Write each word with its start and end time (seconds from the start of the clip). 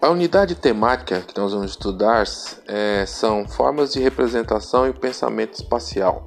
A 0.00 0.08
unidade 0.10 0.54
temática 0.54 1.22
que 1.22 1.36
nós 1.38 1.52
vamos 1.52 1.70
estudar 1.70 2.24
é, 2.68 3.06
são 3.06 3.48
formas 3.48 3.94
de 3.94 4.00
representação 4.00 4.86
e 4.86 4.92
pensamento 4.92 5.54
espacial. 5.54 6.26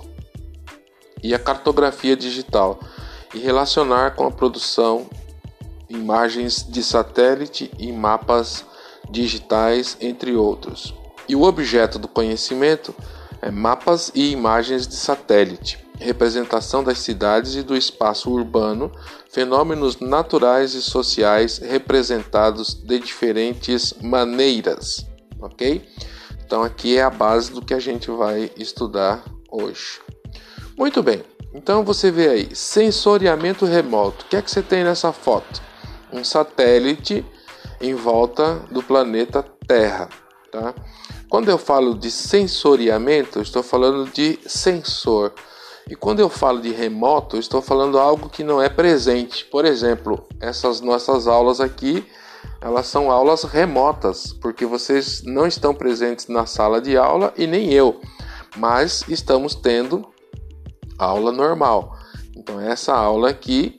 e 1.23 1.35
a 1.35 1.39
cartografia 1.39 2.17
digital, 2.17 2.81
e 3.35 3.39
relacionar 3.39 4.15
com 4.17 4.27
a 4.27 4.31
produção 4.31 5.07
imagens 5.89 6.67
de 6.67 6.83
satélite 6.83 7.71
e 7.79 7.93
mapas 7.93 8.65
digitais, 9.11 9.97
entre 10.01 10.35
outros. 10.35 10.95
E 11.29 11.37
o 11.37 11.43
objeto 11.43 11.99
do 11.99 12.09
conhecimento 12.09 12.95
é 13.43 13.51
mapas 13.51 14.11
e 14.15 14.31
imagens 14.31 14.89
de 14.89 14.95
satélite, 14.95 15.79
representação 15.99 16.83
das 16.83 16.99
cidades 16.99 17.55
e 17.55 17.63
do 17.63 17.77
espaço 17.77 18.31
urbano, 18.31 18.91
fenômenos 19.31 20.01
naturais 20.01 20.75
e 20.75 20.81
sociais 20.81 21.59
representados 21.59 22.75
de 22.75 22.99
diferentes 22.99 23.93
maneiras, 24.01 25.07
ok? 25.41 25.87
Então 26.53 26.63
aqui 26.63 26.99
é 26.99 27.03
a 27.03 27.09
base 27.09 27.51
do 27.51 27.63
que 27.63 27.73
a 27.73 27.79
gente 27.79 28.11
vai 28.11 28.51
estudar 28.59 29.25
hoje. 29.51 30.03
Muito 30.77 31.03
bem. 31.03 31.25
Então 31.55 31.83
você 31.83 32.11
vê 32.11 32.29
aí, 32.29 32.55
sensoriamento 32.55 33.65
remoto. 33.65 34.27
O 34.27 34.29
que 34.29 34.37
é 34.37 34.43
que 34.43 34.51
você 34.51 34.61
tem 34.61 34.85
nessa 34.85 35.15
foto? 35.15 35.63
Um 36.13 36.23
satélite 36.23 37.25
em 37.81 37.95
volta 37.95 38.57
do 38.71 38.83
planeta 38.83 39.43
Terra, 39.67 40.11
tá? 40.51 40.75
Quando 41.27 41.49
eu 41.49 41.57
falo 41.57 41.95
de 41.95 42.11
sensoriamento, 42.11 43.39
eu 43.39 43.43
estou 43.43 43.63
falando 43.63 44.13
de 44.13 44.39
sensor. 44.45 45.33
E 45.89 45.97
quando 45.97 46.21
eu 46.21 46.29
falo 46.29 46.61
de 46.61 46.71
remoto, 46.71 47.39
estou 47.39 47.63
falando 47.63 47.99
algo 47.99 48.29
que 48.29 48.45
não 48.45 48.61
é 48.61 48.69
presente. 48.69 49.47
Por 49.47 49.65
exemplo, 49.65 50.29
essas 50.39 50.83
nossas 50.83 51.27
aulas 51.27 51.63
aqui 51.63 52.07
elas 52.63 52.87
são 52.87 53.11
aulas 53.11 53.43
remotas, 53.43 54.33
porque 54.33 54.65
vocês 54.65 55.23
não 55.25 55.47
estão 55.47 55.75
presentes 55.75 56.29
na 56.29 56.47
sala 56.47 56.81
de 56.81 56.97
aula 56.97 57.35
e 57.37 57.45
nem 57.45 57.73
eu, 57.73 58.01
mas 58.57 59.05
estamos 59.09 59.57
tendo 59.57 60.07
aula 60.97 61.33
normal. 61.33 61.99
Então 62.37 62.61
essa 62.61 62.95
aula 62.95 63.31
aqui 63.31 63.75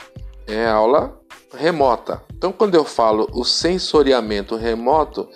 é 0.45 0.67
aula 0.67 1.17
remota. 1.53 2.21
Então 2.35 2.51
quando 2.51 2.75
eu 2.75 2.83
falo 2.83 3.29
o 3.31 3.45
sensoriamento 3.45 4.57
remoto, 4.57 5.29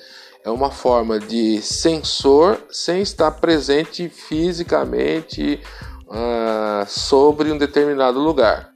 é 0.44 0.50
uma 0.50 0.70
forma 0.70 1.18
de 1.18 1.62
sensor 1.62 2.60
sem 2.70 3.02
estar 3.02 3.32
presente 3.32 4.10
fisicamente 4.10 5.62
uh, 6.08 6.86
sobre 6.86 7.50
um 7.50 7.58
determinado 7.58 8.20
lugar. 8.20 8.72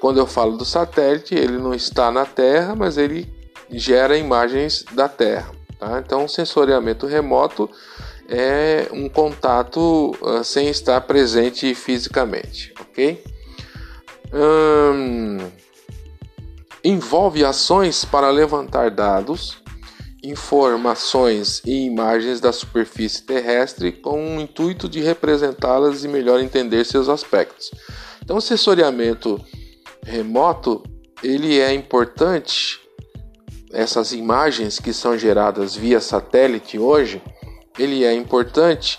Quando 0.00 0.18
eu 0.18 0.26
falo 0.26 0.56
do 0.56 0.64
satélite, 0.64 1.34
ele 1.34 1.58
não 1.58 1.74
está 1.74 2.10
na 2.10 2.24
Terra, 2.24 2.74
mas 2.74 2.96
ele 2.96 3.39
gera 3.72 4.16
imagens 4.16 4.84
da 4.92 5.08
Terra. 5.08 5.52
Tá? 5.78 6.02
Então, 6.04 6.28
sensoriamento 6.28 7.06
remoto 7.06 7.70
é 8.28 8.88
um 8.92 9.08
contato 9.08 10.16
uh, 10.20 10.44
sem 10.44 10.68
estar 10.68 11.00
presente 11.00 11.74
fisicamente, 11.74 12.72
ok? 12.80 13.22
Hum, 14.32 15.38
envolve 16.84 17.44
ações 17.44 18.04
para 18.04 18.30
levantar 18.30 18.90
dados, 18.90 19.60
informações 20.22 21.60
e 21.64 21.86
imagens 21.86 22.40
da 22.40 22.52
superfície 22.52 23.22
terrestre 23.22 23.90
com 23.90 24.36
o 24.36 24.40
intuito 24.40 24.88
de 24.88 25.00
representá-las 25.00 26.04
e 26.04 26.08
melhor 26.08 26.40
entender 26.40 26.84
seus 26.84 27.08
aspectos. 27.08 27.70
Então, 28.22 28.36
o 28.36 28.40
sensoriamento 28.40 29.44
remoto 30.04 30.82
ele 31.22 31.58
é 31.58 31.72
importante 31.74 32.78
essas 33.72 34.12
imagens 34.12 34.78
que 34.78 34.92
são 34.92 35.16
geradas 35.16 35.74
via 35.74 36.00
satélite 36.00 36.78
hoje, 36.78 37.22
ele 37.78 38.04
é 38.04 38.12
importante 38.12 38.98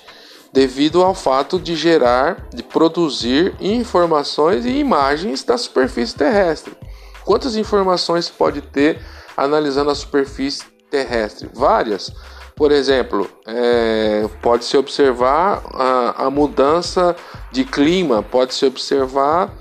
devido 0.54 1.02
ao 1.02 1.14
fato 1.14 1.60
de 1.60 1.76
gerar, 1.76 2.48
de 2.54 2.64
produzir 2.64 3.56
informações 3.60 4.66
e 4.66 4.70
imagens 4.70 5.44
da 5.44 5.58
superfície 5.58 6.16
terrestre. 6.16 6.76
Quantas 7.24 7.56
informações 7.56 8.30
pode 8.30 8.62
ter 8.62 9.00
analisando 9.38 9.92
a 9.92 9.96
superfície 9.96 10.64
terrestre? 10.90 11.50
Várias. 11.54 12.12
Por 12.56 12.72
exemplo, 12.72 13.30
é, 13.46 14.28
pode-se 14.42 14.76
observar 14.76 15.64
a, 15.74 16.26
a, 16.26 16.30
mudança 16.30 17.16
de 17.52 17.64
clima, 17.64 18.22
pode-se 18.22 18.66
observar 18.66 19.54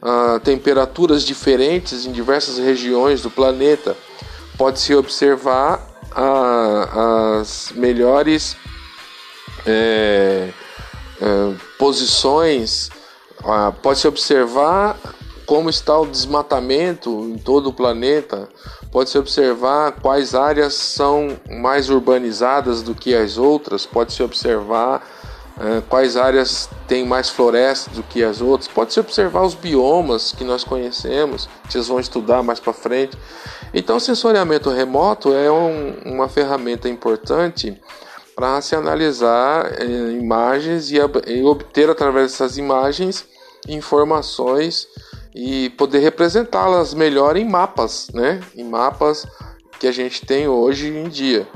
a, 0.00 0.34
ah, 0.34 0.40
temperaturas 0.40 1.22
diferentes 1.22 2.06
em 2.06 2.12
diversas 2.12 2.58
regiões 2.58 3.20
do 3.20 3.30
planeta 3.30 3.96
pode-se 4.58 4.94
observar 4.94 5.80
a, 6.10 7.38
as 7.40 7.72
melhores 7.74 8.56
é, 9.64 10.50
é, 11.20 11.54
posições, 11.78 12.90
pode-se 13.80 14.08
observar 14.08 14.98
como 15.46 15.70
está 15.70 15.98
o 15.98 16.06
desmatamento 16.06 17.08
em 17.24 17.38
todo 17.38 17.68
o 17.68 17.72
planeta, 17.72 18.48
pode-se 18.90 19.16
observar 19.16 19.92
quais 19.92 20.34
áreas 20.34 20.74
são 20.74 21.38
mais 21.48 21.88
urbanizadas 21.88 22.82
do 22.82 22.94
que 22.94 23.14
as 23.14 23.38
outras, 23.38 23.86
pode-se 23.86 24.22
observar 24.22 25.06
é, 25.60 25.82
quais 25.88 26.16
áreas 26.16 26.68
têm 26.86 27.06
mais 27.06 27.28
florestas 27.30 27.94
do 27.94 28.02
que 28.02 28.22
as 28.22 28.40
outras, 28.40 28.68
pode-se 28.68 29.00
observar 29.00 29.42
os 29.42 29.54
biomas 29.54 30.32
que 30.32 30.44
nós 30.44 30.62
conhecemos, 30.64 31.48
que 31.64 31.72
vocês 31.72 31.88
vão 31.88 31.98
estudar 31.98 32.42
mais 32.42 32.60
para 32.60 32.72
frente. 32.72 33.16
Então, 33.72 34.00
sensoriamento 34.00 34.70
remoto 34.70 35.32
é 35.32 35.50
um, 35.50 35.94
uma 36.04 36.28
ferramenta 36.28 36.88
importante 36.88 37.78
para 38.34 38.60
se 38.60 38.74
analisar 38.74 39.72
eh, 39.80 40.12
imagens 40.12 40.90
e, 40.90 40.96
e, 41.26 41.42
obter 41.42 41.90
através 41.90 42.30
dessas 42.30 42.56
imagens 42.56 43.26
informações 43.68 44.86
e 45.34 45.70
poder 45.70 45.98
representá-las 45.98 46.94
melhor 46.94 47.36
em 47.36 47.44
mapas, 47.44 48.08
né? 48.14 48.40
Em 48.54 48.64
mapas 48.64 49.26
que 49.78 49.86
a 49.86 49.92
gente 49.92 50.24
tem 50.24 50.48
hoje 50.48 50.88
em 50.88 51.08
dia. 51.08 51.46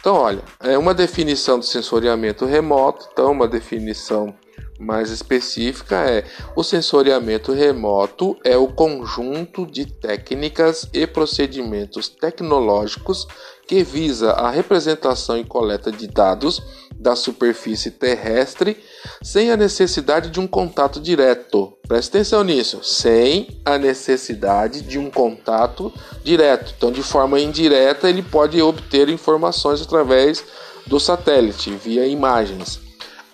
Então, 0.00 0.16
olha, 0.16 0.42
é 0.60 0.78
uma 0.78 0.94
definição 0.94 1.58
do 1.58 1.64
sensoriamento 1.64 2.44
remoto, 2.44 3.08
então 3.12 3.32
uma 3.32 3.46
definição 3.46 4.34
mais 4.78 5.10
específica 5.10 5.96
é: 5.96 6.24
o 6.54 6.62
sensoriamento 6.62 7.52
remoto 7.52 8.36
é 8.44 8.56
o 8.56 8.68
conjunto 8.68 9.66
de 9.66 9.86
técnicas 9.86 10.88
e 10.92 11.06
procedimentos 11.06 12.08
tecnológicos 12.08 13.26
que 13.66 13.82
visa 13.82 14.30
a 14.32 14.50
representação 14.50 15.36
e 15.38 15.44
coleta 15.44 15.90
de 15.90 16.06
dados 16.06 16.62
da 16.94 17.14
superfície 17.14 17.90
terrestre 17.90 18.76
sem 19.22 19.50
a 19.50 19.56
necessidade 19.56 20.30
de 20.30 20.40
um 20.40 20.46
contato 20.46 21.00
direto. 21.00 21.72
Preste 21.86 22.08
atenção 22.10 22.42
nisso, 22.42 22.82
sem 22.82 23.60
a 23.64 23.76
necessidade 23.76 24.80
de 24.82 24.98
um 24.98 25.10
contato 25.10 25.92
direto. 26.24 26.74
Então, 26.76 26.90
de 26.90 27.02
forma 27.02 27.40
indireta, 27.40 28.08
ele 28.08 28.22
pode 28.22 28.60
obter 28.62 29.08
informações 29.08 29.82
através 29.82 30.44
do 30.86 30.98
satélite, 30.98 31.70
via 31.70 32.06
imagens. 32.06 32.80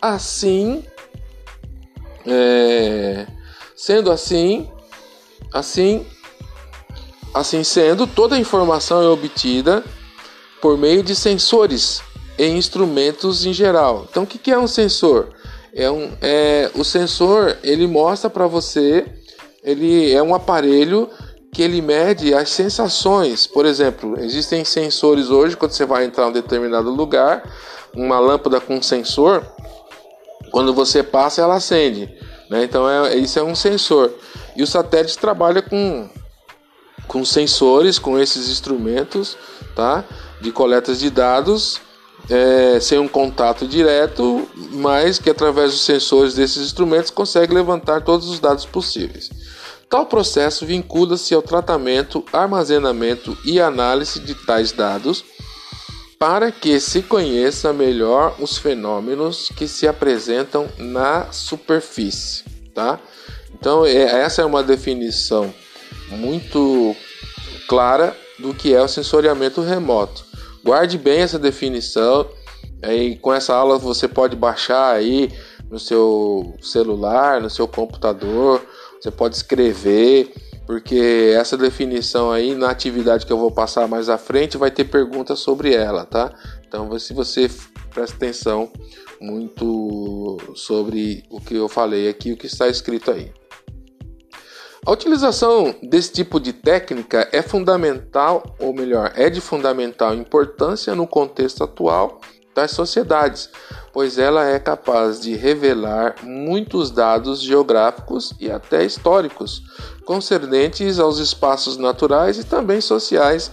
Assim, 0.00 0.83
é, 2.26 3.26
sendo 3.74 4.10
assim, 4.10 4.69
assim, 5.52 6.06
assim 7.34 7.64
sendo, 7.64 8.06
toda 8.06 8.36
a 8.36 8.38
informação 8.38 9.02
é 9.02 9.08
obtida 9.08 9.82
por 10.60 10.78
meio 10.78 11.02
de 11.02 11.14
sensores 11.14 12.00
e 12.38 12.46
instrumentos 12.46 13.44
em 13.44 13.52
geral. 13.52 14.06
Então, 14.10 14.22
o 14.22 14.26
que 14.26 14.50
é 14.50 14.58
um 14.58 14.66
sensor? 14.66 15.28
É 15.74 15.90
um, 15.90 16.12
é, 16.20 16.70
o 16.74 16.84
sensor 16.84 17.56
ele 17.62 17.86
mostra 17.86 18.28
para 18.28 18.46
você, 18.46 19.06
ele 19.64 20.12
é 20.12 20.22
um 20.22 20.34
aparelho 20.34 21.08
que 21.52 21.62
ele 21.62 21.82
mede 21.82 22.34
as 22.34 22.48
sensações. 22.50 23.46
Por 23.46 23.66
exemplo, 23.66 24.19
existem 24.19 24.64
sensores 24.64 25.28
hoje 25.28 25.56
quando 25.56 25.72
você 25.72 25.84
vai 25.84 26.04
entrar 26.04 26.24
em 26.24 26.28
um 26.28 26.32
determinado 26.32 26.90
lugar, 26.90 27.42
uma 27.94 28.19
lâmpada 28.19 28.60
com 28.60 28.80
sensor, 28.80 29.44
quando 30.52 30.72
você 30.72 31.02
passa 31.02 31.40
ela 31.40 31.56
acende, 31.56 32.08
né? 32.49 32.62
Então 32.62 32.88
é, 32.88 33.16
isso 33.16 33.38
é 33.38 33.43
um 33.43 33.54
sensor. 33.54 34.12
E 34.54 34.62
o 34.62 34.66
satélite 34.66 35.19
trabalha 35.19 35.62
com 35.62 36.08
com 37.08 37.25
sensores, 37.25 37.99
com 37.99 38.19
esses 38.19 38.49
instrumentos, 38.49 39.37
tá? 39.75 40.04
De 40.40 40.52
coletas 40.52 41.00
de 41.00 41.10
dados, 41.10 41.81
é, 42.31 42.78
sem 42.81 42.99
um 42.99 43.08
contato 43.08 43.66
direto, 43.66 44.49
mas 44.72 45.19
que 45.19 45.28
através 45.28 45.72
dos 45.72 45.82
sensores 45.82 46.34
desses 46.34 46.64
instrumentos 46.64 47.10
consegue 47.10 47.52
levantar 47.52 48.02
todos 48.02 48.28
os 48.28 48.38
dados 48.38 48.64
possíveis. 48.64 49.31
Tal 49.90 50.06
processo 50.06 50.64
vincula-se 50.64 51.34
ao 51.34 51.43
tratamento, 51.43 52.25
armazenamento 52.32 53.37
e 53.44 53.60
análise 53.60 54.20
de 54.20 54.34
tais 54.34 54.72
dados 54.72 55.22
para 56.22 56.52
que 56.52 56.78
se 56.78 57.02
conheça 57.02 57.72
melhor 57.72 58.36
os 58.38 58.56
fenômenos 58.56 59.48
que 59.56 59.66
se 59.66 59.88
apresentam 59.88 60.69
na 60.78 61.32
superfície, 61.32 62.44
tá? 62.72 63.00
Então, 63.52 63.84
é, 63.84 64.22
essa 64.22 64.40
é 64.40 64.44
uma 64.44 64.62
definição 64.62 65.52
muito 66.10 66.94
clara 67.66 68.16
do 68.38 68.54
que 68.54 68.72
é 68.72 68.80
o 68.80 68.86
sensoriamento 68.86 69.62
remoto. 69.62 70.24
Guarde 70.62 70.96
bem 70.96 71.22
essa 71.22 71.40
definição. 71.40 72.30
Aí, 72.84 73.16
com 73.16 73.34
essa 73.34 73.56
aula 73.56 73.76
você 73.76 74.06
pode 74.06 74.36
baixar 74.36 74.94
aí 74.94 75.28
no 75.69 75.80
seu 75.80 76.56
celular, 76.62 77.40
no 77.40 77.50
seu 77.50 77.66
computador 77.66 78.64
você 79.00 79.10
pode 79.10 79.34
escrever, 79.34 80.32
porque 80.72 81.34
essa 81.36 81.54
definição 81.54 82.32
aí 82.32 82.54
na 82.54 82.70
atividade 82.70 83.26
que 83.26 83.32
eu 83.32 83.36
vou 83.36 83.50
passar 83.50 83.86
mais 83.86 84.08
à 84.08 84.16
frente 84.16 84.56
vai 84.56 84.70
ter 84.70 84.84
perguntas 84.84 85.38
sobre 85.38 85.74
ela, 85.74 86.06
tá? 86.06 86.32
Então, 86.66 86.98
se 86.98 87.12
você 87.12 87.50
presta 87.90 88.16
atenção 88.16 88.72
muito 89.20 90.38
sobre 90.54 91.24
o 91.28 91.38
que 91.42 91.56
eu 91.56 91.69
falei 91.69 92.08
aqui, 92.08 92.32
o 92.32 92.38
que 92.38 92.46
está 92.46 92.69
escrito 92.69 93.10
aí. 93.10 93.30
A 94.86 94.90
utilização 94.90 95.74
desse 95.82 96.10
tipo 96.10 96.40
de 96.40 96.54
técnica 96.54 97.28
é 97.32 97.42
fundamental, 97.42 98.56
ou 98.58 98.72
melhor, 98.72 99.12
é 99.14 99.28
de 99.28 99.42
fundamental 99.42 100.14
importância 100.14 100.94
no 100.94 101.06
contexto 101.06 101.62
atual 101.62 102.19
das 102.54 102.70
sociedades, 102.70 103.50
pois 103.93 104.19
ela 104.19 104.47
é 104.47 104.59
capaz 104.59 105.21
de 105.21 105.35
revelar 105.35 106.17
muitos 106.23 106.91
dados 106.91 107.43
geográficos 107.43 108.33
e 108.41 108.50
até 108.50 108.85
históricos 108.85 109.62
concernentes 110.05 110.99
aos 110.99 111.19
espaços 111.19 111.77
naturais 111.77 112.39
e 112.39 112.44
também 112.44 112.81
sociais, 112.81 113.50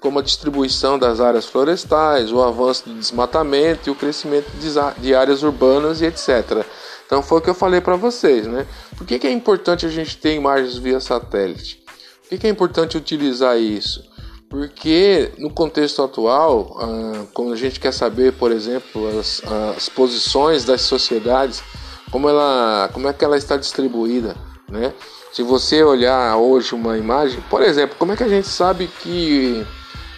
como 0.00 0.18
a 0.18 0.22
distribuição 0.22 0.98
das 0.98 1.20
áreas 1.20 1.44
florestais, 1.44 2.32
o 2.32 2.40
avanço 2.40 2.88
do 2.88 2.94
desmatamento 2.94 3.88
e 3.88 3.92
o 3.92 3.94
crescimento 3.94 4.50
de 4.98 5.14
áreas 5.14 5.42
urbanas 5.42 6.00
e 6.00 6.06
etc. 6.06 6.64
Então 7.04 7.22
foi 7.22 7.38
o 7.38 7.40
que 7.42 7.50
eu 7.50 7.54
falei 7.54 7.80
para 7.80 7.96
vocês, 7.96 8.46
né? 8.46 8.66
Por 8.96 9.06
que, 9.06 9.18
que 9.18 9.26
é 9.26 9.32
importante 9.32 9.84
a 9.84 9.88
gente 9.88 10.16
ter 10.16 10.34
imagens 10.34 10.76
via 10.78 11.00
satélite? 11.00 11.82
Por 12.22 12.28
que, 12.30 12.38
que 12.38 12.46
é 12.46 12.50
importante 12.50 12.96
utilizar 12.96 13.58
isso? 13.58 14.08
Porque 14.50 15.32
no 15.38 15.48
contexto 15.48 16.02
atual, 16.02 16.76
ah, 16.80 17.24
quando 17.32 17.52
a 17.52 17.56
gente 17.56 17.78
quer 17.78 17.92
saber, 17.92 18.32
por 18.32 18.50
exemplo, 18.50 19.20
as, 19.20 19.40
as 19.76 19.88
posições 19.88 20.64
das 20.64 20.80
sociedades, 20.80 21.62
como, 22.10 22.28
ela, 22.28 22.90
como 22.92 23.06
é 23.06 23.12
que 23.12 23.24
ela 23.24 23.36
está 23.36 23.56
distribuída, 23.56 24.34
né? 24.68 24.92
Se 25.32 25.44
você 25.44 25.84
olhar 25.84 26.36
hoje 26.36 26.74
uma 26.74 26.98
imagem, 26.98 27.40
por 27.48 27.62
exemplo, 27.62 27.94
como 27.96 28.10
é 28.10 28.16
que 28.16 28.24
a 28.24 28.28
gente 28.28 28.48
sabe 28.48 28.88
que 28.88 29.64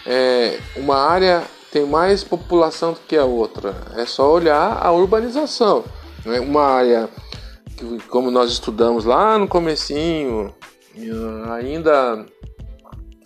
é, 0.03 0.59
uma 0.75 0.97
área 0.97 1.43
tem 1.71 1.85
mais 1.85 2.23
população 2.23 2.93
do 2.93 2.99
que 3.01 3.15
a 3.15 3.25
outra? 3.25 3.75
É 3.95 4.07
só 4.07 4.31
olhar 4.31 4.83
a 4.83 4.91
urbanização. 4.91 5.83
Né? 6.25 6.39
Uma 6.39 6.63
área 6.63 7.07
que, 7.77 7.99
como 8.07 8.31
nós 8.31 8.51
estudamos 8.51 9.05
lá 9.05 9.37
no 9.37 9.47
comecinho, 9.47 10.51
ainda 11.51 12.25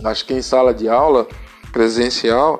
acho 0.04 0.26
que 0.26 0.34
em 0.34 0.42
sala 0.42 0.74
de 0.74 0.88
aula 0.88 1.28
presencial, 1.72 2.60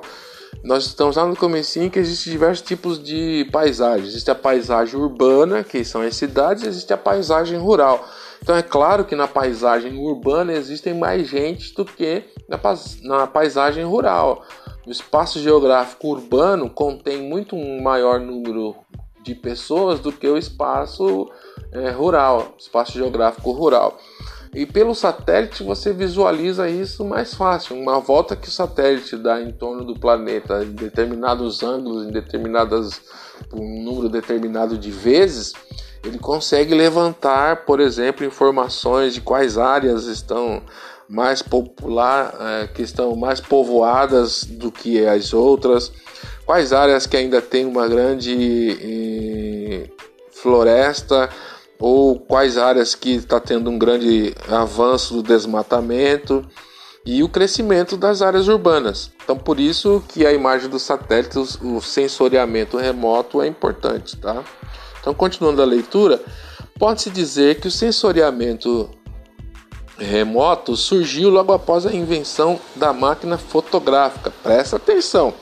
nós 0.62 0.86
estamos 0.86 1.16
lá 1.16 1.26
no 1.26 1.36
comecinho 1.36 1.90
que 1.90 1.98
existem 1.98 2.32
diversos 2.32 2.66
tipos 2.66 3.02
de 3.02 3.48
paisagens. 3.52 4.08
Existe 4.08 4.30
a 4.30 4.34
paisagem 4.34 4.98
urbana, 4.98 5.62
que 5.62 5.84
são 5.84 6.02
as 6.02 6.16
cidades, 6.16 6.64
e 6.64 6.68
existe 6.68 6.92
a 6.92 6.96
paisagem 6.96 7.58
rural. 7.58 8.04
Então 8.42 8.56
é 8.56 8.62
claro 8.62 9.04
que 9.04 9.16
na 9.16 9.28
paisagem 9.28 9.98
urbana 9.98 10.52
existem 10.52 10.94
mais 10.94 11.28
gente 11.28 11.74
do 11.74 11.84
que 11.84 12.24
na, 12.48 12.58
na 13.02 13.26
paisagem 13.26 13.84
rural. 13.84 14.44
O 14.86 14.90
espaço 14.90 15.40
geográfico 15.40 16.08
urbano 16.08 16.70
contém 16.70 17.22
muito 17.22 17.54
um 17.54 17.82
maior 17.82 18.20
número 18.20 18.74
de 19.22 19.34
pessoas 19.34 20.00
do 20.00 20.10
que 20.10 20.26
o 20.26 20.38
espaço 20.38 21.30
é, 21.72 21.90
rural, 21.90 22.54
espaço 22.58 22.92
geográfico 22.92 23.52
rural. 23.52 23.98
E 24.54 24.64
pelo 24.64 24.94
satélite 24.94 25.62
você 25.62 25.92
visualiza 25.92 26.68
isso 26.68 27.04
mais 27.04 27.34
fácil. 27.34 27.76
Uma 27.76 28.00
volta 28.00 28.36
que 28.36 28.48
o 28.48 28.52
satélite 28.52 29.16
dá 29.16 29.40
em 29.40 29.52
torno 29.52 29.84
do 29.84 29.98
planeta 29.98 30.64
em 30.64 30.72
determinados 30.72 31.62
ângulos, 31.62 32.06
em 32.06 32.10
determinadas 32.10 33.00
um 33.52 33.82
número 33.82 34.08
determinado 34.08 34.76
de 34.76 34.90
vezes, 34.90 35.52
ele 36.04 36.18
consegue 36.18 36.74
levantar, 36.74 37.64
por 37.64 37.80
exemplo, 37.80 38.24
informações 38.24 39.14
de 39.14 39.20
quais 39.20 39.58
áreas 39.58 40.04
estão 40.04 40.62
mais 41.08 41.42
popular, 41.42 42.34
é, 42.40 42.66
que 42.66 42.82
estão 42.82 43.16
mais 43.16 43.40
povoadas 43.40 44.44
do 44.44 44.70
que 44.70 45.04
as 45.06 45.32
outras, 45.32 45.90
quais 46.44 46.72
áreas 46.72 47.06
que 47.06 47.16
ainda 47.16 47.40
tem 47.40 47.64
uma 47.64 47.88
grande 47.88 48.78
eh, 48.82 49.90
floresta 50.30 51.30
ou 51.80 52.18
quais 52.18 52.58
áreas 52.58 52.94
que 52.94 53.14
está 53.14 53.38
tendo 53.38 53.70
um 53.70 53.78
grande 53.78 54.34
avanço 54.48 55.14
do 55.14 55.22
desmatamento 55.22 56.44
e 57.06 57.22
o 57.22 57.28
crescimento 57.28 57.96
das 57.96 58.20
áreas 58.20 58.48
urbanas. 58.48 59.10
Então, 59.22 59.36
por 59.36 59.58
isso 59.60 60.02
que 60.08 60.26
a 60.26 60.32
imagem 60.32 60.68
dos 60.68 60.82
satélites, 60.82 61.58
o 61.62 61.80
sensoriamento 61.80 62.76
remoto 62.76 63.40
é 63.40 63.46
importante, 63.46 64.16
tá? 64.16 64.44
Então, 65.00 65.14
continuando 65.14 65.62
a 65.62 65.64
leitura, 65.64 66.20
pode-se 66.78 67.10
dizer 67.10 67.60
que 67.60 67.68
o 67.68 67.70
sensoriamento 67.70 68.90
remoto 69.96 70.76
surgiu 70.76 71.28
logo 71.28 71.52
após 71.52 71.86
a 71.86 71.92
invenção 71.92 72.60
da 72.76 72.92
máquina 72.92 73.38
fotográfica. 73.38 74.30
Presta 74.42 74.76
atenção. 74.76 75.34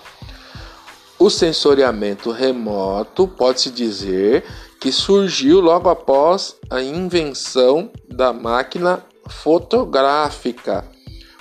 O 1.19 1.31
sensoriamento 1.31 2.31
remoto 2.31 3.27
pode-se 3.27 3.71
dizer 3.71 4.45
que 4.81 4.93
surgiu 4.93 5.61
logo 5.61 5.89
após 5.89 6.57
a 6.71 6.83
invenção 6.83 7.91
da 8.09 8.33
máquina 8.33 9.03
fotográfica, 9.29 10.85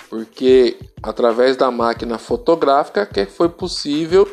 porque 0.10 0.78
através 1.02 1.56
da 1.56 1.70
máquina 1.70 2.18
fotográfica 2.18 3.06
que 3.06 3.26
foi 3.26 3.50
possível 3.50 4.28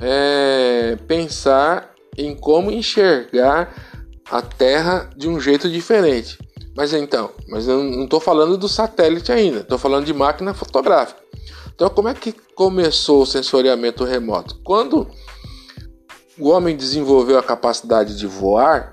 é, 0.00 0.96
pensar 1.06 1.92
em 2.16 2.34
como 2.34 2.70
enxergar 2.70 3.74
a 4.30 4.42
Terra 4.42 5.10
de 5.16 5.28
um 5.28 5.40
jeito 5.40 5.68
diferente. 5.70 6.38
Mas 6.74 6.92
então, 6.92 7.30
mas 7.48 7.68
eu 7.68 7.82
não 7.82 8.04
estou 8.04 8.18
falando 8.20 8.56
do 8.56 8.68
satélite 8.68 9.30
ainda, 9.30 9.60
estou 9.60 9.78
falando 9.78 10.06
de 10.06 10.14
máquina 10.14 10.54
fotográfica. 10.54 11.20
Então, 11.74 11.88
como 11.90 12.08
é 12.08 12.14
que 12.14 12.32
começou 12.54 13.22
o 13.22 13.26
sensoriamento 13.26 14.04
remoto? 14.04 14.58
Quando 14.62 15.08
o 16.38 16.48
homem 16.48 16.76
desenvolveu 16.76 17.38
a 17.38 17.42
capacidade 17.42 18.16
de 18.16 18.26
voar, 18.26 18.92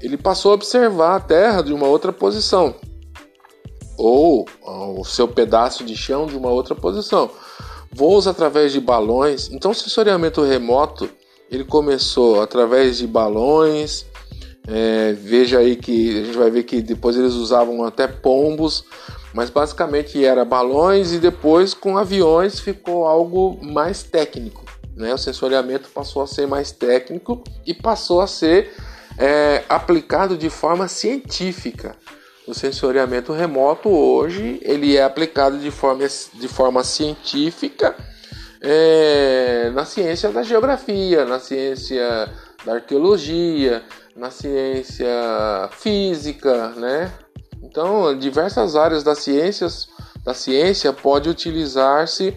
ele 0.00 0.16
passou 0.16 0.52
a 0.52 0.54
observar 0.54 1.16
a 1.16 1.20
Terra 1.20 1.62
de 1.62 1.72
uma 1.72 1.86
outra 1.86 2.12
posição, 2.12 2.74
ou 3.96 4.46
o 4.64 5.04
seu 5.04 5.28
pedaço 5.28 5.84
de 5.84 5.96
chão 5.96 6.26
de 6.26 6.36
uma 6.36 6.48
outra 6.48 6.74
posição. 6.74 7.30
Voos 7.92 8.26
através 8.26 8.72
de 8.72 8.80
balões. 8.80 9.50
Então, 9.50 9.72
o 9.72 9.74
sensoriamento 9.74 10.42
remoto 10.42 11.10
ele 11.50 11.64
começou 11.64 12.40
através 12.40 12.98
de 12.98 13.06
balões. 13.06 14.06
É, 14.68 15.12
veja 15.12 15.58
aí 15.58 15.74
que 15.74 16.18
a 16.18 16.24
gente 16.24 16.38
vai 16.38 16.50
ver 16.50 16.62
que 16.62 16.80
depois 16.80 17.16
eles 17.16 17.34
usavam 17.34 17.84
até 17.84 18.06
pombos, 18.06 18.84
mas 19.34 19.50
basicamente 19.50 20.24
era 20.24 20.44
balões 20.44 21.12
e 21.12 21.18
depois 21.18 21.74
com 21.74 21.98
aviões 21.98 22.60
ficou 22.60 23.04
algo 23.04 23.58
mais 23.62 24.02
técnico. 24.02 24.59
Né? 25.00 25.14
O 25.14 25.18
sensoriamento 25.18 25.88
passou 25.88 26.22
a 26.22 26.26
ser 26.26 26.46
mais 26.46 26.70
técnico 26.70 27.42
e 27.66 27.72
passou 27.72 28.20
a 28.20 28.26
ser 28.26 28.72
é, 29.18 29.64
aplicado 29.68 30.36
de 30.36 30.50
forma 30.50 30.86
científica. 30.86 31.96
O 32.46 32.54
sensoriamento 32.54 33.32
remoto 33.32 33.88
hoje 33.88 34.60
ele 34.62 34.96
é 34.96 35.02
aplicado 35.02 35.58
de 35.58 35.70
forma, 35.70 36.06
de 36.34 36.48
forma 36.48 36.84
científica 36.84 37.96
é, 38.60 39.70
na 39.72 39.84
ciência 39.84 40.30
da 40.30 40.42
geografia, 40.42 41.24
na 41.24 41.38
ciência 41.38 42.30
da 42.64 42.74
arqueologia, 42.74 43.82
na 44.14 44.30
ciência 44.30 45.08
física, 45.72 46.68
né? 46.76 47.10
Então, 47.62 48.18
diversas 48.18 48.76
áreas 48.76 49.02
das 49.02 49.18
ciências 49.18 49.88
da 50.24 50.34
ciência 50.34 50.92
pode 50.92 51.28
utilizar-se 51.28 52.36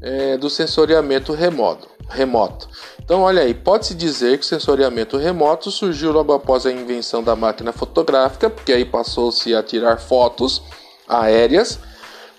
é, 0.00 0.36
do 0.38 0.48
sensoriamento 0.48 1.32
remoto. 1.32 1.97
Remoto. 2.08 2.68
Então, 3.02 3.22
olha 3.22 3.42
aí, 3.42 3.54
pode-se 3.54 3.94
dizer 3.94 4.38
que 4.38 4.44
o 4.44 4.48
sensoriamento 4.48 5.16
remoto 5.16 5.70
surgiu 5.70 6.12
logo 6.12 6.32
após 6.32 6.66
a 6.66 6.72
invenção 6.72 7.22
da 7.22 7.36
máquina 7.36 7.72
fotográfica, 7.72 8.50
porque 8.50 8.72
aí 8.72 8.84
passou-se 8.84 9.54
a 9.54 9.62
tirar 9.62 9.98
fotos 9.98 10.62
aéreas, 11.08 11.78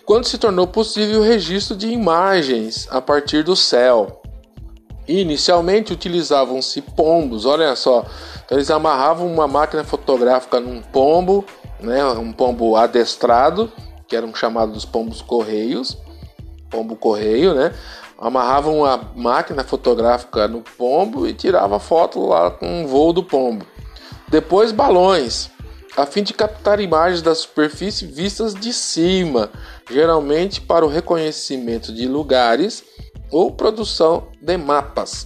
quando 0.05 0.25
se 0.25 0.37
tornou 0.37 0.67
possível 0.67 1.21
o 1.21 1.23
registro 1.23 1.75
de 1.75 1.87
imagens 1.87 2.87
a 2.89 2.99
partir 2.99 3.43
do 3.43 3.55
céu. 3.55 4.21
Inicialmente 5.07 5.93
utilizavam-se 5.93 6.81
pombos, 6.81 7.45
olha 7.45 7.75
só, 7.75 8.05
então 8.45 8.57
eles 8.57 8.69
amarravam 8.69 9.31
uma 9.31 9.47
máquina 9.47 9.83
fotográfica 9.83 10.59
num 10.59 10.81
pombo, 10.81 11.43
né, 11.79 12.03
um 12.05 12.31
pombo 12.31 12.75
adestrado, 12.75 13.71
que 14.07 14.15
eram 14.15 14.33
chamados 14.35 14.85
pombos 14.85 15.21
correios, 15.21 15.97
pombo 16.69 16.95
correio, 16.95 17.53
né? 17.53 17.73
Amarravam 18.19 18.79
uma 18.79 19.11
máquina 19.15 19.63
fotográfica 19.63 20.47
no 20.47 20.61
pombo 20.61 21.25
e 21.25 21.33
tirava 21.33 21.79
foto 21.79 22.27
lá 22.27 22.51
com 22.51 22.83
o 22.83 22.87
voo 22.87 23.13
do 23.13 23.23
pombo. 23.23 23.65
Depois 24.27 24.73
balões, 24.73 25.49
a 25.95 26.05
fim 26.05 26.21
de 26.21 26.33
captar 26.33 26.79
imagens 26.79 27.21
da 27.21 27.33
superfície 27.33 28.05
vistas 28.05 28.53
de 28.53 28.73
cima, 28.73 29.49
geralmente 29.89 30.59
para 30.59 30.85
o 30.85 30.89
reconhecimento 30.89 31.93
de 31.93 32.07
lugares 32.07 32.83
ou 33.31 33.51
produção 33.51 34.27
de 34.41 34.57
mapas. 34.57 35.25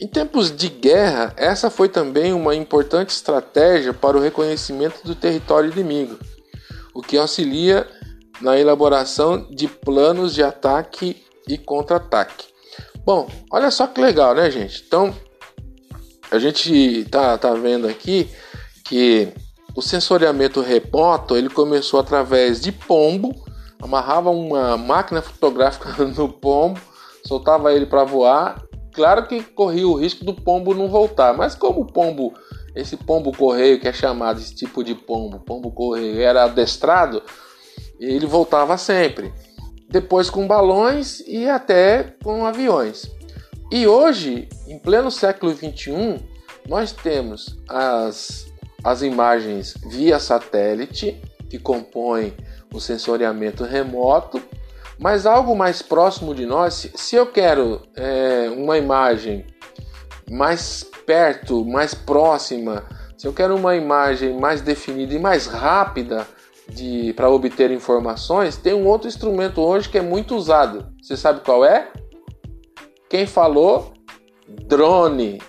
Em 0.00 0.06
tempos 0.06 0.54
de 0.54 0.68
guerra, 0.68 1.32
essa 1.36 1.70
foi 1.70 1.88
também 1.88 2.32
uma 2.32 2.54
importante 2.54 3.10
estratégia 3.10 3.92
para 3.92 4.16
o 4.16 4.20
reconhecimento 4.20 5.04
do 5.04 5.14
território 5.14 5.70
inimigo, 5.70 6.18
o 6.94 7.02
que 7.02 7.18
auxilia 7.18 7.86
na 8.40 8.58
elaboração 8.58 9.46
de 9.50 9.68
planos 9.68 10.34
de 10.34 10.42
ataque 10.42 11.22
e 11.48 11.58
contra-ataque. 11.58 12.46
Bom, 13.04 13.28
olha 13.50 13.70
só 13.70 13.86
que 13.86 14.00
legal, 14.00 14.34
né, 14.34 14.50
gente? 14.50 14.84
Então, 14.86 15.14
a 16.30 16.38
gente 16.38 17.04
tá, 17.10 17.36
tá 17.36 17.54
vendo 17.54 17.88
aqui 17.88 18.28
que 18.84 19.32
o 19.74 19.82
sensoriamento 19.82 20.60
remoto 20.60 21.36
ele 21.36 21.48
começou 21.48 22.00
através 22.00 22.60
de 22.60 22.70
pombo, 22.70 23.34
amarrava 23.80 24.30
uma 24.30 24.76
máquina 24.76 25.22
fotográfica 25.22 26.04
no 26.04 26.28
pombo, 26.28 26.80
soltava 27.26 27.72
ele 27.72 27.86
para 27.86 28.04
voar. 28.04 28.62
Claro 28.92 29.26
que 29.26 29.42
corria 29.42 29.86
o 29.86 29.94
risco 29.94 30.24
do 30.24 30.34
pombo 30.34 30.74
não 30.74 30.88
voltar, 30.88 31.32
mas 31.32 31.54
como 31.54 31.80
o 31.80 31.86
pombo, 31.86 32.34
esse 32.74 32.96
pombo 32.96 33.32
correio 33.32 33.80
que 33.80 33.88
é 33.88 33.92
chamado 33.92 34.40
esse 34.40 34.54
tipo 34.54 34.82
de 34.82 34.94
pombo, 34.94 35.38
pombo 35.40 35.70
correio, 35.70 36.20
era 36.20 36.44
adestrado, 36.44 37.22
ele 37.98 38.26
voltava 38.26 38.76
sempre. 38.76 39.32
Depois 39.90 40.30
com 40.30 40.46
balões 40.46 41.20
e 41.26 41.48
até 41.48 42.14
com 42.22 42.46
aviões. 42.46 43.10
E 43.70 43.86
hoje, 43.86 44.48
em 44.66 44.78
pleno 44.78 45.10
século 45.10 45.52
21, 45.52 46.18
nós 46.68 46.92
temos 46.92 47.58
as, 47.68 48.46
as 48.82 49.02
imagens 49.02 49.74
via 49.90 50.18
satélite, 50.18 51.20
que 51.48 51.58
compõem 51.58 52.32
o 52.72 52.80
sensoriamento 52.80 53.64
remoto, 53.64 54.40
mas 54.98 55.26
algo 55.26 55.56
mais 55.56 55.82
próximo 55.82 56.34
de 56.34 56.46
nós, 56.46 56.90
se 56.94 57.16
eu 57.16 57.26
quero 57.26 57.82
é, 57.96 58.50
uma 58.56 58.78
imagem 58.78 59.44
mais 60.30 60.84
perto, 61.04 61.64
mais 61.64 61.94
próxima, 61.94 62.84
se 63.16 63.26
eu 63.26 63.32
quero 63.32 63.56
uma 63.56 63.74
imagem 63.74 64.38
mais 64.38 64.60
definida 64.60 65.14
e 65.14 65.18
mais 65.18 65.46
rápida, 65.46 66.26
para 67.14 67.30
obter 67.30 67.70
informações, 67.70 68.56
tem 68.56 68.74
um 68.74 68.86
outro 68.86 69.08
instrumento 69.08 69.60
hoje 69.60 69.88
que 69.88 69.98
é 69.98 70.02
muito 70.02 70.34
usado. 70.36 70.86
Você 71.00 71.16
sabe 71.16 71.40
qual 71.40 71.64
é? 71.64 71.88
Quem 73.08 73.26
falou? 73.26 73.92
Drone. 74.48 75.40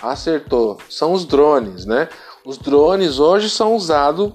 Acertou. 0.00 0.78
São 0.88 1.12
os 1.12 1.24
drones, 1.24 1.84
né? 1.84 2.08
Os 2.44 2.58
drones 2.58 3.18
hoje 3.18 3.50
são 3.50 3.74
usados 3.74 4.32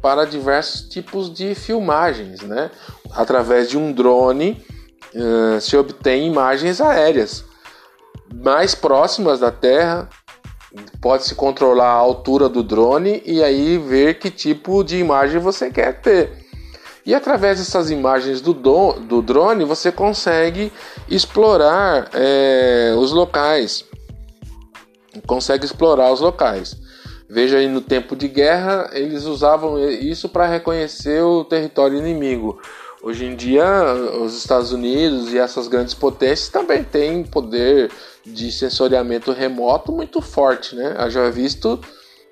para 0.00 0.24
diversos 0.24 0.88
tipos 0.88 1.32
de 1.32 1.54
filmagens, 1.54 2.42
né? 2.42 2.70
Através 3.12 3.68
de 3.68 3.78
um 3.78 3.92
drone 3.92 4.64
uh, 5.14 5.60
se 5.60 5.76
obtém 5.76 6.26
imagens 6.26 6.80
aéreas 6.80 7.44
mais 8.34 8.74
próximas 8.74 9.40
da 9.40 9.50
Terra, 9.50 10.08
Pode-se 11.00 11.34
controlar 11.34 11.88
a 11.88 11.94
altura 11.94 12.48
do 12.48 12.62
drone 12.62 13.22
e 13.26 13.42
aí 13.42 13.76
ver 13.78 14.18
que 14.18 14.30
tipo 14.30 14.84
de 14.84 14.96
imagem 14.98 15.40
você 15.40 15.70
quer 15.70 16.00
ter. 16.00 16.32
E 17.04 17.14
através 17.14 17.58
dessas 17.58 17.90
imagens 17.90 18.40
do, 18.40 18.52
do, 18.52 18.92
do 18.92 19.22
drone 19.22 19.64
você 19.64 19.90
consegue 19.90 20.72
explorar 21.08 22.08
é, 22.12 22.94
os 22.96 23.10
locais. 23.10 23.84
Consegue 25.26 25.64
explorar 25.64 26.12
os 26.12 26.20
locais. 26.20 26.76
Veja 27.28 27.58
aí 27.58 27.68
no 27.68 27.80
tempo 27.80 28.14
de 28.14 28.28
guerra, 28.28 28.90
eles 28.92 29.24
usavam 29.24 29.78
isso 29.78 30.28
para 30.28 30.46
reconhecer 30.46 31.22
o 31.22 31.44
território 31.44 31.98
inimigo. 31.98 32.60
Hoje 33.02 33.24
em 33.24 33.34
dia, 33.34 33.64
os 34.20 34.36
Estados 34.36 34.72
Unidos 34.72 35.32
e 35.32 35.38
essas 35.38 35.68
grandes 35.68 35.94
potências 35.94 36.48
também 36.48 36.84
têm 36.84 37.24
poder 37.24 37.90
de 38.24 38.52
sensoriamento 38.52 39.32
remoto 39.32 39.92
muito 39.92 40.20
forte, 40.20 40.74
né? 40.76 40.94
Já 41.08 41.30
visto 41.30 41.80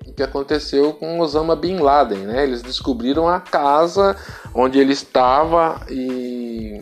o 0.05 0.13
que 0.13 0.23
aconteceu 0.23 0.93
com 0.93 1.19
Osama 1.19 1.55
Bin 1.55 1.77
Laden, 1.77 2.19
né? 2.19 2.43
Eles 2.43 2.61
descobriram 2.61 3.27
a 3.27 3.39
casa 3.39 4.15
onde 4.53 4.79
ele 4.79 4.93
estava 4.93 5.85
e, 5.89 6.81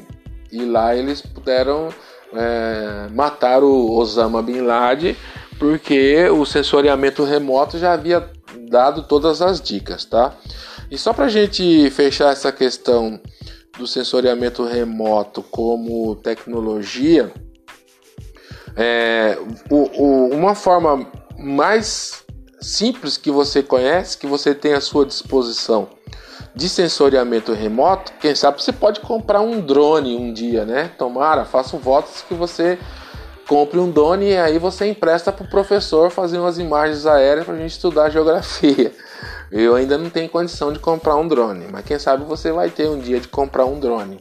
e 0.51 0.65
lá 0.65 0.95
eles 0.95 1.21
puderam 1.21 1.89
é, 2.33 3.07
matar 3.13 3.63
o 3.63 3.91
Osama 3.91 4.41
Bin 4.41 4.61
Laden 4.61 5.15
porque 5.57 6.29
o 6.29 6.45
sensoriamento 6.45 7.23
remoto 7.23 7.77
já 7.77 7.93
havia 7.93 8.29
dado 8.69 9.03
todas 9.03 9.41
as 9.41 9.59
dicas, 9.59 10.05
tá? 10.05 10.35
E 10.89 10.97
só 10.97 11.13
para 11.13 11.25
a 11.25 11.29
gente 11.29 11.89
fechar 11.89 12.31
essa 12.31 12.51
questão 12.51 13.19
do 13.77 13.87
sensoriamento 13.87 14.63
remoto 14.63 15.43
como 15.43 16.15
tecnologia, 16.15 17.31
é, 18.77 19.37
o, 19.71 20.03
o, 20.03 20.29
uma 20.29 20.53
forma 20.53 21.07
mais 21.37 22.23
simples 22.61 23.17
que 23.17 23.31
você 23.31 23.63
conhece, 23.63 24.17
que 24.17 24.27
você 24.27 24.53
tem 24.53 24.73
à 24.73 24.81
sua 24.81 25.05
disposição 25.05 25.89
de 26.55 26.69
sensoriamento 26.69 27.53
remoto, 27.53 28.13
quem 28.19 28.33
sabe 28.33 28.61
você 28.61 28.73
pode 28.73 28.99
comprar 28.99 29.41
um 29.41 29.59
drone 29.61 30.15
um 30.15 30.33
dia, 30.33 30.65
né? 30.65 30.91
Tomara, 30.97 31.45
faço 31.45 31.77
votos 31.77 32.23
que 32.27 32.33
você 32.33 32.79
compre 33.47 33.79
um 33.79 33.89
drone 33.89 34.31
e 34.31 34.37
aí 34.37 34.57
você 34.57 34.87
empresta 34.87 35.31
para 35.31 35.45
o 35.45 35.49
professor 35.49 36.09
fazer 36.09 36.37
umas 36.37 36.57
imagens 36.57 37.05
aéreas 37.05 37.45
para 37.45 37.55
a 37.55 37.57
gente 37.57 37.71
estudar 37.71 38.09
geografia. 38.09 38.91
Eu 39.51 39.75
ainda 39.75 39.97
não 39.97 40.09
tenho 40.09 40.27
condição 40.29 40.73
de 40.73 40.79
comprar 40.79 41.15
um 41.15 41.27
drone, 41.27 41.67
mas 41.71 41.85
quem 41.85 41.97
sabe 41.97 42.25
você 42.25 42.51
vai 42.51 42.69
ter 42.69 42.87
um 42.89 42.99
dia 42.99 43.19
de 43.19 43.27
comprar 43.27 43.65
um 43.65 43.79
drone. 43.79 44.19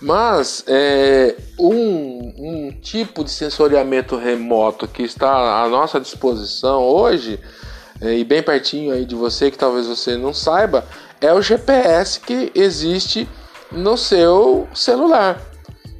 Mas 0.00 0.62
é, 0.66 1.34
um, 1.58 2.34
um 2.38 2.70
tipo 2.82 3.24
de 3.24 3.30
sensoriamento 3.30 4.16
remoto 4.16 4.86
que 4.86 5.02
está 5.02 5.62
à 5.62 5.68
nossa 5.68 5.98
disposição 5.98 6.82
hoje, 6.82 7.40
é, 8.00 8.14
e 8.14 8.24
bem 8.24 8.42
pertinho 8.42 8.92
aí 8.92 9.04
de 9.04 9.14
você, 9.14 9.50
que 9.50 9.56
talvez 9.56 9.86
você 9.86 10.16
não 10.16 10.34
saiba, 10.34 10.84
é 11.20 11.32
o 11.32 11.40
GPS 11.40 12.20
que 12.20 12.52
existe 12.54 13.28
no 13.72 13.96
seu 13.96 14.68
celular. 14.74 15.40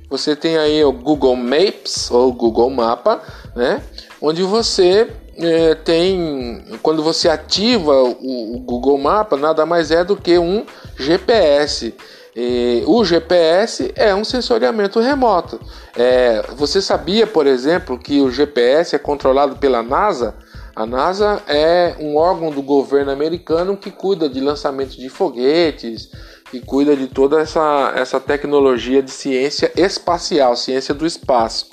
Você 0.08 0.36
tem 0.36 0.56
aí 0.56 0.84
o 0.84 0.92
Google 0.92 1.34
Maps 1.34 2.10
ou 2.10 2.32
Google 2.32 2.70
Mapa, 2.70 3.20
né? 3.56 3.82
Onde 4.20 4.42
você 4.42 5.10
é, 5.36 5.74
tem, 5.74 6.64
quando 6.82 7.02
você 7.02 7.28
ativa 7.28 7.92
o, 7.92 8.56
o, 8.56 8.60
Google 8.60 8.98
Mapa, 8.98 9.36
nada 9.36 9.66
mais 9.66 9.90
é 9.90 10.04
do 10.04 10.16
que 10.16 10.38
um 10.38 10.64
GPS. 10.96 11.94
E 12.38 12.82
o 12.86 13.02
GPS 13.02 13.90
é 13.96 14.14
um 14.14 14.22
sensoriamento 14.22 15.00
remoto. 15.00 15.58
É, 15.96 16.42
você 16.54 16.82
sabia, 16.82 17.26
por 17.26 17.46
exemplo, 17.46 17.98
que 17.98 18.20
o 18.20 18.30
GPS 18.30 18.94
é 18.94 18.98
controlado 18.98 19.56
pela 19.56 19.82
NASA? 19.82 20.34
A 20.74 20.84
NASA 20.84 21.42
é 21.48 21.96
um 21.98 22.14
órgão 22.16 22.50
do 22.50 22.60
governo 22.60 23.10
americano 23.10 23.74
que 23.74 23.90
cuida 23.90 24.28
de 24.28 24.38
lançamento 24.38 24.98
de 24.98 25.08
foguetes, 25.08 26.10
que 26.50 26.60
cuida 26.60 26.94
de 26.94 27.06
toda 27.06 27.40
essa, 27.40 27.94
essa 27.96 28.20
tecnologia 28.20 29.02
de 29.02 29.10
ciência 29.10 29.72
espacial, 29.74 30.54
ciência 30.54 30.92
do 30.92 31.06
espaço. 31.06 31.70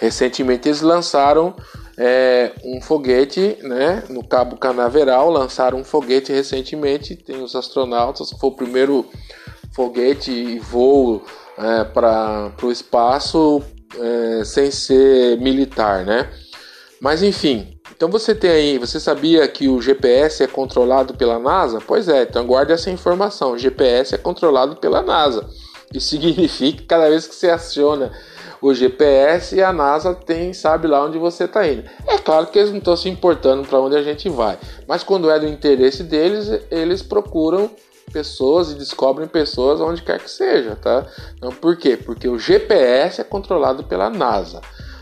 Recentemente 0.00 0.68
eles 0.68 0.80
lançaram 0.80 1.54
é, 1.98 2.52
um 2.64 2.80
foguete, 2.80 3.58
né, 3.60 4.04
no 4.08 4.26
Cabo 4.26 4.56
Canaveral, 4.56 5.28
lançaram 5.28 5.80
um 5.80 5.84
foguete 5.84 6.32
recentemente, 6.32 7.16
tem 7.16 7.42
os 7.42 7.54
astronautas, 7.54 8.30
foi 8.30 8.48
o 8.48 8.54
primeiro 8.54 9.04
foguete 9.74 10.30
e 10.30 10.58
voo 10.58 11.22
é, 11.56 11.84
para 11.84 12.52
o 12.62 12.70
espaço 12.70 13.62
é, 13.98 14.44
sem 14.44 14.70
ser 14.70 15.38
militar, 15.38 16.04
né? 16.04 16.30
Mas 17.00 17.22
enfim, 17.22 17.74
Então 17.96 18.08
você 18.08 18.34
tem 18.34 18.50
aí, 18.50 18.78
você 18.78 19.00
sabia 19.00 19.46
que 19.48 19.68
o 19.68 19.80
GPS 19.80 20.42
é 20.42 20.46
controlado 20.46 21.14
pela 21.14 21.38
NASA? 21.38 21.80
Pois 21.84 22.08
é, 22.08 22.22
então 22.22 22.46
guarde 22.46 22.72
essa 22.72 22.90
informação. 22.90 23.52
O 23.52 23.58
GPS 23.58 24.14
é 24.14 24.18
controlado 24.18 24.76
pela 24.76 25.02
NASA. 25.02 25.48
Isso 25.92 26.08
significa 26.08 26.78
que 26.78 26.84
cada 26.84 27.08
vez 27.08 27.26
que 27.26 27.34
você 27.34 27.50
aciona 27.50 28.12
o 28.60 28.74
GPS, 28.74 29.62
a 29.62 29.72
NASA 29.72 30.14
tem 30.14 30.52
sabe 30.52 30.86
lá 30.86 31.04
onde 31.04 31.18
você 31.18 31.44
está 31.44 31.66
indo. 31.66 31.84
É 32.06 32.18
claro 32.18 32.46
que 32.46 32.58
eles 32.58 32.70
não 32.70 32.78
estão 32.78 32.96
se 32.96 33.08
importando 33.08 33.66
para 33.66 33.80
onde 33.80 33.96
a 33.96 34.02
gente 34.02 34.28
vai, 34.28 34.58
mas 34.86 35.02
quando 35.02 35.30
é 35.30 35.38
do 35.38 35.46
interesse 35.46 36.02
deles, 36.02 36.48
eles 36.70 37.02
procuram 37.02 37.70
pessoas 38.08 38.72
e 38.72 38.74
descobrem 38.74 39.28
pessoas 39.28 39.80
onde 39.80 40.02
quer 40.02 40.20
que 40.20 40.30
seja, 40.30 40.76
tá? 40.76 41.06
Então, 41.36 41.50
por 41.50 41.76
quê? 41.76 41.96
Porque 41.96 42.28
o 42.28 42.38
GPS 42.38 43.20
é 43.20 43.24
controlado 43.24 43.84
pela 43.84 44.10
NASA. 44.10 44.60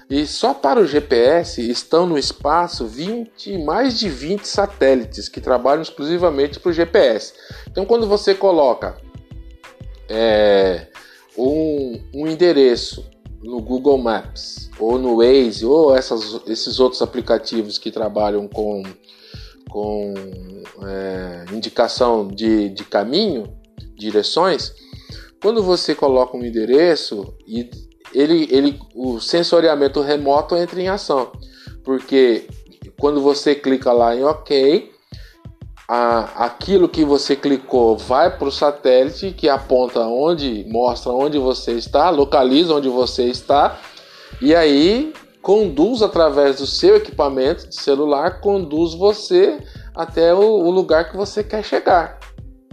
E 0.09 0.25
só 0.25 0.55
para 0.55 0.79
o 0.79 0.87
GPS 0.87 1.69
estão 1.69 2.07
no 2.07 2.17
espaço 2.17 2.87
20, 2.87 3.59
mais 3.59 3.99
de 3.99 4.09
20 4.09 4.45
satélites 4.45 5.29
que 5.29 5.41
trabalham 5.41 5.83
exclusivamente 5.83 6.61
para 6.61 6.71
o 6.71 6.73
GPS. 6.73 7.35
Então, 7.69 7.85
quando 7.85 8.07
você 8.07 8.33
coloca 8.33 8.97
é, 10.09 10.87
um, 11.37 12.01
um, 12.15 12.27
endereço 12.29 13.05
no 13.43 13.61
Google 13.61 13.99
Maps 13.99 14.71
ou 14.79 14.97
no 14.97 15.17
Waze 15.17 15.67
ou 15.67 15.97
essas, 15.97 16.41
esses 16.47 16.79
outros 16.79 17.03
aplicativos 17.03 17.77
que 17.77 17.91
trabalham 17.91 18.47
com, 18.47 18.85
com 19.71 20.15
é, 20.83 21.45
indicação 21.53 22.29
de, 22.29 22.71
de 22.71 22.85
caminho, 22.85 23.45
direções, 23.97 24.73
quando 25.43 25.63
você 25.63 25.95
coloca 25.95 26.37
um 26.37 26.45
endereço 26.45 27.35
e 27.47 27.71
ele, 28.15 28.49
ele, 28.51 28.81
o 28.95 29.21
sensoriamento 29.21 30.01
remoto 30.01 30.57
entra 30.57 30.81
em 30.81 30.89
ação, 30.89 31.33
porque 31.85 32.49
quando 32.99 33.21
você 33.21 33.55
clica 33.55 33.93
lá 33.93 34.17
em 34.17 34.25
OK, 34.25 34.91
a, 35.89 36.47
aquilo 36.47 36.89
que 36.89 37.05
você 37.05 37.37
clicou 37.37 37.97
vai 37.97 38.37
para 38.37 38.49
o 38.49 38.53
satélite 38.53 39.33
que 39.33 39.49
aponta 39.49 40.01
onde, 40.01 40.65
mostra 40.69 41.13
onde 41.13 41.39
você 41.39 41.73
está, 41.73 42.11
localiza 42.11 42.75
onde 42.75 42.89
você 42.89 43.25
está 43.25 43.79
e 44.41 44.55
aí 44.55 45.13
conduz 45.47 46.03
através 46.03 46.57
do 46.57 46.67
seu 46.67 46.97
equipamento 46.97 47.69
de 47.69 47.77
celular, 47.77 48.41
conduz 48.41 48.95
você 48.95 49.61
até 49.95 50.35
o, 50.35 50.41
o 50.41 50.71
lugar 50.73 51.09
que 51.09 51.17
você 51.17 51.45
quer 51.45 51.63
chegar, 51.63 52.19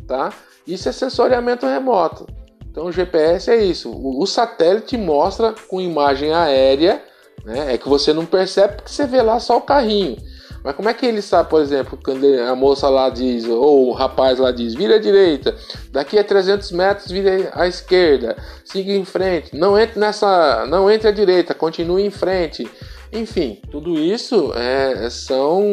tá? 0.07 0.33
Isso 0.65 0.89
é 0.89 0.91
sensoriamento 0.91 1.67
remoto. 1.67 2.25
Então 2.67 2.87
o 2.87 2.91
GPS 2.91 3.51
é 3.51 3.63
isso. 3.63 3.91
O, 3.91 4.19
o 4.19 4.25
satélite 4.25 4.97
mostra 4.97 5.53
com 5.67 5.79
imagem 5.79 6.33
aérea, 6.33 6.99
né? 7.45 7.75
É 7.75 7.77
que 7.77 7.87
você 7.87 8.11
não 8.11 8.25
percebe 8.25 8.77
porque 8.77 8.89
você 8.89 9.05
vê 9.05 9.21
lá 9.21 9.39
só 9.39 9.57
o 9.57 9.61
carrinho. 9.61 10.17
Mas 10.63 10.75
como 10.75 10.87
é 10.87 10.93
que 10.93 11.05
ele 11.05 11.21
sabe, 11.21 11.49
por 11.49 11.61
exemplo, 11.61 11.99
quando 12.03 12.25
a 12.25 12.55
moça 12.55 12.87
lá 12.89 13.09
diz, 13.09 13.45
ou 13.45 13.89
o 13.89 13.91
rapaz 13.91 14.39
lá 14.39 14.51
diz, 14.51 14.73
vira 14.73 14.95
à 14.95 14.99
direita, 14.99 15.55
daqui 15.91 16.17
a 16.17 16.23
300 16.23 16.71
metros 16.71 17.11
vira 17.11 17.51
à 17.53 17.67
esquerda, 17.67 18.37
siga 18.63 18.93
em 18.93 19.03
frente, 19.03 19.55
não 19.55 19.77
entre 19.77 19.99
nessa, 19.99 20.65
não 20.67 20.89
entre 20.89 21.09
à 21.09 21.11
direita, 21.11 21.53
continue 21.53 22.05
em 22.05 22.09
frente. 22.09 22.69
Enfim, 23.11 23.61
tudo 23.69 23.99
isso 23.99 24.51
é, 24.55 25.09
são, 25.09 25.63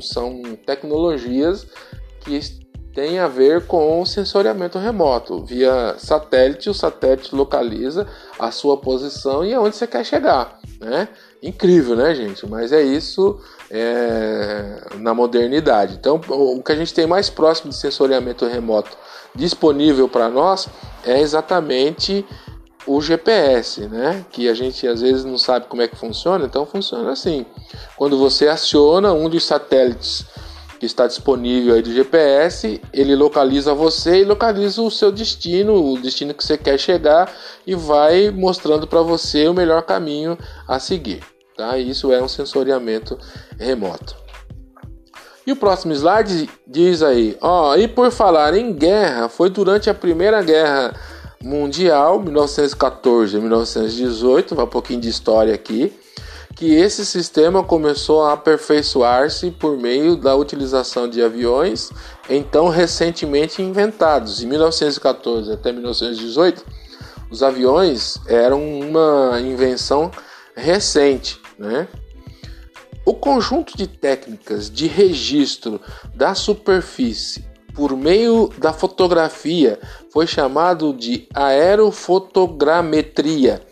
são 0.00 0.42
tecnologias 0.66 1.66
que 2.20 2.40
tem 2.92 3.20
a 3.20 3.28
ver 3.28 3.64
com 3.66 4.00
o 4.00 4.06
sensoriamento 4.06 4.76
remoto. 4.76 5.44
Via 5.44 5.94
satélite, 5.98 6.68
o 6.68 6.74
satélite 6.74 7.32
localiza 7.32 8.08
a 8.36 8.50
sua 8.50 8.76
posição 8.76 9.44
e 9.44 9.54
aonde 9.54 9.76
você 9.76 9.86
quer 9.86 10.04
chegar. 10.04 10.58
Né? 10.80 11.06
Incrível, 11.40 11.94
né, 11.94 12.12
gente? 12.12 12.44
Mas 12.48 12.72
é 12.72 12.82
isso 12.82 13.40
é, 13.70 14.80
na 14.96 15.14
modernidade. 15.14 15.94
Então, 15.94 16.20
o 16.28 16.62
que 16.62 16.72
a 16.72 16.76
gente 16.76 16.94
tem 16.94 17.06
mais 17.06 17.28
próximo 17.28 17.70
de 17.70 17.76
sensoriamento 17.76 18.46
remoto 18.46 18.96
disponível 19.34 20.08
para 20.08 20.28
nós 20.28 20.68
é 21.04 21.20
exatamente 21.20 22.24
o 22.86 23.00
GPS, 23.00 23.86
né? 23.86 24.24
Que 24.32 24.48
a 24.48 24.54
gente 24.54 24.86
às 24.86 25.02
vezes 25.02 25.24
não 25.24 25.36
sabe 25.36 25.66
como 25.66 25.82
é 25.82 25.88
que 25.88 25.96
funciona, 25.96 26.46
então 26.46 26.64
funciona 26.64 27.12
assim. 27.12 27.44
Quando 27.96 28.16
você 28.18 28.48
aciona 28.48 29.12
um 29.12 29.28
dos 29.28 29.44
satélites 29.44 30.24
que 30.80 30.86
está 30.86 31.06
disponível 31.06 31.74
aí 31.74 31.82
do 31.82 31.92
GPS, 31.92 32.80
ele 32.92 33.14
localiza 33.14 33.74
você 33.74 34.20
e 34.20 34.24
localiza 34.24 34.80
o 34.80 34.90
seu 34.90 35.12
destino, 35.12 35.74
o 35.74 35.98
destino 36.00 36.32
que 36.32 36.44
você 36.44 36.56
quer 36.56 36.78
chegar 36.78 37.30
e 37.66 37.74
vai 37.74 38.30
mostrando 38.30 38.86
para 38.86 39.02
você 39.02 39.48
o 39.48 39.54
melhor 39.54 39.82
caminho 39.82 40.38
a 40.66 40.78
seguir. 40.78 41.20
Tá? 41.58 41.76
Isso 41.76 42.12
é 42.12 42.22
um 42.22 42.28
sensoriamento 42.28 43.18
remoto. 43.58 44.16
E 45.44 45.50
o 45.50 45.56
próximo 45.56 45.92
slide 45.92 46.48
diz 46.64 47.02
aí, 47.02 47.36
ó, 47.40 47.74
e 47.74 47.88
por 47.88 48.12
falar 48.12 48.54
em 48.54 48.72
guerra, 48.72 49.28
foi 49.28 49.50
durante 49.50 49.90
a 49.90 49.94
Primeira 49.94 50.40
Guerra 50.40 50.94
Mundial, 51.42 52.20
1914 52.20 53.36
a 53.36 53.40
1918, 53.40 54.54
vai 54.54 54.66
um 54.66 54.68
pouquinho 54.68 55.00
de 55.00 55.08
história 55.08 55.52
aqui 55.52 55.92
que 56.54 56.74
esse 56.74 57.06
sistema 57.06 57.62
começou 57.62 58.24
a 58.24 58.32
aperfeiçoar-se 58.34 59.50
por 59.52 59.76
meio 59.78 60.16
da 60.16 60.34
utilização 60.34 61.08
de 61.08 61.22
aviões 61.22 61.90
então 62.28 62.68
recentemente 62.68 63.62
inventados. 63.62 64.42
Em 64.42 64.46
1914 64.46 65.52
até 65.52 65.72
1918, 65.72 66.64
os 67.30 67.42
aviões 67.42 68.18
eram 68.26 68.60
uma 68.80 69.40
invenção 69.40 70.10
recente, 70.56 71.40
né? 71.58 71.88
O 73.04 73.12
conjunto 73.14 73.76
de 73.76 73.86
técnicas 73.86 74.70
de 74.70 74.86
registro 74.86 75.80
da 76.14 76.34
superfície 76.34 77.44
por 77.74 77.94
meio 77.96 78.52
da 78.58 78.72
fotografia 78.72 79.78
foi 80.10 80.26
chamado 80.26 80.92
de 80.92 81.28
aerofotogrametria 81.32 83.62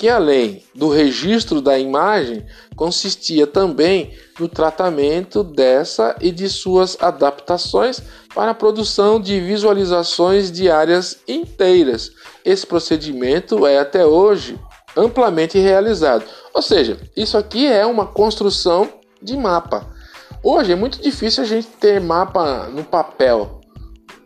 que 0.00 0.08
além 0.08 0.62
do 0.74 0.88
registro 0.88 1.60
da 1.60 1.78
imagem, 1.78 2.42
consistia 2.74 3.46
também 3.46 4.16
no 4.38 4.48
tratamento 4.48 5.44
dessa 5.44 6.16
e 6.22 6.30
de 6.30 6.48
suas 6.48 6.96
adaptações 7.02 8.02
para 8.34 8.52
a 8.52 8.54
produção 8.54 9.20
de 9.20 9.38
visualizações 9.38 10.50
de 10.50 10.70
áreas 10.70 11.18
inteiras. 11.28 12.12
Esse 12.42 12.66
procedimento 12.66 13.66
é 13.66 13.78
até 13.78 14.06
hoje 14.06 14.58
amplamente 14.96 15.58
realizado. 15.58 16.24
Ou 16.52 16.62
seja, 16.62 16.98
isso 17.16 17.36
aqui 17.38 17.66
é 17.66 17.84
uma 17.86 18.06
construção 18.06 18.88
de 19.22 19.36
mapa. 19.36 19.86
Hoje 20.42 20.72
é 20.72 20.76
muito 20.76 21.00
difícil 21.00 21.42
a 21.42 21.46
gente 21.46 21.66
ter 21.66 22.00
mapa 22.00 22.68
no 22.68 22.82
papel. 22.82 23.60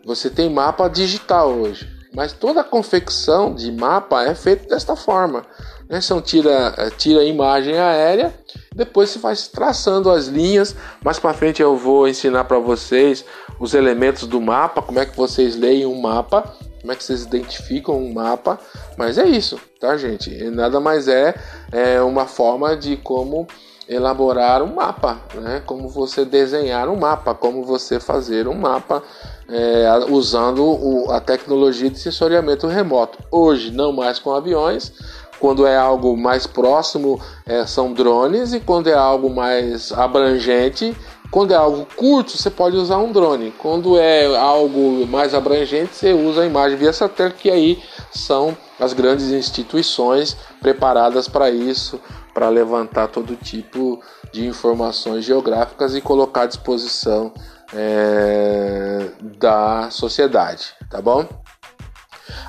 Você 0.05 0.29
tem 0.29 0.49
mapa 0.49 0.87
digital 0.87 1.51
hoje. 1.51 1.93
Mas 2.13 2.31
toda 2.31 2.61
a 2.61 2.63
confecção 2.63 3.53
de 3.53 3.69
mapa 3.71 4.23
é 4.23 4.33
feita 4.33 4.69
desta 4.69 4.95
forma. 4.95 5.43
Né? 5.89 5.99
São 5.99 6.21
tira, 6.21 6.73
eh, 6.77 6.89
tira 6.91 7.23
imagem 7.23 7.77
aérea, 7.77 8.33
depois 8.73 9.09
se 9.09 9.19
vai 9.19 9.35
traçando 9.35 10.09
as 10.09 10.27
linhas. 10.27 10.75
Mais 11.03 11.19
para 11.19 11.33
frente 11.33 11.61
eu 11.61 11.75
vou 11.75 12.07
ensinar 12.07 12.45
para 12.45 12.57
vocês 12.57 13.25
os 13.59 13.73
elementos 13.73 14.27
do 14.27 14.39
mapa, 14.39 14.81
como 14.81 14.99
é 14.99 15.05
que 15.05 15.15
vocês 15.15 15.55
leem 15.57 15.85
um 15.85 15.99
mapa, 15.99 16.55
como 16.85 16.93
é 16.93 16.95
que 16.95 17.03
vocês 17.03 17.23
identificam 17.23 17.97
um 17.97 18.13
mapa. 18.13 18.59
Mas 18.95 19.17
é 19.17 19.25
isso, 19.25 19.59
tá, 19.79 19.97
gente? 19.97 20.29
Nada 20.51 20.79
mais 20.79 21.07
é, 21.07 21.33
é 21.71 21.99
uma 21.99 22.27
forma 22.27 22.77
de 22.77 22.95
como 22.95 23.47
elaborar 23.89 24.61
um 24.61 24.75
mapa, 24.75 25.19
né? 25.33 25.63
Como 25.65 25.89
você 25.89 26.23
desenhar 26.23 26.87
um 26.87 26.95
mapa, 26.95 27.33
como 27.33 27.63
você 27.63 27.99
fazer 27.99 28.47
um 28.47 28.53
mapa 28.53 29.01
é, 29.49 30.05
usando 30.09 30.63
o, 30.63 31.11
a 31.11 31.19
tecnologia 31.19 31.89
de 31.89 31.97
sensoriamento 31.97 32.67
remoto. 32.67 33.17
Hoje, 33.31 33.71
não 33.71 33.91
mais 33.91 34.19
com 34.19 34.31
aviões. 34.31 34.93
Quando 35.39 35.65
é 35.65 35.75
algo 35.75 36.15
mais 36.15 36.47
próximo, 36.47 37.19
é, 37.45 37.65
são 37.65 37.91
drones, 37.93 38.53
e 38.53 38.59
quando 38.59 38.87
é 38.87 38.93
algo 38.93 39.29
mais 39.29 39.91
abrangente, 39.91 40.95
quando 41.35 41.51
é 41.51 41.57
algo 41.57 41.85
curto, 41.97 42.37
você 42.37 42.49
pode 42.49 42.77
usar 42.77 42.97
um 42.97 43.11
drone. 43.11 43.51
Quando 43.57 43.97
é 43.97 44.25
algo 44.37 45.05
mais 45.05 45.33
abrangente, 45.33 45.93
você 45.93 46.13
usa 46.13 46.43
a 46.43 46.45
imagem 46.45 46.77
via 46.77 46.93
satélite, 46.93 47.41
que 47.41 47.51
aí 47.51 47.83
são 48.09 48.57
as 48.79 48.93
grandes 48.93 49.31
instituições 49.31 50.37
preparadas 50.61 51.27
para 51.27 51.49
isso, 51.49 51.99
para 52.33 52.47
levantar 52.47 53.09
todo 53.09 53.35
tipo 53.35 54.01
de 54.31 54.47
informações 54.47 55.25
geográficas 55.25 55.93
e 55.93 55.99
colocar 55.99 56.43
à 56.43 56.45
disposição 56.45 57.33
é, 57.73 59.09
da 59.37 59.89
sociedade, 59.91 60.67
tá 60.89 61.01
bom? 61.01 61.27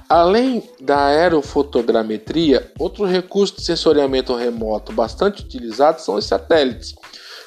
Além 0.09 0.63
da 0.81 1.07
aerofotogrametria, 1.07 2.71
outro 2.79 3.05
recurso 3.05 3.57
de 3.57 3.65
sensoriamento 3.65 4.33
remoto 4.37 4.93
bastante 4.93 5.43
utilizado 5.43 6.01
são 6.01 6.15
os 6.15 6.25
satélites. 6.25 6.95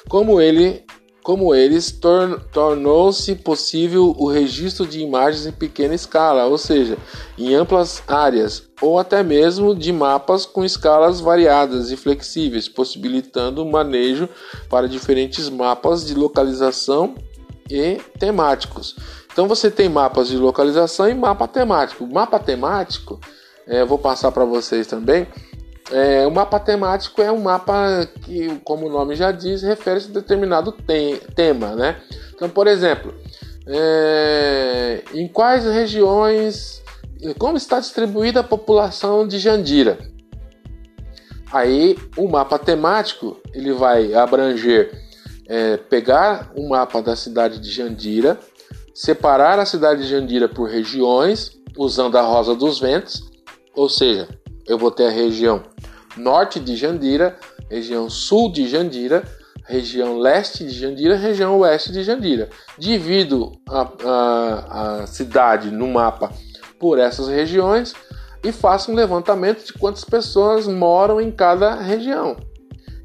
Como 0.06 0.38
ele 0.38 0.84
como 1.22 1.54
eles, 1.54 1.90
tor 1.90 2.40
tornou-se 2.52 3.34
possível 3.36 4.14
o 4.18 4.28
registro 4.28 4.86
de 4.86 5.00
imagens 5.00 5.46
em 5.46 5.52
pequena 5.52 5.94
escala, 5.94 6.46
ou 6.46 6.56
seja, 6.56 6.96
em 7.36 7.54
amplas 7.54 8.02
áreas, 8.08 8.62
ou 8.80 8.98
até 8.98 9.22
mesmo 9.22 9.74
de 9.74 9.92
mapas 9.92 10.46
com 10.46 10.64
escalas 10.64 11.20
variadas 11.20 11.90
e 11.90 11.96
flexíveis, 11.96 12.68
possibilitando 12.68 13.62
o 13.62 13.70
manejo 13.70 14.28
para 14.68 14.88
diferentes 14.88 15.48
mapas 15.48 16.06
de 16.06 16.14
localização 16.14 17.14
e 17.70 18.00
temáticos. 18.18 18.96
Então 19.32 19.46
você 19.46 19.70
tem 19.70 19.88
mapas 19.88 20.28
de 20.28 20.36
localização 20.36 21.08
e 21.08 21.14
mapa 21.14 21.46
temático. 21.46 22.06
Mapa 22.06 22.38
temático, 22.38 23.20
é, 23.66 23.84
vou 23.84 23.98
passar 23.98 24.32
para 24.32 24.44
vocês 24.44 24.86
também 24.86 25.26
é, 25.90 26.26
o 26.26 26.30
mapa 26.30 26.60
temático 26.60 27.20
é 27.20 27.32
um 27.32 27.40
mapa 27.40 28.08
que, 28.22 28.60
como 28.64 28.86
o 28.86 28.90
nome 28.90 29.16
já 29.16 29.32
diz, 29.32 29.62
refere-se 29.62 30.08
a 30.10 30.14
determinado 30.14 30.72
te 30.72 31.20
tema, 31.34 31.74
né? 31.74 32.00
Então, 32.34 32.48
por 32.48 32.66
exemplo, 32.66 33.12
é, 33.66 35.02
em 35.12 35.26
quais 35.26 35.64
regiões, 35.64 36.82
como 37.38 37.56
está 37.56 37.80
distribuída 37.80 38.40
a 38.40 38.44
população 38.44 39.26
de 39.26 39.38
Jandira? 39.38 39.98
Aí, 41.52 41.98
o 42.16 42.28
mapa 42.28 42.58
temático 42.58 43.40
ele 43.52 43.72
vai 43.72 44.14
abranger, 44.14 44.92
é, 45.48 45.76
pegar 45.76 46.52
o 46.54 46.64
um 46.64 46.68
mapa 46.68 47.02
da 47.02 47.16
cidade 47.16 47.58
de 47.58 47.70
Jandira, 47.70 48.38
separar 48.94 49.58
a 49.58 49.66
cidade 49.66 50.02
de 50.02 50.08
Jandira 50.08 50.48
por 50.48 50.68
regiões, 50.68 51.58
usando 51.76 52.16
a 52.16 52.22
rosa 52.22 52.54
dos 52.54 52.78
ventos, 52.78 53.28
ou 53.74 53.88
seja, 53.88 54.28
eu 54.66 54.78
vou 54.78 54.92
ter 54.92 55.06
a 55.06 55.10
região 55.10 55.62
norte 56.16 56.60
de 56.60 56.76
Jandira, 56.76 57.36
região 57.68 58.10
sul 58.10 58.52
de 58.52 58.68
Jandira, 58.68 59.22
região 59.64 60.18
leste 60.18 60.64
de 60.64 60.70
Jandira, 60.70 61.16
região 61.16 61.58
oeste 61.58 61.92
de 61.92 62.02
Jandira. 62.02 62.48
Divido 62.78 63.52
a, 63.68 63.88
a, 64.04 65.02
a 65.02 65.06
cidade 65.06 65.70
no 65.70 65.86
mapa 65.86 66.32
por 66.78 66.98
essas 66.98 67.28
regiões 67.28 67.94
e 68.42 68.50
faço 68.52 68.90
um 68.90 68.94
levantamento 68.94 69.64
de 69.64 69.72
quantas 69.72 70.04
pessoas 70.04 70.66
moram 70.66 71.20
em 71.20 71.30
cada 71.30 71.74
região. 71.74 72.36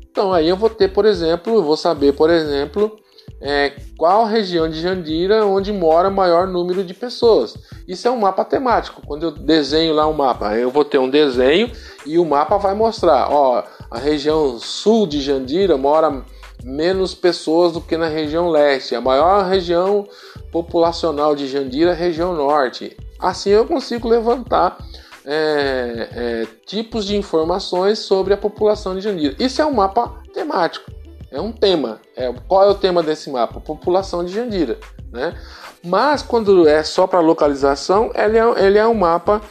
Então 0.09 0.33
aí 0.33 0.47
eu 0.47 0.55
vou 0.55 0.69
ter, 0.69 0.87
por 0.87 1.05
exemplo, 1.05 1.55
eu 1.55 1.63
vou 1.63 1.75
saber, 1.75 2.13
por 2.13 2.29
exemplo, 2.29 2.97
é, 3.41 3.73
qual 3.97 4.25
região 4.25 4.69
de 4.69 4.81
Jandira 4.81 5.45
onde 5.45 5.71
mora 5.71 6.09
maior 6.09 6.47
número 6.47 6.83
de 6.83 6.93
pessoas. 6.93 7.55
Isso 7.87 8.07
é 8.07 8.11
um 8.11 8.19
mapa 8.19 8.43
temático. 8.43 9.01
Quando 9.05 9.23
eu 9.23 9.31
desenho 9.31 9.93
lá 9.93 10.07
um 10.07 10.13
mapa, 10.13 10.55
eu 10.55 10.71
vou 10.71 10.85
ter 10.85 10.97
um 10.97 11.09
desenho 11.09 11.71
e 12.05 12.17
o 12.17 12.25
mapa 12.25 12.57
vai 12.57 12.73
mostrar, 12.73 13.31
ó, 13.31 13.63
a 13.91 13.97
região 13.97 14.57
sul 14.59 15.05
de 15.05 15.21
Jandira 15.21 15.77
mora 15.77 16.23
menos 16.63 17.13
pessoas 17.13 17.73
do 17.73 17.81
que 17.81 17.95
na 17.95 18.07
região 18.07 18.49
leste. 18.49 18.95
A 18.95 19.01
maior 19.01 19.45
região 19.45 20.07
populacional 20.51 21.35
de 21.35 21.47
Jandira 21.47 21.91
é 21.91 21.93
a 21.93 21.97
região 21.97 22.33
norte. 22.33 22.97
Assim 23.19 23.51
eu 23.51 23.65
consigo 23.65 24.07
levantar 24.07 24.77
é, 25.25 26.09
é, 26.11 26.47
tipos 26.65 27.05
de 27.05 27.15
informações 27.15 27.99
sobre 27.99 28.33
a 28.33 28.37
população 28.37 28.95
de 28.95 29.01
Jandira. 29.01 29.35
Isso 29.39 29.61
é 29.61 29.65
um 29.65 29.73
mapa 29.73 30.21
temático. 30.33 30.89
É 31.35 31.41
um 31.41 31.51
tema. 31.51 31.99
É, 32.15 32.33
qual 32.47 32.63
é 32.63 32.67
o 32.69 32.75
tema 32.75 33.03
desse 33.03 33.29
mapa? 33.29 33.59
População 33.59 34.23
de 34.23 34.31
Jandira. 34.31 34.79
Né? 35.11 35.37
Mas 35.83 36.21
quando 36.21 36.65
é 36.65 36.81
só 36.81 37.05
para 37.05 37.19
localização, 37.19 38.09
ele 38.15 38.37
é, 38.37 38.65
ele 38.65 38.77
é 38.77 38.87
um 38.87 38.93
mapa 38.93 39.41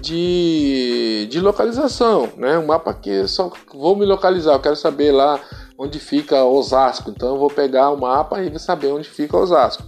de, 0.00 1.28
de 1.30 1.38
localização. 1.38 2.30
Né? 2.38 2.58
Um 2.58 2.64
mapa 2.64 2.94
que 2.94 3.28
só 3.28 3.52
vou 3.74 3.94
me 3.94 4.06
localizar, 4.06 4.54
eu 4.54 4.60
quero 4.60 4.76
saber 4.76 5.12
lá 5.12 5.38
onde 5.78 5.98
fica 5.98 6.42
Osasco. 6.42 7.10
Então 7.10 7.34
eu 7.34 7.38
vou 7.38 7.50
pegar 7.50 7.90
o 7.90 8.00
mapa 8.00 8.42
e 8.42 8.58
saber 8.58 8.86
onde 8.86 9.06
fica 9.06 9.36
Osasco. 9.36 9.84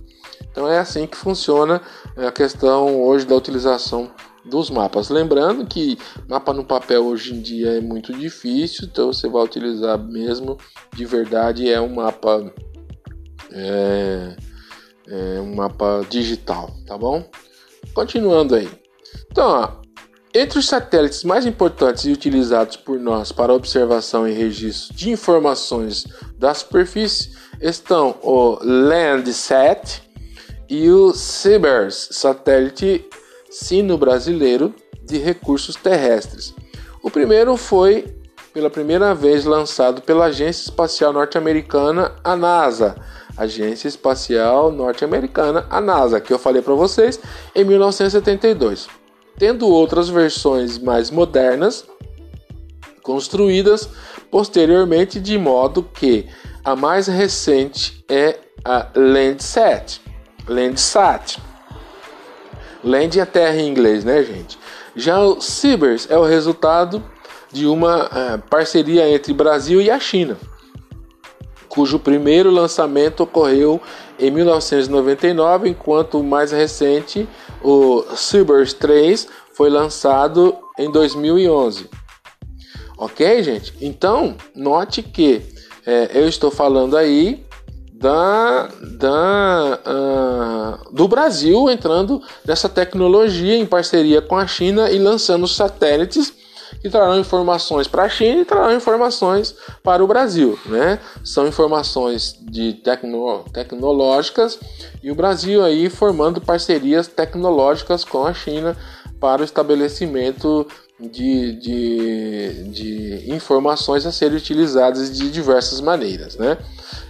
Então 0.50 0.68
é 0.68 0.78
assim 0.78 1.06
que 1.06 1.16
funciona 1.16 1.80
a 2.14 2.30
questão 2.30 3.00
hoje 3.04 3.24
da 3.24 3.34
utilização 3.34 4.10
dos 4.48 4.70
mapas. 4.70 5.10
Lembrando 5.10 5.66
que 5.66 5.98
mapa 6.28 6.52
no 6.52 6.64
papel 6.64 7.04
hoje 7.06 7.34
em 7.34 7.40
dia 7.40 7.78
é 7.78 7.80
muito 7.80 8.12
difícil, 8.12 8.88
então 8.90 9.12
você 9.12 9.28
vai 9.28 9.44
utilizar 9.44 9.98
mesmo 9.98 10.58
de 10.94 11.04
verdade 11.04 11.70
é 11.70 11.80
um 11.80 11.94
mapa 11.94 12.52
é, 13.52 14.36
é 15.06 15.40
um 15.40 15.54
mapa 15.54 16.04
digital, 16.08 16.70
tá 16.86 16.96
bom? 16.96 17.28
Continuando 17.94 18.54
aí. 18.54 18.68
Então, 19.30 19.48
ó, 19.48 19.78
entre 20.34 20.58
os 20.58 20.66
satélites 20.66 21.24
mais 21.24 21.46
importantes 21.46 22.04
e 22.04 22.12
utilizados 22.12 22.76
por 22.76 22.98
nós 22.98 23.32
para 23.32 23.52
observação 23.52 24.28
e 24.28 24.32
registro 24.32 24.94
de 24.94 25.10
informações 25.10 26.06
da 26.36 26.52
superfície 26.52 27.30
estão 27.60 28.16
o 28.22 28.58
Landsat 28.62 30.02
e 30.68 30.90
o 30.90 31.12
CIBERS, 31.14 32.08
satélite 32.12 33.08
sino-brasileiro 33.50 34.74
de 35.02 35.18
recursos 35.18 35.74
terrestres. 35.76 36.54
O 37.02 37.10
primeiro 37.10 37.56
foi 37.56 38.14
pela 38.52 38.70
primeira 38.70 39.14
vez 39.14 39.44
lançado 39.44 40.02
pela 40.02 40.26
Agência 40.26 40.64
Espacial 40.64 41.12
Norte-Americana, 41.12 42.12
a 42.24 42.36
NASA. 42.36 42.96
Agência 43.36 43.86
Espacial 43.86 44.72
Norte-Americana, 44.72 45.64
a 45.70 45.80
NASA, 45.80 46.20
que 46.20 46.32
eu 46.32 46.38
falei 46.40 46.60
para 46.60 46.74
vocês, 46.74 47.20
em 47.54 47.64
1972. 47.64 48.88
Tendo 49.38 49.68
outras 49.68 50.08
versões 50.08 50.76
mais 50.76 51.08
modernas 51.08 51.84
construídas 53.00 53.88
posteriormente, 54.28 55.20
de 55.20 55.38
modo 55.38 55.82
que 55.82 56.26
a 56.64 56.74
mais 56.74 57.06
recente 57.06 58.04
é 58.08 58.36
a 58.64 58.88
Landsat. 58.94 60.00
Landsat 60.48 61.38
Land 62.88 63.20
é 63.20 63.24
terra 63.26 63.56
em 63.56 63.68
inglês, 63.68 64.02
né, 64.02 64.24
gente? 64.24 64.58
Já 64.96 65.20
o 65.20 65.40
Cibers 65.40 66.08
é 66.10 66.16
o 66.16 66.24
resultado 66.24 67.02
de 67.52 67.66
uma 67.66 68.06
uh, 68.06 68.38
parceria 68.48 69.08
entre 69.08 69.32
Brasil 69.32 69.80
e 69.80 69.90
a 69.90 70.00
China, 70.00 70.36
cujo 71.68 71.98
primeiro 71.98 72.50
lançamento 72.50 73.22
ocorreu 73.22 73.80
em 74.18 74.30
1999, 74.30 75.68
enquanto 75.68 76.18
o 76.18 76.24
mais 76.24 76.50
recente, 76.50 77.28
o 77.62 78.04
Cibers 78.16 78.72
3, 78.72 79.28
foi 79.52 79.68
lançado 79.68 80.56
em 80.78 80.90
2011. 80.90 81.88
Ok, 82.96 83.42
gente? 83.42 83.74
Então, 83.80 84.34
note 84.54 85.02
que 85.02 85.42
é, 85.86 86.10
eu 86.14 86.26
estou 86.26 86.50
falando 86.50 86.96
aí 86.96 87.46
da, 87.98 88.68
da, 88.96 89.80
uh, 89.84 90.94
do 90.94 91.08
Brasil 91.08 91.68
entrando 91.68 92.22
nessa 92.46 92.68
tecnologia 92.68 93.56
em 93.56 93.66
parceria 93.66 94.22
com 94.22 94.36
a 94.36 94.46
China 94.46 94.88
e 94.88 94.98
lançando 94.98 95.48
satélites 95.48 96.32
que 96.80 96.88
trarão 96.88 97.18
informações 97.18 97.88
para 97.88 98.04
a 98.04 98.08
China 98.08 98.42
e 98.42 98.44
trarão 98.44 98.76
informações 98.76 99.52
para 99.82 100.04
o 100.04 100.06
Brasil. 100.06 100.56
Né? 100.66 101.00
São 101.24 101.48
informações 101.48 102.36
de 102.40 102.74
tecno, 102.74 103.44
tecnológicas 103.52 104.60
e 105.02 105.10
o 105.10 105.14
Brasil 105.14 105.64
aí 105.64 105.90
formando 105.90 106.40
parcerias 106.40 107.08
tecnológicas 107.08 108.04
com 108.04 108.24
a 108.24 108.32
China 108.32 108.76
para 109.18 109.42
o 109.42 109.44
estabelecimento 109.44 110.68
de, 111.00 111.52
de, 111.54 112.64
de 112.70 113.32
informações 113.32 114.06
a 114.06 114.12
serem 114.12 114.36
utilizadas 114.36 115.16
de 115.16 115.30
diversas 115.30 115.80
maneiras. 115.80 116.36
Né? 116.36 116.56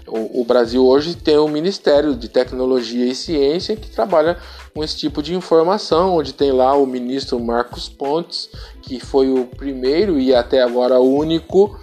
O, 0.08 0.40
o, 0.40 0.44
Brasil 0.44 0.84
hoje 0.84 1.14
tem 1.14 1.38
um 1.38 1.48
Ministério 1.48 2.14
de 2.14 2.28
Tecnologia 2.28 3.06
e 3.06 3.14
Ciência 3.14 3.76
que 3.76 3.90
trabalha 3.90 4.38
com 4.74 4.82
esse 4.82 4.96
tipo 4.96 5.22
de 5.22 5.34
informação, 5.34 6.16
onde 6.16 6.32
tem 6.32 6.50
lá 6.50 6.74
o 6.74 6.86
ministro 6.86 7.38
Marcos 7.38 7.88
Pontes, 7.88 8.48
que 8.82 8.98
foi 9.00 9.30
o 9.30 9.44
primeiro 9.44 10.18
e 10.18 10.34
até 10.34 10.62
agora 10.62 10.98
o 10.98 11.14
único 11.14 11.78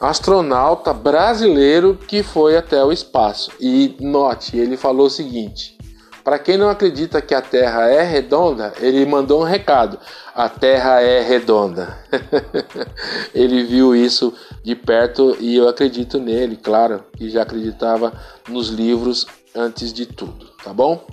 astronauta 0.00 0.92
brasileiro 0.92 1.98
que 2.06 2.22
foi 2.22 2.56
até 2.56 2.84
o 2.84 2.92
espaço. 2.92 3.50
E 3.58 3.96
note, 4.00 4.56
ele 4.56 4.76
falou 4.76 5.06
o 5.06 5.10
seguinte: 5.10 5.76
para 6.24 6.38
quem 6.38 6.56
não 6.56 6.70
acredita 6.70 7.20
que 7.20 7.34
a 7.34 7.42
Terra 7.42 7.88
é 7.88 8.02
redonda, 8.02 8.72
ele 8.80 9.04
mandou 9.04 9.42
um 9.42 9.44
recado: 9.44 9.98
a 10.34 10.48
Terra 10.48 11.00
é 11.00 11.22
redonda. 11.22 11.96
ele 13.32 13.62
viu 13.62 13.94
isso 13.94 14.34
de 14.62 14.74
perto 14.74 15.36
e 15.38 15.56
eu 15.56 15.68
acredito 15.68 16.18
nele, 16.18 16.56
claro, 16.56 17.04
e 17.20 17.30
já 17.30 17.42
acreditava 17.42 18.12
nos 18.48 18.68
livros 18.68 19.26
antes 19.54 19.92
de 19.92 20.06
tudo, 20.06 20.46
tá 20.62 20.72
bom? 20.72 21.06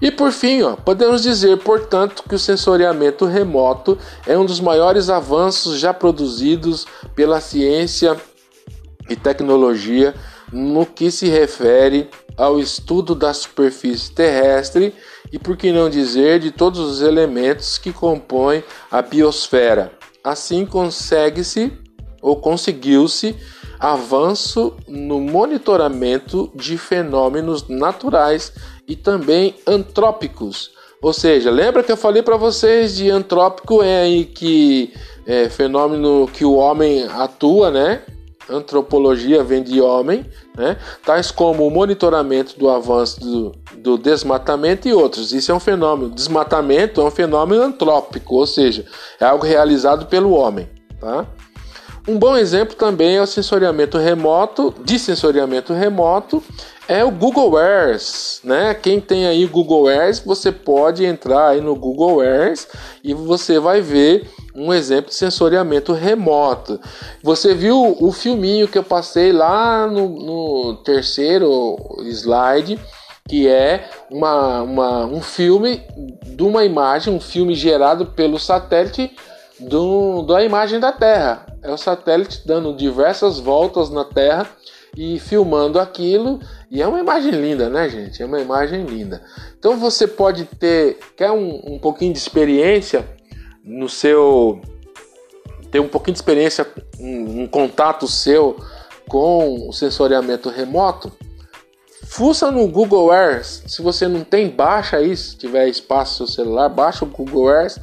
E 0.00 0.10
por 0.10 0.32
fim, 0.32 0.62
ó, 0.62 0.74
podemos 0.74 1.22
dizer, 1.22 1.58
portanto, 1.58 2.24
que 2.28 2.34
o 2.34 2.38
sensoriamento 2.38 3.26
remoto 3.26 3.98
é 4.26 4.36
um 4.36 4.44
dos 4.44 4.58
maiores 4.58 5.10
avanços 5.10 5.78
já 5.78 5.92
produzidos 5.92 6.86
pela 7.14 7.40
ciência 7.40 8.16
e 9.08 9.14
tecnologia 9.14 10.14
no 10.50 10.86
que 10.86 11.10
se 11.10 11.28
refere 11.28 12.08
ao 12.36 12.58
estudo 12.58 13.14
da 13.14 13.32
superfície 13.32 14.10
terrestre 14.12 14.94
e, 15.32 15.38
por 15.38 15.56
que 15.56 15.72
não 15.72 15.88
dizer, 15.88 16.38
de 16.38 16.50
todos 16.50 16.78
os 16.78 17.00
elementos 17.00 17.78
que 17.78 17.92
compõem 17.92 18.62
a 18.90 19.00
biosfera. 19.00 19.90
Assim 20.22 20.66
consegue-se 20.66 21.72
ou 22.20 22.36
conseguiu-se 22.36 23.34
avanço 23.80 24.76
no 24.86 25.20
monitoramento 25.20 26.52
de 26.54 26.78
fenômenos 26.78 27.66
naturais 27.68 28.52
e 28.86 28.94
também 28.94 29.56
antrópicos. 29.66 30.70
Ou 31.02 31.12
seja, 31.12 31.50
lembra 31.50 31.82
que 31.82 31.90
eu 31.90 31.96
falei 31.96 32.22
para 32.22 32.36
vocês 32.36 32.94
de 32.94 33.10
antrópico 33.10 33.82
é 33.82 34.02
aí 34.02 34.24
que 34.24 34.94
é 35.26 35.48
fenômeno 35.48 36.28
que 36.32 36.44
o 36.44 36.54
homem 36.54 37.04
atua, 37.08 37.72
né? 37.72 38.02
Antropologia 38.48 39.42
vem 39.42 39.62
de 39.62 39.80
homem, 39.80 40.26
né? 40.56 40.76
tais 41.04 41.30
como 41.30 41.66
o 41.66 41.70
monitoramento 41.70 42.58
do 42.58 42.68
avanço 42.68 43.20
do, 43.20 43.52
do 43.76 43.98
desmatamento 43.98 44.88
e 44.88 44.92
outros. 44.92 45.32
Isso 45.32 45.52
é 45.52 45.54
um 45.54 45.60
fenômeno. 45.60 46.10
Desmatamento 46.10 47.00
é 47.00 47.04
um 47.04 47.10
fenômeno 47.10 47.62
antrópico, 47.62 48.36
ou 48.36 48.46
seja, 48.46 48.84
é 49.20 49.24
algo 49.24 49.44
realizado 49.44 50.06
pelo 50.06 50.32
homem. 50.32 50.68
Tá? 51.00 51.26
Um 52.06 52.18
bom 52.18 52.36
exemplo 52.36 52.74
também 52.74 53.16
é 53.16 53.22
o 53.22 53.26
sensoriamento 53.26 53.96
remoto, 53.96 54.74
de 54.84 54.98
sensoriamento 54.98 55.72
remoto, 55.72 56.42
é 56.88 57.04
o 57.04 57.12
Google 57.12 57.56
Earth, 57.56 58.42
né? 58.42 58.74
Quem 58.74 59.00
tem 59.00 59.24
aí 59.24 59.46
Google 59.46 59.88
Earth, 59.88 60.24
você 60.24 60.50
pode 60.50 61.04
entrar 61.04 61.50
aí 61.50 61.60
no 61.60 61.76
Google 61.76 62.22
Earth 62.22 62.66
e 63.04 63.14
você 63.14 63.60
vai 63.60 63.80
ver 63.80 64.28
um 64.54 64.72
exemplo 64.72 65.10
de 65.10 65.14
sensoriamento 65.14 65.92
remoto. 65.92 66.80
Você 67.22 67.54
viu 67.54 67.96
o 67.98 68.12
filminho 68.12 68.68
que 68.68 68.78
eu 68.78 68.84
passei 68.84 69.32
lá 69.32 69.86
no, 69.86 70.08
no 70.08 70.76
terceiro 70.76 71.76
slide, 72.04 72.78
que 73.28 73.48
é 73.48 73.88
uma, 74.10 74.62
uma, 74.62 75.06
um 75.06 75.22
filme 75.22 75.82
de 76.26 76.42
uma 76.42 76.64
imagem, 76.64 77.14
um 77.14 77.20
filme 77.20 77.54
gerado 77.54 78.06
pelo 78.06 78.38
satélite 78.38 79.14
do, 79.58 80.22
da 80.22 80.42
imagem 80.42 80.80
da 80.80 80.92
Terra. 80.92 81.46
É 81.62 81.70
o 81.70 81.76
satélite 81.76 82.42
dando 82.46 82.74
diversas 82.74 83.38
voltas 83.38 83.90
na 83.90 84.04
Terra 84.04 84.48
e 84.96 85.18
filmando 85.18 85.78
aquilo. 85.78 86.40
E 86.70 86.82
é 86.82 86.86
uma 86.86 86.98
imagem 86.98 87.30
linda, 87.30 87.68
né, 87.68 87.88
gente? 87.88 88.22
É 88.22 88.26
uma 88.26 88.40
imagem 88.40 88.84
linda. 88.84 89.22
Então 89.58 89.76
você 89.76 90.06
pode 90.06 90.44
ter, 90.44 90.98
quer 91.16 91.30
um, 91.30 91.74
um 91.74 91.78
pouquinho 91.78 92.12
de 92.12 92.18
experiência 92.18 93.06
no 93.64 93.88
seu. 93.88 94.60
ter 95.70 95.80
um 95.80 95.88
pouquinho 95.88 96.14
de 96.14 96.18
experiência, 96.18 96.66
um, 96.98 97.42
um 97.42 97.46
contato 97.46 98.06
seu 98.06 98.56
com 99.08 99.68
o 99.68 99.72
sensoriamento 99.72 100.48
remoto. 100.48 101.12
Fuça 102.06 102.50
no 102.50 102.68
Google 102.68 103.12
Earth. 103.12 103.62
Se 103.66 103.80
você 103.80 104.06
não 104.06 104.22
tem, 104.22 104.48
baixa 104.48 104.98
aí. 104.98 105.16
Se 105.16 105.36
tiver 105.36 105.68
espaço 105.68 106.22
no 106.22 106.28
seu 106.28 106.44
celular, 106.44 106.68
baixa 106.68 107.04
o 107.04 107.08
Google 107.08 107.50
Earth 107.50 107.78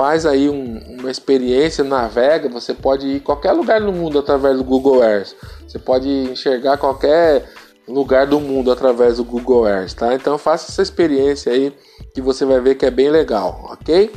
faz 0.00 0.24
aí 0.24 0.48
um, 0.48 0.78
uma 0.98 1.10
experiência, 1.10 1.84
navega, 1.84 2.48
você 2.48 2.72
pode 2.72 3.06
ir 3.06 3.20
qualquer 3.20 3.52
lugar 3.52 3.82
no 3.82 3.92
mundo 3.92 4.18
através 4.18 4.56
do 4.56 4.64
Google 4.64 5.04
Earth. 5.04 5.34
Você 5.68 5.78
pode 5.78 6.08
enxergar 6.08 6.78
qualquer 6.78 7.46
lugar 7.86 8.26
do 8.26 8.40
mundo 8.40 8.72
através 8.72 9.18
do 9.18 9.24
Google 9.24 9.68
Earth, 9.68 9.92
tá? 9.92 10.14
Então 10.14 10.38
faça 10.38 10.70
essa 10.70 10.80
experiência 10.80 11.52
aí 11.52 11.70
que 12.14 12.22
você 12.22 12.46
vai 12.46 12.60
ver 12.60 12.76
que 12.76 12.86
é 12.86 12.90
bem 12.90 13.10
legal, 13.10 13.60
ok? 13.70 14.10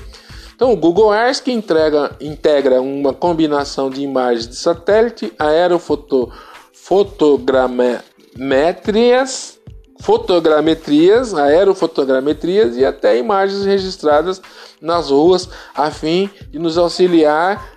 Então 0.55 0.71
o 0.71 0.75
Google 0.75 1.13
Earth 1.13 1.43
que 1.43 1.51
entrega, 1.51 2.15
integra 2.19 2.81
uma 2.81 3.13
combinação 3.13 3.89
de 3.89 4.01
imagens 4.01 4.47
de 4.47 4.55
satélite, 4.55 5.31
aerofoto, 5.37 6.31
fotogramétrias 6.71 9.59
fotogrametrias, 9.99 11.33
aerofotogrametrias 11.33 12.75
e 12.75 12.83
até 12.83 13.17
imagens 13.17 13.63
registradas 13.63 14.41
nas 14.81 15.09
ruas 15.09 15.47
a 15.73 15.89
fim 15.89 16.29
de 16.49 16.59
nos 16.59 16.77
auxiliar 16.77 17.73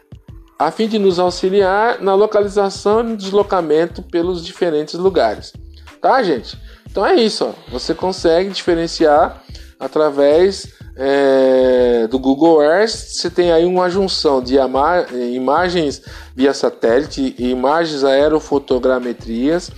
a 0.58 0.70
fim 0.70 0.88
de 0.88 0.98
nos 0.98 1.18
auxiliar 1.18 2.00
na 2.00 2.14
localização 2.14 3.10
e 3.10 3.16
deslocamento 3.16 4.02
pelos 4.02 4.44
diferentes 4.44 4.94
lugares. 4.94 5.52
Tá, 6.00 6.22
gente? 6.22 6.58
Então 6.90 7.04
é 7.04 7.14
isso. 7.14 7.44
Ó. 7.44 7.52
Você 7.70 7.94
consegue 7.94 8.50
diferenciar 8.50 9.42
através 9.78 10.72
é, 10.96 12.06
do 12.08 12.18
Google 12.18 12.62
Earth. 12.62 12.90
Você 12.90 13.28
tem 13.28 13.52
aí 13.52 13.64
uma 13.64 13.90
junção 13.90 14.42
de 14.42 14.56
imagens 15.34 16.02
via 16.34 16.54
satélite 16.54 17.34
imagens 17.38 18.02
aerofotogrametrias 18.02 19.70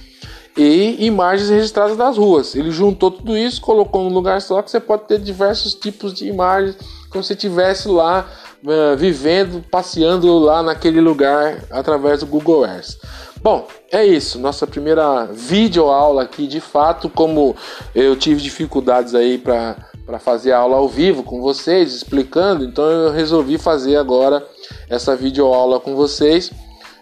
e 0.57 1.07
imagens 1.07 1.51
registradas 1.51 1.97
nas 1.97 2.17
ruas. 2.17 2.55
Ele 2.55 2.71
juntou 2.71 3.11
tudo 3.11 3.37
isso, 3.37 3.61
colocou 3.61 4.03
num 4.03 4.15
lugar 4.15 4.41
só 4.43 4.61
que 4.63 4.71
você 4.71 4.81
pode 4.81 5.05
ter 5.05 5.19
diversos 5.19 5.75
tipos 5.75 6.13
de 6.13 6.27
imagens, 6.27 6.77
como 7.11 7.23
se 7.23 7.33
estivesse 7.33 7.89
lá 7.89 8.29
uh, 8.65 8.97
vivendo, 8.97 9.65
passeando 9.71 10.37
lá 10.39 10.63
naquele 10.63 11.01
lugar 11.01 11.65
através 11.71 12.21
do 12.21 12.27
Google 12.27 12.67
Earth. 12.67 12.97
Bom, 13.41 13.69
é 13.93 14.05
isso, 14.05 14.37
nossa 14.41 14.67
primeira 14.67 15.27
vídeo 15.27 15.85
aula 15.87 16.23
aqui, 16.23 16.49
de 16.49 16.61
fato, 16.61 17.09
como 17.09 17.55
eu 17.95 18.17
tive 18.17 18.41
dificuldades 18.41 19.15
aí 19.15 19.39
para 19.39 19.77
para 20.09 20.19
fazer 20.19 20.53
a 20.53 20.59
aula 20.59 20.79
ao 20.79 20.89
vivo 20.89 21.23
com 21.23 21.43
vocês, 21.43 21.93
explicando, 21.93 22.65
então 22.65 22.83
eu 22.87 23.13
resolvi 23.13 23.59
fazer 23.59 23.97
agora 23.97 24.43
essa 24.89 25.15
videoaula 25.15 25.79
com 25.79 25.95
vocês. 25.95 26.51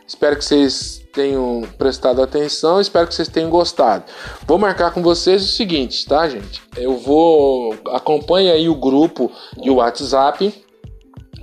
Espero 0.05 0.35
que 0.35 0.45
vocês 0.45 1.01
tenham 1.13 1.63
prestado 1.79 2.21
atenção, 2.21 2.81
espero 2.81 3.07
que 3.07 3.15
vocês 3.15 3.29
tenham 3.29 3.49
gostado. 3.49 4.03
Vou 4.45 4.59
marcar 4.59 4.91
com 4.91 5.05
vocês 5.05 5.45
o 5.45 5.47
seguinte, 5.47 6.05
tá, 6.05 6.29
gente? 6.29 6.61
Eu 6.77 6.97
vou 6.97 7.77
acompanhe 7.93 8.51
aí 8.51 8.69
o 8.69 8.75
grupo 8.75 9.31
de 9.57 9.71
WhatsApp, 9.71 10.53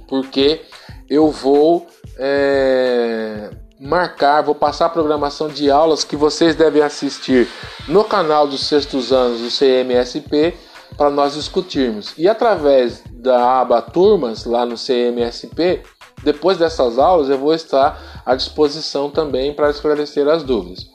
porque 0.09 0.63
eu 1.09 1.31
vou 1.31 1.87
é, 2.17 3.51
marcar, 3.79 4.41
vou 4.41 4.53
passar 4.53 4.87
a 4.87 4.89
programação 4.89 5.47
de 5.47 5.71
aulas 5.71 6.03
que 6.03 6.17
vocês 6.17 6.57
devem 6.57 6.81
assistir 6.81 7.47
no 7.87 8.03
canal 8.03 8.45
dos 8.45 8.67
sextos 8.67 9.13
anos 9.13 9.39
do 9.39 9.47
CMSP 9.47 10.53
para 10.97 11.09
nós 11.09 11.33
discutirmos. 11.33 12.13
E 12.17 12.27
através 12.27 13.03
da 13.11 13.61
aba 13.61 13.81
Turmas 13.81 14.45
lá 14.45 14.65
no 14.65 14.75
CMSP, 14.75 15.81
depois 16.23 16.57
dessas 16.57 16.97
aulas, 16.97 17.29
eu 17.29 17.37
vou 17.37 17.53
estar 17.53 18.21
à 18.25 18.35
disposição 18.35 19.09
também 19.09 19.53
para 19.53 19.69
esclarecer 19.69 20.27
as 20.27 20.43
dúvidas. 20.43 20.87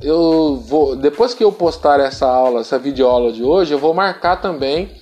Eu 0.00 0.62
vou, 0.64 0.94
depois 0.94 1.34
que 1.34 1.42
eu 1.42 1.50
postar 1.50 1.98
essa 1.98 2.26
aula, 2.26 2.60
essa 2.60 2.78
videoaula 2.78 3.32
de 3.32 3.42
hoje, 3.42 3.72
eu 3.72 3.78
vou 3.78 3.92
marcar 3.92 4.36
também 4.36 4.92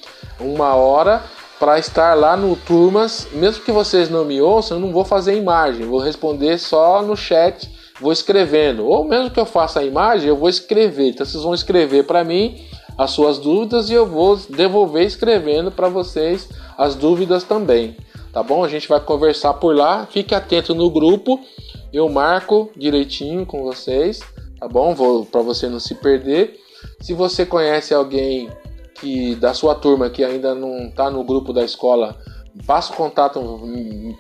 uma 0.41 0.75
hora 0.75 1.23
para 1.59 1.79
estar 1.79 2.15
lá 2.15 2.37
no 2.37 2.57
Turmas. 2.57 3.29
Mesmo 3.33 3.63
que 3.63 3.73
vocês 3.73 4.09
não 4.09 4.25
me 4.25 4.41
ouçam, 4.41 4.79
eu 4.79 4.81
não 4.81 4.93
vou 4.93 5.05
fazer 5.05 5.37
imagem, 5.37 5.87
vou 5.87 6.01
responder 6.01 6.59
só 6.59 7.03
no 7.03 7.15
chat, 7.15 7.71
vou 8.01 8.13
escrevendo. 8.13 8.87
Ou 8.87 9.05
mesmo 9.05 9.31
que 9.31 9.41
eu 9.41 9.47
faça 9.47 9.81
a 9.81 9.85
imagem, 9.85 10.29
eu 10.29 10.37
vou 10.37 10.49
escrever. 10.49 11.11
Então 11.11 11.27
vocês 11.27 11.43
vão 11.43 11.53
escrever 11.53 12.05
para 12.05 12.25
mim 12.25 12.65
as 12.97 13.11
suas 13.11 13.39
dúvidas 13.39 13.91
e 13.91 13.95
eu 13.95 14.07
vou 14.07 14.37
devolver 14.49 15.07
escrevendo 15.07 15.71
para 15.71 15.89
vocês 15.89 16.49
as 16.77 16.95
dúvidas 16.95 17.45
também 17.45 17.97
tá 18.37 18.43
bom? 18.43 18.63
A 18.63 18.69
gente 18.69 18.87
vai 18.87 19.01
conversar 19.01 19.55
por 19.55 19.75
lá. 19.75 20.07
Fique 20.11 20.35
atento 20.35 20.75
no 20.75 20.91
grupo. 20.91 21.41
Eu 21.91 22.07
marco 22.11 22.71
direitinho 22.77 23.47
com 23.47 23.63
vocês, 23.63 24.21
tá 24.61 24.69
bom? 24.69 24.95
Vou 24.95 25.25
para 25.25 25.41
você 25.41 25.71
não 25.71 25.81
se 25.81 25.95
perder. 25.95 26.61
Se 27.01 27.15
você 27.15 27.47
conhece 27.47 27.95
alguém 27.95 28.51
que 29.01 29.35
da 29.37 29.55
sua 29.55 29.75
turma 29.75 30.11
que 30.11 30.23
ainda 30.23 30.55
não 30.55 30.89
está 30.89 31.11
no 31.11 31.25
grupo 31.25 31.51
da 31.51 31.65
escola, 31.65 32.15
passa 32.67 32.93
o 32.93 32.97
contato, 32.97 33.41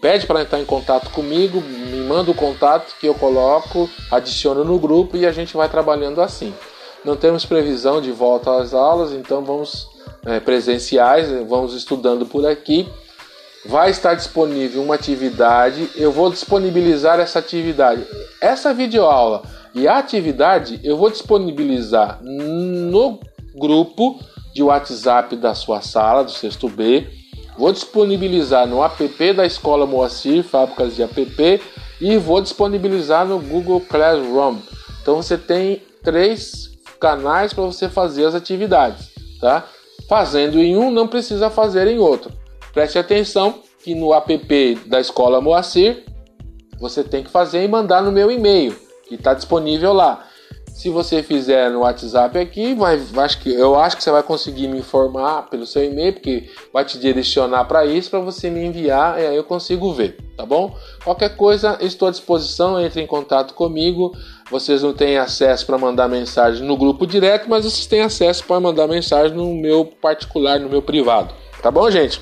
pede 0.01 0.27
para 0.27 0.41
entrar 0.41 0.61
em 0.61 0.65
contato 0.65 1.11
comigo, 1.11 1.61
me 1.61 2.01
manda 2.09 2.31
o 2.31 2.35
contato 2.35 2.95
que 2.99 3.07
eu 3.07 3.15
coloco, 3.15 3.87
adiciono 4.11 4.65
no 4.65 4.79
grupo 4.79 5.19
e 5.19 5.27
a 5.27 5.33
gente 5.33 5.55
vai 5.55 5.69
trabalhando 5.69 6.23
assim. 6.23 6.55
Não 7.07 7.16
temos 7.16 7.47
previsão 7.47 8.03
de 8.03 8.12
volta 8.12 8.61
às 8.61 8.75
aulas, 8.75 9.12
então 9.12 9.42
vamos 9.42 9.88
é, 10.27 10.38
presenciais, 10.40 11.31
vamos 11.49 11.73
estudando 11.73 12.27
por 12.27 12.45
aqui 12.45 12.87
vai 13.69 13.90
estar 13.90 14.14
disponível 14.14 14.83
uma 14.83 14.95
atividade, 14.95 15.90
eu 15.97 16.12
vou 16.12 16.31
disponibilizar 16.31 17.19
essa 17.19 17.38
atividade. 17.38 18.07
Essa 18.40 18.73
videoaula 18.73 19.42
e 19.75 19.88
a 19.88 19.99
atividade 19.99 20.81
eu 20.85 20.97
vou 20.97 21.11
disponibilizar 21.11 22.21
no 22.23 23.19
grupo 23.55 24.21
de 24.55 24.62
WhatsApp 24.62 25.37
da 25.37 25.55
sua 25.55 25.83
sala, 25.83 26.25
do 26.25 26.31
sexto 26.31 26.69
B. 26.69 27.07
Vou 27.59 27.73
disponibilizar 27.73 28.66
no 28.66 28.85
app 28.85 29.33
da 29.33 29.45
Escola 29.47 29.87
Moacir, 29.87 30.45
Fábricas 30.45 30.95
de 30.95 31.03
App, 31.03 31.62
e 32.01 32.16
vou 32.19 32.40
disponibilizar 32.40 33.27
no 33.27 33.38
Google 33.38 33.81
Classroom. 33.81 34.59
Então 35.01 35.16
você 35.16 35.37
tem 35.38 35.83
três 36.03 36.76
canais 36.98 37.52
para 37.52 37.64
você 37.64 37.88
fazer 37.88 38.24
as 38.24 38.35
atividades, 38.35 39.11
tá? 39.40 39.64
Fazendo 40.09 40.59
em 40.59 40.76
um, 40.76 40.90
não 40.90 41.09
precisa 41.09 41.50
fazer 41.50 41.87
em 41.88 41.98
outro. 41.98 42.32
Preste 42.72 42.98
atenção 42.98 43.62
que 43.82 43.94
no 43.94 44.12
app 44.12 44.74
da 44.87 45.00
Escola 45.00 45.40
Moacir 45.40 46.04
você 46.78 47.02
tem 47.02 47.24
que 47.24 47.30
fazer 47.30 47.64
e 47.64 47.68
mandar 47.68 48.02
no 48.02 48.12
meu 48.12 48.30
e-mail, 48.30 48.76
que 49.09 49.14
está 49.14 49.32
disponível 49.32 49.92
lá. 49.92 50.26
Se 50.77 50.91
você 50.91 51.23
fizer 51.23 51.71
no 51.71 51.81
WhatsApp 51.81 52.39
aqui, 52.39 52.75
vai, 52.75 53.01
acho 53.25 53.41
que, 53.41 53.51
eu 53.51 53.81
acho 53.81 53.97
que 53.97 54.05
você 54.05 54.11
vai 54.11 54.23
conseguir 54.23 54.69
me 54.69 54.79
informar 54.79 55.49
pelo 55.49 55.65
seu 55.65 55.83
e-mail, 55.83 56.12
porque 56.12 56.51
vai 56.71 56.85
te 56.85 56.99
direcionar 56.99 57.65
para 57.65 57.87
isso, 57.87 58.11
para 58.11 58.19
você 58.19 58.51
me 58.51 58.62
enviar 58.62 59.19
e 59.19 59.27
aí 59.27 59.35
eu 59.35 59.43
consigo 59.43 59.91
ver, 59.95 60.19
tá 60.37 60.45
bom? 60.45 60.77
Qualquer 61.03 61.35
coisa, 61.35 61.79
estou 61.81 62.09
à 62.09 62.11
disposição, 62.11 62.79
entre 62.79 63.01
em 63.01 63.07
contato 63.07 63.55
comigo. 63.55 64.15
Vocês 64.51 64.83
não 64.83 64.93
têm 64.93 65.17
acesso 65.17 65.65
para 65.65 65.79
mandar 65.79 66.09
mensagem 66.09 66.62
no 66.62 66.77
grupo 66.77 67.07
direto, 67.07 67.49
mas 67.49 67.65
vocês 67.65 67.87
têm 67.87 68.03
acesso 68.03 68.45
para 68.45 68.61
mandar 68.61 68.87
mensagem 68.87 69.35
no 69.35 69.55
meu 69.55 69.87
particular, 69.87 70.61
no 70.61 70.69
meu 70.69 70.83
privado, 70.83 71.33
tá 71.62 71.71
bom, 71.71 71.91
gente? 71.91 72.21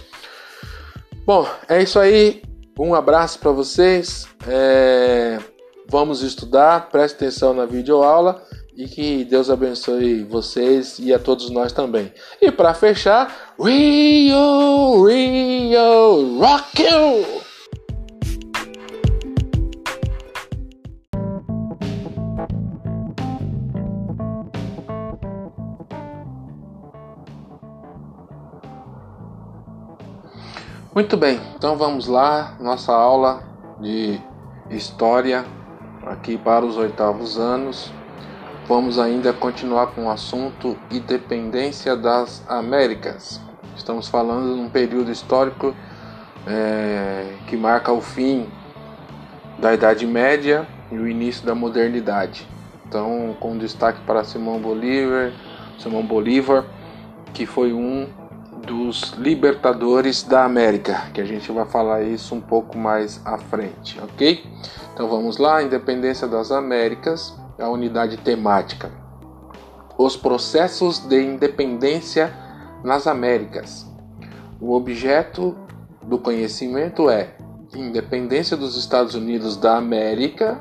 Bom, 1.26 1.44
é 1.68 1.82
isso 1.82 1.98
aí. 1.98 2.40
Um 2.78 2.94
abraço 2.94 3.36
para 3.40 3.50
vocês. 3.50 4.28
É... 4.46 5.40
Vamos 5.88 6.22
estudar, 6.22 6.88
preste 6.90 7.16
atenção 7.16 7.52
na 7.52 7.66
videoaula 7.66 8.42
e 8.76 8.88
que 8.88 9.24
Deus 9.24 9.50
abençoe 9.50 10.24
vocês 10.24 10.98
e 10.98 11.12
a 11.12 11.18
todos 11.18 11.50
nós 11.50 11.72
também. 11.72 12.12
E 12.40 12.50
para 12.50 12.74
fechar, 12.74 13.54
Rio, 13.60 15.06
Rio, 15.06 16.38
Rock 16.40 16.82
you! 16.82 17.44
Muito 30.94 31.16
bem, 31.16 31.40
então 31.56 31.76
vamos 31.76 32.06
lá, 32.06 32.56
nossa 32.60 32.92
aula 32.92 33.42
de 33.80 34.20
história 34.70 35.44
aqui 36.06 36.36
para 36.36 36.64
os 36.64 36.76
oitavos 36.76 37.38
anos. 37.38 37.92
Vamos 38.66 38.98
ainda 38.98 39.32
continuar 39.32 39.88
com 39.88 40.06
o 40.06 40.10
assunto 40.10 40.76
Independência 40.90 41.96
das 41.96 42.42
Américas. 42.48 43.40
Estamos 43.76 44.08
falando 44.08 44.54
de 44.54 44.60
um 44.60 44.68
período 44.68 45.10
histórico 45.10 45.74
é, 46.46 47.34
que 47.46 47.56
marca 47.56 47.92
o 47.92 48.00
fim 48.00 48.48
da 49.58 49.74
Idade 49.74 50.06
Média 50.06 50.66
e 50.90 50.96
o 50.96 51.08
início 51.08 51.44
da 51.44 51.54
modernidade. 51.54 52.48
Então, 52.86 53.36
com 53.40 53.56
destaque 53.58 54.00
para 54.06 54.24
Simão 54.24 54.58
Bolívar, 54.58 55.32
Simão 55.78 56.02
Bolívar, 56.02 56.64
que 57.32 57.44
foi 57.44 57.72
um 57.72 58.08
dos 58.66 59.12
libertadores 59.18 60.22
da 60.22 60.44
América, 60.44 61.10
que 61.12 61.20
a 61.20 61.24
gente 61.24 61.50
vai 61.52 61.64
falar 61.64 62.02
isso 62.02 62.34
um 62.34 62.40
pouco 62.40 62.76
mais 62.76 63.20
à 63.24 63.38
frente, 63.38 64.00
ok? 64.00 64.44
Então 64.92 65.08
vamos 65.08 65.38
lá, 65.38 65.62
Independência 65.62 66.26
das 66.26 66.50
Américas, 66.50 67.34
a 67.58 67.68
unidade 67.68 68.16
temática. 68.16 68.90
Os 69.96 70.16
processos 70.16 70.98
de 70.98 71.22
independência 71.22 72.32
nas 72.82 73.06
Américas. 73.06 73.86
O 74.60 74.72
objeto 74.72 75.56
do 76.02 76.18
conhecimento 76.18 77.08
é 77.08 77.34
independência 77.74 78.56
dos 78.56 78.76
Estados 78.76 79.14
Unidos 79.14 79.56
da 79.56 79.76
América, 79.76 80.58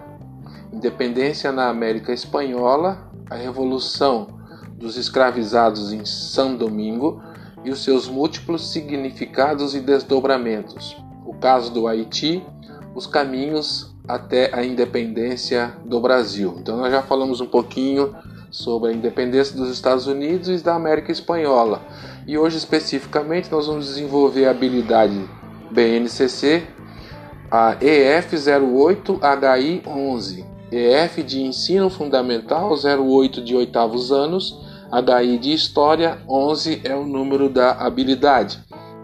independência 0.71 1.51
na 1.51 1.69
América 1.69 2.11
Espanhola, 2.11 3.11
a 3.29 3.35
revolução 3.35 4.27
dos 4.75 4.97
escravizados 4.97 5.93
em 5.93 6.05
São 6.05 6.55
Domingo, 6.55 7.21
e 7.63 7.71
os 7.71 7.83
seus 7.83 8.07
múltiplos 8.07 8.71
significados 8.71 9.75
e 9.75 9.79
desdobramentos. 9.79 10.95
O 11.25 11.33
caso 11.33 11.71
do 11.71 11.87
Haiti, 11.87 12.43
os 12.95 13.07
caminhos 13.07 13.91
até 14.07 14.53
a 14.53 14.63
independência 14.63 15.73
do 15.85 15.99
Brasil. 15.99 16.55
Então 16.59 16.77
nós 16.77 16.91
já 16.91 17.01
falamos 17.01 17.41
um 17.41 17.47
pouquinho 17.47 18.15
sobre 18.51 18.91
a 18.91 18.93
independência 18.93 19.55
dos 19.55 19.69
Estados 19.69 20.05
Unidos 20.07 20.49
e 20.49 20.57
da 20.63 20.75
América 20.75 21.11
Espanhola. 21.11 21.81
E 22.27 22.37
hoje 22.37 22.57
especificamente 22.57 23.51
nós 23.51 23.65
vamos 23.67 23.87
desenvolver 23.87 24.45
a 24.45 24.51
habilidade 24.51 25.19
BNCC, 25.71 26.63
a 27.49 27.75
EF08HI11, 27.77 30.45
EF 30.71 31.23
de 31.23 31.41
ensino 31.41 31.89
fundamental 31.89 32.73
08 32.73 33.43
de 33.43 33.55
oitavos 33.55 34.11
anos 34.11 34.61
HI 34.93 35.39
de 35.39 35.51
História 35.51 36.19
11 36.29 36.81
é 36.83 36.95
o 36.95 37.03
número 37.03 37.49
da 37.49 37.71
habilidade, 37.71 38.59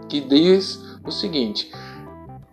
que 0.08 0.20
diz 0.20 0.80
o 1.04 1.10
seguinte: 1.10 1.68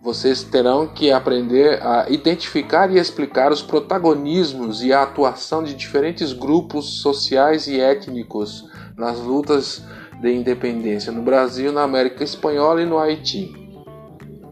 vocês 0.02 0.42
terão 0.42 0.88
que 0.88 1.12
aprender 1.12 1.80
a 1.80 2.06
identificar 2.10 2.90
e 2.90 2.98
explicar 2.98 3.52
os 3.52 3.62
protagonismos 3.62 4.82
e 4.82 4.92
a 4.92 5.04
atuação 5.04 5.62
de 5.62 5.74
diferentes 5.74 6.32
grupos 6.32 7.00
sociais 7.00 7.68
e 7.68 7.78
étnicos 7.78 8.68
nas 8.96 9.20
lutas 9.20 9.84
de 10.20 10.34
independência 10.34 11.12
no 11.12 11.22
Brasil, 11.22 11.72
na 11.72 11.84
América 11.84 12.24
Espanhola 12.24 12.82
e 12.82 12.86
no 12.86 12.98
Haiti. 12.98 13.54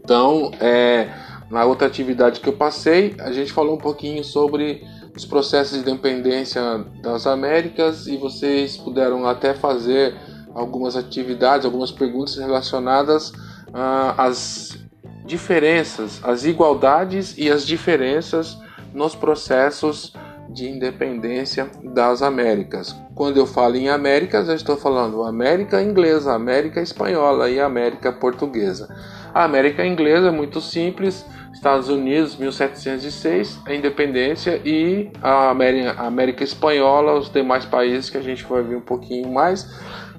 Então, 0.01 0.51
é, 0.61 1.09
na 1.51 1.65
outra 1.65 1.87
atividade 1.87 2.39
que 2.39 2.47
eu 2.47 2.53
passei, 2.53 3.15
a 3.19 3.33
gente 3.33 3.51
falou 3.51 3.75
um 3.75 3.79
pouquinho 3.79 4.23
sobre 4.23 4.81
os 5.17 5.25
processos 5.25 5.83
de 5.83 5.89
independência 5.89 6.61
das 7.01 7.25
Américas 7.25 8.05
e 8.05 8.17
vocês 8.17 8.77
puderam 8.77 9.25
até 9.25 9.53
fazer 9.55 10.15
algumas 10.53 10.95
atividades, 10.95 11.65
algumas 11.65 11.91
perguntas 11.91 12.37
relacionadas 12.37 13.33
ah, 13.73 14.13
às 14.15 14.77
diferenças, 15.25 16.19
às 16.23 16.45
igualdades 16.45 17.35
e 17.35 17.49
as 17.49 17.65
diferenças 17.65 18.59
nos 18.93 19.15
processos 19.15 20.13
de 20.49 20.69
independência 20.69 21.69
das 21.83 22.21
Américas. 22.21 22.95
Quando 23.15 23.37
eu 23.37 23.47
falo 23.47 23.75
em 23.75 23.89
Américas, 23.89 24.47
eu 24.47 24.55
estou 24.55 24.77
falando 24.77 25.23
América 25.23 25.81
inglesa, 25.81 26.33
América 26.33 26.79
espanhola 26.79 27.49
e 27.49 27.59
América 27.59 28.11
portuguesa. 28.11 28.87
A 29.33 29.43
América 29.43 29.85
inglesa 29.85 30.27
é 30.27 30.31
muito 30.31 30.59
simples, 30.61 31.25
Estados 31.53 31.89
Unidos, 31.89 32.35
1706, 32.35 33.61
a 33.65 33.73
independência 33.73 34.61
e 34.63 35.09
a 35.21 35.49
América, 35.49 35.95
a 35.97 36.07
América 36.07 36.43
Espanhola, 36.43 37.17
os 37.17 37.31
demais 37.31 37.65
países 37.65 38.09
que 38.09 38.17
a 38.17 38.21
gente 38.21 38.43
vai 38.43 38.61
ver 38.61 38.75
um 38.75 38.81
pouquinho 38.81 39.31
mais, 39.31 39.67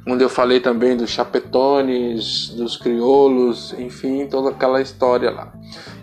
onde 0.06 0.24
eu 0.24 0.28
falei 0.28 0.58
também 0.58 0.96
dos 0.96 1.10
chapetones, 1.10 2.50
dos 2.50 2.76
crioulos, 2.76 3.74
enfim, 3.78 4.26
toda 4.26 4.50
aquela 4.50 4.80
história 4.80 5.30
lá. 5.30 5.52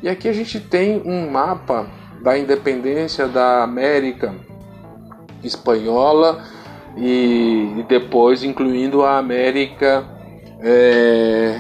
E 0.02 0.08
aqui 0.08 0.30
a 0.30 0.34
gente 0.34 0.60
tem 0.60 1.02
um 1.06 1.30
mapa 1.30 1.88
da 2.22 2.38
independência 2.38 3.28
da 3.28 3.64
América 3.64 4.34
Espanhola 5.44 6.44
e, 6.98 7.74
e 7.78 7.86
depois 7.88 8.44
incluindo 8.44 9.04
a 9.04 9.18
América 9.18 10.06
é, 10.60 11.60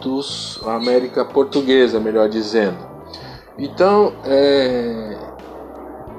dos 0.00 0.60
América 0.66 1.24
Portuguesa, 1.24 2.00
melhor 2.00 2.28
dizendo. 2.28 2.76
Então, 3.58 4.12
é, 4.24 5.16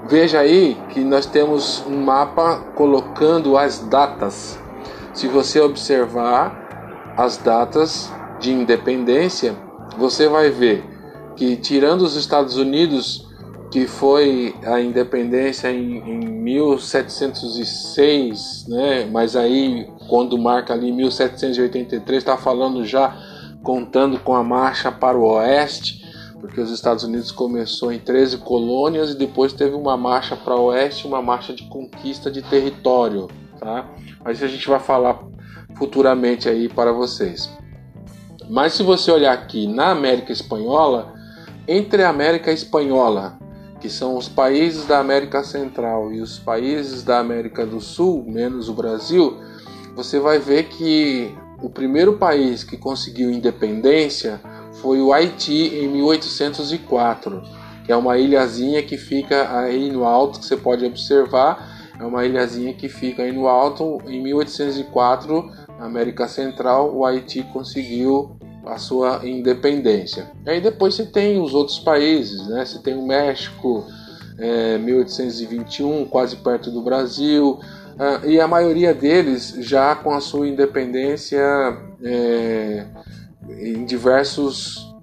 veja 0.07 0.39
aí 0.39 0.77
que 0.89 1.01
nós 1.01 1.25
temos 1.25 1.83
um 1.87 2.03
mapa 2.03 2.57
colocando 2.75 3.57
as 3.57 3.79
datas. 3.79 4.59
Se 5.13 5.27
você 5.27 5.59
observar 5.59 7.13
as 7.17 7.37
datas 7.37 8.11
de 8.39 8.51
independência, 8.51 9.55
você 9.97 10.27
vai 10.27 10.49
ver 10.49 10.83
que, 11.35 11.55
tirando 11.55 12.01
os 12.01 12.15
Estados 12.15 12.57
Unidos, 12.57 13.27
que 13.71 13.87
foi 13.87 14.53
a 14.63 14.81
independência 14.81 15.71
em, 15.71 15.97
em 15.97 16.27
1706, 16.27 18.65
né? 18.67 19.07
mas 19.11 19.35
aí 19.35 19.87
quando 20.07 20.35
marca 20.37 20.73
ali 20.73 20.91
1783, 20.91 22.17
está 22.17 22.35
falando 22.35 22.83
já 22.83 23.15
contando 23.69 24.17
com 24.17 24.35
a 24.35 24.43
marcha 24.43 24.91
para 24.91 25.15
o 25.15 25.21
oeste 25.35 26.03
porque 26.39 26.59
os 26.59 26.71
Estados 26.71 27.03
Unidos 27.03 27.31
começou 27.31 27.91
em 27.91 27.99
13 27.99 28.39
colônias 28.39 29.11
e 29.11 29.15
depois 29.15 29.53
teve 29.53 29.75
uma 29.75 29.95
marcha 29.95 30.35
para 30.35 30.55
o 30.55 30.65
oeste, 30.65 31.05
uma 31.05 31.21
marcha 31.21 31.53
de 31.53 31.65
conquista 31.65 32.31
de 32.31 32.41
território, 32.41 33.27
tá? 33.59 33.87
Mas 34.25 34.41
a 34.41 34.47
gente 34.47 34.67
vai 34.67 34.79
falar 34.79 35.19
futuramente 35.75 36.49
aí 36.49 36.67
para 36.67 36.91
vocês. 36.91 37.47
Mas 38.49 38.73
se 38.73 38.81
você 38.81 39.11
olhar 39.11 39.33
aqui 39.33 39.67
na 39.67 39.91
América 39.91 40.31
Espanhola, 40.31 41.13
entre 41.67 42.01
a 42.01 42.09
América 42.09 42.51
Espanhola, 42.51 43.37
que 43.79 43.87
são 43.87 44.17
os 44.17 44.27
países 44.27 44.87
da 44.87 44.97
América 44.97 45.43
Central 45.43 46.11
e 46.11 46.21
os 46.21 46.39
países 46.39 47.03
da 47.03 47.19
América 47.19 47.67
do 47.67 47.79
Sul, 47.79 48.25
menos 48.25 48.67
o 48.67 48.73
Brasil, 48.73 49.37
você 49.95 50.19
vai 50.19 50.39
ver 50.39 50.69
que 50.69 51.37
o 51.61 51.69
primeiro 51.69 52.17
país 52.17 52.63
que 52.63 52.77
conseguiu 52.77 53.31
independência 53.31 54.39
foi 54.73 55.01
o 55.01 55.11
Haiti 55.11 55.75
em 55.75 55.87
1804, 55.87 57.41
que 57.85 57.91
é 57.91 57.95
uma 57.95 58.17
ilhazinha 58.17 58.81
que 58.83 58.97
fica 58.97 59.59
aí 59.59 59.91
no 59.91 60.05
alto, 60.05 60.39
que 60.39 60.45
você 60.45 60.57
pode 60.57 60.85
observar. 60.85 61.77
É 61.99 62.03
uma 62.03 62.25
ilhazinha 62.25 62.73
que 62.73 62.87
fica 62.87 63.23
aí 63.23 63.31
no 63.31 63.47
alto. 63.47 63.99
Em 64.07 64.21
1804, 64.21 65.51
na 65.77 65.85
América 65.85 66.27
Central, 66.27 66.95
o 66.95 67.05
Haiti 67.05 67.43
conseguiu 67.51 68.37
a 68.65 68.77
sua 68.77 69.21
independência. 69.27 70.31
Aí 70.45 70.61
depois 70.61 70.95
você 70.95 71.05
tem 71.05 71.41
os 71.41 71.53
outros 71.53 71.79
países, 71.79 72.47
né? 72.47 72.63
Você 72.65 72.79
tem 72.79 72.95
o 72.95 73.05
México, 73.05 73.85
é, 74.37 74.77
1821, 74.77 76.05
quase 76.05 76.35
perto 76.37 76.71
do 76.71 76.81
Brasil, 76.81 77.59
e 78.25 78.39
a 78.39 78.47
maioria 78.47 78.93
deles 78.93 79.55
já 79.59 79.93
com 79.95 80.13
a 80.13 80.21
sua 80.21 80.47
independência 80.47 81.41
é, 82.01 82.85
em 83.49 83.83
diversos 83.85 84.95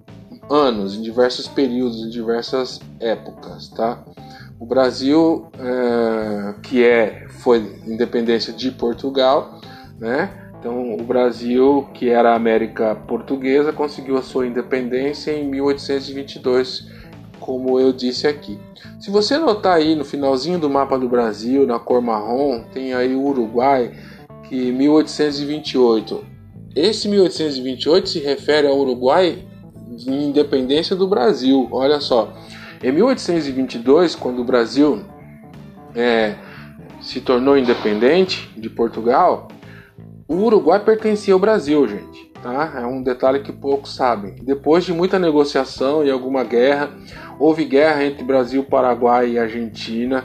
anos, 0.50 0.96
em 0.96 1.02
diversos 1.02 1.46
períodos, 1.46 1.98
em 1.98 2.08
diversas 2.08 2.80
épocas, 2.98 3.68
tá? 3.68 4.02
O 4.58 4.64
Brasil, 4.64 5.48
é, 5.58 6.54
que 6.62 6.82
é 6.82 7.26
foi 7.28 7.78
independência 7.86 8.52
de 8.52 8.70
Portugal, 8.70 9.60
né? 9.98 10.30
Então, 10.58 10.94
o 10.94 11.02
Brasil, 11.02 11.86
que 11.92 12.08
era 12.08 12.32
a 12.32 12.34
América 12.34 12.94
Portuguesa, 12.94 13.72
conseguiu 13.72 14.16
a 14.16 14.22
sua 14.22 14.46
independência 14.46 15.30
em 15.30 15.46
1822, 15.48 16.88
como 17.46 17.78
eu 17.78 17.92
disse 17.92 18.26
aqui. 18.26 18.58
Se 18.98 19.08
você 19.08 19.38
notar 19.38 19.76
aí 19.76 19.94
no 19.94 20.04
finalzinho 20.04 20.58
do 20.58 20.68
mapa 20.68 20.98
do 20.98 21.08
Brasil, 21.08 21.64
na 21.64 21.78
cor 21.78 22.02
marrom, 22.02 22.64
tem 22.72 22.92
aí 22.92 23.14
o 23.14 23.22
Uruguai, 23.22 23.92
que 24.48 24.72
1828. 24.72 26.24
Esse 26.74 27.08
1828 27.08 28.08
se 28.08 28.18
refere 28.18 28.66
ao 28.66 28.76
Uruguai 28.76 29.46
de 29.88 30.10
independência 30.10 30.96
do 30.96 31.06
Brasil. 31.06 31.68
Olha 31.70 32.00
só, 32.00 32.32
em 32.82 32.90
1822, 32.90 34.16
quando 34.16 34.40
o 34.40 34.44
Brasil 34.44 35.04
é, 35.94 36.34
se 37.00 37.20
tornou 37.20 37.56
independente 37.56 38.50
de 38.56 38.68
Portugal, 38.68 39.46
o 40.26 40.34
Uruguai 40.34 40.80
pertencia 40.80 41.32
ao 41.32 41.38
Brasil, 41.38 41.86
gente. 41.86 42.25
Tá? 42.46 42.74
É 42.76 42.86
um 42.86 43.02
detalhe 43.02 43.40
que 43.40 43.50
poucos 43.50 43.96
sabem. 43.96 44.36
Depois 44.40 44.84
de 44.84 44.92
muita 44.92 45.18
negociação 45.18 46.04
e 46.04 46.10
alguma 46.12 46.44
guerra, 46.44 46.90
houve 47.40 47.64
guerra 47.64 48.04
entre 48.04 48.22
Brasil, 48.22 48.62
Paraguai 48.62 49.30
e 49.30 49.38
Argentina 49.38 50.22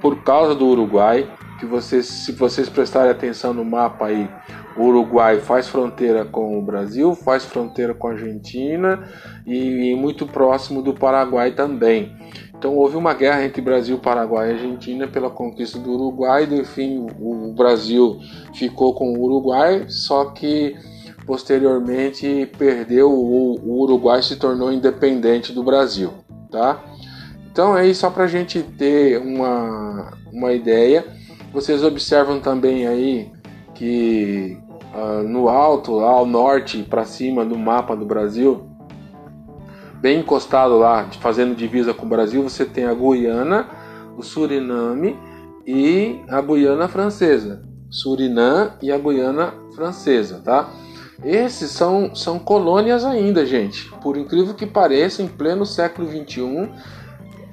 por 0.00 0.22
causa 0.22 0.54
do 0.54 0.66
Uruguai. 0.66 1.30
Que 1.60 1.66
vocês, 1.66 2.06
se 2.06 2.32
vocês 2.32 2.70
prestarem 2.70 3.10
atenção 3.10 3.52
no 3.52 3.62
mapa 3.62 4.06
aí, 4.06 4.26
o 4.74 4.84
Uruguai 4.84 5.38
faz 5.40 5.68
fronteira 5.68 6.24
com 6.24 6.58
o 6.58 6.62
Brasil, 6.62 7.14
faz 7.14 7.44
fronteira 7.44 7.92
com 7.92 8.08
a 8.08 8.12
Argentina 8.12 9.06
e, 9.46 9.90
e 9.90 9.94
muito 9.94 10.26
próximo 10.26 10.80
do 10.80 10.94
Paraguai 10.94 11.50
também. 11.50 12.16
Então 12.56 12.74
houve 12.74 12.96
uma 12.96 13.12
guerra 13.12 13.44
entre 13.44 13.60
Brasil, 13.60 13.98
Paraguai 13.98 14.48
e 14.48 14.52
Argentina 14.54 15.06
pela 15.06 15.28
conquista 15.28 15.78
do 15.78 15.92
Uruguai. 15.92 16.48
Enfim, 16.50 17.06
o 17.20 17.52
Brasil 17.52 18.18
ficou 18.54 18.94
com 18.94 19.12
o 19.12 19.22
Uruguai, 19.22 19.84
só 19.88 20.26
que 20.30 20.74
posteriormente 21.28 22.50
perdeu 22.56 23.12
o, 23.12 23.82
Uruguai 23.82 24.22
se 24.22 24.36
tornou 24.36 24.72
independente 24.72 25.52
do 25.52 25.62
Brasil, 25.62 26.10
tá? 26.50 26.82
Então 27.52 27.74
aí 27.74 27.94
só 27.94 28.08
para 28.08 28.24
a 28.24 28.26
gente 28.26 28.62
ter 28.62 29.20
uma, 29.20 30.14
uma 30.32 30.54
ideia, 30.54 31.04
vocês 31.52 31.84
observam 31.84 32.40
também 32.40 32.86
aí 32.86 33.30
que 33.74 34.56
uh, 34.94 35.22
no 35.22 35.50
alto, 35.50 36.00
ao 36.00 36.24
norte 36.24 36.82
para 36.82 37.04
cima 37.04 37.44
do 37.44 37.58
mapa 37.58 37.94
do 37.94 38.06
Brasil, 38.06 38.66
bem 40.00 40.20
encostado 40.20 40.78
lá, 40.78 41.10
fazendo 41.20 41.54
divisa 41.54 41.92
com 41.92 42.06
o 42.06 42.08
Brasil, 42.08 42.42
você 42.42 42.64
tem 42.64 42.86
a 42.86 42.94
Guiana, 42.94 43.68
o 44.16 44.22
Suriname 44.22 45.14
e 45.66 46.22
a 46.26 46.40
Guiana 46.40 46.88
Francesa. 46.88 47.68
Surinã 47.90 48.72
e 48.80 48.90
a 48.90 48.96
Guiana 48.96 49.52
Francesa, 49.74 50.40
tá? 50.42 50.70
Esses 51.24 51.72
são, 51.72 52.14
são 52.14 52.38
colônias 52.38 53.04
ainda, 53.04 53.44
gente. 53.44 53.90
Por 54.02 54.16
incrível 54.16 54.54
que 54.54 54.66
pareça, 54.66 55.22
em 55.22 55.26
pleno 55.26 55.66
século 55.66 56.08
XXI, 56.08 56.70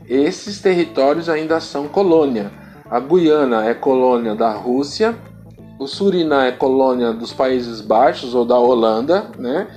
esses 0.07 0.61
territórios 0.61 1.28
ainda 1.28 1.59
são 1.59 1.88
colônia. 1.88 2.51
A 2.89 2.99
Guiana 2.99 3.66
é 3.66 3.74
colônia 3.74 4.36
da 4.36 4.53
Rússia, 4.53 5.18
o 5.80 5.88
Surinã 5.88 6.43
é 6.43 6.51
colônia 6.51 7.11
dos 7.11 7.34
Países 7.34 7.82
Baixos 7.82 8.36
ou 8.36 8.45
da 8.45 8.57
Holanda, 8.57 9.32
né? 9.38 9.68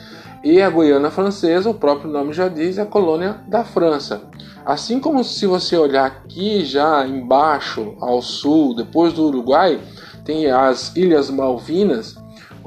E 0.44 0.60
a 0.60 0.68
Guiana 0.68 1.10
Francesa, 1.10 1.70
o 1.70 1.74
próprio 1.74 2.10
nome 2.10 2.34
já 2.34 2.46
diz, 2.46 2.76
é 2.76 2.84
colônia 2.84 3.38
da 3.48 3.64
França. 3.64 4.20
Assim 4.66 5.00
como 5.00 5.24
se 5.24 5.46
você 5.46 5.78
olhar 5.78 6.04
aqui 6.04 6.62
já 6.62 7.06
embaixo, 7.06 7.94
ao 7.98 8.20
sul, 8.20 8.76
depois 8.76 9.14
do 9.14 9.24
Uruguai, 9.24 9.80
tem 10.26 10.50
as 10.50 10.94
Ilhas 10.94 11.30
Malvinas, 11.30 12.17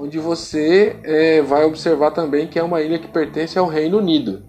onde 0.02 0.18
você 0.18 0.96
é, 1.04 1.44
vai 1.44 1.64
observar 1.64 2.10
também 2.10 2.48
que 2.48 2.58
é 2.58 2.64
uma 2.64 2.82
ilha 2.82 2.98
que 2.98 3.08
pertence 3.08 3.60
ao 3.60 3.68
Reino 3.68 4.00
Unido. 4.00 4.42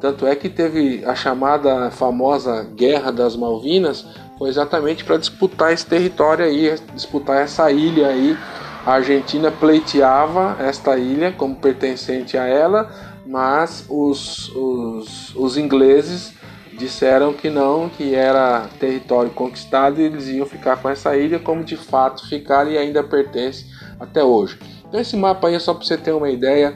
Tanto 0.00 0.24
é 0.24 0.36
que 0.36 0.48
teve 0.48 1.04
a 1.04 1.16
chamada 1.16 1.90
famosa 1.90 2.62
Guerra 2.76 3.10
das 3.10 3.34
Malvinas, 3.34 4.06
foi 4.38 4.48
exatamente 4.48 5.02
para 5.02 5.16
disputar 5.16 5.72
esse 5.72 5.84
território 5.84 6.44
aí, 6.44 6.72
disputar 6.94 7.42
essa 7.42 7.68
ilha 7.72 8.06
aí. 8.06 8.38
A 8.86 8.92
Argentina 8.92 9.50
pleiteava 9.50 10.56
esta 10.60 10.96
ilha 10.96 11.32
como 11.32 11.56
pertencente 11.56 12.38
a 12.38 12.46
ela, 12.46 12.88
mas 13.26 13.84
os, 13.88 14.48
os, 14.54 15.34
os 15.34 15.56
ingleses 15.56 16.32
disseram 16.78 17.32
que 17.32 17.50
não, 17.50 17.88
que 17.88 18.14
era 18.14 18.68
território 18.78 19.30
conquistado 19.30 20.00
e 20.00 20.04
eles 20.04 20.28
iam 20.28 20.46
ficar 20.46 20.80
com 20.80 20.88
essa 20.88 21.16
ilha, 21.16 21.38
como 21.38 21.64
de 21.64 21.76
fato 21.76 22.26
ficaram 22.28 22.70
e 22.70 22.78
ainda 22.78 23.02
pertence 23.02 23.66
até 23.98 24.22
hoje. 24.22 24.58
Então 24.88 25.00
esse 25.00 25.16
mapa 25.16 25.48
aí 25.48 25.54
é 25.54 25.58
só 25.58 25.74
para 25.74 25.84
você 25.84 25.96
ter 25.96 26.12
uma 26.12 26.30
ideia 26.30 26.74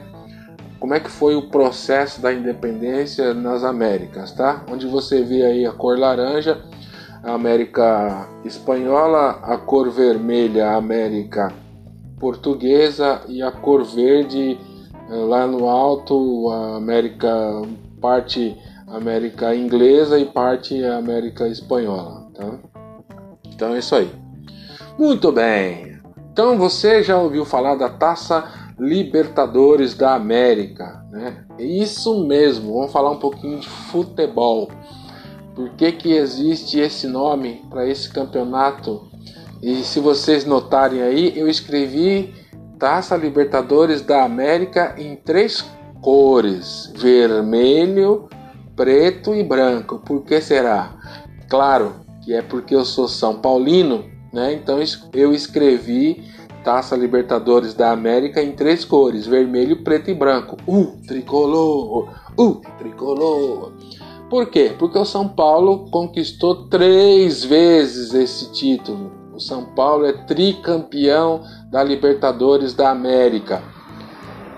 como 0.79 0.93
é 0.93 0.99
que 0.99 1.09
foi 1.09 1.33
o 1.33 1.43
processo 1.43 2.21
da 2.21 2.33
independência 2.33 3.33
nas 3.33 3.63
Américas, 3.63 4.33
tá? 4.33 4.65
Onde 4.69 4.85
você 4.85 5.23
vê 5.23 5.41
aí 5.43 5.65
a 5.65 5.71
cor 5.71 5.97
laranja 5.97 6.61
a 7.23 7.33
América 7.33 8.27
Espanhola, 8.43 9.39
a 9.43 9.57
cor 9.57 9.89
vermelha, 9.89 10.67
a 10.67 10.75
América 10.75 11.53
Portuguesa 12.19 13.21
e 13.29 13.41
a 13.41 13.49
cor 13.49 13.85
verde 13.85 14.59
eh, 15.09 15.15
lá 15.15 15.47
no 15.47 15.69
alto, 15.69 16.49
a 16.49 16.75
América 16.75 17.31
parte 18.01 18.57
América 18.93 19.55
Inglesa 19.55 20.19
e 20.19 20.25
parte 20.25 20.83
América 20.85 21.47
Espanhola, 21.47 22.27
tá? 22.35 22.59
Então 23.45 23.73
é 23.73 23.79
isso 23.79 23.95
aí. 23.95 24.11
Muito 24.99 25.31
bem. 25.31 25.97
Então 26.31 26.57
você 26.59 27.01
já 27.01 27.17
ouviu 27.17 27.43
falar 27.43 27.75
da 27.75 27.89
Taça 27.89 28.43
Libertadores 28.79 29.95
da 29.95 30.13
América, 30.13 31.03
né? 31.11 31.43
Isso 31.57 32.23
mesmo. 32.25 32.73
Vamos 32.73 32.91
falar 32.91 33.09
um 33.09 33.19
pouquinho 33.19 33.59
de 33.59 33.67
futebol. 33.67 34.69
Por 35.55 35.69
que, 35.71 35.91
que 35.91 36.13
existe 36.13 36.79
esse 36.79 37.07
nome 37.07 37.63
para 37.69 37.87
esse 37.87 38.09
campeonato? 38.09 39.07
E 39.61 39.83
se 39.83 39.99
vocês 39.99 40.45
notarem 40.45 41.01
aí, 41.01 41.33
eu 41.35 41.47
escrevi 41.47 42.33
Taça 42.77 43.15
Libertadores 43.15 44.01
da 44.01 44.23
América 44.23 44.95
em 44.97 45.15
três 45.15 45.63
cores: 46.01 46.91
vermelho, 46.95 48.27
preto 48.75 49.33
e 49.33 49.43
branco. 49.43 49.99
Por 49.99 50.23
que 50.23 50.41
será? 50.41 50.93
Claro 51.49 51.93
que 52.23 52.33
é 52.33 52.41
porque 52.41 52.75
eu 52.75 52.85
sou 52.85 53.07
São 53.07 53.39
Paulino, 53.39 54.05
né? 54.31 54.53
Então 54.53 54.79
eu 55.13 55.33
escrevi 55.33 56.23
Taça 56.63 56.95
Libertadores 56.95 57.73
da 57.73 57.91
América 57.91 58.41
em 58.41 58.53
três 58.53 58.85
cores: 58.85 59.27
vermelho, 59.27 59.83
preto 59.83 60.09
e 60.09 60.13
branco. 60.13 60.57
Uh, 60.67 60.97
tricolor! 61.05 62.09
Uh, 62.37 62.61
tricolor! 62.77 63.73
Por 64.29 64.47
quê? 64.47 64.73
Porque 64.79 64.97
o 64.97 65.05
São 65.05 65.27
Paulo 65.27 65.89
conquistou 65.91 66.67
três 66.67 67.43
vezes 67.43 68.13
esse 68.13 68.51
título. 68.51 69.11
O 69.33 69.39
São 69.39 69.65
Paulo 69.65 70.05
é 70.05 70.13
tricampeão 70.13 71.43
da 71.69 71.83
Libertadores 71.83 72.73
da 72.73 72.89
América. 72.89 73.61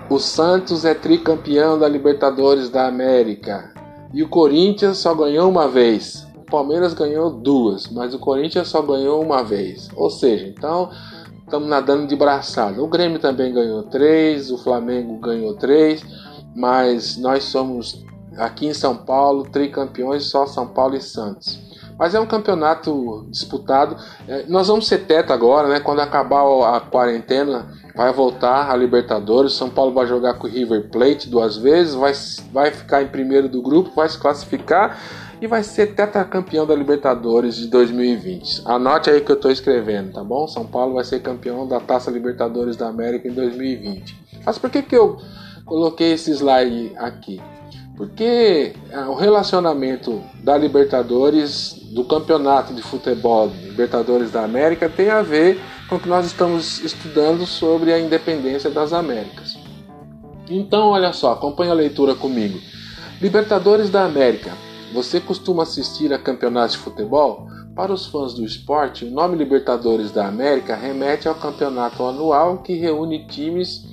O 0.08 0.18
Santos 0.18 0.84
é 0.84 0.94
tricampeão 0.94 1.78
da 1.78 1.88
Libertadores 1.88 2.70
da 2.70 2.86
América. 2.86 3.75
E 4.16 4.22
o 4.22 4.28
Corinthians 4.30 4.96
só 4.96 5.14
ganhou 5.14 5.46
uma 5.46 5.68
vez. 5.68 6.26
O 6.34 6.40
Palmeiras 6.40 6.94
ganhou 6.94 7.28
duas, 7.28 7.86
mas 7.88 8.14
o 8.14 8.18
Corinthians 8.18 8.66
só 8.66 8.80
ganhou 8.80 9.22
uma 9.22 9.44
vez. 9.44 9.90
Ou 9.94 10.08
seja, 10.08 10.46
então 10.46 10.88
estamos 11.44 11.68
nadando 11.68 12.06
de 12.06 12.16
braçada. 12.16 12.82
O 12.82 12.88
Grêmio 12.88 13.18
também 13.18 13.52
ganhou 13.52 13.82
três, 13.82 14.50
o 14.50 14.56
Flamengo 14.56 15.18
ganhou 15.18 15.52
três, 15.52 16.02
mas 16.54 17.18
nós 17.18 17.44
somos 17.44 18.06
aqui 18.38 18.68
em 18.68 18.72
São 18.72 18.96
Paulo, 18.96 19.50
tricampeões 19.50 20.24
só 20.24 20.46
São 20.46 20.66
Paulo 20.66 20.96
e 20.96 21.02
Santos. 21.02 21.60
Mas 21.98 22.14
é 22.14 22.20
um 22.20 22.26
campeonato 22.26 23.26
disputado. 23.28 23.98
É, 24.26 24.46
nós 24.48 24.68
vamos 24.68 24.86
ser 24.86 25.04
teto 25.04 25.30
agora, 25.30 25.68
né? 25.68 25.80
Quando 25.80 26.00
acabar 26.00 26.40
a 26.74 26.80
quarentena, 26.80 27.70
vai 27.96 28.12
voltar 28.12 28.70
a 28.70 28.76
Libertadores. 28.76 29.54
São 29.54 29.70
Paulo 29.70 29.92
vai 29.92 30.06
jogar 30.06 30.34
com 30.34 30.46
o 30.46 30.50
River 30.50 30.88
Plate 30.90 31.28
duas 31.28 31.56
vezes, 31.56 31.94
vai, 31.94 32.12
vai 32.52 32.70
ficar 32.70 33.02
em 33.02 33.08
primeiro 33.08 33.48
do 33.48 33.62
grupo, 33.62 33.90
vai 33.96 34.08
se 34.08 34.18
classificar 34.18 35.00
e 35.40 35.46
vai 35.46 35.62
ser 35.62 35.94
tetracampeão 35.94 36.66
da 36.66 36.74
Libertadores 36.74 37.56
de 37.56 37.66
2020. 37.68 38.62
Anote 38.66 39.10
aí 39.10 39.20
que 39.20 39.30
eu 39.30 39.36
estou 39.36 39.50
escrevendo, 39.50 40.12
tá 40.12 40.22
bom? 40.22 40.46
São 40.46 40.66
Paulo 40.66 40.94
vai 40.94 41.04
ser 41.04 41.20
campeão 41.20 41.66
da 41.66 41.80
Taça 41.80 42.10
Libertadores 42.10 42.76
da 42.76 42.88
América 42.88 43.28
em 43.28 43.32
2020. 43.32 44.16
Mas 44.44 44.58
por 44.58 44.70
que, 44.70 44.82
que 44.82 44.96
eu 44.96 45.18
coloquei 45.64 46.12
esse 46.12 46.30
slide 46.30 46.92
aqui? 46.96 47.40
Porque 47.96 48.74
ah, 48.92 49.08
o 49.08 49.14
relacionamento 49.14 50.22
da 50.42 50.56
Libertadores, 50.56 51.72
do 51.92 52.04
campeonato 52.04 52.74
de 52.74 52.82
futebol 52.82 53.50
Libertadores 53.64 54.30
da 54.30 54.44
América, 54.44 54.88
tem 54.88 55.08
a 55.08 55.22
ver 55.22 55.58
com 55.88 55.98
que 55.98 56.08
nós 56.08 56.26
estamos 56.26 56.80
estudando 56.80 57.46
sobre 57.46 57.92
a 57.92 57.98
independência 57.98 58.70
das 58.70 58.92
Américas. 58.92 59.56
Então, 60.48 60.88
olha 60.88 61.12
só, 61.12 61.32
acompanha 61.32 61.72
a 61.72 61.74
leitura 61.74 62.14
comigo. 62.14 62.58
Libertadores 63.20 63.90
da 63.90 64.04
América. 64.04 64.52
Você 64.92 65.20
costuma 65.20 65.64
assistir 65.64 66.12
a 66.12 66.18
campeonatos 66.18 66.76
de 66.76 66.82
futebol? 66.82 67.48
Para 67.74 67.92
os 67.92 68.06
fãs 68.06 68.34
do 68.34 68.44
esporte, 68.44 69.04
o 69.04 69.10
nome 69.10 69.36
Libertadores 69.36 70.10
da 70.10 70.26
América 70.26 70.74
remete 70.74 71.28
ao 71.28 71.34
campeonato 71.34 72.02
anual 72.04 72.62
que 72.62 72.74
reúne 72.74 73.26
times 73.26 73.84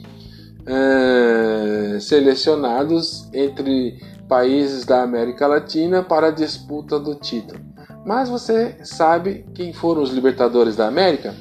é, 0.65 1.99
selecionados 1.99 3.27
entre 3.33 3.99
países 4.27 4.85
da 4.85 5.03
América 5.03 5.47
Latina 5.47 6.01
para 6.01 6.27
a 6.27 6.31
disputa 6.31 6.99
do 6.99 7.15
título. 7.15 7.59
Mas 8.05 8.29
você 8.29 8.77
sabe 8.83 9.45
quem 9.53 9.73
foram 9.73 10.01
os 10.01 10.11
Libertadores 10.11 10.75
da 10.75 10.87
América? 10.87 11.35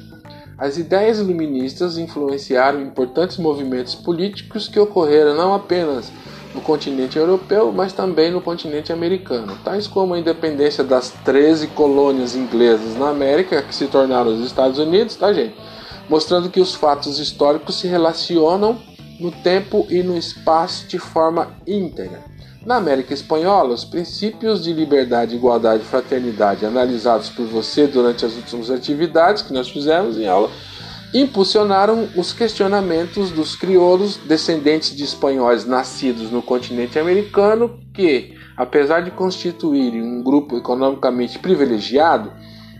As 0.57 0.77
ideias 0.77 1.17
iluministas 1.17 1.97
influenciaram 1.97 2.81
importantes 2.81 3.37
movimentos 3.37 3.95
políticos 3.95 4.67
que 4.67 4.79
ocorreram 4.79 5.35
não 5.35 5.53
apenas 5.53 6.11
no 6.53 6.61
continente 6.61 7.17
europeu, 7.17 7.71
mas 7.71 7.93
também 7.93 8.31
no 8.31 8.39
continente 8.39 8.93
americano, 8.93 9.57
tais 9.63 9.87
como 9.87 10.13
a 10.13 10.19
independência 10.19 10.83
das 10.83 11.09
13 11.25 11.67
colônias 11.67 12.35
inglesas 12.35 12.95
na 12.95 13.09
América, 13.09 13.63
que 13.63 13.73
se 13.73 13.87
tornaram 13.87 14.31
os 14.31 14.45
Estados 14.45 14.77
Unidos, 14.77 15.15
tá, 15.15 15.33
gente? 15.33 15.55
Mostrando 16.07 16.49
que 16.49 16.59
os 16.59 16.75
fatos 16.75 17.17
históricos 17.17 17.79
se 17.79 17.87
relacionam 17.87 18.79
no 19.19 19.31
tempo 19.31 19.87
e 19.89 20.03
no 20.03 20.15
espaço 20.15 20.87
de 20.87 20.99
forma 20.99 21.55
íntegra. 21.65 22.32
Na 22.65 22.77
América 22.77 23.13
Espanhola, 23.13 23.73
os 23.73 23.83
princípios 23.83 24.63
de 24.63 24.71
liberdade, 24.71 25.35
igualdade 25.35 25.83
e 25.83 25.85
fraternidade 25.85 26.65
analisados 26.65 27.29
por 27.29 27.45
você 27.45 27.87
durante 27.87 28.25
as 28.25 28.35
últimas 28.35 28.71
atividades 28.71 29.43
que 29.43 29.51
nós 29.51 29.69
fizemos 29.69 30.17
em 30.17 30.27
aula 30.27 30.49
impulsionaram 31.13 32.09
os 32.15 32.33
questionamentos 32.33 33.29
dos 33.29 33.55
crioulos 33.55 34.17
descendentes 34.17 34.95
de 34.95 35.03
espanhóis 35.03 35.63
nascidos 35.63 36.31
no 36.31 36.41
continente 36.41 36.97
americano 36.97 37.79
que, 37.93 38.33
apesar 38.57 39.01
de 39.01 39.11
constituírem 39.11 40.01
um 40.01 40.23
grupo 40.23 40.57
economicamente 40.57 41.37
privilegiado, 41.37 42.31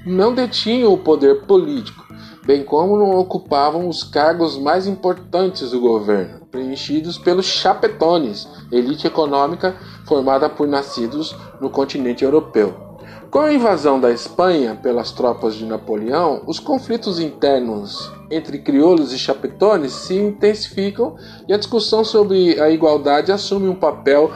não 0.03 0.33
detinham 0.33 0.91
o 0.91 0.97
poder 0.97 1.41
político, 1.43 2.02
bem 2.45 2.63
como 2.63 2.97
não 2.97 3.17
ocupavam 3.17 3.87
os 3.87 4.03
cargos 4.03 4.57
mais 4.57 4.85
importantes 4.85 5.71
do 5.71 5.79
governo, 5.79 6.45
preenchidos 6.51 7.17
pelos 7.17 7.45
chapetones, 7.45 8.47
elite 8.71 9.07
econômica 9.07 9.75
formada 10.05 10.49
por 10.49 10.67
nascidos 10.67 11.35
no 11.61 11.69
continente 11.69 12.23
europeu. 12.23 12.83
Com 13.31 13.39
a 13.39 13.53
invasão 13.53 13.99
da 13.99 14.11
Espanha 14.11 14.75
pelas 14.75 15.11
tropas 15.11 15.55
de 15.55 15.65
Napoleão, 15.65 16.43
os 16.45 16.59
conflitos 16.59 17.19
internos 17.19 18.11
entre 18.29 18.59
crioulos 18.59 19.11
e 19.11 19.17
chapetones 19.17 19.91
se 19.91 20.15
intensificam 20.15 21.15
e 21.47 21.53
a 21.53 21.57
discussão 21.57 22.03
sobre 22.03 22.61
a 22.61 22.69
igualdade 22.69 23.31
assume 23.31 23.67
um 23.67 23.75
papel 23.75 24.31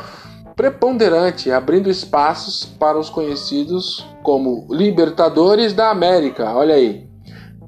preponderante, 0.56 1.52
abrindo 1.52 1.92
espaços 1.92 2.66
para 2.66 2.98
os 2.98 3.12
conhecidos 3.12 4.04
como 4.24 4.66
libertadores 4.72 5.74
da 5.74 5.92
América. 5.92 6.52
Olha 6.56 6.74
aí, 6.74 7.07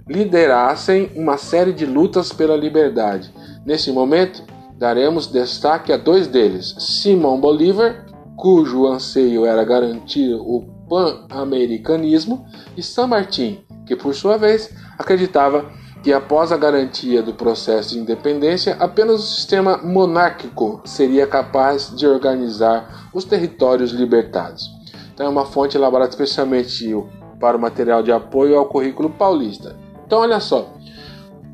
liderassem 0.10 1.12
uma 1.16 1.38
série 1.38 1.72
de 1.72 1.86
lutas 1.86 2.34
pela 2.34 2.58
liberdade. 2.58 3.32
Nesse 3.64 3.92
momento, 3.92 4.44
daremos 4.76 5.28
destaque 5.28 5.94
a 5.94 5.98
dois 5.98 6.26
deles: 6.26 6.76
Simão 6.80 7.40
Bolívar, 7.40 8.08
cujo 8.36 8.88
anseio 8.88 9.46
era 9.46 9.64
garantir 9.64 10.34
o 10.34 10.66
pan-americanismo, 10.90 12.46
e 12.76 12.82
San 12.82 13.08
Martín, 13.08 13.60
que 13.86 13.96
por 13.96 14.16
sua 14.16 14.38
vez 14.38 14.74
acreditava 14.98 15.72
que 16.02 16.14
após 16.14 16.52
a 16.52 16.58
garantia 16.58 17.22
do 17.22 17.34
processo 17.34 17.94
de 17.94 18.00
independência, 18.00 18.78
apenas 18.80 19.20
o 19.20 19.36
sistema 19.36 19.78
monárquico 19.78 20.82
seria 20.86 21.28
capaz 21.28 21.94
de 21.96 22.08
organizar 22.08 23.10
os 23.14 23.26
territórios 23.26 23.92
libertados. 23.92 24.70
Então 25.14 25.26
é 25.26 25.30
uma 25.30 25.46
fonte 25.46 25.76
elaborada 25.76 26.10
especialmente 26.10 26.96
para 27.40 27.58
o 27.58 27.60
material 27.60 28.02
de 28.02 28.12
apoio 28.12 28.58
ao 28.58 28.66
currículo 28.66 29.10
paulista. 29.10 29.76
Então 30.10 30.22
olha 30.22 30.40
só, 30.40 30.74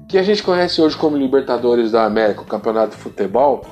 o 0.03 0.07
que 0.07 0.17
a 0.17 0.23
gente 0.23 0.41
conhece 0.41 0.81
hoje 0.81 0.95
como 0.95 1.17
Libertadores 1.17 1.91
da 1.91 2.05
América, 2.05 2.39
o 2.39 2.45
campeonato 2.45 2.91
de 2.91 2.95
futebol, 2.95 3.65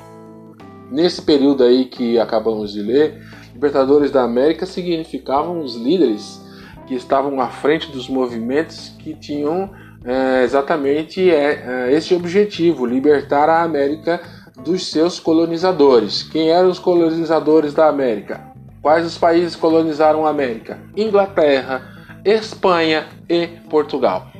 nesse 0.90 1.22
período 1.22 1.64
aí 1.64 1.86
que 1.86 2.18
acabamos 2.18 2.74
de 2.74 2.82
ler, 2.82 3.18
Libertadores 3.54 4.10
da 4.10 4.24
América 4.24 4.66
significavam 4.66 5.60
os 5.60 5.74
líderes 5.74 6.38
que 6.86 6.94
estavam 6.94 7.40
à 7.40 7.48
frente 7.48 7.90
dos 7.90 8.10
movimentos 8.10 8.92
que 8.98 9.14
tinham 9.14 9.70
é, 10.04 10.42
exatamente 10.44 11.30
é, 11.30 11.86
é, 11.88 11.92
esse 11.94 12.14
objetivo: 12.14 12.84
libertar 12.84 13.48
a 13.48 13.62
América 13.62 14.20
dos 14.62 14.90
seus 14.90 15.18
colonizadores. 15.18 16.24
Quem 16.24 16.50
eram 16.50 16.68
os 16.68 16.78
colonizadores 16.78 17.72
da 17.72 17.88
América? 17.88 18.52
Quais 18.82 19.06
os 19.06 19.16
países 19.16 19.56
colonizaram 19.56 20.26
a 20.26 20.28
América? 20.28 20.78
Inglaterra, 20.94 21.80
Espanha 22.22 23.06
e 23.30 23.46
Portugal. 23.70 24.33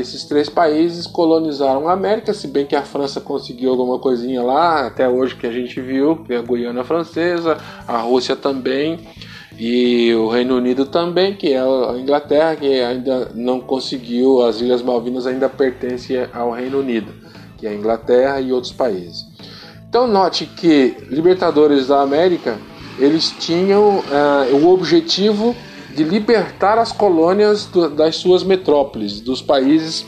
Esses 0.00 0.24
três 0.24 0.48
países 0.48 1.06
colonizaram 1.06 1.86
a 1.86 1.92
América, 1.92 2.32
se 2.32 2.48
bem 2.48 2.64
que 2.64 2.74
a 2.74 2.82
França 2.82 3.20
conseguiu 3.20 3.70
alguma 3.70 3.98
coisinha 3.98 4.42
lá, 4.42 4.86
até 4.86 5.06
hoje 5.06 5.36
que 5.36 5.46
a 5.46 5.52
gente 5.52 5.78
viu, 5.78 6.16
que 6.24 6.32
é 6.32 6.38
a 6.38 6.42
Guiana 6.42 6.82
Francesa, 6.82 7.58
a 7.86 7.98
Rússia 7.98 8.34
também. 8.34 8.98
E 9.58 10.14
o 10.14 10.28
Reino 10.28 10.56
Unido 10.56 10.86
também, 10.86 11.34
que 11.34 11.52
é 11.52 11.60
a 11.60 11.98
Inglaterra, 11.98 12.56
que 12.56 12.80
ainda 12.80 13.30
não 13.34 13.60
conseguiu, 13.60 14.40
as 14.40 14.58
Ilhas 14.62 14.80
Malvinas 14.80 15.26
ainda 15.26 15.50
pertencem 15.50 16.26
ao 16.32 16.50
Reino 16.50 16.78
Unido, 16.78 17.12
que 17.58 17.66
é 17.66 17.70
a 17.70 17.74
Inglaterra 17.74 18.40
e 18.40 18.52
outros 18.54 18.72
países. 18.72 19.26
Então 19.86 20.06
note 20.06 20.46
que 20.46 20.96
Libertadores 21.10 21.88
da 21.88 22.00
América, 22.00 22.58
eles 22.98 23.34
tinham 23.38 23.98
uh, 23.98 24.56
o 24.56 24.72
objetivo 24.72 25.54
de 25.94 26.04
libertar 26.04 26.78
as 26.78 26.92
colônias 26.92 27.66
do, 27.66 27.88
das 27.90 28.16
suas 28.16 28.42
metrópoles, 28.42 29.20
dos 29.20 29.42
países 29.42 30.06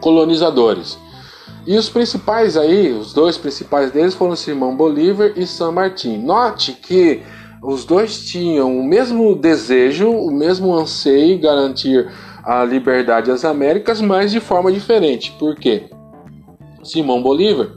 colonizadores. 0.00 0.98
E 1.66 1.76
os 1.76 1.88
principais 1.88 2.56
aí, 2.56 2.92
os 2.92 3.12
dois 3.12 3.36
principais 3.36 3.90
deles 3.90 4.14
foram 4.14 4.34
Simão 4.34 4.74
Bolívar 4.74 5.32
e 5.36 5.46
San 5.46 5.72
Martín. 5.72 6.18
Note 6.18 6.72
que 6.72 7.22
os 7.62 7.84
dois 7.84 8.24
tinham 8.24 8.78
o 8.78 8.82
mesmo 8.82 9.34
desejo, 9.36 10.10
o 10.10 10.30
mesmo 10.30 10.74
anseio 10.74 11.38
garantir 11.38 12.10
a 12.42 12.64
liberdade 12.64 13.30
às 13.30 13.44
Américas, 13.44 14.00
mas 14.00 14.32
de 14.32 14.40
forma 14.40 14.72
diferente. 14.72 15.30
Por 15.38 15.54
quê? 15.56 15.90
Simão 16.82 17.22
Bolívar 17.22 17.68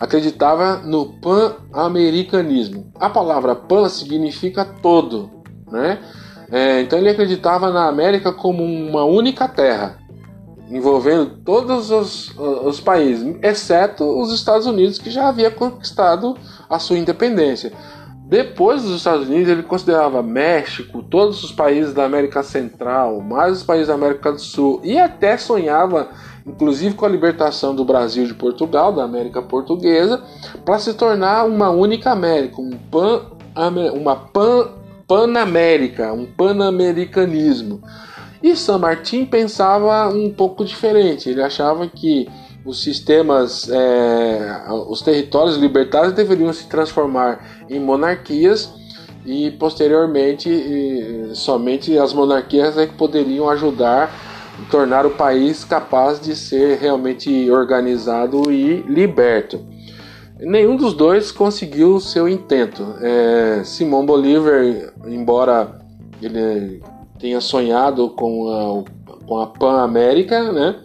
acreditava 0.00 0.78
no 0.78 1.20
pan-americanismo. 1.20 2.90
A 2.98 3.08
palavra 3.08 3.54
pan 3.54 3.88
significa 3.88 4.64
todo, 4.64 5.30
né? 5.70 6.00
É, 6.50 6.80
então 6.80 6.98
ele 6.98 7.10
acreditava 7.10 7.70
na 7.70 7.86
América 7.86 8.32
como 8.32 8.64
uma 8.64 9.04
única 9.04 9.46
terra, 9.46 9.98
envolvendo 10.68 11.38
todos 11.44 11.90
os, 11.90 12.36
os 12.38 12.80
países, 12.80 13.36
exceto 13.42 14.04
os 14.04 14.32
Estados 14.32 14.66
Unidos, 14.66 14.98
que 14.98 15.10
já 15.10 15.28
havia 15.28 15.50
conquistado 15.50 16.36
a 16.68 16.78
sua 16.78 16.98
independência. 16.98 17.72
Depois 18.30 18.84
dos 18.84 18.96
Estados 18.96 19.28
Unidos, 19.28 19.48
ele 19.48 19.64
considerava 19.64 20.22
México, 20.22 21.02
todos 21.02 21.42
os 21.42 21.50
países 21.50 21.92
da 21.92 22.04
América 22.04 22.44
Central, 22.44 23.20
mais 23.20 23.58
os 23.58 23.62
países 23.64 23.88
da 23.88 23.94
América 23.94 24.30
do 24.30 24.40
Sul, 24.40 24.80
e 24.84 24.96
até 24.96 25.36
sonhava, 25.36 26.10
inclusive 26.46 26.94
com 26.94 27.04
a 27.04 27.08
libertação 27.08 27.74
do 27.74 27.84
Brasil 27.84 28.24
de 28.26 28.34
Portugal, 28.34 28.92
da 28.92 29.02
América 29.02 29.42
Portuguesa, 29.42 30.22
para 30.64 30.78
se 30.78 30.94
tornar 30.94 31.44
uma 31.44 31.70
única 31.70 32.12
América, 32.12 32.60
um 32.60 32.70
pan, 32.70 33.22
uma 33.94 34.14
pan, 34.14 34.79
panamérica, 35.10 36.12
um 36.12 36.24
panamericanismo. 36.24 37.82
E 38.40 38.54
San 38.54 38.78
Martín 38.78 39.26
pensava 39.26 40.08
um 40.08 40.30
pouco 40.30 40.64
diferente. 40.64 41.28
Ele 41.28 41.42
achava 41.42 41.88
que 41.88 42.28
os 42.64 42.80
sistemas, 42.80 43.68
é, 43.68 44.62
os 44.88 45.02
territórios 45.02 45.56
libertários 45.56 46.12
deveriam 46.12 46.52
se 46.52 46.68
transformar 46.68 47.64
em 47.68 47.80
monarquias 47.80 48.72
e 49.26 49.50
posteriormente 49.50 50.48
e, 50.48 51.30
somente 51.34 51.98
as 51.98 52.12
monarquias 52.12 52.78
é 52.78 52.86
que 52.86 52.94
poderiam 52.94 53.50
ajudar 53.50 54.14
a 54.62 54.70
tornar 54.70 55.04
o 55.06 55.10
país 55.10 55.64
capaz 55.64 56.20
de 56.20 56.36
ser 56.36 56.78
realmente 56.78 57.50
organizado 57.50 58.52
e 58.52 58.82
liberto. 58.82 59.60
Nenhum 60.40 60.76
dos 60.76 60.94
dois 60.94 61.30
conseguiu 61.30 61.96
o 61.96 62.00
seu 62.00 62.28
intento. 62.28 62.94
É, 63.00 63.62
Simão 63.64 64.04
Bolívar, 64.06 64.62
embora 65.06 65.80
ele 66.22 66.82
tenha 67.18 67.40
sonhado 67.40 68.10
com 68.10 68.48
a, 68.48 69.24
com 69.26 69.38
a 69.38 69.46
Pan-América, 69.46 70.52
né? 70.52 70.76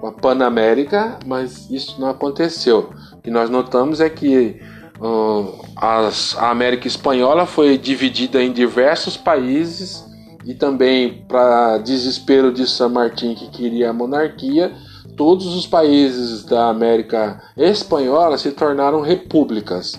com 0.00 0.06
a 0.06 0.12
Panamérica, 0.12 1.18
mas 1.26 1.68
isso 1.70 2.00
não 2.00 2.08
aconteceu. 2.08 2.90
O 3.12 3.16
que 3.18 3.30
nós 3.30 3.50
notamos 3.50 4.00
é 4.00 4.08
que 4.08 4.60
a 5.76 6.50
América 6.50 6.86
Espanhola 6.86 7.46
foi 7.46 7.78
dividida 7.78 8.42
em 8.42 8.52
diversos 8.52 9.16
países 9.16 10.04
e 10.44 10.54
também, 10.54 11.24
para 11.28 11.78
desespero 11.78 12.52
de 12.52 12.66
San 12.66 12.88
Martín, 12.88 13.34
que 13.34 13.48
queria 13.48 13.90
a 13.90 13.92
monarquia, 13.92 14.72
todos 15.18 15.46
os 15.56 15.66
países 15.66 16.44
da 16.44 16.68
América 16.68 17.42
Espanhola 17.56 18.38
se 18.38 18.52
tornaram 18.52 19.00
repúblicas. 19.00 19.98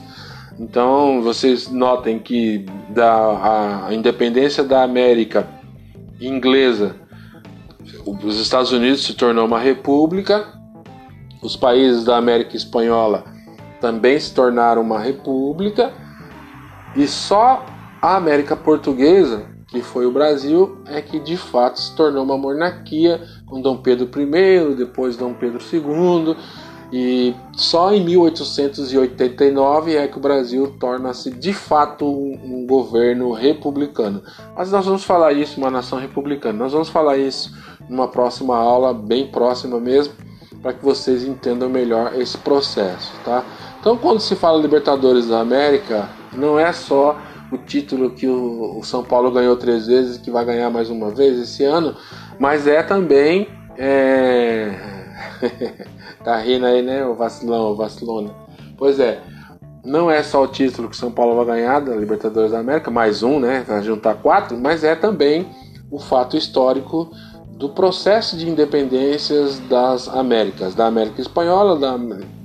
Então, 0.57 1.21
vocês 1.21 1.69
notem 1.69 2.17
que 2.17 2.65
da, 2.89 3.87
a 3.87 3.93
independência 3.93 4.63
da 4.63 4.81
América 4.81 5.45
inglesa, 6.21 6.95
os 8.23 8.39
Estados 8.39 8.71
Unidos 8.71 9.03
se 9.03 9.13
tornou 9.13 9.45
uma 9.45 9.59
república, 9.59 10.47
os 11.41 11.55
países 11.55 12.05
da 12.05 12.17
América 12.17 12.55
Espanhola 12.55 13.25
também 13.81 14.19
se 14.19 14.33
tornaram 14.33 14.81
uma 14.81 14.99
república 14.99 15.93
e 16.95 17.07
só 17.07 17.65
a 18.01 18.15
América 18.15 18.55
Portuguesa, 18.55 19.45
que 19.67 19.81
foi 19.81 20.05
o 20.05 20.11
Brasil, 20.11 20.81
é 20.87 21.01
que 21.01 21.19
de 21.19 21.37
fato 21.37 21.79
se 21.79 21.95
tornou 21.95 22.23
uma 22.23 22.37
monarquia 22.37 23.21
com 23.49 23.61
Dom 23.61 23.77
Pedro 23.77 24.09
I, 24.15 24.75
depois 24.75 25.17
Dom 25.17 25.33
Pedro 25.33 25.59
II, 25.59 26.35
e 26.91 27.35
só 27.55 27.93
em 27.93 28.03
1889 28.03 29.95
é 29.95 30.07
que 30.07 30.17
o 30.17 30.21
Brasil 30.21 30.75
torna-se 30.79 31.29
de 31.29 31.53
fato 31.53 32.05
um, 32.05 32.65
governo 32.65 33.31
republicano. 33.31 34.23
Mas 34.55 34.71
nós 34.71 34.85
vamos 34.85 35.03
falar 35.03 35.33
isso, 35.33 35.59
uma 35.59 35.69
nação 35.69 35.99
republicana. 35.99 36.57
Nós 36.57 36.71
vamos 36.71 36.89
falar 36.89 37.17
isso 37.17 37.55
numa 37.87 38.07
próxima 38.07 38.55
aula, 38.55 38.93
bem 38.93 39.27
próxima 39.27 39.79
mesmo, 39.79 40.13
para 40.61 40.73
que 40.73 40.83
vocês 40.83 41.23
entendam 41.23 41.69
melhor 41.69 42.13
esse 42.19 42.37
processo, 42.37 43.11
tá? 43.23 43.43
Então, 43.79 43.95
quando 43.95 44.19
se 44.19 44.35
fala 44.35 44.61
Libertadores 44.61 45.27
da 45.27 45.39
América, 45.39 46.09
não 46.33 46.59
é 46.59 46.73
só 46.73 47.17
o 47.51 47.57
título 47.57 48.11
que 48.11 48.27
o, 48.27 48.79
o 48.79 48.83
São 48.83 49.03
Paulo 49.03 49.31
ganhou 49.31 49.55
três 49.55 49.87
vezes 49.87 50.17
e 50.17 50.19
que 50.19 50.29
vai 50.29 50.45
ganhar 50.45 50.69
mais 50.69 50.89
uma 50.89 51.09
vez 51.09 51.39
esse 51.39 51.63
ano, 51.63 51.95
mas 52.39 52.65
é 52.65 52.81
também. 52.81 53.47
É... 53.77 54.73
tá 56.23 56.37
rindo 56.37 56.65
aí, 56.65 56.81
né? 56.81 57.05
O 57.05 57.13
vacilão, 57.13 57.71
o 57.71 57.75
vacilona. 57.75 58.33
Pois 58.77 58.99
é, 58.99 59.19
não 59.83 60.09
é 60.09 60.23
só 60.23 60.43
o 60.43 60.47
título 60.47 60.89
que 60.89 60.95
São 60.95 61.11
Paulo 61.11 61.35
vai 61.35 61.57
ganhar 61.57 61.79
da 61.79 61.95
Libertadores 61.95 62.51
da 62.51 62.59
América, 62.59 62.89
mais 62.89 63.23
um, 63.23 63.39
né? 63.39 63.63
Vai 63.67 63.83
juntar 63.83 64.15
quatro, 64.15 64.57
mas 64.57 64.83
é 64.83 64.95
também 64.95 65.47
o 65.91 65.99
fato 65.99 66.37
histórico 66.37 67.11
do 67.51 67.69
processo 67.69 68.37
de 68.37 68.49
independências 68.49 69.59
das 69.67 70.07
Américas, 70.07 70.73
da 70.73 70.85
América 70.85 71.19
Espanhola, 71.19 71.77
da 71.77 71.97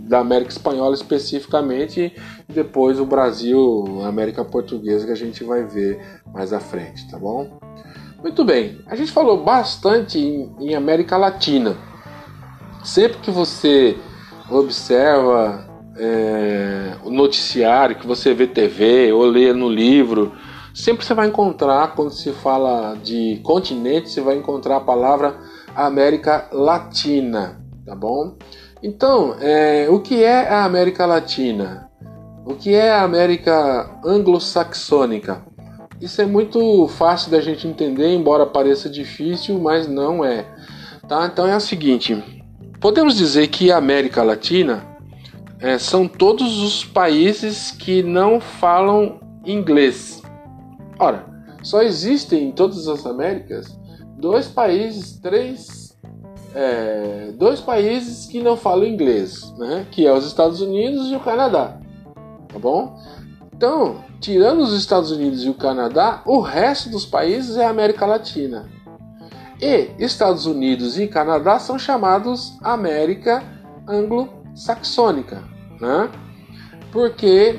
da 0.04 0.18
América 0.18 0.50
Espanhola 0.50 0.94
especificamente, 0.94 2.12
e 2.48 2.52
depois 2.52 3.00
o 3.00 3.06
Brasil, 3.06 4.00
a 4.02 4.08
América 4.08 4.44
Portuguesa, 4.44 5.06
que 5.06 5.12
a 5.12 5.16
gente 5.16 5.42
vai 5.42 5.64
ver 5.64 5.98
mais 6.32 6.52
à 6.52 6.60
frente, 6.60 7.08
tá 7.10 7.18
bom? 7.18 7.58
Muito 8.24 8.42
bem, 8.42 8.80
a 8.86 8.96
gente 8.96 9.12
falou 9.12 9.44
bastante 9.44 10.18
em, 10.18 10.50
em 10.58 10.74
América 10.74 11.14
Latina. 11.14 11.76
Sempre 12.82 13.18
que 13.18 13.30
você 13.30 13.98
observa 14.48 15.68
é, 15.98 16.96
o 17.04 17.10
noticiário, 17.10 17.96
que 17.96 18.06
você 18.06 18.32
vê 18.32 18.46
TV 18.46 19.12
ou 19.12 19.26
lê 19.26 19.52
no 19.52 19.68
livro, 19.68 20.32
sempre 20.74 21.04
você 21.04 21.12
vai 21.12 21.26
encontrar, 21.26 21.94
quando 21.94 22.12
se 22.12 22.32
fala 22.32 22.94
de 22.94 23.42
continente, 23.42 24.08
você 24.08 24.22
vai 24.22 24.38
encontrar 24.38 24.76
a 24.76 24.80
palavra 24.80 25.36
América 25.76 26.48
Latina, 26.50 27.62
tá 27.84 27.94
bom? 27.94 28.38
Então, 28.82 29.36
é, 29.38 29.86
o 29.90 30.00
que 30.00 30.24
é 30.24 30.48
a 30.48 30.64
América 30.64 31.04
Latina? 31.04 31.90
O 32.46 32.54
que 32.54 32.74
é 32.74 32.90
a 32.90 33.02
América 33.02 34.00
anglo-saxônica? 34.02 35.52
Isso 36.00 36.20
é 36.20 36.26
muito 36.26 36.86
fácil 36.88 37.30
da 37.30 37.40
gente 37.40 37.66
entender, 37.66 38.14
embora 38.14 38.44
pareça 38.44 38.88
difícil, 38.88 39.58
mas 39.58 39.88
não 39.88 40.24
é. 40.24 40.44
Tá? 41.08 41.26
Então 41.26 41.46
é 41.46 41.56
o 41.56 41.60
seguinte: 41.60 42.22
podemos 42.80 43.16
dizer 43.16 43.48
que 43.48 43.70
a 43.70 43.76
América 43.76 44.22
Latina 44.22 44.84
é, 45.60 45.78
são 45.78 46.06
todos 46.06 46.58
os 46.60 46.84
países 46.84 47.70
que 47.70 48.02
não 48.02 48.40
falam 48.40 49.20
inglês. 49.44 50.22
Ora, 50.98 51.24
só 51.62 51.82
existem 51.82 52.48
em 52.48 52.52
todas 52.52 52.86
as 52.88 53.06
Américas 53.06 53.78
dois 54.18 54.48
países, 54.48 55.18
três 55.18 55.84
é, 56.54 57.32
dois 57.36 57.60
países 57.60 58.26
que 58.26 58.40
não 58.40 58.56
falam 58.56 58.86
inglês, 58.86 59.52
né? 59.58 59.86
Que 59.90 60.06
é 60.06 60.12
os 60.12 60.24
Estados 60.24 60.60
Unidos 60.60 61.10
e 61.10 61.16
o 61.16 61.20
Canadá, 61.20 61.78
tá 62.48 62.58
bom? 62.58 62.96
Então, 63.52 64.04
tirando 64.24 64.60
os 64.60 64.72
Estados 64.72 65.10
Unidos 65.10 65.44
e 65.44 65.50
o 65.50 65.54
Canadá, 65.54 66.22
o 66.24 66.40
resto 66.40 66.88
dos 66.88 67.04
países 67.04 67.58
é 67.58 67.66
América 67.66 68.06
Latina. 68.06 68.66
E 69.60 69.90
Estados 69.98 70.46
Unidos 70.46 70.98
e 70.98 71.06
Canadá 71.06 71.58
são 71.58 71.78
chamados 71.78 72.56
América 72.62 73.44
Anglo-Saxônica, 73.86 75.42
né? 75.78 76.08
Porque 76.90 77.54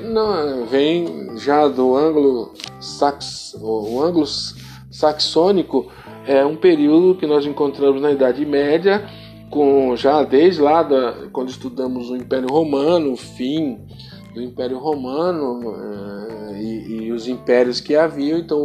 vem 0.68 1.38
já 1.38 1.68
do 1.68 1.94
anglo-sax, 1.94 3.54
anglo-saxônico 4.02 5.86
é 6.26 6.44
um 6.44 6.56
período 6.56 7.14
que 7.14 7.28
nós 7.28 7.46
encontramos 7.46 8.02
na 8.02 8.10
Idade 8.10 8.44
Média, 8.44 9.08
com 9.50 9.94
já 9.94 10.24
desde 10.24 10.60
lá 10.60 10.82
da, 10.82 11.28
quando 11.32 11.48
estudamos 11.48 12.10
o 12.10 12.16
Império 12.16 12.48
Romano, 12.48 13.16
fim 13.16 13.86
do 14.36 14.42
Império 14.42 14.78
Romano 14.78 15.70
uh, 15.70 16.54
e, 16.54 17.06
e, 17.06 17.12
os 17.12 17.26
impérios 17.26 17.80
que 17.80 17.96
havia. 17.96 18.38
Então 18.38 18.58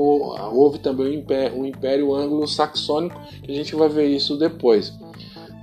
houve 0.54 0.80
também 0.80 1.08
o 1.08 1.14
Império, 1.14 1.62
o 1.62 1.66
império 1.66 2.14
Anglo-Saxônico, 2.14 3.18
que 3.42 3.52
a 3.52 3.56
gente 3.56 3.74
vai 3.74 3.88
ver 3.88 4.08
isso 4.08 4.38
depois. 4.38 4.94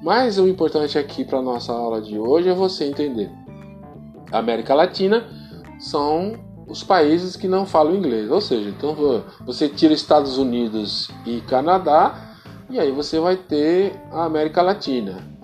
Mas 0.03 0.39
o 0.39 0.49
importante 0.49 0.99
aqui 0.99 1.25
para 1.25 1.43
nossa 1.43 1.73
aula 1.73 2.01
de 2.01 2.19
hoje 2.19 2.49
é 2.49 2.55
você 2.55 2.85
entender. 2.87 3.31
A 4.33 4.39
América 4.39 4.75
Latina 4.75 5.29
são 5.79 6.33
os 6.67 6.83
países 6.83 7.37
que 7.37 7.47
não 7.47 7.67
falam 7.67 7.95
inglês. 7.95 8.31
Ou 8.31 8.41
seja, 8.41 8.71
então 8.71 8.97
você 9.45 9.69
tira 9.69 9.93
Estados 9.93 10.39
Unidos 10.39 11.11
e 11.27 11.43
Canadá 11.43 12.35
e 12.71 12.79
aí 12.79 12.91
você 12.91 13.21
vai 13.21 13.37
ter 13.37 13.93
a 14.11 14.25
América 14.25 14.63
Latina. 14.63 15.38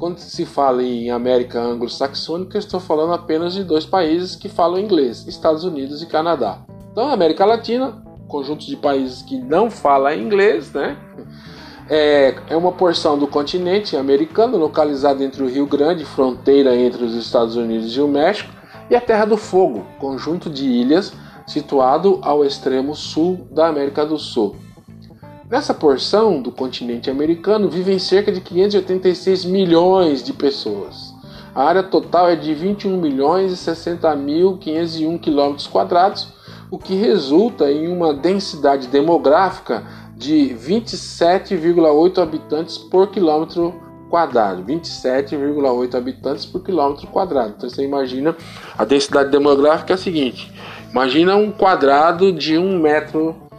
Quando 0.00 0.16
se 0.16 0.46
fala 0.46 0.82
em 0.82 1.10
América 1.10 1.60
anglo-saxônica, 1.60 2.56
estou 2.56 2.80
falando 2.80 3.12
apenas 3.12 3.52
de 3.52 3.62
dois 3.62 3.84
países 3.84 4.34
que 4.34 4.48
falam 4.48 4.80
inglês, 4.80 5.26
Estados 5.28 5.62
Unidos 5.62 6.00
e 6.02 6.06
Canadá. 6.06 6.62
Então, 6.90 7.10
América 7.10 7.44
Latina, 7.44 8.02
conjunto 8.26 8.64
de 8.64 8.78
países 8.78 9.20
que 9.20 9.36
não 9.36 9.70
falam 9.70 10.14
inglês, 10.14 10.72
né? 10.72 10.96
É, 11.86 12.34
é 12.48 12.56
uma 12.56 12.72
porção 12.72 13.18
do 13.18 13.26
continente 13.26 13.94
americano, 13.94 14.56
localizada 14.56 15.22
entre 15.22 15.42
o 15.42 15.46
Rio 15.46 15.66
Grande, 15.66 16.02
fronteira 16.06 16.74
entre 16.74 17.04
os 17.04 17.14
Estados 17.14 17.54
Unidos 17.54 17.94
e 17.94 18.00
o 18.00 18.08
México, 18.08 18.50
e 18.88 18.96
a 18.96 19.02
Terra 19.02 19.26
do 19.26 19.36
Fogo, 19.36 19.84
conjunto 19.98 20.48
de 20.48 20.64
ilhas 20.64 21.12
situado 21.46 22.20
ao 22.22 22.42
extremo 22.42 22.96
sul 22.96 23.46
da 23.50 23.66
América 23.66 24.06
do 24.06 24.18
Sul. 24.18 24.56
Nessa 25.50 25.74
porção 25.74 26.40
do 26.40 26.52
continente 26.52 27.10
americano 27.10 27.68
vivem 27.68 27.98
cerca 27.98 28.30
de 28.30 28.40
586 28.40 29.44
milhões 29.46 30.22
de 30.22 30.32
pessoas. 30.32 31.12
A 31.52 31.64
área 31.64 31.82
total 31.82 32.28
é 32.28 32.36
de 32.36 32.54
21 32.54 32.96
milhões 32.96 33.50
e 33.50 33.56
60 33.56 34.14
mil 34.14 34.58
501 34.58 35.18
quilômetros 35.18 35.66
quadrados, 35.66 36.28
o 36.70 36.78
que 36.78 36.94
resulta 36.94 37.68
em 37.68 37.88
uma 37.88 38.14
densidade 38.14 38.86
demográfica 38.86 39.82
de 40.14 40.54
27,8 40.54 42.22
habitantes 42.22 42.78
por 42.78 43.08
quilômetro 43.08 43.74
quadrado, 44.08 44.62
27,8 44.62 45.96
habitantes 45.96 46.46
por 46.46 46.62
quilômetro 46.62 47.08
quadrado. 47.08 47.54
Então 47.56 47.68
você 47.68 47.82
imagina 47.82 48.36
a 48.78 48.84
densidade 48.84 49.32
demográfica 49.32 49.94
é 49.94 49.96
a 49.96 49.98
seguinte: 49.98 50.52
imagina 50.92 51.34
um 51.34 51.50
quadrado 51.50 52.32
de 52.32 52.56
um 52.56 52.78
metro 52.78 53.49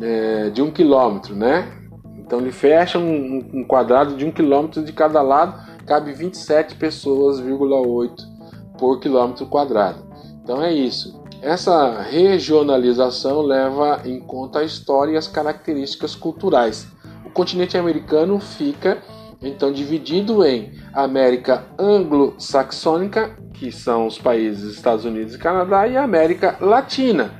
é, 0.00 0.50
de 0.50 0.62
um 0.62 0.70
quilômetro, 0.70 1.34
né? 1.34 1.72
Então 2.18 2.40
ele 2.40 2.52
fecha 2.52 2.98
um, 2.98 3.48
um, 3.52 3.64
quadrado 3.64 4.16
de 4.16 4.24
um 4.24 4.30
quilômetro 4.30 4.84
de 4.84 4.92
cada 4.92 5.20
lado, 5.20 5.60
cabe 5.84 6.12
27 6.12 6.76
pessoas, 6.76 7.40
8 7.40 8.30
por 8.78 9.00
quilômetro 9.00 9.46
quadrado. 9.46 10.04
Então 10.42 10.62
é 10.62 10.72
isso. 10.72 11.20
Essa 11.42 12.02
regionalização 12.02 13.40
leva 13.40 14.02
em 14.04 14.20
conta 14.20 14.60
a 14.60 14.64
história 14.64 15.12
e 15.12 15.16
as 15.16 15.26
características 15.26 16.14
culturais. 16.14 16.86
O 17.24 17.30
continente 17.30 17.76
americano 17.76 18.38
fica 18.38 18.98
então 19.42 19.72
dividido 19.72 20.44
em 20.44 20.72
América 20.92 21.64
Anglo-Saxônica, 21.78 23.36
que 23.54 23.72
são 23.72 24.06
os 24.06 24.18
países 24.18 24.74
Estados 24.74 25.04
Unidos 25.04 25.34
e 25.34 25.38
Canadá, 25.38 25.88
e 25.88 25.96
América 25.96 26.56
Latina, 26.60 27.39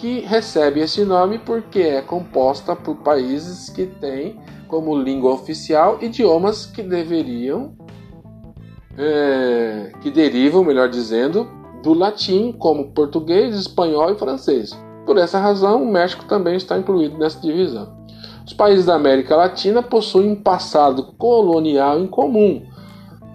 que 0.00 0.20
recebe 0.20 0.80
esse 0.80 1.04
nome 1.04 1.38
porque 1.38 1.80
é 1.80 2.00
composta 2.00 2.74
por 2.74 2.96
países 2.96 3.68
que 3.68 3.84
têm 3.84 4.40
como 4.66 4.96
língua 4.96 5.34
oficial 5.34 5.98
idiomas 6.00 6.64
que 6.64 6.82
deveriam, 6.82 7.72
é, 8.96 9.92
que 10.00 10.10
derivam, 10.10 10.64
melhor 10.64 10.88
dizendo, 10.88 11.46
do 11.82 11.92
latim, 11.92 12.50
como 12.52 12.92
português, 12.92 13.54
espanhol 13.54 14.10
e 14.10 14.18
francês. 14.18 14.70
Por 15.04 15.18
essa 15.18 15.38
razão, 15.38 15.82
o 15.82 15.92
México 15.92 16.24
também 16.24 16.56
está 16.56 16.78
incluído 16.78 17.18
nessa 17.18 17.38
divisão. 17.40 18.00
Os 18.46 18.54
países 18.54 18.86
da 18.86 18.94
América 18.94 19.36
Latina 19.36 19.82
possuem 19.82 20.30
um 20.30 20.36
passado 20.36 21.12
colonial 21.18 22.00
em 22.00 22.06
comum, 22.06 22.62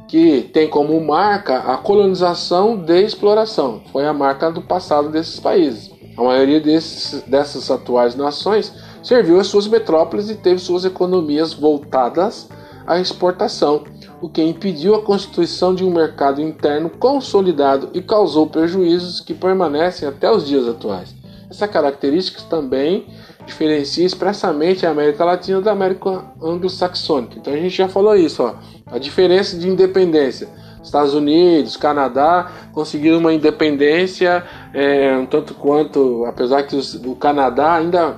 que 0.08 0.42
tem 0.52 0.68
como 0.68 1.00
marca 1.00 1.58
a 1.58 1.78
colonização 1.78 2.76
de 2.76 3.04
exploração. 3.04 3.82
Foi 3.92 4.06
a 4.08 4.14
marca 4.14 4.50
do 4.50 4.62
passado 4.62 5.10
desses 5.10 5.40
países. 5.40 5.95
A 6.18 6.24
maioria 6.24 6.60
desses, 6.60 7.22
dessas 7.24 7.70
atuais 7.70 8.16
nações 8.16 8.74
serviu 9.04 9.40
as 9.40 9.48
suas 9.48 9.68
metrópoles 9.68 10.30
e 10.30 10.36
teve 10.36 10.60
suas 10.60 10.86
economias 10.86 11.54
voltadas 11.54 12.48
à 12.88 13.00
exportação, 13.00 13.84
o 14.22 14.30
que 14.30 14.42
impediu 14.42 14.96
a 14.96 15.02
constituição 15.02 15.76
de 15.76 15.84
um 15.84 15.92
mercado 15.92 16.42
interno 16.42 16.90
consolidado 16.90 17.90
e 17.94 18.02
causou 18.02 18.48
prejuízos 18.48 19.20
que 19.20 19.34
permanecem 19.34 20.08
até 20.08 20.32
os 20.32 20.48
dias 20.48 20.68
atuais. 20.68 21.14
Essa 21.50 21.68
característica 21.68 22.42
também 22.50 23.08
diferencia 23.46 24.06
expressamente 24.06 24.86
a 24.86 24.90
América 24.90 25.24
Latina 25.24 25.62
da 25.62 25.72
América 25.72 26.26
anglo-saxônica. 26.42 27.38
Então 27.38 27.54
a 27.54 27.58
gente 27.58 27.76
já 27.78 27.88
falou 27.88 28.16
isso, 28.16 28.44
ó. 28.44 28.56
a 28.88 28.98
diferença 28.98 29.58
de 29.58 29.68
independência. 29.68 30.50
Estados 30.86 31.14
Unidos, 31.14 31.78
Canadá 31.78 32.52
conseguiram 32.72 33.18
uma 33.18 33.34
independência 33.34 34.44
é, 34.74 35.16
um 35.18 35.26
tanto 35.26 35.54
quanto, 35.54 36.26
apesar 36.26 36.64
que 36.64 36.76
os, 36.76 36.96
o 36.96 37.16
Canadá 37.16 37.76
ainda 37.76 38.18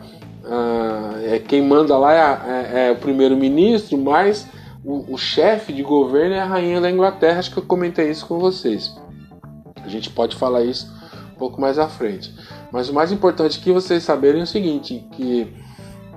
ah, 0.50 1.20
é, 1.24 1.40
quem 1.40 1.62
manda 1.62 1.98
lá 1.98 2.14
é, 2.14 2.20
é, 2.20 2.88
é 2.88 2.92
o 2.92 2.96
primeiro-ministro, 2.96 3.98
mas 3.98 4.48
o, 4.84 5.14
o 5.14 5.18
chefe 5.18 5.74
de 5.74 5.84
governo 5.84 6.36
é 6.36 6.40
a 6.40 6.46
rainha 6.46 6.80
da 6.80 6.90
Inglaterra. 6.90 7.40
Acho 7.40 7.52
que 7.52 7.58
eu 7.58 7.64
comentei 7.64 8.10
isso 8.10 8.26
com 8.26 8.40
vocês. 8.40 8.96
A 9.84 9.90
gente 9.90 10.10
pode 10.10 10.36
falar 10.36 10.64
isso 10.64 10.92
um 11.34 11.38
pouco 11.38 11.60
mais 11.60 11.78
à 11.78 11.88
frente. 11.88 12.34
Mas 12.72 12.90
o 12.90 12.94
mais 12.94 13.12
importante 13.12 13.60
que 13.60 13.72
vocês 13.72 14.04
saberem 14.04 14.42
é 14.42 14.44
o 14.44 14.48
seguinte, 14.48 15.06
que, 15.12 15.54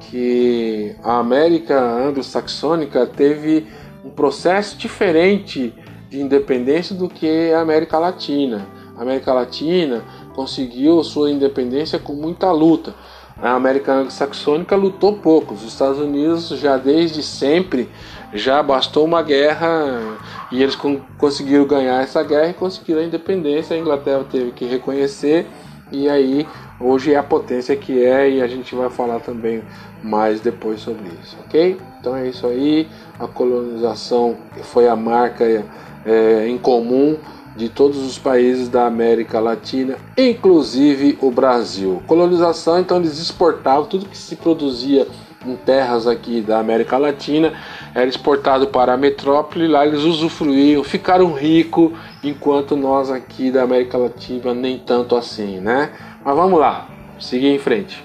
que 0.00 0.96
a 1.02 1.18
América 1.18 1.80
anglo-saxônica 1.80 3.06
teve 3.06 3.66
um 4.04 4.10
processo 4.10 4.76
diferente 4.76 5.74
de 6.10 6.20
independência 6.20 6.94
do 6.94 7.08
que 7.08 7.52
a 7.52 7.60
América 7.60 7.98
Latina. 7.98 8.66
A 8.96 9.02
América 9.02 9.32
Latina 9.32 10.02
conseguiu 10.34 11.02
sua 11.04 11.30
independência 11.30 11.98
com 11.98 12.12
muita 12.14 12.50
luta. 12.50 12.94
A 13.40 13.52
América 13.52 13.92
anglo-saxônica 13.92 14.76
lutou 14.76 15.16
pouco. 15.16 15.54
Os 15.54 15.62
Estados 15.62 15.98
Unidos 15.98 16.48
já 16.48 16.76
desde 16.76 17.22
sempre 17.22 17.88
já 18.34 18.62
bastou 18.62 19.04
uma 19.04 19.22
guerra 19.22 20.18
e 20.52 20.62
eles 20.62 20.76
conseguiram 21.16 21.64
ganhar 21.64 22.02
essa 22.02 22.22
guerra 22.22 22.50
e 22.50 22.54
conseguiram 22.54 23.00
a 23.00 23.04
independência. 23.04 23.76
A 23.76 23.78
Inglaterra 23.78 24.24
teve 24.30 24.50
que 24.50 24.66
reconhecer 24.66 25.46
e 25.92 26.08
aí 26.08 26.46
hoje 26.78 27.14
é 27.14 27.16
a 27.16 27.22
potência 27.22 27.74
que 27.76 28.04
é 28.04 28.28
e 28.28 28.42
a 28.42 28.46
gente 28.46 28.74
vai 28.74 28.90
falar 28.90 29.20
também 29.20 29.62
mais 30.02 30.40
depois 30.40 30.80
sobre 30.80 31.08
isso, 31.22 31.36
ok? 31.46 31.78
Então 31.98 32.16
é 32.16 32.28
isso 32.28 32.46
aí. 32.46 32.88
A 33.18 33.26
colonização 33.26 34.36
foi 34.62 34.88
a 34.88 34.96
marca 34.96 35.64
é, 36.04 36.46
em 36.48 36.58
comum 36.58 37.16
de 37.56 37.68
todos 37.68 37.98
os 37.98 38.18
países 38.18 38.68
da 38.68 38.86
América 38.86 39.40
Latina, 39.40 39.96
inclusive 40.16 41.18
o 41.20 41.30
Brasil. 41.30 42.02
Colonização, 42.06 42.78
então 42.78 42.98
eles 42.98 43.18
exportavam 43.18 43.86
tudo 43.86 44.06
que 44.06 44.16
se 44.16 44.36
produzia 44.36 45.06
em 45.44 45.56
terras 45.56 46.06
aqui 46.06 46.40
da 46.40 46.58
América 46.58 46.98
Latina, 46.98 47.52
era 47.94 48.06
exportado 48.06 48.68
para 48.68 48.92
a 48.92 48.96
metrópole, 48.96 49.66
lá 49.66 49.86
eles 49.86 50.00
usufruíam, 50.00 50.84
ficaram 50.84 51.32
ricos, 51.32 51.92
enquanto 52.22 52.76
nós 52.76 53.10
aqui 53.10 53.50
da 53.50 53.62
América 53.62 53.96
Latina 53.96 54.52
nem 54.52 54.78
tanto 54.78 55.16
assim, 55.16 55.58
né? 55.58 55.90
Mas 56.24 56.36
vamos 56.36 56.60
lá, 56.60 56.88
seguir 57.18 57.48
em 57.48 57.58
frente. 57.58 58.04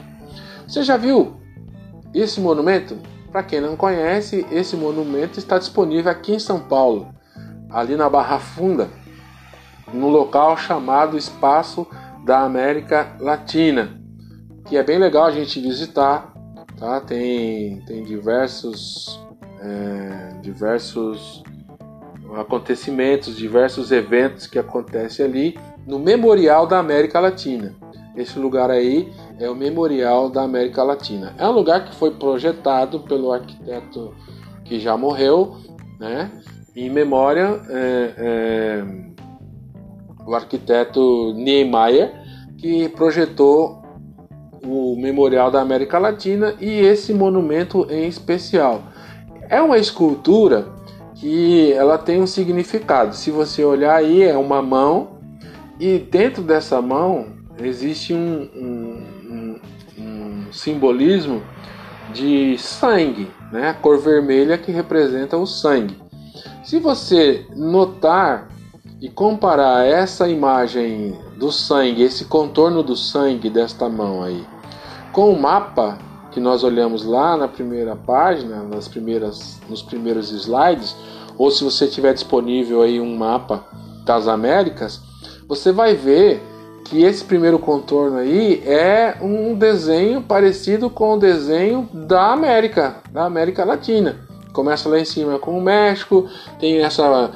Você 0.66 0.82
já 0.84 0.96
viu 0.98 1.36
esse 2.14 2.40
monumento? 2.40 2.98
Para 3.32 3.44
quem 3.44 3.60
não 3.60 3.76
conhece, 3.76 4.46
esse 4.50 4.78
monumento 4.78 5.38
está 5.38 5.58
disponível 5.58 6.10
aqui 6.10 6.34
em 6.34 6.40
São 6.40 6.62
Paulo, 6.62 7.10
ali 7.76 7.96
na 7.96 8.10
Barra 8.10 8.40
Funda, 8.40 8.90
num 9.94 10.10
local 10.10 10.58
chamado 10.58 11.18
Espaço 11.18 11.86
da 12.24 12.40
América 12.40 13.16
Latina, 13.20 14.02
que 14.66 14.78
é 14.78 14.84
bem 14.84 14.98
legal 14.98 15.26
a 15.26 15.32
gente 15.32 15.60
visitar 15.60 16.36
tá? 16.78 17.00
Tem, 17.02 17.82
tem 17.82 18.04
diversos, 18.04 19.20
é, 19.62 20.38
diversos 20.42 21.44
acontecimentos, 22.36 23.36
diversos 23.36 23.92
eventos 23.92 24.48
que 24.48 24.60
acontecem 24.60 25.26
ali 25.26 25.60
no 25.86 26.00
Memorial 26.00 26.68
da 26.68 26.80
América 26.80 27.20
Latina. 27.20 27.74
Esse 28.16 28.40
lugar 28.40 28.72
aí 28.72 29.12
é 29.40 29.50
o 29.50 29.56
Memorial 29.56 30.30
da 30.30 30.42
América 30.44 30.84
Latina. 30.84 31.34
É 31.38 31.48
um 31.48 31.52
lugar 31.52 31.86
que 31.86 31.96
foi 31.96 32.12
projetado 32.12 33.02
pelo 33.02 33.32
arquiteto 33.32 34.14
que 34.64 34.80
já 34.80 34.98
morreu, 34.98 35.58
né? 36.00 36.32
Em 36.76 36.90
memória, 36.90 37.62
é, 37.70 38.14
é, 38.18 38.84
o 40.26 40.36
arquiteto 40.36 41.34
Niemeyer, 41.34 42.12
que 42.58 42.90
projetou 42.90 43.82
o 44.62 44.96
Memorial 45.00 45.50
da 45.50 45.62
América 45.62 45.98
Latina 45.98 46.54
e 46.60 46.70
esse 46.70 47.14
monumento 47.14 47.88
em 47.90 48.08
especial. 48.08 48.84
É 49.48 49.62
uma 49.62 49.78
escultura 49.78 50.68
que 51.14 51.72
ela 51.72 51.98
tem 51.98 52.22
um 52.22 52.28
significado. 52.28 53.16
Se 53.16 53.32
você 53.32 53.64
olhar 53.64 53.96
aí, 53.96 54.24
é 54.24 54.36
uma 54.36 54.62
mão 54.62 55.20
e 55.80 55.98
dentro 55.98 56.44
dessa 56.44 56.82
mão 56.82 57.28
existe 57.62 58.14
um, 58.14 58.50
um, 58.54 59.04
um, 59.30 59.60
um 59.98 60.52
simbolismo 60.52 61.42
de 62.14 62.58
sangue, 62.58 63.30
né? 63.52 63.70
A 63.70 63.74
cor 63.74 63.98
vermelha 63.98 64.58
que 64.58 64.72
representa 64.72 65.38
o 65.38 65.46
sangue. 65.46 66.05
Se 66.66 66.80
você 66.80 67.46
notar 67.56 68.50
e 69.00 69.08
comparar 69.08 69.86
essa 69.86 70.28
imagem 70.28 71.16
do 71.38 71.52
sangue, 71.52 72.02
esse 72.02 72.26
contorno 72.26 72.82
do 72.82 72.96
sangue 72.96 73.52
desta 73.52 73.88
mão 73.88 74.24
aí, 74.24 74.44
com 75.12 75.32
o 75.32 75.40
mapa 75.40 76.00
que 76.32 76.40
nós 76.40 76.64
olhamos 76.64 77.06
lá 77.06 77.38
na 77.38 77.48
primeira 77.48 77.96
página, 77.96 78.64
nas 78.64 78.88
primeiras, 78.88 79.62
nos 79.70 79.84
primeiros 79.84 80.32
slides, 80.32 80.96
ou 81.38 81.52
se 81.52 81.64
você 81.64 81.86
tiver 81.86 82.16
disponível 82.16 82.82
aí 82.82 83.00
um 83.00 83.16
mapa 83.16 83.64
das 84.04 84.28
Américas, 84.28 85.00
você 85.48 85.72
vai 85.72 85.94
ver 85.94 86.42
que 86.86 87.04
esse 87.04 87.24
primeiro 87.24 87.60
contorno 87.60 88.18
aí 88.18 88.64
é 88.66 89.18
um 89.22 89.54
desenho 89.54 90.20
parecido 90.20 90.90
com 90.90 91.14
o 91.14 91.20
desenho 91.20 91.88
da 91.94 92.32
América, 92.32 93.04
da 93.12 93.24
América 93.26 93.64
Latina. 93.64 94.26
Começa 94.56 94.88
lá 94.88 94.98
em 94.98 95.04
cima 95.04 95.38
com 95.38 95.58
o 95.58 95.62
México, 95.62 96.30
tem 96.58 96.78
essa 96.78 97.30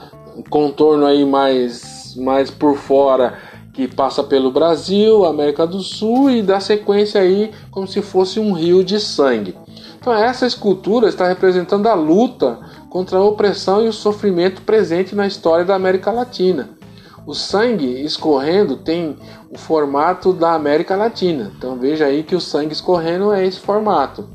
contorno 0.49 1.05
aí 1.05 1.26
mais, 1.26 2.15
mais 2.15 2.49
por 2.49 2.78
fora 2.78 3.38
que 3.74 3.89
passa 3.89 4.24
pelo 4.24 4.49
Brasil, 4.49 5.26
América 5.26 5.67
do 5.67 5.82
Sul 5.82 6.32
e 6.32 6.41
dá 6.41 6.61
sequência 6.61 7.20
aí 7.20 7.51
como 7.72 7.86
se 7.86 8.01
fosse 8.01 8.39
um 8.39 8.53
rio 8.53 8.86
de 8.86 9.01
sangue. 9.01 9.53
Então 9.99 10.13
essa 10.13 10.47
escultura 10.47 11.09
está 11.09 11.28
representando 11.28 11.88
a 11.88 11.93
luta 11.93 12.57
contra 12.89 13.17
a 13.17 13.24
opressão 13.24 13.84
e 13.84 13.89
o 13.89 13.93
sofrimento 13.93 14.61
presente 14.61 15.13
na 15.13 15.28
história 15.28 15.65
da 15.65 15.76
América 15.76 16.11
Latina. 16.11 16.70
O 17.28 17.34
sangue 17.34 18.01
escorrendo 18.01 18.78
tem 18.78 19.17
o 19.51 19.57
formato 19.57 20.32
da 20.32 20.53
América 20.53 20.95
Latina. 20.95 21.51
Então 21.57 21.76
veja 21.76 22.05
aí 22.05 22.24
que 22.24 22.34
o 22.36 22.39
sangue 22.39 22.72
escorrendo 22.72 23.34
é 23.34 23.45
esse 23.45 23.59
formato. 23.59 24.30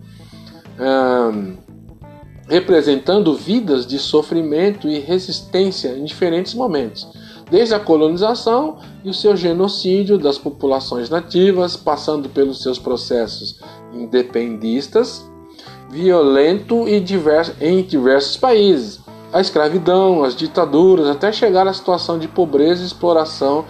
Representando 2.48 3.34
vidas 3.34 3.86
de 3.86 3.98
sofrimento 3.98 4.88
e 4.88 4.98
resistência 4.98 5.96
em 5.96 6.04
diferentes 6.04 6.54
momentos 6.54 7.06
desde 7.50 7.74
a 7.74 7.80
colonização 7.80 8.78
e 9.04 9.10
o 9.10 9.14
seu 9.14 9.36
genocídio 9.36 10.18
das 10.18 10.38
populações 10.38 11.10
nativas, 11.10 11.76
passando 11.76 12.28
pelos 12.28 12.62
seus 12.62 12.78
processos 12.78 13.60
independistas, 13.92 15.24
violento 15.90 16.88
e 16.88 16.98
diverso, 17.00 17.54
em 17.60 17.82
diversos 17.82 18.36
países, 18.36 19.00
a 19.32 19.40
escravidão, 19.40 20.24
as 20.24 20.34
ditaduras, 20.34 21.06
até 21.08 21.32
chegar 21.32 21.66
à 21.66 21.72
situação 21.72 22.18
de 22.18 22.28
pobreza 22.28 22.82
e 22.82 22.86
exploração 22.86 23.64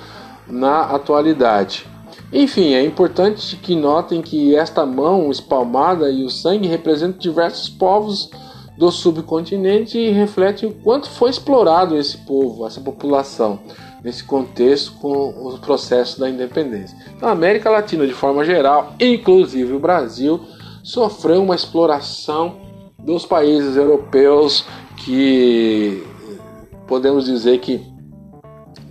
na 0.46 0.82
atualidade. 0.82 1.86
Enfim, 2.32 2.74
é 2.74 2.84
importante 2.84 3.56
que 3.56 3.74
notem 3.74 4.20
que 4.20 4.54
esta 4.56 4.84
mão 4.84 5.30
espalmada 5.30 6.10
e 6.10 6.24
o 6.24 6.30
sangue 6.30 6.68
representam 6.68 7.18
diversos 7.18 7.68
povos 7.68 8.30
do 8.76 8.90
subcontinente 8.90 9.98
e 9.98 10.10
reflete 10.10 10.66
o 10.66 10.72
quanto 10.72 11.08
foi 11.08 11.30
explorado 11.30 11.96
esse 11.96 12.18
povo, 12.18 12.66
essa 12.66 12.80
população, 12.80 13.60
nesse 14.02 14.24
contexto 14.24 14.92
com 14.94 15.28
o 15.28 15.58
processo 15.58 16.18
da 16.18 16.28
independência. 16.28 16.96
Então, 17.16 17.28
a 17.28 17.32
América 17.32 17.70
Latina, 17.70 18.06
de 18.06 18.12
forma 18.12 18.44
geral, 18.44 18.94
inclusive 19.00 19.72
o 19.72 19.78
Brasil, 19.78 20.40
sofreu 20.82 21.42
uma 21.42 21.54
exploração 21.54 22.56
dos 22.98 23.24
países 23.24 23.76
europeus 23.76 24.66
que 24.96 26.02
podemos 26.86 27.24
dizer 27.24 27.58
que 27.58 27.80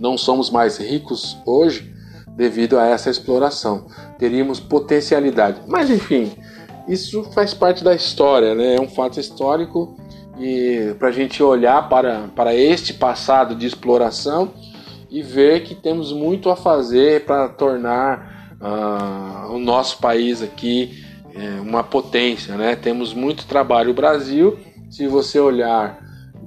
não 0.00 0.16
somos 0.18 0.50
mais 0.50 0.78
ricos 0.78 1.36
hoje 1.46 1.92
devido 2.36 2.78
a 2.78 2.86
essa 2.86 3.10
exploração. 3.10 3.86
Teríamos 4.18 4.58
potencialidade. 4.58 5.60
Mas 5.68 5.90
enfim, 5.90 6.32
isso 6.88 7.24
faz 7.32 7.54
parte 7.54 7.82
da 7.82 7.94
história, 7.94 8.54
né? 8.54 8.76
É 8.76 8.80
um 8.80 8.88
fato 8.88 9.18
histórico 9.18 9.96
e 10.38 10.94
para 10.98 11.08
a 11.08 11.12
gente 11.12 11.42
olhar 11.42 11.88
para, 11.88 12.28
para 12.34 12.54
este 12.54 12.92
passado 12.92 13.54
de 13.54 13.66
exploração 13.66 14.52
e 15.10 15.22
ver 15.22 15.62
que 15.62 15.74
temos 15.74 16.12
muito 16.12 16.50
a 16.50 16.56
fazer 16.56 17.24
para 17.24 17.48
tornar 17.48 18.56
uh, 18.60 19.52
o 19.52 19.58
nosso 19.58 19.98
país 19.98 20.42
aqui 20.42 21.04
uh, 21.34 21.62
uma 21.62 21.84
potência, 21.84 22.56
né? 22.56 22.74
Temos 22.74 23.14
muito 23.14 23.46
trabalho. 23.46 23.90
O 23.90 23.94
Brasil, 23.94 24.58
se 24.90 25.06
você 25.06 25.38
olhar 25.38 26.02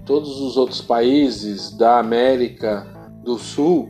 todos 0.05 0.39
os 0.39 0.57
outros 0.57 0.81
países 0.81 1.71
da 1.71 1.97
América 1.97 2.85
do 3.23 3.37
Sul, 3.37 3.89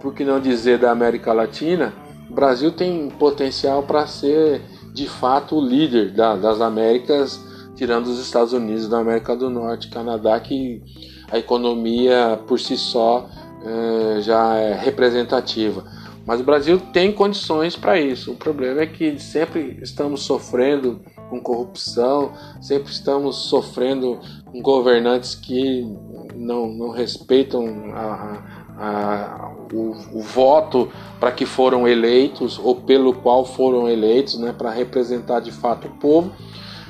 por 0.00 0.14
que 0.14 0.24
não 0.24 0.40
dizer 0.40 0.78
da 0.78 0.90
América 0.90 1.32
Latina, 1.32 1.92
o 2.30 2.34
Brasil 2.34 2.70
tem 2.70 3.08
potencial 3.08 3.82
para 3.82 4.06
ser 4.06 4.62
de 4.98 5.06
fato 5.08 5.56
o 5.56 5.60
líder 5.64 6.10
da, 6.10 6.34
das 6.34 6.60
Américas, 6.60 7.40
tirando 7.76 8.08
os 8.08 8.18
Estados 8.18 8.52
Unidos 8.52 8.88
da 8.88 8.98
América 8.98 9.36
do 9.36 9.48
Norte, 9.48 9.88
Canadá, 9.88 10.40
que 10.40 10.82
a 11.30 11.38
economia 11.38 12.40
por 12.48 12.58
si 12.58 12.76
só 12.76 13.28
é, 13.62 14.20
já 14.20 14.56
é 14.56 14.74
representativa. 14.74 15.84
Mas 16.26 16.40
o 16.40 16.44
Brasil 16.44 16.80
tem 16.92 17.12
condições 17.12 17.76
para 17.76 17.98
isso. 17.98 18.32
O 18.32 18.36
problema 18.36 18.80
é 18.80 18.86
que 18.86 19.18
sempre 19.20 19.78
estamos 19.80 20.22
sofrendo 20.24 21.00
com 21.30 21.40
corrupção, 21.40 22.32
sempre 22.60 22.90
estamos 22.92 23.36
sofrendo 23.36 24.18
com 24.46 24.60
governantes 24.60 25.36
que 25.36 25.86
não, 26.34 26.68
não 26.68 26.90
respeitam 26.90 27.92
a, 27.94 28.57
a, 28.78 29.50
o, 29.72 29.96
o, 30.12 30.22
voto 30.22 30.88
para 31.18 31.32
que 31.32 31.44
foram 31.44 31.86
eleitos 31.86 32.60
ou 32.62 32.76
pelo 32.76 33.12
qual 33.12 33.44
foram 33.44 33.88
eleitos, 33.88 34.38
né, 34.38 34.54
para 34.56 34.70
representar 34.70 35.40
de 35.40 35.50
fato 35.50 35.88
o 35.88 35.90
povo. 35.90 36.32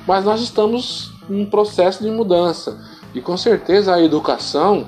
Mas 0.07 0.23
nós 0.23 0.41
estamos 0.41 1.11
em 1.29 1.41
um 1.41 1.45
processo 1.45 2.03
de 2.03 2.11
mudança 2.11 2.79
e 3.13 3.21
com 3.21 3.35
certeza 3.35 3.95
a 3.95 4.01
educação, 4.01 4.87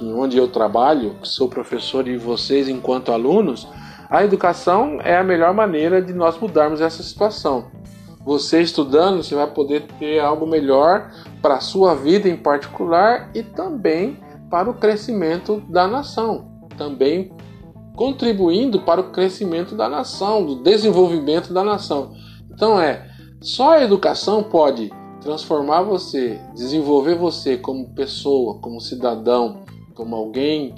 onde 0.00 0.38
eu 0.38 0.48
trabalho, 0.48 1.16
sou 1.22 1.48
professor 1.48 2.08
e 2.08 2.16
vocês 2.16 2.68
enquanto 2.68 3.12
alunos, 3.12 3.68
a 4.08 4.24
educação 4.24 5.00
é 5.02 5.18
a 5.18 5.24
melhor 5.24 5.52
maneira 5.52 6.00
de 6.00 6.14
nós 6.14 6.38
mudarmos 6.38 6.80
essa 6.80 7.02
situação. 7.02 7.66
Você 8.24 8.62
estudando, 8.62 9.22
você 9.22 9.34
vai 9.34 9.46
poder 9.46 9.86
ter 9.98 10.18
algo 10.18 10.46
melhor 10.46 11.10
para 11.42 11.56
a 11.56 11.60
sua 11.60 11.94
vida 11.94 12.28
em 12.28 12.36
particular 12.36 13.30
e 13.34 13.42
também 13.42 14.18
para 14.50 14.70
o 14.70 14.74
crescimento 14.74 15.62
da 15.68 15.86
nação, 15.86 16.68
também 16.76 17.32
contribuindo 17.94 18.80
para 18.82 19.00
o 19.00 19.10
crescimento 19.10 19.74
da 19.74 19.88
nação, 19.88 20.46
do 20.46 20.62
desenvolvimento 20.62 21.52
da 21.52 21.64
nação. 21.64 22.12
Então 22.50 22.80
é, 22.80 23.10
só 23.40 23.72
a 23.72 23.82
educação 23.82 24.42
pode 24.42 24.90
transformar 25.20 25.82
você, 25.82 26.40
desenvolver 26.54 27.16
você 27.16 27.56
como 27.56 27.90
pessoa, 27.90 28.58
como 28.60 28.80
cidadão, 28.80 29.62
como 29.94 30.14
alguém 30.14 30.74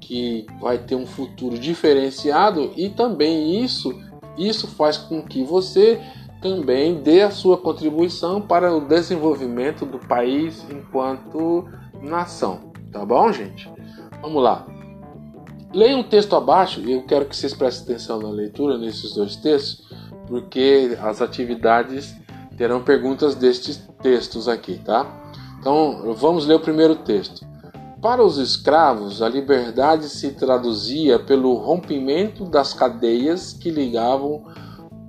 que 0.00 0.46
vai 0.60 0.78
ter 0.78 0.96
um 0.96 1.06
futuro 1.06 1.58
diferenciado 1.58 2.72
e 2.76 2.90
também 2.90 3.62
isso 3.62 3.94
isso 4.36 4.66
faz 4.66 4.98
com 4.98 5.22
que 5.22 5.44
você 5.44 6.00
também 6.42 7.00
dê 7.00 7.22
a 7.22 7.30
sua 7.30 7.56
contribuição 7.56 8.40
para 8.40 8.74
o 8.74 8.80
desenvolvimento 8.80 9.86
do 9.86 9.98
país 9.98 10.64
enquanto 10.70 11.66
nação. 12.02 12.73
Tá 12.94 13.04
bom, 13.04 13.32
gente? 13.32 13.68
Vamos 14.22 14.40
lá. 14.40 14.64
Leia 15.72 15.96
um 15.96 16.02
texto 16.04 16.36
abaixo 16.36 16.80
e 16.80 16.92
eu 16.92 17.02
quero 17.02 17.24
que 17.24 17.36
vocês 17.36 17.52
prestem 17.52 17.96
atenção 17.96 18.20
na 18.20 18.28
leitura 18.28 18.78
nesses 18.78 19.14
dois 19.14 19.34
textos, 19.34 19.84
porque 20.28 20.96
as 21.02 21.20
atividades 21.20 22.14
terão 22.56 22.84
perguntas 22.84 23.34
destes 23.34 23.82
textos 24.00 24.46
aqui, 24.46 24.78
tá? 24.78 25.04
Então, 25.58 26.14
vamos 26.14 26.46
ler 26.46 26.54
o 26.54 26.60
primeiro 26.60 26.94
texto. 26.94 27.44
Para 28.00 28.22
os 28.22 28.38
escravos, 28.38 29.20
a 29.20 29.28
liberdade 29.28 30.08
se 30.08 30.30
traduzia 30.30 31.18
pelo 31.18 31.54
rompimento 31.54 32.44
das 32.44 32.72
cadeias 32.72 33.52
que 33.52 33.72
ligavam 33.72 34.44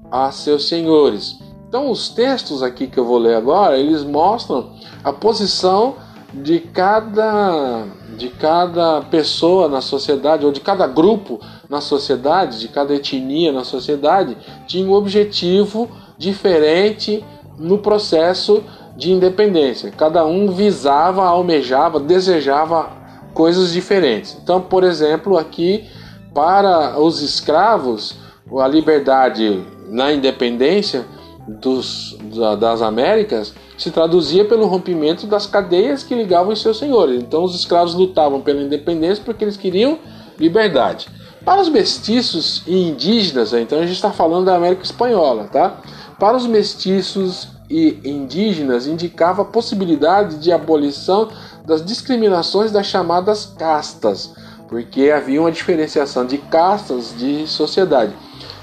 a 0.10 0.32
seus 0.32 0.68
senhores. 0.68 1.38
Então, 1.68 1.92
os 1.92 2.10
textos 2.10 2.64
aqui 2.64 2.88
que 2.88 2.98
eu 2.98 3.06
vou 3.06 3.20
ler 3.20 3.36
agora, 3.36 3.78
eles 3.78 4.04
mostram 4.04 4.74
a 5.04 5.14
posição 5.14 5.98
de 6.44 6.60
cada 6.60 7.86
de 8.18 8.30
cada 8.30 9.02
pessoa 9.02 9.68
na 9.68 9.82
sociedade 9.82 10.46
ou 10.46 10.52
de 10.52 10.62
cada 10.62 10.88
grupo 10.88 11.40
na 11.70 11.82
sociedade, 11.82 12.60
de 12.60 12.70
cada 12.70 12.94
etnia 12.94 13.52
na 13.52 13.66
sociedade, 13.66 14.38
tinha 14.66 14.88
um 14.88 14.94
objetivo 14.94 15.90
diferente 16.18 17.24
no 17.58 17.80
processo 17.80 18.64
de 18.96 19.12
independência. 19.12 19.92
Cada 19.92 20.26
um 20.26 20.50
visava, 20.52 21.26
almejava, 21.26 22.00
desejava 22.00 22.90
coisas 23.34 23.74
diferentes. 23.74 24.38
Então, 24.42 24.62
por 24.62 24.86
exemplo, 24.86 25.38
aqui 25.38 25.86
para 26.34 26.98
os 27.00 27.22
escravos, 27.22 28.16
a 28.58 28.68
liberdade 28.68 29.62
na 29.90 30.14
independência 30.14 31.06
dos, 31.48 32.18
das 32.60 32.82
Américas 32.82 33.54
se 33.78 33.92
traduzia 33.92 34.46
pelo 34.46 34.68
rompimento 34.68 35.28
das 35.28 35.46
cadeias 35.46 36.04
que 36.04 36.16
ligavam 36.16 36.54
os 36.54 36.62
seus 36.62 36.78
senhores. 36.78 37.22
Então, 37.22 37.44
os 37.44 37.56
escravos 37.56 37.94
lutavam 37.94 38.42
pela 38.42 38.62
independência 38.62 39.24
porque 39.24 39.44
eles 39.44 39.58
queriam 39.58 40.00
liberdade. 40.38 41.08
Para 41.44 41.62
os 41.62 41.70
mestiços 41.70 42.64
e 42.66 42.76
indígenas, 42.90 43.54
então 43.54 43.78
a 43.78 43.82
gente 43.84 43.96
está 43.96 44.12
falando 44.12 44.46
da 44.46 44.56
América 44.56 44.84
Espanhola, 44.84 45.46
tá? 45.46 45.80
Para 46.20 46.36
os 46.36 46.48
mestiços 46.48 47.50
e 47.70 48.00
indígenas 48.04 48.88
indicava 48.88 49.42
a 49.42 49.46
possibilidade 49.46 50.38
de 50.38 50.52
abolição 50.52 51.30
das 51.66 51.84
discriminações 51.86 52.72
das 52.72 52.88
chamadas 52.88 53.46
castas, 53.58 54.34
porque 54.68 55.12
havia 55.12 55.40
uma 55.40 55.52
diferenciação 55.52 56.26
de 56.26 56.38
castas 56.38 57.14
de 57.18 57.48
sociedade. 57.48 58.14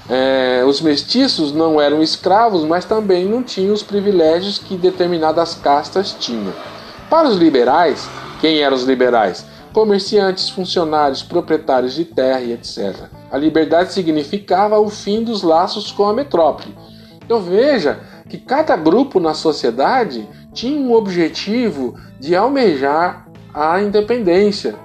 É, 0.09 0.63
os 0.65 0.81
mestiços 0.81 1.53
não 1.53 1.79
eram 1.79 2.01
escravos, 2.01 2.63
mas 2.63 2.83
também 2.83 3.25
não 3.25 3.41
tinham 3.41 3.73
os 3.73 3.81
privilégios 3.81 4.57
que 4.57 4.75
determinadas 4.75 5.55
castas 5.55 6.15
tinham. 6.19 6.53
Para 7.09 7.29
os 7.29 7.37
liberais, 7.37 8.09
quem 8.41 8.61
eram 8.61 8.75
os 8.75 8.83
liberais? 8.83 9.45
Comerciantes, 9.71 10.49
funcionários, 10.49 11.23
proprietários 11.23 11.93
de 11.93 12.05
terra 12.05 12.41
e 12.41 12.51
etc. 12.51 13.07
A 13.31 13.37
liberdade 13.37 13.93
significava 13.93 14.79
o 14.79 14.89
fim 14.89 15.23
dos 15.23 15.41
laços 15.41 15.91
com 15.91 16.05
a 16.05 16.13
metrópole. 16.13 16.75
Então 17.25 17.41
veja 17.41 17.99
que 18.29 18.37
cada 18.37 18.75
grupo 18.75 19.19
na 19.19 19.33
sociedade 19.33 20.27
tinha 20.53 20.79
um 20.79 20.93
objetivo 20.93 21.95
de 22.19 22.35
almejar 22.35 23.27
a 23.53 23.81
independência. 23.81 24.75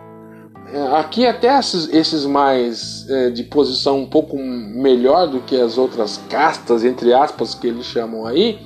É, 0.73 0.99
aqui 0.99 1.27
até 1.27 1.59
esses, 1.59 1.89
esses 1.93 2.27
mais 2.27 3.09
é, 3.09 3.31
de 3.31 3.43
posição 3.43 4.01
um 4.01 4.07
pouco 4.07 4.37
melhor 4.37 5.27
do 5.27 5.41
que 5.41 5.59
as 5.59 5.79
outras 5.79 6.21
castas, 6.29 6.85
entre 6.85 7.13
aspas, 7.15 7.55
que 7.55 7.69
eles 7.69 7.87
chamam 7.87 8.27
aí, 8.27 8.59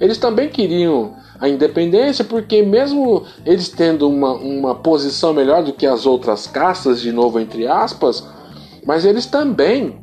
eles 0.00 0.18
também 0.18 0.48
queriam 0.48 1.16
a 1.40 1.48
independência, 1.48 2.24
porque 2.24 2.62
mesmo 2.62 3.24
eles 3.44 3.68
tendo 3.68 4.08
uma, 4.08 4.32
uma 4.34 4.74
posição 4.74 5.32
melhor 5.32 5.62
do 5.62 5.72
que 5.72 5.86
as 5.86 6.06
outras 6.06 6.46
castas, 6.46 7.00
de 7.00 7.10
novo 7.10 7.40
entre 7.40 7.66
aspas, 7.66 8.24
mas 8.86 9.04
eles 9.04 9.26
também 9.26 10.00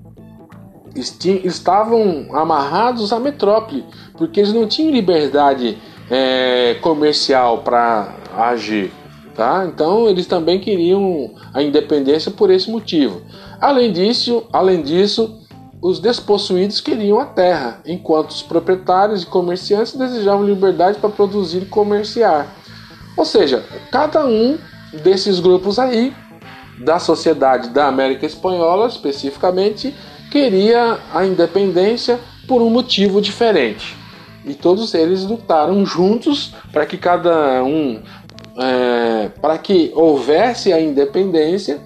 estavam 0.96 2.28
amarrados 2.34 3.12
à 3.12 3.20
metrópole, 3.20 3.86
porque 4.18 4.40
eles 4.42 4.54
não 4.54 4.68
tinham 4.68 4.92
liberdade 4.92 5.78
é, 6.10 6.76
comercial 6.82 7.60
para 7.60 8.14
agir. 8.38 8.92
Tá? 9.36 9.66
Então 9.68 10.08
eles 10.08 10.26
também 10.26 10.60
queriam 10.60 11.32
a 11.54 11.62
independência 11.62 12.32
por 12.32 12.50
esse 12.50 12.72
motivo. 12.72 13.22
Além 13.60 13.92
disso, 13.92 14.46
além 14.52 14.82
disso, 14.82 15.42
os 15.82 16.00
despossuídos 16.00 16.80
queriam 16.80 17.20
a 17.20 17.26
terra, 17.26 17.82
enquanto 17.86 18.30
os 18.30 18.42
proprietários 18.42 19.24
e 19.24 19.26
comerciantes 19.26 19.94
desejavam 19.94 20.46
liberdade 20.46 21.00
para 21.00 21.10
produzir 21.10 21.64
e 21.64 21.66
comerciar. 21.66 22.48
Ou 23.18 23.26
seja, 23.26 23.64
cada 23.92 24.26
um 24.26 24.58
desses 25.04 25.40
grupos 25.40 25.80
aí 25.80 26.14
da 26.80 26.98
sociedade 26.98 27.70
da 27.70 27.88
América 27.88 28.26
Espanhola, 28.26 28.88
especificamente, 28.88 29.94
queria 30.32 30.98
a 31.14 31.26
independência 31.26 32.20
por 32.48 32.62
um 32.62 32.70
motivo 32.70 33.22
diferente. 33.22 33.96
E 34.46 34.54
todos 34.54 34.94
eles 34.94 35.24
lutaram 35.24 35.86
juntos 35.86 36.54
para 36.72 36.86
que 36.86 36.98
cada 36.98 37.64
um, 37.64 38.02
é, 38.58 39.30
para 39.42 39.58
que 39.58 39.92
houvesse 39.96 40.72
a 40.72 40.80
independência. 40.80 41.80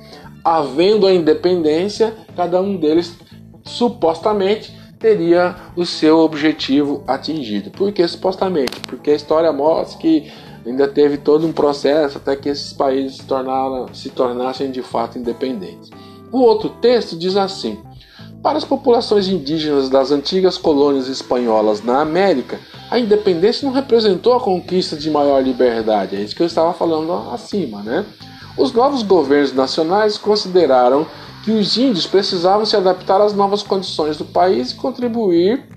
Havendo 0.43 1.05
a 1.05 1.13
independência, 1.13 2.15
cada 2.36 2.61
um 2.61 2.78
deles 2.78 3.15
supostamente 3.63 4.74
teria 4.97 5.55
o 5.76 5.86
seu 5.86 6.20
objetivo 6.20 7.03
atingido. 7.07 7.72
Por 7.72 7.91
que 7.91 8.07
supostamente? 8.07 8.80
Porque 8.82 9.11
a 9.11 9.15
história 9.15 9.51
mostra 9.51 9.99
que 9.99 10.32
ainda 10.65 10.88
teve 10.88 11.17
todo 11.17 11.45
um 11.47 11.51
processo 11.51 12.17
até 12.17 12.36
que 12.36 12.49
esses 12.49 12.74
países 12.74 13.17
se, 13.17 13.26
tornaram, 13.26 13.93
se 13.93 14.09
tornassem 14.09 14.72
de 14.72 14.82
fato 14.82 15.17
independentes. 15.17 15.89
O 16.32 16.39
outro 16.39 16.70
texto 16.70 17.17
diz 17.17 17.36
assim: 17.36 17.80
Para 18.41 18.57
as 18.57 18.63
populações 18.63 19.27
indígenas 19.27 19.89
das 19.89 20.11
antigas 20.11 20.57
colônias 20.57 21.09
espanholas 21.09 21.83
na 21.83 21.99
América, 21.99 22.57
a 22.89 22.97
independência 22.97 23.65
não 23.65 23.73
representou 23.73 24.33
a 24.33 24.39
conquista 24.39 24.95
de 24.95 25.11
maior 25.11 25.43
liberdade, 25.43 26.15
é 26.15 26.21
isso 26.21 26.35
que 26.35 26.41
eu 26.41 26.47
estava 26.47 26.73
falando 26.73 27.11
acima, 27.33 27.83
né? 27.83 28.05
Os 28.57 28.71
novos 28.71 29.03
governos 29.03 29.53
nacionais 29.53 30.17
consideraram 30.17 31.05
que 31.43 31.51
os 31.51 31.77
índios 31.77 32.07
precisavam 32.07 32.65
se 32.65 32.77
adaptar 32.77 33.19
às 33.21 33.33
novas 33.33 33.61
condições 33.61 34.17
do 34.17 34.25
país 34.25 34.71
e 34.71 34.75
contribuir 34.75 35.67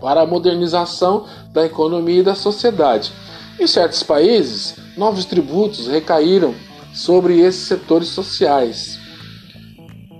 para 0.00 0.22
a 0.22 0.26
modernização 0.26 1.26
da 1.52 1.66
economia 1.66 2.20
e 2.20 2.24
da 2.24 2.34
sociedade. 2.36 3.12
Em 3.58 3.66
certos 3.66 4.04
países, 4.04 4.76
novos 4.96 5.24
tributos 5.24 5.88
recaíram 5.88 6.54
sobre 6.94 7.40
esses 7.40 7.66
setores 7.66 8.08
sociais 8.08 9.04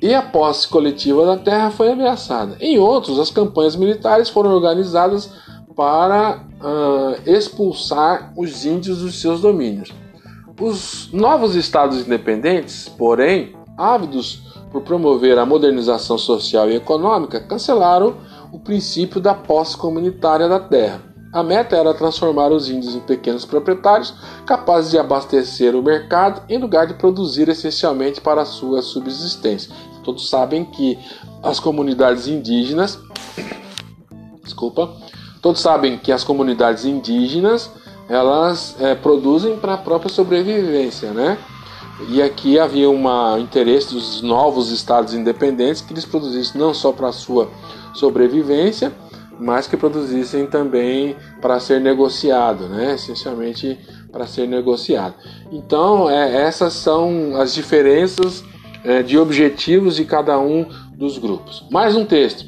e 0.02 0.14
a 0.14 0.22
posse 0.22 0.68
coletiva 0.68 1.24
da 1.24 1.36
terra 1.36 1.70
foi 1.70 1.90
ameaçada. 1.90 2.56
Em 2.60 2.78
outros, 2.78 3.18
as 3.18 3.30
campanhas 3.30 3.76
militares 3.76 4.28
foram 4.28 4.50
organizadas 4.50 5.30
para 5.74 6.40
uh, 6.60 7.30
expulsar 7.30 8.32
os 8.36 8.64
índios 8.64 9.00
dos 9.00 9.20
seus 9.20 9.40
domínios. 9.40 9.92
Os 10.58 11.10
novos 11.12 11.54
estados 11.54 11.98
independentes, 11.98 12.88
porém, 12.88 13.54
ávidos 13.76 14.42
por 14.72 14.82
promover 14.82 15.38
a 15.38 15.44
modernização 15.44 16.16
social 16.16 16.70
e 16.70 16.76
econômica, 16.76 17.40
cancelaram 17.40 18.16
o 18.52 18.58
princípio 18.58 19.20
da 19.20 19.34
posse 19.34 19.76
comunitária 19.76 20.48
da 20.48 20.58
terra. 20.58 21.02
A 21.32 21.42
meta 21.42 21.76
era 21.76 21.92
transformar 21.92 22.52
os 22.52 22.70
índios 22.70 22.94
em 22.94 23.00
pequenos 23.00 23.44
proprietários 23.44 24.14
capazes 24.46 24.90
de 24.90 24.98
abastecer 24.98 25.74
o 25.74 25.82
mercado 25.82 26.42
em 26.48 26.58
lugar 26.58 26.86
de 26.86 26.94
produzir 26.94 27.48
essencialmente 27.48 28.20
para 28.20 28.44
sua 28.44 28.80
subsistência. 28.80 29.74
Todos 30.02 30.28
sabem 30.28 30.64
que 30.64 30.98
as 31.42 31.58
comunidades 31.58 32.28
indígenas, 32.28 32.98
desculpa, 34.42 34.94
todos 35.42 35.60
sabem 35.60 35.98
que 35.98 36.12
as 36.12 36.22
comunidades 36.22 36.84
indígenas 36.84 37.70
elas 38.08 38.76
é, 38.80 38.94
produzem 38.94 39.56
para 39.58 39.74
a 39.74 39.78
própria 39.78 40.12
sobrevivência, 40.12 41.10
né? 41.10 41.36
E 42.08 42.22
aqui 42.22 42.58
havia 42.58 42.88
um 42.90 43.38
interesse 43.38 43.94
dos 43.94 44.20
novos 44.20 44.70
estados 44.70 45.14
independentes 45.14 45.80
que 45.80 45.92
eles 45.92 46.04
produzissem 46.04 46.60
não 46.60 46.74
só 46.74 46.92
para 46.92 47.08
a 47.08 47.12
sua 47.12 47.50
sobrevivência, 47.94 48.92
mas 49.38 49.66
que 49.66 49.76
produzissem 49.76 50.46
também 50.46 51.16
para 51.40 51.60
ser 51.60 51.80
negociado, 51.80 52.68
né? 52.68 52.94
essencialmente 52.94 53.78
para 54.10 54.26
ser 54.26 54.46
negociado. 54.46 55.14
Então, 55.52 56.08
é, 56.08 56.42
essas 56.42 56.72
são 56.72 57.36
as 57.36 57.54
diferenças 57.54 58.44
é, 58.84 59.02
de 59.02 59.18
objetivos 59.18 59.96
de 59.96 60.04
cada 60.04 60.38
um 60.38 60.66
dos 60.94 61.18
grupos. 61.18 61.66
Mais 61.70 61.94
um 61.94 62.04
texto. 62.04 62.46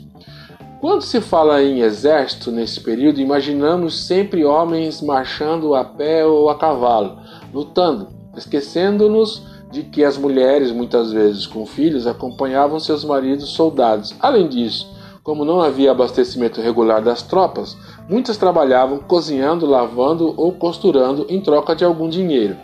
Quando 0.80 1.02
se 1.02 1.20
fala 1.20 1.60
em 1.60 1.80
exército 1.80 2.52
nesse 2.52 2.80
período, 2.80 3.20
imaginamos 3.20 4.06
sempre 4.06 4.44
homens 4.44 5.02
marchando 5.02 5.74
a 5.74 5.84
pé 5.84 6.24
ou 6.24 6.48
a 6.48 6.56
cavalo, 6.56 7.18
lutando, 7.52 8.08
esquecendo-nos 8.36 9.42
de 9.72 9.82
que 9.82 10.04
as 10.04 10.16
mulheres, 10.16 10.70
muitas 10.70 11.12
vezes 11.12 11.46
com 11.46 11.66
filhos, 11.66 12.06
acompanhavam 12.06 12.78
seus 12.78 13.04
maridos 13.04 13.50
soldados. 13.50 14.14
Além 14.20 14.48
disso, 14.48 14.88
como 15.28 15.44
não 15.44 15.60
havia 15.60 15.90
abastecimento 15.90 16.58
regular 16.58 17.02
das 17.02 17.20
tropas, 17.20 17.76
muitas 18.08 18.38
trabalhavam 18.38 18.96
cozinhando, 18.96 19.66
lavando 19.66 20.32
ou 20.38 20.52
costurando 20.52 21.26
em 21.28 21.38
troca 21.38 21.76
de 21.76 21.84
algum 21.84 22.08
dinheiro. 22.08 22.56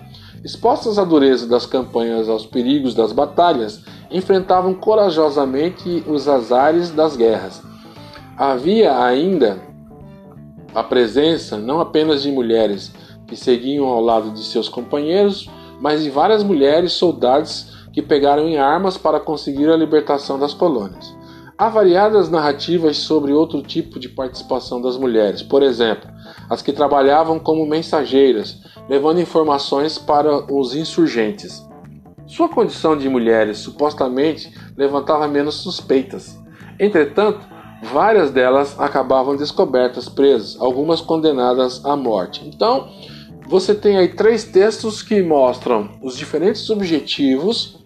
Expostas 0.43 0.99
à 0.99 1.05
dureza 1.05 1.47
das 1.47 1.67
campanhas 1.67 2.27
aos 2.27 2.47
perigos 2.47 2.95
das 2.95 3.13
batalhas, 3.13 3.83
enfrentavam 4.11 4.73
corajosamente 4.73 6.03
os 6.07 6.27
azares 6.27 6.91
das 6.91 7.19
guerras. 7.19 7.63
Havia 8.35 8.99
ainda 8.99 9.59
a 10.75 10.83
presença 10.83 11.59
não 11.59 11.83
apenas 11.83 12.23
de 12.23 12.33
mulheres 12.33 12.95
que 13.27 13.37
seguiam 13.37 13.89
ao 13.89 14.01
lado 14.01 14.31
de 14.31 14.43
seus 14.43 14.71
companheiros, 14.71 15.51
mas 15.83 16.03
de 16.03 16.09
várias 16.09 16.43
mulheres 16.43 16.95
soldados 16.95 17.87
que 17.93 18.01
pegaram 18.01 18.49
em 18.49 18.57
armas 18.57 18.97
para 18.97 19.21
conseguir 19.21 19.69
a 19.69 19.77
libertação 19.77 20.39
das 20.39 20.55
colônias. 20.55 21.15
Há 21.57 21.69
variadas 21.69 22.29
narrativas 22.29 22.97
sobre 22.97 23.33
outro 23.33 23.63
tipo 23.63 24.01
de 24.01 24.09
participação 24.09 24.83
das 24.83 24.97
mulheres, 24.97 25.41
por 25.41 25.63
exemplo, 25.63 26.11
as 26.51 26.61
que 26.61 26.73
trabalhavam 26.73 27.39
como 27.39 27.65
mensageiras, 27.65 28.59
levando 28.89 29.21
informações 29.21 29.97
para 29.97 30.53
os 30.53 30.75
insurgentes. 30.75 31.65
Sua 32.27 32.49
condição 32.49 32.99
de 32.99 33.09
mulheres 33.09 33.59
supostamente 33.59 34.53
levantava 34.77 35.29
menos 35.29 35.55
suspeitas. 35.55 36.37
Entretanto, 36.77 37.47
várias 37.85 38.33
delas 38.33 38.75
acabavam 38.81 39.37
descobertas, 39.37 40.09
presas, 40.09 40.61
algumas 40.61 41.01
condenadas 41.01 41.85
à 41.85 41.95
morte. 41.95 42.43
Então, 42.49 42.89
você 43.47 43.77
tem 43.77 43.97
aí 43.97 44.09
três 44.09 44.43
textos 44.43 45.03
que 45.03 45.23
mostram 45.23 45.89
os 46.03 46.17
diferentes 46.17 46.69
objetivos 46.69 47.84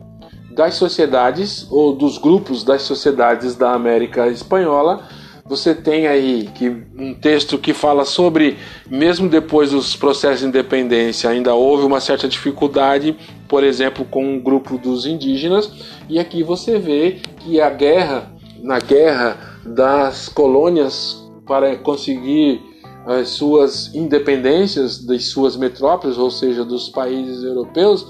das 0.59 0.75
sociedades 0.75 1.69
ou 1.71 1.95
dos 1.95 2.19
grupos 2.19 2.65
das 2.65 2.83
sociedades 2.83 3.55
da 3.55 3.75
América 3.75 4.27
Espanhola. 4.27 5.05
Você 5.47 5.73
tem 5.73 6.09
aí 6.09 6.51
que 6.53 6.69
um 6.99 7.15
texto 7.15 7.57
que 7.57 7.73
fala 7.73 8.05
sobre, 8.05 8.59
mesmo 8.91 9.29
depois 9.29 9.71
dos 9.71 9.95
processos 9.95 10.41
de 10.41 10.47
independência, 10.47 11.31
ainda 11.31 11.55
houve 11.55 11.85
uma 11.85 12.01
certa 12.01 12.27
dificuldade, 12.27 13.17
por 13.47 13.63
exemplo, 13.63 14.05
com 14.05 14.35
um 14.35 14.41
grupo 14.41 14.77
dos 14.77 15.07
indígenas, 15.07 15.71
e 16.09 16.19
aqui 16.19 16.43
você 16.43 16.77
vê 16.77 17.21
que 17.39 17.61
a 17.61 17.71
guerra, 17.71 18.33
na 18.61 18.81
guerra 18.81 19.61
das 19.65 20.29
colônias 20.29 21.25
para 21.47 21.77
conseguir 21.77 22.61
as 23.07 23.29
suas 23.29 23.95
independências 23.95 24.99
das 24.99 25.27
suas 25.27 25.57
metrópoles, 25.57 26.19
ou 26.19 26.33
seja, 26.33 26.65
dos 26.65 26.89
países 26.89 27.45
europeus, 27.45 28.07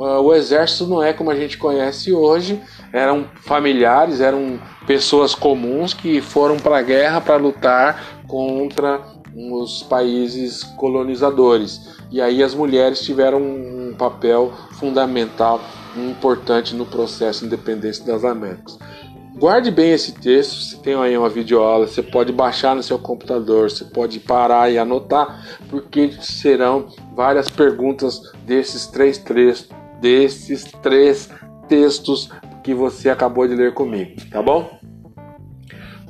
o 0.00 0.34
exército 0.34 0.86
não 0.86 1.02
é 1.02 1.12
como 1.12 1.30
a 1.30 1.36
gente 1.36 1.58
conhece 1.58 2.12
hoje, 2.12 2.60
eram 2.92 3.26
familiares, 3.42 4.20
eram 4.20 4.58
pessoas 4.86 5.34
comuns 5.34 5.92
que 5.92 6.20
foram 6.22 6.56
para 6.56 6.78
a 6.78 6.82
guerra 6.82 7.20
para 7.20 7.36
lutar 7.36 8.22
contra 8.26 9.02
os 9.34 9.82
países 9.82 10.64
colonizadores. 10.64 11.98
E 12.10 12.20
aí 12.20 12.42
as 12.42 12.54
mulheres 12.54 13.00
tiveram 13.00 13.40
um 13.42 13.94
papel 13.96 14.52
fundamental, 14.78 15.60
importante 15.94 16.74
no 16.74 16.86
processo 16.86 17.40
de 17.40 17.46
independência 17.46 18.04
das 18.04 18.24
Américas. 18.24 18.78
Guarde 19.36 19.70
bem 19.70 19.92
esse 19.92 20.12
texto, 20.12 20.60
você 20.60 20.76
tem 20.76 20.94
aí 20.94 21.16
uma 21.16 21.28
videoaula, 21.28 21.86
você 21.86 22.02
pode 22.02 22.32
baixar 22.32 22.74
no 22.74 22.82
seu 22.82 22.98
computador, 22.98 23.70
você 23.70 23.84
pode 23.84 24.18
parar 24.20 24.70
e 24.70 24.78
anotar, 24.78 25.58
porque 25.70 26.12
serão 26.20 26.88
várias 27.14 27.48
perguntas 27.48 28.20
desses 28.44 28.86
três 28.86 29.16
trechos 29.16 29.68
desses 30.00 30.64
três 30.82 31.30
textos 31.68 32.30
que 32.62 32.74
você 32.74 33.10
acabou 33.10 33.46
de 33.46 33.54
ler 33.54 33.74
comigo, 33.74 34.20
tá 34.30 34.42
bom? 34.42 34.78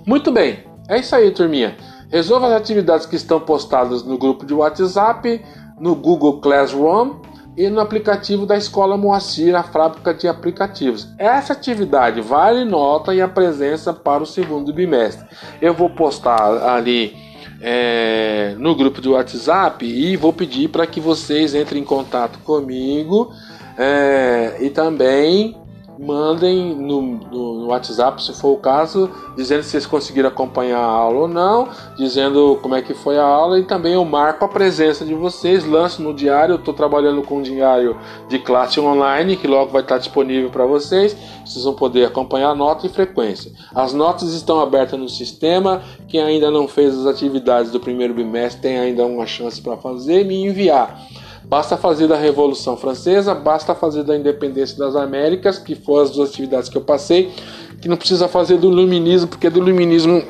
Muito 0.07 0.33
bem, 0.33 0.65
é 0.89 0.99
isso 0.99 1.15
aí, 1.15 1.31
turminha. 1.31 1.77
Resolva 2.11 2.49
as 2.49 2.55
atividades 2.55 3.07
que 3.07 3.15
estão 3.15 3.39
postadas 3.39 4.03
no 4.03 4.19
grupo 4.19 4.45
de 4.45 4.53
WhatsApp, 4.53 5.41
no 5.79 5.95
Google 5.95 6.41
Classroom 6.41 7.21
e 7.57 7.69
no 7.69 7.81
aplicativo 7.81 8.47
da 8.47 8.57
Escola 8.57 8.97
Moacir, 8.97 9.55
a 9.55 9.63
fábrica 9.63 10.13
de 10.13 10.27
aplicativos. 10.27 11.07
Essa 11.19 11.53
atividade 11.53 12.21
vale 12.21 12.65
nota 12.65 13.15
e 13.15 13.21
a 13.21 13.29
presença 13.29 13.93
para 13.93 14.23
o 14.23 14.27
segundo 14.27 14.73
bimestre. 14.73 15.27
Eu 15.61 15.73
vou 15.73 15.91
postar 15.91 16.75
ali 16.75 17.15
é, 17.61 18.55
no 18.59 18.75
grupo 18.75 19.01
de 19.01 19.09
WhatsApp 19.09 19.85
e 19.85 20.17
vou 20.17 20.33
pedir 20.33 20.69
para 20.69 20.87
que 20.87 21.01
vocês 21.01 21.55
entrem 21.55 21.83
em 21.83 21.85
contato 21.85 22.39
comigo 22.41 23.33
é, 23.79 24.57
e 24.61 24.71
também 24.71 25.57
mandem 26.01 26.75
no, 26.75 27.03
no, 27.03 27.67
WhatsApp, 27.67 28.23
se 28.23 28.33
for 28.33 28.55
o 28.55 28.57
caso, 28.57 29.11
dizendo 29.37 29.63
se 29.63 29.71
vocês 29.71 29.87
conseguiram 29.87 30.29
acompanhar 30.29 30.79
a 30.79 30.85
aula 30.85 31.21
ou 31.21 31.29
não, 31.29 31.69
dizendo 31.97 32.59
como 32.63 32.75
é 32.75 32.81
que 32.81 32.95
foi 32.95 33.19
a 33.19 33.23
aula 33.23 33.59
e 33.59 33.65
também 33.65 33.93
eu 33.93 34.05
marco 34.05 34.45
a 34.45 34.49
presença 34.49 35.05
de 35.05 35.13
vocês, 35.13 35.65
lanço 35.65 36.03
no 36.03 36.15
diário, 36.15 36.55
estou 36.55 36.73
trabalhando 36.73 37.23
com 37.23 37.39
um 37.39 37.43
diário 37.43 37.99
de 38.29 38.39
classe 38.39 38.81
online 38.81 39.37
que 39.37 39.47
logo 39.47 39.71
vai 39.71 39.83
estar 39.83 39.99
disponível 39.99 40.49
para 40.49 40.65
vocês, 40.65 41.15
vocês 41.45 41.65
vão 41.65 41.75
poder 41.75 42.07
acompanhar 42.07 42.51
a 42.51 42.55
nota 42.55 42.87
e 42.87 42.89
frequência. 42.89 43.53
As 43.75 43.93
notas 43.93 44.33
estão 44.33 44.59
abertas 44.59 44.99
no 44.99 45.09
sistema, 45.09 45.83
quem 46.09 46.23
ainda 46.23 46.51
não 46.51 46.67
fez 46.67 46.99
as 46.99 47.07
atividades 47.07 47.71
do 47.71 47.79
primeiro 47.79 48.15
bimestre 48.15 48.63
tem 48.63 48.79
ainda 48.79 49.05
uma 49.05 49.27
chance 49.27 49.61
para 49.61 49.77
fazer 49.77 50.23
e 50.23 50.25
me 50.25 50.47
enviar. 50.47 51.07
Basta 51.51 51.77
fazer 51.77 52.07
da 52.07 52.17
Revolução 52.17 52.77
Francesa, 52.77 53.35
basta 53.35 53.75
fazer 53.75 54.05
da 54.05 54.17
Independência 54.17 54.79
das 54.79 54.95
Américas, 54.95 55.59
que 55.59 55.75
foram 55.75 56.05
as 56.05 56.11
duas 56.13 56.31
atividades 56.31 56.69
que 56.69 56.79
eu 56.79 56.81
passei, 56.81 57.35
que 57.83 57.89
não 57.89 57.97
precisa 57.97 58.29
fazer 58.29 58.57
do 58.57 58.71
Iluminismo, 58.71 59.27
porque 59.27 59.51
do 59.51 59.59
Iluminismo 59.59 60.23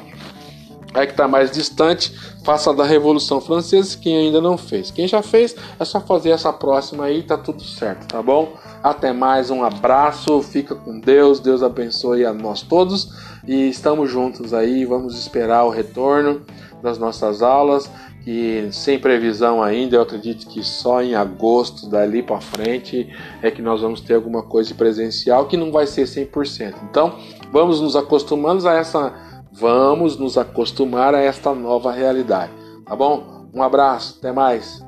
Aí 0.93 1.07
que 1.07 1.12
está 1.12 1.29
mais 1.29 1.53
distante, 1.53 2.12
faça 2.43 2.75
da 2.75 2.85
Revolução 2.85 3.41
Francesa, 3.41 3.97
quem 3.97 4.16
ainda 4.16 4.41
não 4.41 4.59
fez. 4.59 4.91
Quem 4.91 5.07
já 5.07 5.23
fez, 5.23 5.55
é 5.79 5.85
só 5.85 6.01
fazer 6.01 6.31
essa 6.31 6.53
próxima 6.53 7.05
aí, 7.05 7.23
tá 7.23 7.39
tudo 7.39 7.62
certo, 7.62 8.09
tá 8.09 8.21
bom? 8.21 8.55
Até 8.83 9.12
mais, 9.12 9.51
um 9.51 9.62
abraço, 9.62 10.43
fica 10.43 10.75
com 10.75 10.99
Deus, 10.99 11.39
Deus 11.39 11.62
abençoe 11.62 12.25
a 12.25 12.33
nós 12.33 12.62
todos 12.62 13.12
e 13.47 13.68
estamos 13.68 14.11
juntos 14.11 14.53
aí, 14.53 14.85
vamos 14.85 15.16
esperar 15.16 15.64
o 15.64 15.71
retorno 15.71 16.41
das 16.83 16.99
nossas 16.99 17.41
aulas, 17.41 17.89
que 18.25 18.68
sem 18.73 18.99
previsão 18.99 19.62
ainda, 19.62 19.97
eu 19.97 20.03
acredito 20.03 20.47
que 20.47 20.62
só 20.62 21.03
em 21.03 21.14
agosto, 21.14 21.89
dali 21.89 22.23
para 22.23 22.41
frente, 22.41 23.09
é 23.43 23.51
que 23.51 23.62
nós 23.62 23.81
vamos 23.81 24.01
ter 24.01 24.14
alguma 24.14 24.43
coisa 24.43 24.75
presencial 24.75 25.47
que 25.47 25.57
não 25.57 25.73
vai 25.73 25.87
ser 25.87 26.05
100%. 26.05 26.75
Então, 26.91 27.18
vamos 27.53 27.81
nos 27.81 27.97
acostumando 27.97 28.68
a 28.68 28.75
essa 28.75 29.31
Vamos 29.53 30.16
nos 30.16 30.39
acostumar 30.39 31.14
a 31.14 31.21
esta 31.21 31.53
nova 31.53 31.91
realidade, 31.91 32.53
tá 32.87 32.95
bom? 32.95 33.49
Um 33.53 33.62
abraço, 33.62 34.16
até 34.18 34.31
mais. 34.33 34.85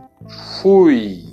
Fui! 0.60 1.31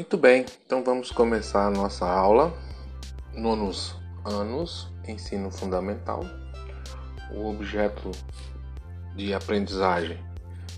Muito 0.00 0.16
bem, 0.16 0.46
então 0.64 0.82
vamos 0.82 1.12
começar 1.12 1.66
a 1.66 1.70
nossa 1.70 2.06
aula. 2.06 2.54
Nonos 3.34 3.94
anos, 4.24 4.90
ensino 5.06 5.50
fundamental. 5.50 6.24
O 7.30 7.50
objeto 7.50 8.10
de 9.14 9.34
aprendizagem 9.34 10.18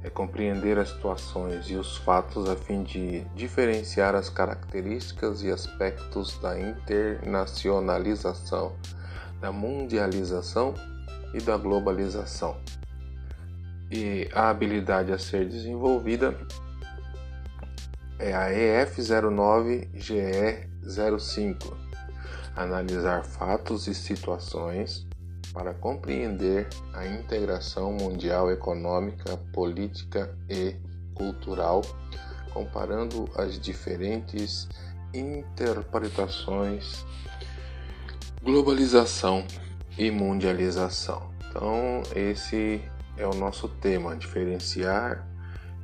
é 0.03 0.11
compreender 0.11 0.77
as 0.77 0.89
situações 0.89 1.71
e 1.71 1.77
os 1.77 1.99
fatos 1.99 2.51
a 2.51 2.57
fim 2.57 2.83
de 2.83 3.21
diferenciar 3.37 4.17
as 4.17 4.29
características 4.29 5.45
e 5.45 5.53
aspectos 5.53 6.37
da 6.39 6.59
internacionalização, 6.59 8.73
da 9.41 9.53
mundialização 9.53 10.75
e 11.33 11.41
da 11.41 11.57
globalização. 11.57 12.57
E 13.89 14.29
a 14.35 14.51
habilidade 14.51 15.13
a 15.13 15.19
ser 15.19 15.49
desenvolvida 15.49 16.37
é 18.23 18.35
a 18.35 18.51
EF09GE05 18.87 21.77
analisar 22.55 23.25
fatos 23.25 23.89
e 23.89 23.95
situações 23.95 25.07
para 25.53 25.75
compreender 25.75 26.69
a 26.95 27.05
integração 27.05 27.93
mundial 27.93 28.49
econômica, 28.51 29.37
política 29.53 30.35
e 30.49 30.77
cultural, 31.15 31.83
comparando 32.53 33.29
as 33.37 33.59
diferentes 33.59 34.69
interpretações 35.13 37.05
globalização 38.43 39.45
e 39.99 40.13
mundialização. 40.13 41.33
Então, 41.49 42.05
esse 42.15 42.81
é 43.17 43.27
o 43.27 43.35
nosso 43.35 43.67
tema: 43.69 44.15
diferenciar 44.17 45.27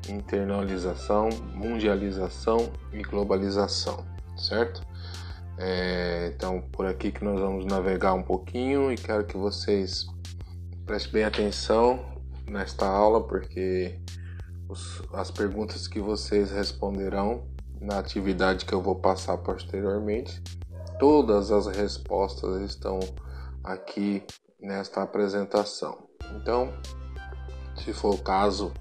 internalização, 0.09 1.29
mundialização 1.55 2.71
e 2.93 3.03
globalização, 3.03 4.05
certo? 4.37 4.83
É, 5.59 6.33
então, 6.35 6.61
por 6.61 6.87
aqui 6.87 7.11
que 7.11 7.25
nós 7.25 7.41
vamos 7.41 7.65
navegar 7.65 8.15
um 8.15 8.23
pouquinho 8.23 8.93
e 8.93 8.97
quero 8.97 9.25
que 9.25 9.37
vocês 9.37 10.07
prestem 10.87 11.13
bem 11.13 11.25
atenção 11.25 12.23
nesta 12.49 12.87
aula, 12.87 13.27
porque 13.27 13.99
os, 14.69 15.03
as 15.13 15.31
perguntas 15.31 15.89
que 15.89 16.01
vocês 16.01 16.51
responderão 16.51 17.47
na 17.81 17.99
atividade 17.99 18.65
que 18.65 18.73
eu 18.73 18.81
vou 18.81 18.97
passar 18.97 19.37
posteriormente, 19.39 20.41
todas 20.99 21.51
as 21.51 21.67
respostas 21.67 22.61
estão 22.63 23.01
aqui 23.63 24.23
nesta 24.61 25.03
apresentação. 25.03 26.09
Então, 26.37 26.73
se 27.77 27.93
for 27.93 28.15
o 28.15 28.19
caso, 28.19 28.73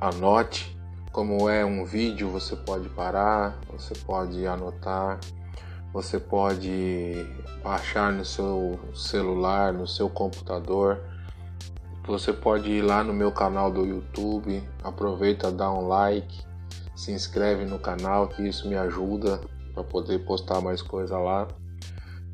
anote. 0.00 0.76
Como 1.12 1.48
é 1.48 1.64
um 1.64 1.84
vídeo, 1.84 2.30
você 2.30 2.54
pode 2.54 2.88
parar, 2.88 3.58
você 3.68 3.94
pode 3.94 4.46
anotar, 4.46 5.18
você 5.92 6.20
pode 6.20 7.26
baixar 7.62 8.12
no 8.12 8.24
seu 8.24 8.78
celular, 8.94 9.72
no 9.72 9.86
seu 9.86 10.08
computador. 10.08 11.00
Você 12.06 12.32
pode 12.32 12.70
ir 12.70 12.82
lá 12.82 13.04
no 13.04 13.12
meu 13.12 13.30
canal 13.30 13.70
do 13.70 13.84
YouTube, 13.84 14.62
aproveita, 14.82 15.50
dá 15.52 15.70
um 15.70 15.86
like, 15.86 16.42
se 16.94 17.12
inscreve 17.12 17.64
no 17.64 17.78
canal, 17.78 18.28
que 18.28 18.48
isso 18.48 18.68
me 18.68 18.76
ajuda 18.76 19.40
para 19.74 19.84
poder 19.84 20.20
postar 20.20 20.60
mais 20.60 20.80
coisa 20.80 21.18
lá 21.18 21.46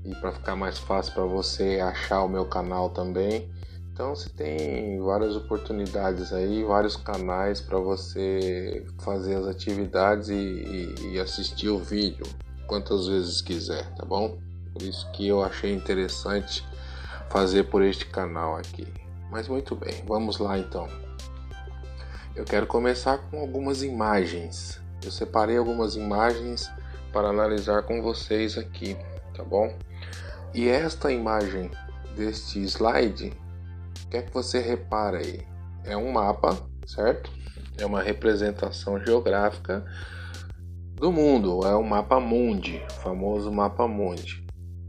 e 0.05 0.15
para 0.17 0.33
ficar 0.33 0.55
mais 0.55 0.79
fácil 0.79 1.15
para 1.15 1.25
você 1.25 1.81
achar 1.81 2.23
o 2.23 2.29
meu 2.29 2.45
canal 2.45 2.91
também. 2.91 3.51
Então 3.97 4.15
você 4.15 4.29
tem 4.29 5.01
várias 5.01 5.35
oportunidades 5.37 6.31
aí, 6.31 6.63
vários 6.63 6.97
canais 6.97 7.63
para 7.63 7.79
você 7.79 8.85
fazer 8.99 9.37
as 9.37 9.47
atividades 9.47 10.29
e, 10.29 10.35
e, 10.35 11.13
e, 11.13 11.19
assistir 11.19 11.71
o 11.71 11.79
vídeo 11.79 12.27
quantas 12.67 13.09
vezes 13.09 13.41
quiser, 13.41 13.91
tá 13.95 14.05
bom? 14.05 14.39
Por 14.71 14.83
isso 14.83 15.11
que 15.13 15.27
eu 15.27 15.43
achei 15.43 15.73
interessante 15.73 16.63
fazer 17.31 17.71
por 17.71 17.83
este 17.83 18.05
canal 18.05 18.59
aqui. 18.59 18.87
Mas 19.31 19.49
muito 19.49 19.75
bem, 19.75 20.05
vamos 20.07 20.37
lá 20.37 20.59
então. 20.59 20.87
Eu 22.35 22.45
quero 22.45 22.67
começar 22.67 23.17
com 23.31 23.41
algumas 23.41 23.83
imagens. 23.83 24.79
Eu 25.03 25.11
separei 25.11 25.57
algumas 25.57 25.97
imagens 25.97 26.71
para 27.15 27.29
analisar 27.29 27.83
com 27.85 28.03
vocês 28.03 28.59
aqui, 28.59 28.95
tá 29.35 29.43
bom? 29.43 29.75
E 30.53 30.69
esta 30.69 31.11
imagem 31.11 31.71
deste 32.15 32.63
slide 32.63 33.46
o 34.07 34.09
que 34.09 34.17
é 34.19 34.23
que 34.23 34.33
você 34.33 34.61
repara 34.61 35.19
aí? 35.19 35.45
É 35.85 35.97
um 35.97 36.13
mapa, 36.13 36.57
certo? 36.87 37.31
É 37.77 37.85
uma 37.85 38.01
representação 38.01 39.05
geográfica 39.05 39.85
do 40.95 41.11
mundo, 41.11 41.67
é 41.67 41.75
o 41.75 41.83
mapa 41.83 42.21
mundi, 42.21 42.81
o 42.89 42.93
famoso 43.03 43.51
mapa 43.51 43.87
mundi. 43.89 44.47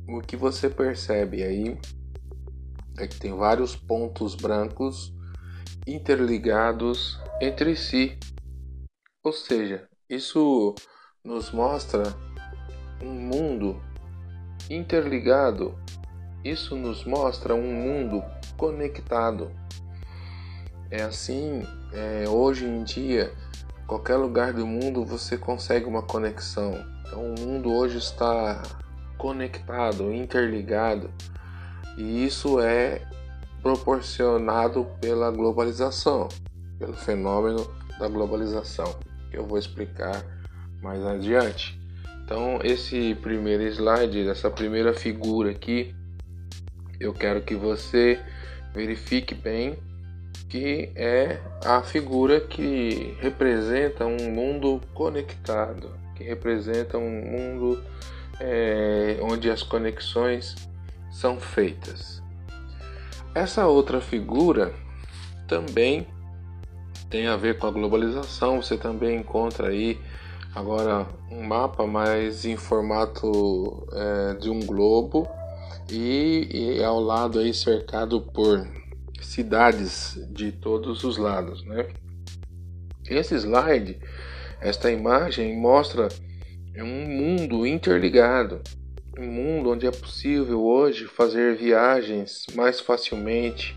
O 0.08 0.22
que 0.22 0.38
você 0.38 0.70
percebe 0.70 1.44
aí 1.44 1.78
é 3.00 3.08
que 3.08 3.20
tem 3.20 3.36
vários 3.36 3.76
pontos 3.76 4.36
brancos 4.36 5.12
interligados 5.88 7.20
entre 7.42 7.76
si. 7.76 8.18
Ou 9.24 9.34
seja, 9.34 9.90
isso 10.08 10.76
nos 11.24 11.52
mostra 11.52 12.04
um 13.02 13.14
mundo 13.14 13.82
interligado. 14.70 15.76
Isso 16.46 16.76
nos 16.76 17.04
mostra 17.04 17.56
um 17.56 17.74
mundo 17.74 18.24
conectado. 18.58 19.52
É 20.90 21.04
assim, 21.04 21.64
é, 21.94 22.28
hoje 22.28 22.66
em 22.66 22.84
dia, 22.84 23.32
qualquer 23.86 24.16
lugar 24.16 24.52
do 24.52 24.66
mundo 24.66 25.06
você 25.06 25.38
consegue 25.38 25.86
uma 25.86 26.02
conexão. 26.02 26.84
Então, 27.02 27.34
o 27.34 27.40
mundo 27.40 27.72
hoje 27.72 27.98
está 27.98 28.62
conectado, 29.18 30.14
interligado, 30.14 31.10
e 31.98 32.26
isso 32.26 32.60
é 32.60 33.02
proporcionado 33.62 34.86
pela 35.02 35.32
globalização, 35.32 36.28
pelo 36.78 36.94
fenômeno 36.94 37.68
da 38.00 38.08
globalização, 38.08 38.96
que 39.32 39.38
eu 39.38 39.46
vou 39.46 39.58
explicar 39.58 40.24
mais 40.82 41.04
adiante. 41.04 41.80
Então, 42.24 42.60
esse 42.64 43.16
primeiro 43.16 43.64
slide, 43.64 44.28
essa 44.28 44.52
primeira 44.52 44.94
figura 44.94 45.50
aqui, 45.52 45.96
eu 47.00 47.14
quero 47.14 47.42
que 47.42 47.56
você 47.56 48.20
verifique 48.74 49.34
bem 49.34 49.78
que 50.50 50.92
é 50.96 51.40
a 51.66 51.82
figura 51.82 52.40
que 52.40 53.16
representa 53.20 54.06
um 54.06 54.32
mundo 54.32 54.82
conectado, 54.94 55.92
que 56.16 56.24
representa 56.24 56.98
um 56.98 57.10
mundo 57.10 57.84
é, 58.40 59.18
onde 59.22 59.50
as 59.50 59.62
conexões 59.62 60.56
são 61.12 61.40
feitas. 61.40 62.22
Essa 63.36 63.68
outra 63.68 64.00
figura 64.00 64.74
também 65.48 66.08
tem 67.10 67.28
a 67.28 67.36
ver 67.36 67.58
com 67.58 67.68
a 67.68 67.72
globalização. 67.72 68.62
Você 68.62 68.78
também 68.78 69.18
encontra 69.18 69.70
aí 69.70 70.00
agora 70.56 71.08
um 71.30 71.44
mapa, 71.44 71.86
mas 71.86 72.46
em 72.46 72.56
formato 72.56 73.88
é, 73.92 74.34
de 74.36 74.50
um 74.50 74.60
globo 74.60 75.28
e, 75.90 76.78
e, 76.78 76.84
ao 76.84 77.00
lado 77.00 77.40
aí 77.40 77.54
cercado 77.54 78.22
por 78.22 78.68
cidades 79.22 80.20
de 80.30 80.52
todos 80.52 81.04
os 81.04 81.18
lados, 81.18 81.64
né? 81.66 81.88
Esse 83.10 83.36
slide, 83.36 84.00
esta 84.60 84.92
imagem 84.92 85.58
mostra 85.58 86.10
um 86.78 87.08
mundo 87.08 87.66
interligado, 87.66 88.62
um 89.18 89.26
mundo 89.26 89.72
onde 89.72 89.88
é 89.88 89.92
possível 89.92 90.62
hoje 90.64 91.06
fazer 91.06 91.56
viagens 91.56 92.46
mais 92.54 92.80
facilmente, 92.80 93.74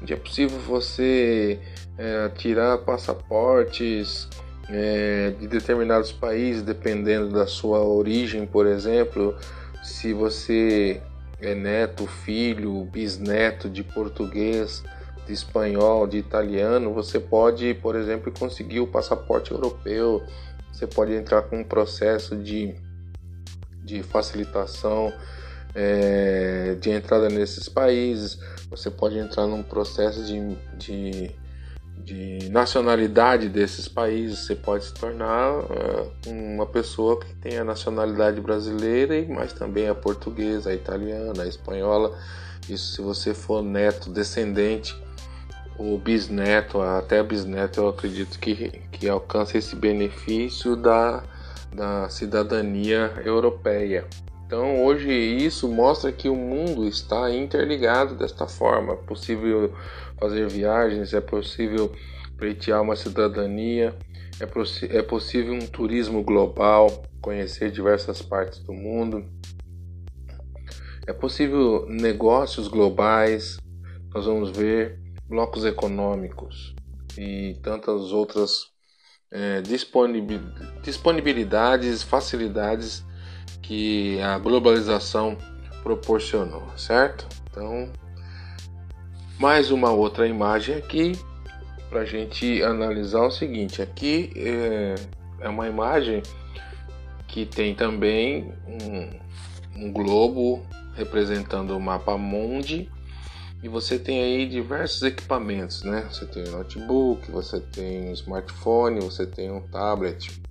onde 0.00 0.12
é 0.12 0.16
possível 0.16 0.58
você 0.60 1.58
é, 1.98 2.28
tirar 2.30 2.78
passaportes 2.78 4.28
é, 4.68 5.30
de 5.38 5.48
determinados 5.48 6.12
países, 6.12 6.62
dependendo 6.62 7.28
da 7.30 7.46
sua 7.46 7.82
origem, 7.82 8.46
por 8.46 8.66
exemplo, 8.66 9.36
se 9.82 10.12
você 10.12 11.02
é 11.42 11.54
neto, 11.54 12.06
filho, 12.06 12.84
bisneto 12.84 13.68
de 13.68 13.82
português, 13.82 14.82
de 15.26 15.32
espanhol, 15.32 16.06
de 16.06 16.18
italiano, 16.18 16.92
você 16.92 17.18
pode, 17.18 17.74
por 17.74 17.96
exemplo, 17.96 18.32
conseguir 18.32 18.80
o 18.80 18.86
passaporte 18.86 19.50
europeu, 19.50 20.22
você 20.72 20.86
pode 20.86 21.12
entrar 21.12 21.42
com 21.42 21.60
um 21.60 21.64
processo 21.64 22.36
de, 22.36 22.74
de 23.84 24.02
facilitação 24.02 25.12
é, 25.74 26.76
de 26.80 26.90
entrada 26.90 27.28
nesses 27.28 27.68
países, 27.68 28.38
você 28.70 28.90
pode 28.90 29.18
entrar 29.18 29.46
num 29.46 29.62
processo 29.62 30.24
de, 30.24 30.56
de, 30.76 31.30
de 32.04 32.48
nacionalidade 32.50 33.48
desses 33.48 33.88
países, 33.88 34.40
você 34.40 34.54
pode 34.54 34.84
se 34.84 34.94
tornar 34.94 35.58
uh, 35.58 36.12
uma 36.26 36.66
pessoa 36.66 37.18
que 37.20 37.32
tem 37.34 37.58
a 37.58 37.64
nacionalidade 37.64 38.40
brasileira, 38.40 39.24
mas 39.28 39.52
também 39.52 39.88
a 39.88 39.94
portuguesa, 39.94 40.70
a 40.70 40.74
italiana, 40.74 41.42
a 41.42 41.46
espanhola. 41.46 42.16
Isso 42.68 42.94
se 42.94 43.02
você 43.02 43.34
for 43.34 43.62
neto, 43.62 44.10
descendente 44.10 45.00
ou 45.78 45.98
bisneto, 45.98 46.80
até 46.80 47.22
bisneto, 47.22 47.80
eu 47.80 47.88
acredito 47.88 48.38
que, 48.38 48.68
que 48.92 49.08
alcança 49.08 49.58
esse 49.58 49.74
benefício 49.74 50.76
da, 50.76 51.22
da 51.74 52.08
cidadania 52.08 53.12
europeia. 53.24 54.06
Então, 54.46 54.84
hoje 54.84 55.10
isso 55.10 55.66
mostra 55.66 56.12
que 56.12 56.28
o 56.28 56.36
mundo 56.36 56.86
está 56.86 57.30
interligado 57.30 58.14
desta 58.14 58.46
forma. 58.46 58.92
É 58.92 58.96
possível 58.96 59.72
fazer 60.22 60.48
viagens, 60.48 61.12
é 61.12 61.20
possível 61.20 61.92
pleitear 62.36 62.80
uma 62.80 62.94
cidadania, 62.94 63.92
é, 64.38 64.44
é 64.96 65.02
possível 65.02 65.52
um 65.52 65.66
turismo 65.66 66.22
global, 66.22 67.02
conhecer 67.20 67.72
diversas 67.72 68.22
partes 68.22 68.60
do 68.60 68.72
mundo. 68.72 69.28
É 71.08 71.12
possível 71.12 71.86
negócios 71.88 72.68
globais, 72.68 73.56
nós 74.14 74.26
vamos 74.26 74.50
ver 74.56 75.00
blocos 75.28 75.64
econômicos 75.64 76.72
e 77.18 77.58
tantas 77.60 78.12
outras 78.12 78.70
é, 79.28 79.60
disponibilidades, 80.82 82.04
facilidades 82.04 83.04
que 83.60 84.20
a 84.20 84.38
globalização 84.38 85.36
proporcionou, 85.82 86.62
certo? 86.76 87.26
Então, 87.50 87.90
mais 89.38 89.70
uma 89.70 89.90
outra 89.90 90.26
imagem 90.26 90.76
aqui 90.76 91.12
para 91.88 92.00
a 92.00 92.04
gente 92.04 92.62
analisar 92.62 93.22
o 93.22 93.30
seguinte: 93.30 93.82
aqui 93.82 94.32
é, 94.36 94.94
é, 95.40 95.48
uma 95.48 95.68
imagem 95.68 96.22
que 97.28 97.44
tem 97.44 97.74
também 97.74 98.52
um, 98.66 99.84
um 99.84 99.92
globo 99.92 100.64
representando 100.94 101.76
o 101.76 101.80
mapa 101.80 102.16
mundi 102.16 102.90
e 103.62 103.68
você 103.68 103.98
tem 103.98 104.22
aí 104.22 104.46
diversos 104.46 105.02
equipamentos, 105.02 105.82
né? 105.84 106.06
Você 106.10 106.26
tem 106.26 106.48
um 106.48 106.52
notebook, 106.52 107.30
você 107.30 107.60
tem 107.60 108.08
um 108.08 108.12
smartphone, 108.12 109.00
você 109.00 109.24
tem 109.24 109.50
um 109.50 109.60
tablet, 109.60 110.42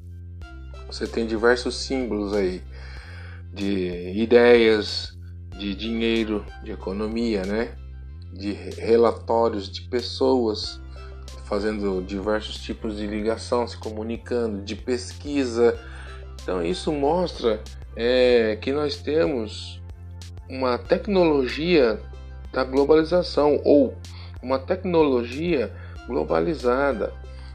você 0.88 1.06
tem 1.06 1.28
diversos 1.28 1.76
símbolos 1.76 2.34
aí 2.34 2.62
de 3.54 4.14
ideias, 4.16 5.18
de 5.58 5.76
dinheiro, 5.76 6.46
de 6.64 6.72
economia, 6.72 7.44
né? 7.44 7.76
De 8.32 8.54
relatórios 8.54 9.70
de 9.70 9.82
pessoas 9.82 10.82
fazendo 11.46 12.02
diversos 12.02 12.56
tipos 12.58 12.96
de 12.96 13.06
ligação, 13.06 13.68
se 13.68 13.78
comunicando, 13.78 14.64
de 14.64 14.76
pesquisa. 14.76 15.78
Então 16.42 16.64
isso 16.64 16.92
mostra 16.94 17.62
é, 17.96 18.58
que 18.62 18.72
nós 18.72 18.96
temos 18.96 19.82
uma 20.50 20.78
tecnologia 20.78 22.00
da 22.54 22.64
globalização 22.64 23.62
ou 23.64 23.96
uma 24.42 24.60
tecnologia 24.60 25.74
globalizada, 26.08 27.14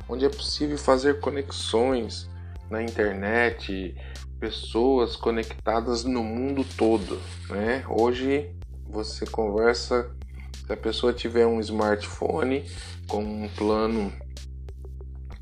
onde 0.09 0.25
é 0.25 0.29
possível 0.29 0.79
fazer 0.79 1.21
conexões 1.21 2.29
na 2.71 2.83
internet, 2.83 3.95
pessoas 4.39 5.17
conectadas 5.17 6.05
no 6.05 6.23
mundo 6.23 6.65
todo, 6.77 7.19
né? 7.49 7.85
Hoje 7.89 8.51
você 8.89 9.27
conversa 9.27 10.11
se 10.67 10.73
a 10.73 10.77
pessoa 10.77 11.13
tiver 11.13 11.47
um 11.47 11.61
smartphone 11.61 12.69
com 13.07 13.23
um 13.23 13.49
plano 13.51 14.13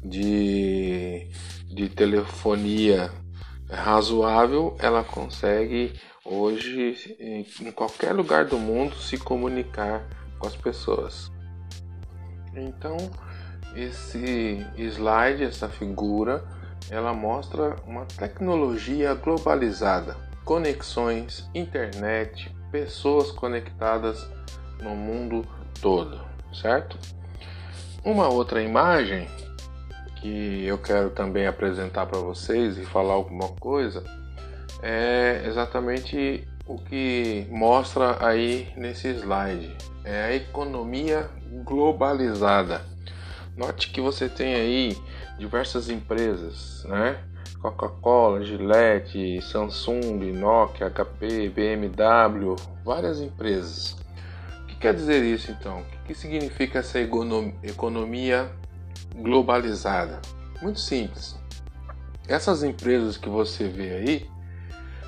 de, 0.04 1.26
de 1.66 1.88
telefonia 1.88 3.10
razoável, 3.70 4.76
ela 4.78 5.02
consegue 5.02 5.98
hoje 6.24 7.16
em 7.18 7.72
qualquer 7.72 8.12
lugar 8.12 8.44
do 8.44 8.58
mundo 8.58 8.96
se 8.96 9.16
comunicar 9.16 10.06
com 10.38 10.46
as 10.46 10.54
pessoas. 10.56 11.32
Então, 12.54 12.98
esse 13.74 14.64
slide, 14.76 15.42
essa 15.42 15.70
figura, 15.70 16.44
ela 16.90 17.14
mostra 17.14 17.76
uma 17.86 18.04
tecnologia 18.04 19.14
globalizada, 19.14 20.16
conexões, 20.44 21.48
internet, 21.54 22.54
pessoas 22.70 23.30
conectadas 23.30 24.28
no 24.82 24.94
mundo 24.94 25.46
todo, 25.80 26.20
certo? 26.52 26.98
Uma 28.04 28.28
outra 28.28 28.62
imagem 28.62 29.28
que 30.20 30.64
eu 30.64 30.78
quero 30.78 31.10
também 31.10 31.46
apresentar 31.46 32.06
para 32.06 32.18
vocês 32.18 32.78
e 32.78 32.84
falar 32.84 33.14
alguma 33.14 33.48
coisa 33.48 34.02
é 34.82 35.42
exatamente 35.46 36.46
o 36.66 36.78
que 36.78 37.46
mostra 37.50 38.24
aí 38.26 38.72
nesse 38.76 39.08
slide. 39.08 39.74
É 40.04 40.24
a 40.24 40.34
economia 40.34 41.28
globalizada. 41.64 42.82
Note 43.56 43.90
que 43.90 44.00
você 44.00 44.28
tem 44.28 44.54
aí 44.54 44.98
diversas 45.38 45.88
empresas, 45.88 46.84
né? 46.88 47.18
Coca-Cola, 47.60 48.44
Gillette, 48.44 49.40
Samsung, 49.40 50.32
Nokia, 50.32 50.90
HP, 50.90 51.48
BMW, 51.48 52.56
várias 52.84 53.20
empresas. 53.20 53.96
Quer 54.84 54.92
dizer 54.92 55.24
isso 55.24 55.50
então? 55.50 55.80
O 55.80 56.04
que 56.04 56.14
significa 56.14 56.80
essa 56.80 56.98
economia 57.00 58.52
globalizada? 59.16 60.20
Muito 60.60 60.78
simples. 60.78 61.38
Essas 62.28 62.62
empresas 62.62 63.16
que 63.16 63.30
você 63.30 63.66
vê 63.66 63.94
aí, 63.94 64.30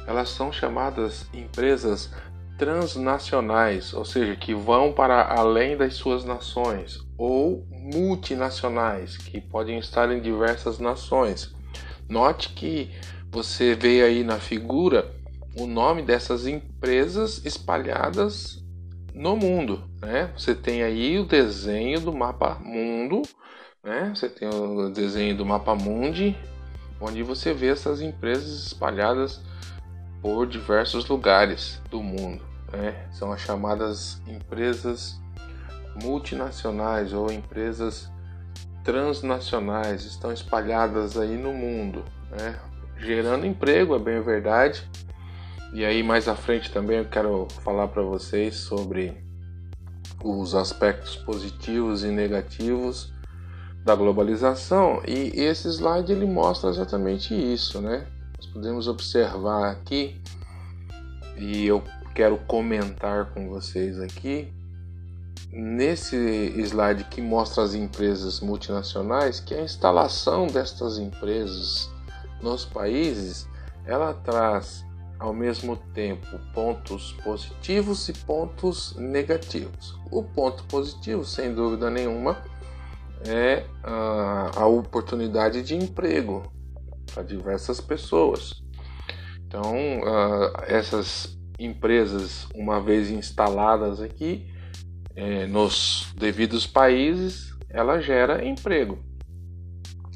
elas 0.06 0.30
são 0.30 0.50
chamadas 0.50 1.26
empresas 1.30 2.10
transnacionais, 2.56 3.92
ou 3.92 4.06
seja, 4.06 4.34
que 4.34 4.54
vão 4.54 4.94
para 4.94 5.30
além 5.30 5.76
das 5.76 5.92
suas 5.92 6.24
nações, 6.24 7.06
ou 7.18 7.68
multinacionais, 7.70 9.18
que 9.18 9.42
podem 9.42 9.78
estar 9.78 10.10
em 10.10 10.22
diversas 10.22 10.78
nações. 10.78 11.54
Note 12.08 12.54
que 12.54 12.90
você 13.30 13.74
vê 13.74 14.00
aí 14.00 14.24
na 14.24 14.40
figura 14.40 15.14
o 15.54 15.66
nome 15.66 16.00
dessas 16.00 16.46
empresas 16.46 17.44
espalhadas 17.44 18.64
no 19.16 19.34
mundo, 19.34 19.82
né? 20.02 20.30
Você 20.36 20.54
tem 20.54 20.82
aí 20.82 21.18
o 21.18 21.24
desenho 21.24 21.98
do 22.00 22.12
mapa 22.12 22.56
mundo, 22.56 23.22
né? 23.82 24.12
Você 24.14 24.28
tem 24.28 24.46
o 24.46 24.90
desenho 24.90 25.34
do 25.34 25.46
mapa 25.46 25.74
mundi, 25.74 26.36
onde 27.00 27.22
você 27.22 27.54
vê 27.54 27.68
essas 27.68 28.02
empresas 28.02 28.66
espalhadas 28.66 29.40
por 30.20 30.46
diversos 30.46 31.08
lugares 31.08 31.80
do 31.90 32.02
mundo. 32.02 32.44
Né? 32.72 33.08
São 33.10 33.32
as 33.32 33.40
chamadas 33.40 34.20
empresas 34.26 35.18
multinacionais 36.02 37.14
ou 37.14 37.32
empresas 37.32 38.10
transnacionais, 38.84 40.04
estão 40.04 40.30
espalhadas 40.30 41.16
aí 41.16 41.38
no 41.38 41.52
mundo, 41.52 42.04
né? 42.30 42.58
gerando 42.98 43.46
emprego, 43.46 43.96
é 43.96 43.98
bem 43.98 44.20
verdade. 44.20 44.88
E 45.76 45.84
aí 45.84 46.02
mais 46.02 46.26
à 46.26 46.34
frente 46.34 46.70
também 46.70 46.96
eu 46.96 47.04
quero 47.04 47.46
falar 47.62 47.88
para 47.88 48.00
vocês 48.00 48.56
sobre 48.56 49.14
os 50.24 50.54
aspectos 50.54 51.16
positivos 51.16 52.02
e 52.02 52.06
negativos 52.06 53.12
da 53.84 53.94
globalização 53.94 55.02
e 55.06 55.38
esse 55.38 55.68
slide 55.68 56.10
ele 56.10 56.24
mostra 56.24 56.70
exatamente 56.70 57.34
isso, 57.34 57.82
né? 57.82 58.06
Nós 58.38 58.46
podemos 58.46 58.88
observar 58.88 59.70
aqui 59.70 60.18
e 61.36 61.66
eu 61.66 61.84
quero 62.14 62.38
comentar 62.46 63.26
com 63.34 63.50
vocês 63.50 64.00
aqui 64.00 64.50
nesse 65.52 66.16
slide 66.56 67.04
que 67.04 67.20
mostra 67.20 67.62
as 67.62 67.74
empresas 67.74 68.40
multinacionais 68.40 69.40
que 69.40 69.52
a 69.52 69.60
instalação 69.60 70.46
destas 70.46 70.96
empresas 70.96 71.90
nos 72.40 72.64
países 72.64 73.46
ela 73.84 74.14
traz 74.14 74.85
ao 75.18 75.32
mesmo 75.32 75.76
tempo 75.94 76.26
pontos 76.52 77.12
positivos 77.24 78.08
e 78.08 78.12
pontos 78.12 78.94
negativos. 78.96 79.98
O 80.10 80.22
ponto 80.22 80.64
positivo, 80.64 81.24
sem 81.24 81.54
dúvida 81.54 81.90
nenhuma, 81.90 82.42
é 83.26 83.64
a, 83.82 84.50
a 84.56 84.66
oportunidade 84.66 85.62
de 85.62 85.74
emprego 85.74 86.42
para 87.12 87.22
diversas 87.22 87.80
pessoas. 87.80 88.62
Então, 89.46 90.00
uh, 90.00 90.52
essas 90.66 91.38
empresas, 91.58 92.46
uma 92.54 92.80
vez 92.80 93.10
instaladas 93.10 94.00
aqui 94.00 94.52
é, 95.14 95.46
nos 95.46 96.12
devidos 96.16 96.66
países, 96.66 97.56
ela 97.70 98.00
gera 98.00 98.44
emprego 98.44 98.98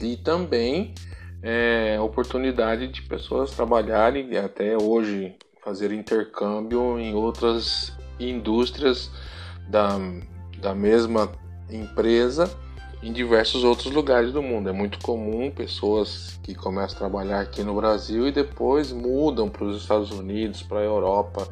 e 0.02 0.16
também 0.16 0.94
é, 1.42 1.98
oportunidade 2.00 2.88
de 2.88 3.02
pessoas 3.02 3.50
trabalharem 3.50 4.36
até 4.36 4.76
hoje 4.76 5.34
fazer 5.62 5.92
intercâmbio 5.92 6.98
em 6.98 7.14
outras 7.14 7.92
indústrias 8.18 9.10
da, 9.68 9.98
da 10.58 10.74
mesma 10.74 11.30
empresa 11.70 12.50
em 13.02 13.12
diversos 13.12 13.64
outros 13.64 13.92
lugares 13.92 14.32
do 14.32 14.42
mundo. 14.42 14.68
É 14.68 14.72
muito 14.72 14.98
comum 14.98 15.50
pessoas 15.50 16.38
que 16.42 16.54
começam 16.54 16.96
a 16.96 16.98
trabalhar 16.98 17.40
aqui 17.40 17.62
no 17.62 17.74
Brasil 17.74 18.28
e 18.28 18.32
depois 18.32 18.92
mudam 18.92 19.48
para 19.48 19.64
os 19.64 19.80
Estados 19.80 20.10
Unidos, 20.10 20.62
para 20.62 20.80
a 20.80 20.84
Europa 20.84 21.48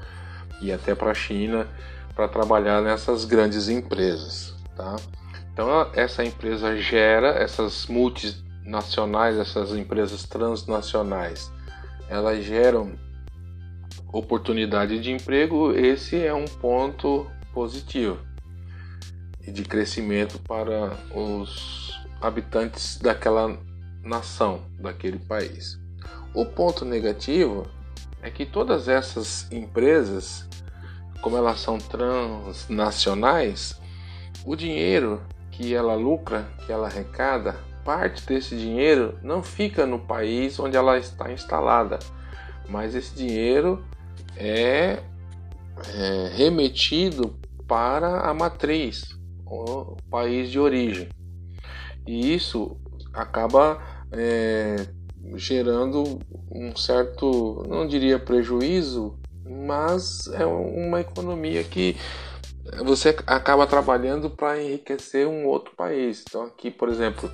e 0.60 0.70
até 0.72 0.94
para 0.94 1.10
a 1.10 1.14
China 1.14 1.66
para 2.14 2.28
trabalhar 2.28 2.82
nessas 2.82 3.24
grandes 3.24 3.68
empresas, 3.68 4.54
tá? 4.76 4.96
Então 5.52 5.68
essa 5.94 6.24
empresa 6.24 6.76
gera 6.76 7.28
essas 7.28 7.86
multinacionais, 8.68 9.38
essas 9.38 9.72
empresas 9.72 10.24
transnacionais, 10.24 11.50
elas 12.08 12.44
geram 12.44 12.92
oportunidade 14.12 15.00
de 15.00 15.10
emprego. 15.10 15.72
Esse 15.72 16.22
é 16.22 16.34
um 16.34 16.44
ponto 16.44 17.26
positivo 17.52 18.18
e 19.46 19.50
de 19.50 19.62
crescimento 19.62 20.38
para 20.40 20.92
os 21.14 21.98
habitantes 22.20 22.98
daquela 22.98 23.58
nação, 24.02 24.62
daquele 24.78 25.18
país. 25.18 25.78
O 26.34 26.44
ponto 26.44 26.84
negativo 26.84 27.66
é 28.22 28.30
que 28.30 28.44
todas 28.44 28.86
essas 28.86 29.50
empresas, 29.50 30.46
como 31.22 31.36
elas 31.36 31.60
são 31.60 31.78
transnacionais, 31.78 33.80
o 34.44 34.54
dinheiro 34.54 35.22
que 35.50 35.74
ela 35.74 35.94
lucra, 35.94 36.46
que 36.66 36.72
ela 36.72 36.86
arrecada, 36.86 37.56
parte 37.88 38.26
desse 38.26 38.54
dinheiro 38.54 39.18
não 39.22 39.42
fica 39.42 39.86
no 39.86 39.98
país 39.98 40.60
onde 40.60 40.76
ela 40.76 40.98
está 40.98 41.32
instalada, 41.32 41.98
mas 42.68 42.94
esse 42.94 43.14
dinheiro 43.14 43.82
é, 44.36 44.98
é 45.94 46.30
remetido 46.34 47.38
para 47.66 48.28
a 48.28 48.34
matriz, 48.34 49.18
o 49.46 49.96
país 50.10 50.50
de 50.50 50.60
origem. 50.60 51.08
E 52.06 52.34
isso 52.34 52.76
acaba 53.14 53.80
é, 54.12 54.86
gerando 55.36 56.18
um 56.52 56.76
certo, 56.76 57.64
não 57.66 57.88
diria 57.88 58.18
prejuízo, 58.18 59.18
mas 59.46 60.26
é 60.34 60.44
uma 60.44 61.00
economia 61.00 61.64
que 61.64 61.96
você 62.84 63.16
acaba 63.26 63.66
trabalhando 63.66 64.28
para 64.28 64.62
enriquecer 64.62 65.26
um 65.26 65.46
outro 65.46 65.74
país. 65.74 66.22
Então 66.28 66.42
aqui, 66.42 66.70
por 66.70 66.90
exemplo, 66.90 67.32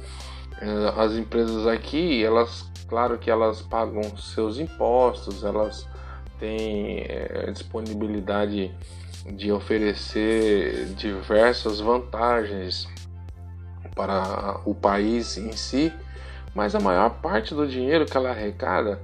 as 0.96 1.12
empresas 1.12 1.66
aqui, 1.66 2.24
elas, 2.24 2.70
claro 2.88 3.18
que 3.18 3.30
elas 3.30 3.62
pagam 3.62 4.16
seus 4.16 4.58
impostos, 4.58 5.44
elas 5.44 5.86
têm 6.38 7.04
é, 7.08 7.50
disponibilidade 7.50 8.74
de 9.32 9.50
oferecer 9.50 10.86
diversas 10.96 11.80
vantagens 11.80 12.88
para 13.94 14.60
o 14.64 14.74
país 14.74 15.36
em 15.36 15.52
si, 15.52 15.92
mas 16.54 16.74
a 16.74 16.80
maior 16.80 17.10
parte 17.20 17.54
do 17.54 17.66
dinheiro 17.66 18.06
que 18.06 18.16
ela 18.16 18.30
arrecada, 18.30 19.00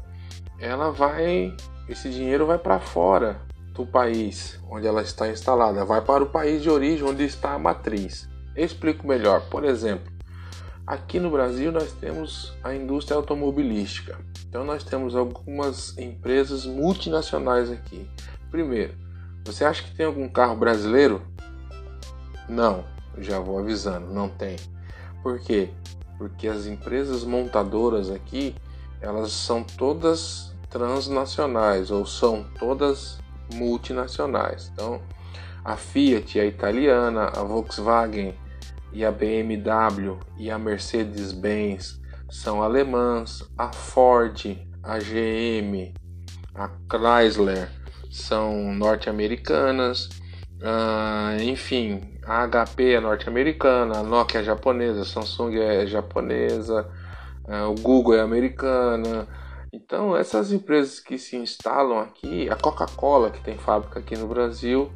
ela 0.59 0.90
vai, 0.90 1.55
esse 1.89 2.10
dinheiro 2.10 2.47
vai 2.47 2.59
para 2.59 2.78
fora 2.81 3.40
do 3.72 3.86
país 3.86 4.60
onde 4.68 4.86
ela 4.86 5.02
está 5.02 5.28
instalada, 5.28 5.85
vai 5.85 6.01
para 6.01 6.22
o 6.22 6.28
país 6.28 6.62
de 6.62 6.68
origem 6.68 7.06
onde 7.06 7.24
está 7.24 7.55
a 7.55 7.59
matriz. 7.59 8.28
Eu 8.55 8.64
explico 8.64 9.06
melhor. 9.06 9.43
Por 9.48 9.64
exemplo, 9.64 10.12
aqui 10.91 11.21
no 11.21 11.31
Brasil 11.31 11.71
nós 11.71 11.93
temos 11.93 12.53
a 12.65 12.75
indústria 12.75 13.17
automobilística. 13.17 14.19
Então 14.49 14.65
nós 14.65 14.83
temos 14.83 15.15
algumas 15.15 15.97
empresas 15.97 16.67
multinacionais 16.67 17.71
aqui. 17.71 18.11
Primeiro, 18.51 18.95
você 19.45 19.65
acha 19.65 19.85
que 19.85 19.95
tem 19.95 20.05
algum 20.05 20.29
carro 20.29 20.57
brasileiro? 20.57 21.23
Não, 22.49 22.85
já 23.19 23.39
vou 23.39 23.61
avisando, 23.61 24.12
não 24.12 24.29
tem. 24.29 24.57
Por 25.23 25.39
quê? 25.39 25.71
Porque 26.19 26.49
as 26.49 26.67
empresas 26.67 27.23
montadoras 27.23 28.11
aqui, 28.11 28.57
elas 29.01 29.31
são 29.31 29.62
todas 29.62 30.53
transnacionais 30.69 31.93
ou 31.93 32.05
são 32.05 32.45
todas 32.59 33.21
multinacionais. 33.55 34.73
Então, 34.75 35.01
a 35.65 35.77
Fiat 35.77 36.41
é 36.41 36.47
italiana, 36.47 37.27
a 37.27 37.45
Volkswagen 37.45 38.35
e 38.93 39.05
a 39.05 39.11
BMW 39.11 40.19
e 40.39 40.51
a 40.51 40.59
Mercedes-Benz 40.59 42.01
são 42.31 42.62
alemãs, 42.62 43.45
a 43.59 43.73
Ford, 43.73 44.57
a 44.83 44.99
GM, 44.99 45.93
a 46.55 46.71
Chrysler 46.89 47.71
são 48.11 48.73
norte-americanas, 48.73 50.09
uh, 50.61 51.41
enfim, 51.43 52.19
a 52.25 52.47
HP 52.47 52.95
é 52.95 53.01
norte-americana, 53.01 53.99
a 53.99 54.03
Nokia 54.03 54.41
é 54.41 54.45
japonesa, 54.45 55.03
a 55.03 55.05
Samsung 55.05 55.59
é 55.59 55.87
japonesa, 55.87 56.89
uh, 57.45 57.71
o 57.71 57.75
Google 57.81 58.15
é 58.15 58.21
americana. 58.21 59.29
Então, 59.73 60.17
essas 60.17 60.53
empresas 60.53 60.99
que 60.99 61.17
se 61.17 61.37
instalam 61.37 62.01
aqui, 62.01 62.51
a 62.51 62.57
Coca-Cola, 62.57 63.31
que 63.31 63.41
tem 63.41 63.57
fábrica 63.57 64.01
aqui 64.01 64.17
no 64.17 64.27
Brasil, 64.27 64.91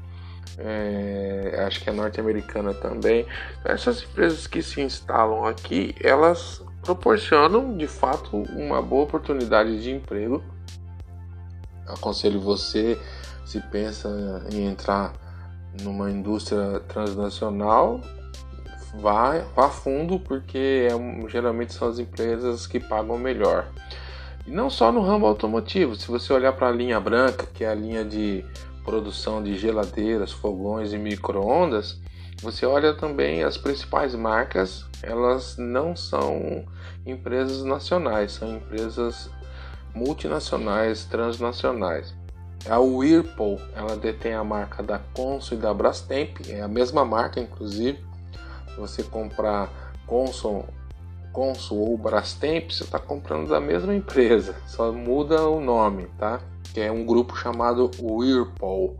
é, 0.59 1.65
acho 1.67 1.81
que 1.81 1.91
é 1.91 1.93
norte-americana 1.93 2.75
também. 2.75 3.27
Essas 3.65 4.03
empresas 4.03 4.47
que 4.47 4.63
se 4.63 4.81
instalam 4.81 5.47
aqui, 5.47 5.95
elas 6.03 6.63
proporcionam 6.83 7.77
de 7.77 7.87
fato 7.87 8.37
uma 8.37 8.83
boa 8.83 9.05
oportunidade 9.05 9.83
de 9.83 9.91
emprego 9.91 10.43
aconselho 11.87 12.41
você, 12.41 12.99
se 13.45 13.61
pensa 13.61 14.09
em 14.53 14.67
entrar 14.67 15.13
numa 15.83 16.11
indústria 16.11 16.81
transnacional, 16.89 18.01
vá, 19.01 19.39
vá 19.55 19.69
fundo, 19.69 20.19
porque 20.19 20.89
é, 20.89 21.29
geralmente 21.29 21.75
são 21.75 21.89
as 21.89 21.99
empresas 21.99 22.67
que 22.67 22.81
pagam 22.81 23.19
melhor. 23.19 23.67
E 24.47 24.51
não 24.51 24.69
só 24.69 24.93
no 24.93 25.01
ramo 25.01 25.27
automotivo, 25.27 25.97
se 25.97 26.07
você 26.09 26.33
olhar 26.33 26.53
para 26.53 26.69
a 26.69 26.73
linha 26.73 27.01
branca, 27.01 27.47
que 27.47 27.65
é 27.65 27.69
a 27.69 27.75
linha 27.75 28.05
de 28.05 28.45
produção 28.85 29.43
de 29.43 29.57
geladeiras, 29.57 30.31
fogões 30.31 30.93
e 30.93 30.99
microondas, 30.99 31.99
você 32.43 32.67
olha 32.67 32.93
também 32.93 33.43
as 33.43 33.57
principais 33.57 34.15
marcas, 34.15 34.85
elas 35.03 35.57
não 35.57 35.97
são 35.97 36.65
empresas 37.07 37.65
nacionais, 37.65 38.33
são 38.33 38.57
empresas 38.57 39.31
multinacionais, 39.95 41.05
transnacionais. 41.05 42.15
A 42.69 42.79
Whirlpool, 42.79 43.61
ela 43.75 43.97
detém 43.97 44.35
a 44.35 44.43
marca 44.43 44.83
da 44.83 44.99
Consul 45.13 45.59
e 45.59 45.61
da 45.61 45.73
Brastemp, 45.73 46.41
é 46.49 46.61
a 46.61 46.69
mesma 46.69 47.05
marca 47.05 47.41
inclusive. 47.41 47.99
Você 48.77 49.03
comprar 49.03 49.71
Consul, 50.07 50.65
Consul 51.33 51.91
ou 51.91 51.99
Brastemp, 51.99 52.71
você 52.71 52.85
está 52.85 52.99
comprando 52.99 53.49
da 53.49 53.61
mesma 53.61 53.95
empresa, 53.95 54.55
só 54.67 54.91
muda 54.93 55.49
o 55.49 55.61
nome, 55.61 56.07
tá? 56.19 56.41
Que 56.73 56.81
é 56.81 56.91
um 56.91 57.05
grupo 57.05 57.37
chamado 57.37 57.91
Whirlpool. 58.01 58.99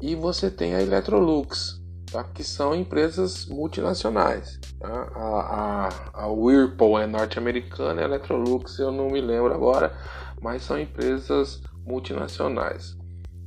E 0.00 0.14
você 0.14 0.50
tem 0.50 0.74
a 0.74 0.82
Electrolux, 0.82 1.80
tá? 2.10 2.24
que 2.24 2.44
são 2.44 2.74
empresas 2.74 3.46
multinacionais. 3.46 4.58
Tá? 4.78 5.10
A, 5.14 5.88
a, 6.14 6.24
a 6.24 6.26
Whirlpool 6.28 6.98
é 6.98 7.06
norte-americana, 7.06 8.02
a 8.02 8.04
Electrolux 8.04 8.78
eu 8.78 8.92
não 8.92 9.08
me 9.08 9.20
lembro 9.20 9.54
agora, 9.54 9.96
mas 10.40 10.62
são 10.62 10.78
empresas 10.78 11.62
multinacionais. 11.86 12.96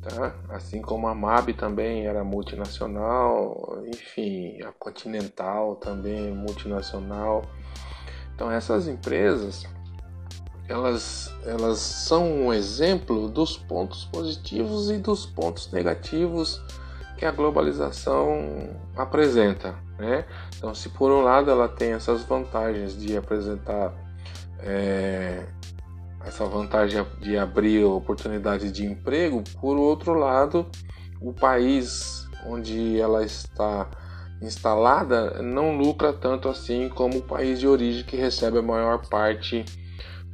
tá? 0.02 0.36
Assim 0.50 0.82
como 0.82 1.08
a 1.08 1.14
MAB 1.14 1.54
também 1.54 2.08
era 2.08 2.24
multinacional, 2.24 3.84
enfim, 3.86 4.62
a 4.64 4.72
Continental 4.72 5.76
também 5.76 6.30
é 6.30 6.32
multinacional. 6.32 7.44
Então 8.34 8.50
essas 8.50 8.88
empresas 8.88 9.68
elas, 10.70 11.34
elas 11.46 11.80
são 11.80 12.32
um 12.32 12.54
exemplo 12.54 13.28
dos 13.28 13.58
pontos 13.58 14.06
positivos 14.06 14.92
e 14.92 14.98
dos 14.98 15.26
pontos 15.26 15.72
negativos 15.72 16.62
que 17.18 17.26
a 17.26 17.32
globalização 17.32 18.70
apresenta. 18.96 19.76
Né? 19.98 20.26
Então, 20.56 20.74
se 20.76 20.88
por 20.90 21.12
um 21.12 21.22
lado 21.22 21.50
ela 21.50 21.68
tem 21.68 21.94
essas 21.94 22.22
vantagens 22.24 22.96
de 22.96 23.18
apresentar 23.18 23.94
é, 24.60 25.44
essa 26.24 26.46
vantagem 26.46 27.04
de 27.20 27.36
abrir 27.36 27.84
oportunidade 27.84 28.72
de 28.72 28.86
emprego, 28.86 29.44
por 29.60 29.76
outro 29.76 30.14
lado, 30.14 30.68
o 31.20 31.34
país 31.34 32.28
onde 32.46 33.00
ela 33.00 33.26
está 33.26 33.90
instalada 34.42 35.42
não 35.42 35.76
lucra 35.78 36.14
tanto 36.14 36.48
assim 36.48 36.88
como 36.88 37.18
o 37.18 37.22
país 37.22 37.60
de 37.60 37.68
origem 37.68 38.06
que 38.06 38.16
recebe 38.16 38.60
a 38.60 38.62
maior 38.62 39.06
parte 39.10 39.66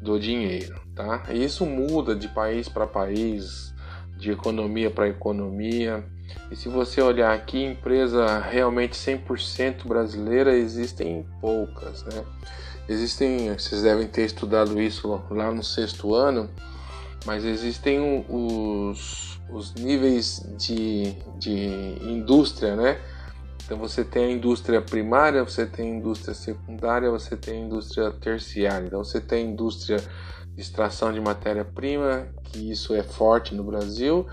do 0.06 0.20
dinheiro, 0.20 0.80
tá? 0.96 1.24
E 1.30 1.44
isso 1.44 1.66
muda 1.66 2.16
de 2.16 2.28
país 2.28 2.70
para 2.70 2.86
país, 2.86 3.74
de 4.18 4.32
economia 4.32 4.92
para 4.92 5.10
economia. 5.10 6.06
E 6.52 6.56
se 6.56 6.70
você 6.70 7.02
olhar 7.02 7.34
aqui, 7.34 7.64
empresa 7.64 8.40
realmente 8.40 8.94
100% 8.94 9.88
brasileira 9.88 10.56
existem 10.56 11.26
poucas, 11.42 12.04
né? 12.04 12.24
Existem, 12.88 13.52
vocês 13.52 13.82
devem 13.82 14.08
ter 14.08 14.26
estudado 14.26 14.80
isso 14.80 15.20
lá 15.32 15.52
no 15.52 15.64
sexto 15.64 16.14
ano, 16.14 16.48
mas 17.26 17.44
existem 17.44 18.24
os, 18.30 19.42
os 19.50 19.74
níveis 19.74 20.48
de, 20.56 21.16
de 21.40 21.98
indústria, 22.04 22.76
né? 22.76 23.00
Então 23.66 23.80
você 23.80 24.04
tem 24.04 24.26
a 24.26 24.32
indústria 24.32 24.80
primária, 24.80 25.44
você 25.44 25.66
tem 25.66 25.92
a 25.92 25.96
indústria 25.96 26.36
secundária, 26.36 27.10
você 27.10 27.36
tem 27.36 27.64
a 27.64 27.66
indústria 27.66 28.12
terciária. 28.12 28.86
Então 28.86 29.04
você 29.04 29.20
tem 29.20 29.48
a 29.48 29.50
indústria 29.50 29.98
de 30.54 30.62
extração 30.62 31.12
de 31.12 31.20
matéria-prima, 31.20 32.28
que 32.44 32.72
isso 32.72 32.94
é 32.94 33.02
forte 33.02 33.56
no 33.56 33.64
Brasil. 33.64 34.28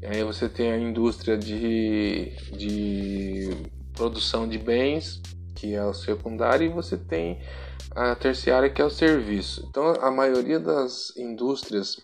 E 0.00 0.06
aí 0.06 0.22
você 0.22 0.48
tem 0.48 0.70
a 0.70 0.78
indústria 0.78 1.36
de, 1.36 2.32
de 2.56 3.50
produção 3.92 4.48
de 4.48 4.56
bens, 4.56 5.20
que 5.56 5.74
é 5.74 5.84
o 5.84 5.92
secundário, 5.92 6.66
e 6.66 6.68
você 6.72 6.96
tem 6.96 7.40
a 7.90 8.14
terciária, 8.14 8.70
que 8.70 8.80
é 8.80 8.84
o 8.84 8.90
serviço. 8.90 9.66
Então 9.68 9.94
a 10.00 10.12
maioria 10.12 10.60
das 10.60 11.12
indústrias 11.16 12.00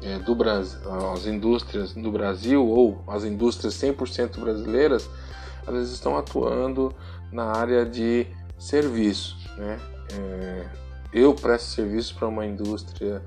é, 0.00 0.18
do 0.18 0.34
Brasil, 0.34 0.80
as 1.12 1.26
indústrias 1.26 1.92
do 1.92 2.10
Brasil 2.10 2.66
ou 2.66 3.04
as 3.06 3.24
indústrias 3.24 3.74
100% 3.74 4.40
brasileiras, 4.40 5.08
elas 5.68 5.90
estão 5.90 6.16
atuando 6.16 6.94
na 7.30 7.44
área 7.44 7.84
de 7.84 8.26
serviço. 8.58 9.36
Né? 9.56 9.78
É, 10.12 10.66
eu 11.12 11.34
presto 11.34 11.66
serviço 11.66 12.14
para 12.16 12.28
uma 12.28 12.46
indústria 12.46 13.22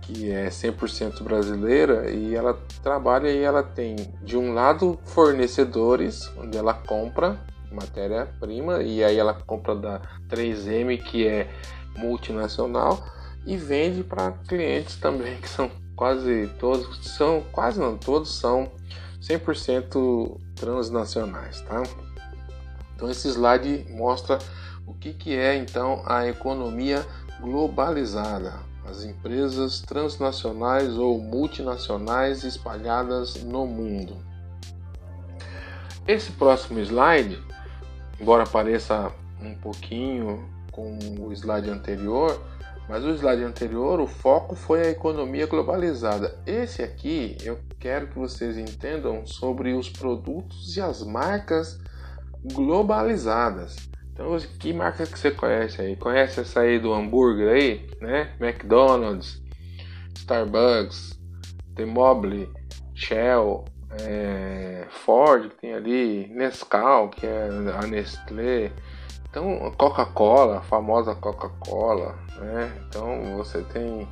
que 0.00 0.30
é 0.30 0.48
100% 0.48 1.22
brasileira 1.22 2.10
e 2.10 2.34
ela 2.34 2.58
trabalha 2.82 3.30
e 3.30 3.42
ela 3.42 3.62
tem, 3.62 3.96
de 4.22 4.36
um 4.36 4.52
lado, 4.52 4.98
fornecedores, 5.04 6.30
onde 6.36 6.56
ela 6.56 6.74
compra 6.74 7.38
matéria-prima 7.70 8.82
e 8.82 9.04
aí 9.04 9.16
ela 9.16 9.34
compra 9.34 9.76
da 9.76 10.00
3M, 10.28 11.00
que 11.00 11.26
é 11.26 11.48
multinacional, 11.96 13.04
e 13.46 13.56
vende 13.56 14.02
para 14.02 14.32
clientes 14.48 14.96
também, 14.96 15.36
que 15.40 15.48
são 15.48 15.70
quase 15.94 16.50
todos, 16.58 17.06
são 17.06 17.42
quase 17.52 17.78
não 17.78 17.96
todos 17.96 18.38
são 18.38 18.72
100% 19.20 20.40
transnacionais, 20.60 21.62
tá? 21.62 21.82
Então 22.94 23.10
esse 23.10 23.26
slide 23.28 23.86
mostra 23.90 24.38
o 24.86 24.92
que, 24.92 25.14
que 25.14 25.34
é 25.34 25.56
então 25.56 26.02
a 26.04 26.26
economia 26.28 27.04
globalizada, 27.40 28.60
as 28.86 29.02
empresas 29.02 29.80
transnacionais 29.80 30.94
ou 30.98 31.18
multinacionais 31.18 32.44
espalhadas 32.44 33.42
no 33.42 33.66
mundo. 33.66 34.18
Esse 36.06 36.30
próximo 36.32 36.78
slide, 36.80 37.42
embora 38.20 38.44
pareça 38.44 39.10
um 39.40 39.54
pouquinho 39.54 40.46
com 40.70 40.98
o 41.20 41.32
slide 41.32 41.70
anterior, 41.70 42.38
mas 42.90 43.04
o 43.04 43.10
slide 43.10 43.44
anterior, 43.44 44.00
o 44.00 44.06
foco 44.08 44.56
foi 44.56 44.80
a 44.80 44.90
economia 44.90 45.46
globalizada. 45.46 46.36
Esse 46.44 46.82
aqui 46.82 47.36
eu 47.44 47.60
quero 47.78 48.08
que 48.08 48.18
vocês 48.18 48.58
entendam 48.58 49.24
sobre 49.24 49.72
os 49.74 49.88
produtos 49.88 50.76
e 50.76 50.80
as 50.80 51.00
marcas 51.00 51.78
globalizadas. 52.52 53.76
Então, 54.12 54.36
que 54.58 54.72
marca 54.72 55.06
que 55.06 55.16
você 55.16 55.30
conhece 55.30 55.80
aí? 55.80 55.94
Conhece 55.94 56.40
essa 56.40 56.62
aí 56.62 56.80
do 56.80 56.92
hambúrguer 56.92 57.52
aí, 57.54 57.88
né? 58.00 58.34
McDonald's, 58.40 59.40
Starbucks, 60.16 61.16
The 61.76 61.84
Mobile, 61.84 62.50
Shell, 62.92 63.66
é, 64.02 64.84
Ford 64.90 65.48
que 65.50 65.60
tem 65.60 65.74
ali, 65.74 66.26
Nescau 66.34 67.08
que 67.08 67.24
é 67.24 67.48
a 67.80 67.86
Nestlé, 67.86 68.72
então, 69.30 69.72
Coca-Cola, 69.78 70.58
a 70.58 70.62
famosa 70.62 71.14
Coca-Cola, 71.14 72.16
né? 72.36 72.72
Então, 72.88 73.36
você 73.36 73.62
tem. 73.62 74.08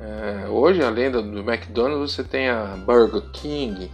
É, 0.00 0.48
hoje, 0.48 0.82
além 0.82 1.10
do, 1.10 1.22
do, 1.22 1.40
McDonald's, 1.40 2.12
você 2.12 2.24
tem 2.24 2.48
a 2.48 2.76
Burger 2.84 3.22
King, 3.30 3.90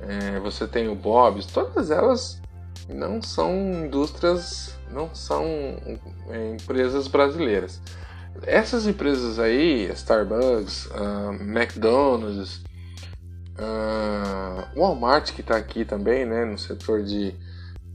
é, 0.00 0.38
você 0.40 0.66
tem 0.66 0.88
o 0.88 0.94
Bob's, 0.94 1.46
todas 1.46 1.90
elas 1.90 2.40
não 2.88 3.22
são 3.22 3.52
indústrias, 3.84 4.78
não 4.90 5.14
são 5.14 5.44
é, 6.28 6.54
empresas 6.54 7.08
brasileiras. 7.08 7.80
Essas 8.42 8.86
empresas 8.86 9.38
aí, 9.38 9.90
Starbucks, 9.92 10.86
uh, 10.86 11.32
McDonald's, 11.42 12.62
uh, 13.58 14.78
Walmart 14.78 15.32
que 15.32 15.40
está 15.40 15.56
aqui 15.56 15.84
também, 15.84 16.24
né, 16.24 16.44
no 16.44 16.56
setor 16.56 17.02
de 17.02 17.34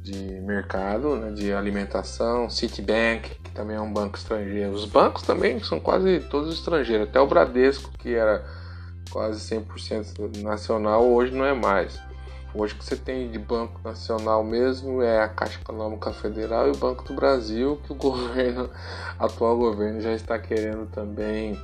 de 0.05 0.39
mercado, 0.41 1.15
né, 1.15 1.31
de 1.31 1.51
alimentação, 1.51 2.47
Citibank, 2.47 3.31
que 3.43 3.51
também 3.51 3.75
é 3.75 3.81
um 3.81 3.91
banco 3.91 4.17
estrangeiro. 4.17 4.71
Os 4.71 4.85
bancos 4.85 5.23
também 5.23 5.59
são 5.63 5.79
quase 5.79 6.19
todos 6.29 6.53
estrangeiros, 6.53 7.09
até 7.09 7.19
o 7.19 7.25
Bradesco, 7.25 7.91
que 7.97 8.13
era 8.13 8.45
quase 9.09 9.39
100% 9.55 10.43
nacional, 10.43 11.03
hoje 11.03 11.33
não 11.33 11.43
é 11.43 11.53
mais. 11.53 11.99
Hoje 12.53 12.75
que 12.75 12.85
você 12.85 12.95
tem 12.95 13.29
de 13.29 13.39
banco 13.39 13.81
nacional 13.83 14.43
mesmo 14.43 15.01
é 15.01 15.21
a 15.21 15.27
Caixa 15.27 15.59
Econômica 15.59 16.13
Federal 16.13 16.67
e 16.67 16.71
o 16.71 16.77
Banco 16.77 17.03
do 17.03 17.13
Brasil, 17.13 17.81
que 17.83 17.91
o 17.91 17.95
governo, 17.97 18.69
atual 19.17 19.57
governo 19.57 19.99
já 19.99 20.13
está 20.13 20.37
querendo 20.37 20.85
também 20.91 21.59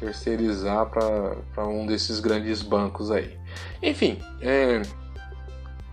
terceirizar 0.00 0.86
para 0.90 1.66
um 1.66 1.86
desses 1.86 2.18
grandes 2.18 2.60
bancos 2.60 3.10
aí. 3.10 3.38
Enfim, 3.80 4.20
é, 4.40 4.82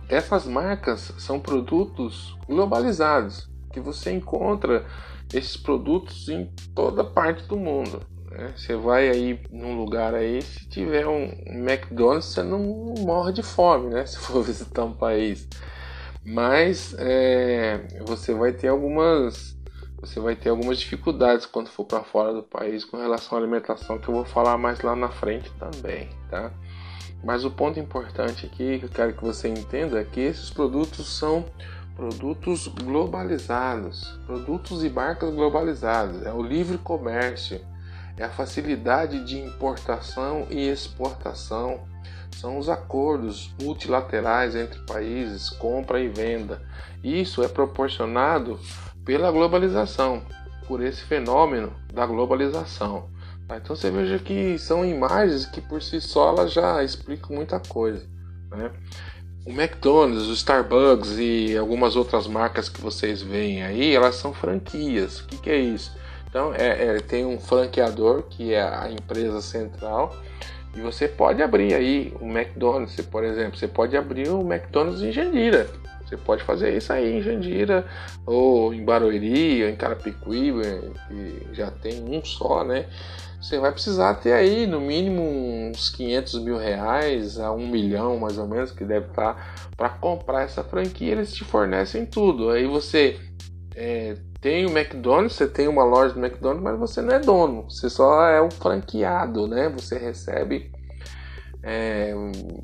essas 0.08 0.46
marcas 0.46 1.12
são 1.18 1.40
produtos 1.40 2.36
globalizados, 2.46 3.50
que 3.72 3.80
você 3.80 4.12
encontra 4.12 4.84
esses 5.32 5.56
produtos 5.56 6.28
em 6.28 6.46
toda 6.74 7.02
parte 7.04 7.46
do 7.48 7.56
mundo. 7.56 8.00
Né? 8.30 8.52
Você 8.56 8.74
vai 8.74 9.08
aí 9.08 9.40
num 9.50 9.76
lugar 9.76 10.14
aí, 10.14 10.40
se 10.42 10.68
tiver 10.68 11.06
um 11.06 11.24
McDonald's, 11.46 12.26
você 12.26 12.42
não 12.42 12.94
morre 12.98 13.32
de 13.32 13.42
fome, 13.42 13.90
né? 13.92 14.04
Se 14.06 14.18
for 14.18 14.42
visitar 14.42 14.84
um 14.84 14.92
país. 14.92 15.46
Mas 16.24 16.94
é, 16.98 17.86
você 18.06 18.32
vai 18.32 18.52
ter 18.52 18.68
algumas 18.68 19.60
você 20.00 20.18
vai 20.18 20.34
ter 20.34 20.48
algumas 20.48 20.78
dificuldades 20.80 21.46
quando 21.46 21.68
for 21.68 21.84
para 21.84 22.02
fora 22.02 22.32
do 22.32 22.42
país 22.42 22.84
com 22.84 22.96
relação 22.96 23.38
à 23.38 23.40
alimentação 23.40 24.00
que 24.00 24.08
eu 24.08 24.14
vou 24.14 24.24
falar 24.24 24.58
mais 24.58 24.80
lá 24.80 24.96
na 24.96 25.08
frente 25.08 25.48
também, 25.52 26.08
tá? 26.28 26.52
Mas 27.22 27.44
o 27.44 27.50
ponto 27.50 27.78
importante 27.78 28.46
aqui 28.46 28.78
que 28.78 28.86
eu 28.86 28.88
quero 28.88 29.12
que 29.12 29.24
você 29.24 29.48
entenda 29.48 30.00
é 30.00 30.04
que 30.04 30.20
esses 30.20 30.50
produtos 30.50 31.16
são 31.16 31.44
produtos 31.94 32.66
globalizados, 32.68 34.18
produtos 34.26 34.82
e 34.82 34.90
marcas 34.90 35.32
globalizadas. 35.32 36.24
É 36.26 36.32
o 36.32 36.42
livre 36.42 36.78
comércio, 36.78 37.60
é 38.16 38.24
a 38.24 38.30
facilidade 38.30 39.24
de 39.24 39.38
importação 39.38 40.46
e 40.50 40.68
exportação, 40.68 41.80
são 42.36 42.58
os 42.58 42.68
acordos 42.68 43.54
multilaterais 43.60 44.56
entre 44.56 44.80
países, 44.80 45.48
compra 45.50 46.00
e 46.00 46.08
venda. 46.08 46.60
Isso 47.04 47.42
é 47.42 47.48
proporcionado 47.48 48.58
pela 49.04 49.30
globalização, 49.30 50.22
por 50.66 50.82
esse 50.82 51.02
fenômeno 51.02 51.72
da 51.92 52.06
globalização. 52.06 53.08
Então 53.44 53.76
você 53.76 53.90
veja 53.90 54.18
que 54.18 54.58
são 54.58 54.84
imagens 54.84 55.46
que 55.46 55.60
por 55.60 55.82
si 55.82 56.00
só 56.00 56.30
elas 56.30 56.52
já 56.52 56.82
explicam 56.82 57.36
muita 57.36 57.60
coisa. 57.60 58.06
Né? 58.50 58.70
O 59.44 59.50
McDonald's, 59.50 60.28
o 60.28 60.32
Starbucks 60.32 61.18
e 61.18 61.56
algumas 61.56 61.96
outras 61.96 62.26
marcas 62.26 62.68
que 62.68 62.80
vocês 62.80 63.20
veem 63.20 63.62
aí, 63.62 63.94
elas 63.94 64.14
são 64.14 64.32
franquias. 64.32 65.20
O 65.20 65.26
que, 65.26 65.36
que 65.36 65.50
é 65.50 65.58
isso? 65.58 65.92
Então 66.28 66.54
é, 66.54 66.96
é, 66.96 67.00
tem 67.00 67.26
um 67.26 67.38
franqueador 67.38 68.22
que 68.22 68.54
é 68.54 68.62
a 68.62 68.90
empresa 68.90 69.42
central 69.42 70.16
E 70.74 70.80
você 70.80 71.06
pode 71.06 71.42
abrir 71.42 71.74
aí 71.74 72.14
o 72.20 72.26
McDonald's, 72.26 72.98
por 73.04 73.22
exemplo, 73.22 73.58
você 73.58 73.68
pode 73.68 73.96
abrir 73.96 74.28
o 74.30 74.40
McDonald's 74.40 75.02
em 75.02 75.12
Jandira. 75.12 75.68
Você 76.12 76.16
pode 76.16 76.42
fazer 76.42 76.76
isso 76.76 76.92
aí 76.92 77.18
em 77.18 77.22
Jandira, 77.22 77.86
ou 78.26 78.74
em 78.74 78.84
Barueri, 78.84 79.62
ou 79.62 79.68
em 79.70 79.76
Carapicuíba, 79.76 80.62
que 81.08 81.48
já 81.52 81.70
tem 81.70 82.02
um 82.02 82.22
só, 82.22 82.62
né? 82.64 82.86
Você 83.42 83.58
vai 83.58 83.72
precisar 83.72 84.14
ter 84.14 84.34
aí 84.34 84.68
no 84.68 84.80
mínimo 84.80 85.20
uns 85.20 85.90
500 85.90 86.44
mil 86.44 86.56
reais 86.56 87.40
a 87.40 87.50
um 87.50 87.66
milhão 87.66 88.16
mais 88.16 88.38
ou 88.38 88.46
menos 88.46 88.70
que 88.70 88.84
deve 88.84 89.08
estar 89.08 89.68
para 89.76 89.88
comprar 89.88 90.42
essa 90.42 90.62
franquia. 90.62 91.10
Eles 91.10 91.34
te 91.34 91.42
fornecem 91.42 92.06
tudo. 92.06 92.50
Aí 92.50 92.68
você 92.68 93.18
é, 93.74 94.16
tem 94.40 94.64
o 94.64 94.70
McDonald's, 94.70 95.34
você 95.34 95.48
tem 95.48 95.66
uma 95.66 95.82
loja 95.82 96.14
do 96.14 96.24
McDonald's, 96.24 96.62
mas 96.62 96.78
você 96.78 97.02
não 97.02 97.16
é 97.16 97.18
dono, 97.18 97.64
você 97.68 97.90
só 97.90 98.24
é 98.28 98.40
um 98.40 98.50
franqueado, 98.50 99.48
né? 99.48 99.68
Você 99.70 99.98
recebe 99.98 100.70
é, 101.64 102.14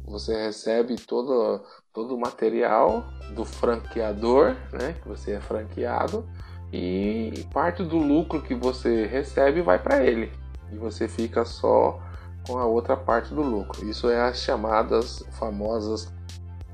você 0.06 0.44
recebe 0.44 0.94
todo, 0.94 1.60
todo 1.92 2.14
o 2.14 2.20
material 2.20 3.04
do 3.34 3.44
franqueador, 3.44 4.54
né? 4.72 4.94
Que 5.02 5.08
você 5.08 5.32
é 5.32 5.40
franqueado 5.40 6.24
e 6.72 7.44
parte 7.52 7.82
do 7.82 7.96
lucro 7.96 8.40
que 8.40 8.54
você 8.54 9.06
recebe 9.06 9.60
vai 9.60 9.80
para 9.80 10.04
ele 10.04 10.30
e 10.72 10.76
você 10.76 11.08
fica 11.08 11.44
só 11.44 12.00
com 12.46 12.58
a 12.58 12.64
outra 12.64 12.96
parte 12.96 13.34
do 13.34 13.42
lucro. 13.42 13.88
Isso 13.88 14.08
é 14.08 14.20
as 14.20 14.38
chamadas 14.38 15.22
famosas 15.32 16.12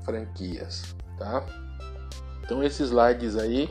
franquias, 0.03 0.95
tá? 1.17 1.43
Então 2.43 2.63
esses 2.63 2.89
slides 2.89 3.35
aí 3.35 3.69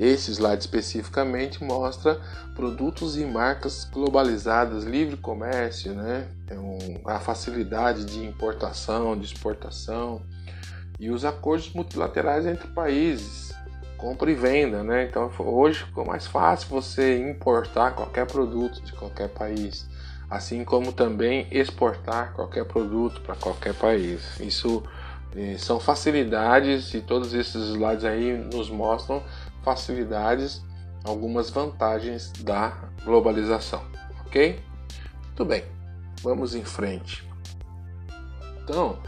esse 0.00 0.30
slide 0.30 0.62
especificamente 0.62 1.62
mostra 1.62 2.18
produtos 2.56 3.18
e 3.18 3.24
marcas 3.26 3.84
globalizadas, 3.84 4.84
livre 4.84 5.18
comércio, 5.18 5.92
né? 5.92 6.26
Então, 6.42 6.78
a 7.04 7.20
facilidade 7.20 8.06
de 8.06 8.24
importação, 8.24 9.14
de 9.18 9.26
exportação 9.26 10.22
e 10.98 11.10
os 11.10 11.22
acordos 11.22 11.70
multilaterais 11.74 12.46
entre 12.46 12.66
países, 12.68 13.52
compra 14.00 14.30
e 14.30 14.34
venda, 14.34 14.82
né? 14.82 15.04
Então 15.04 15.30
hoje 15.38 15.84
ficou 15.84 16.04
mais 16.04 16.26
fácil 16.26 16.68
você 16.68 17.18
importar 17.18 17.92
qualquer 17.92 18.26
produto 18.26 18.82
de 18.82 18.92
qualquer 18.92 19.28
país, 19.28 19.86
assim 20.28 20.64
como 20.64 20.92
também 20.92 21.46
exportar 21.50 22.32
qualquer 22.32 22.64
produto 22.64 23.20
para 23.20 23.34
qualquer 23.34 23.74
país. 23.74 24.40
Isso 24.40 24.82
eh, 25.36 25.56
são 25.58 25.78
facilidades 25.78 26.94
e 26.94 27.00
todos 27.00 27.34
esses 27.34 27.68
slides 27.68 28.04
aí 28.04 28.36
nos 28.52 28.70
mostram 28.70 29.22
facilidades, 29.62 30.64
algumas 31.04 31.50
vantagens 31.50 32.32
da 32.40 32.72
globalização, 33.04 33.82
ok? 34.26 34.58
Muito 35.26 35.44
bem, 35.44 35.64
vamos 36.22 36.54
em 36.54 36.64
frente. 36.64 37.28
Então, 38.62 38.98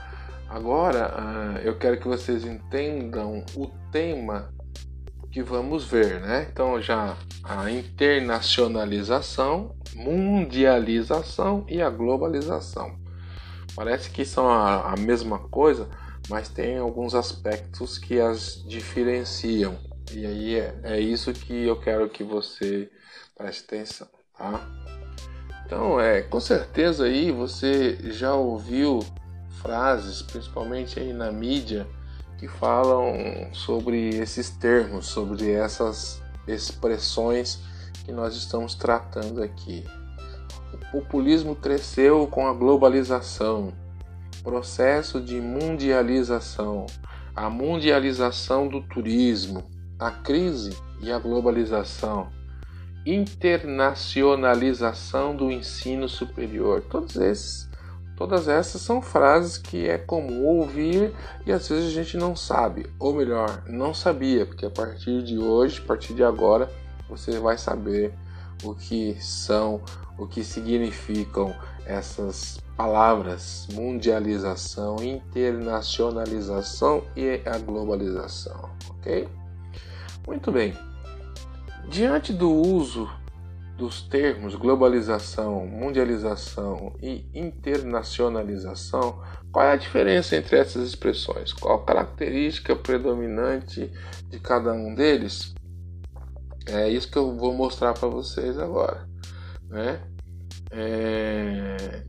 agora 0.49 1.15
uh, 1.15 1.59
eu 1.59 1.79
quero 1.79 1.99
que 1.99 2.09
vocês 2.09 2.45
entendam 2.45 3.45
o 3.55 3.69
tema 3.91 4.53
que 5.33 5.43
vamos 5.43 5.87
ver, 5.87 6.21
né? 6.21 6.47
Então 6.53 6.81
já 6.81 7.17
a 7.43 7.69
internacionalização, 7.71 9.75
mundialização 9.95 11.65
e 11.67 11.81
a 11.81 11.89
globalização. 11.89 13.01
Parece 13.75 14.11
que 14.11 14.27
são 14.27 14.51
a, 14.51 14.93
a 14.93 14.97
mesma 14.97 15.39
coisa, 15.39 15.89
mas 16.29 16.51
tem 16.51 16.77
alguns 16.77 17.15
aspectos 17.15 17.97
que 17.97 18.21
as 18.21 18.63
diferenciam. 18.69 19.79
E 20.13 20.27
aí 20.27 20.57
é, 20.57 20.79
é 20.83 21.01
isso 21.01 21.33
que 21.33 21.67
eu 21.67 21.81
quero 21.81 22.11
que 22.11 22.23
você 22.23 22.91
preste 23.35 23.65
atenção, 23.65 24.09
tá? 24.37 24.61
Então, 25.65 25.99
é, 25.99 26.21
com 26.21 26.39
certeza 26.39 27.07
aí 27.07 27.33
você 27.33 27.97
já 28.11 28.35
ouviu 28.35 28.99
frases, 29.63 30.21
principalmente 30.21 31.01
aí 31.01 31.15
na 31.15 31.33
mídia, 31.33 31.87
que 32.43 32.49
falam 32.49 33.15
sobre 33.53 34.17
esses 34.17 34.51
termos, 34.51 35.07
sobre 35.07 35.53
essas 35.53 36.21
expressões 36.49 37.61
que 38.05 38.11
nós 38.11 38.35
estamos 38.35 38.75
tratando 38.75 39.41
aqui. 39.41 39.85
O 40.73 40.79
populismo 40.91 41.55
cresceu 41.55 42.27
com 42.27 42.49
a 42.49 42.53
globalização, 42.53 43.73
processo 44.43 45.21
de 45.21 45.41
mundialização, 45.41 46.87
a 47.33 47.49
mundialização 47.49 48.67
do 48.67 48.83
turismo, 48.89 49.63
a 49.97 50.11
crise 50.11 50.77
e 51.01 51.13
a 51.13 51.21
globalização, 51.21 52.29
internacionalização 53.07 55.37
do 55.37 55.49
ensino 55.49 56.09
superior. 56.09 56.83
Todos 56.91 57.15
esses, 57.15 57.71
todas 58.17 58.49
essas 58.49 58.81
são 58.81 59.03
frases 59.03 59.59
que 59.59 59.89
é 59.89 59.99
comum 59.99 60.45
ouvir 60.45 61.13
e 61.47 61.53
às 61.53 61.69
vezes 61.69 61.87
a 61.87 61.91
gente 61.91 62.17
não 62.17 62.37
sabe, 62.37 62.87
ou 62.99 63.15
melhor, 63.15 63.63
não 63.67 63.95
sabia, 63.95 64.47
porque 64.47 64.67
a 64.67 64.71
partir 64.71 65.23
de 65.23 65.39
hoje, 65.39 65.81
a 65.83 65.87
partir 65.87 66.15
de 66.15 66.23
agora, 66.23 66.71
você 67.09 67.39
vai 67.39 67.59
saber 67.59 68.15
o 68.63 68.75
que 68.75 69.17
são, 69.21 69.83
o 70.19 70.27
que 70.27 70.45
significam 70.45 71.55
essas 71.85 72.61
palavras 72.77 73.67
mundialização, 73.73 74.97
internacionalização 75.03 77.03
e 77.17 77.41
a 77.45 77.59
globalização, 77.59 78.71
ok? 78.91 79.29
Muito 80.27 80.53
bem. 80.53 80.77
Diante 81.89 82.33
do 82.33 82.51
uso 82.51 83.11
dos 83.77 84.03
termos 84.03 84.55
globalização, 84.55 85.67
mundialização 85.67 86.95
e 87.03 87.27
internacionalização, 87.35 89.23
qual 89.51 89.67
é 89.67 89.73
a 89.73 89.77
diferença 89.77 90.37
entre 90.37 90.57
essas 90.59 90.87
expressões? 90.87 91.53
Qual 91.53 91.79
a 91.79 91.85
característica 91.85 92.77
predominante 92.77 93.91
de 94.29 94.39
cada 94.39 94.73
um 94.73 94.95
deles? 94.95 95.55
É 96.67 96.89
isso 96.89 97.11
que 97.11 97.19
eu 97.19 97.37
vou 97.37 97.53
mostrar 97.53 97.93
para 97.95 98.09
vocês 98.09 98.59
agora, 98.59 99.09
né? 99.69 100.01
É... 100.71 102.05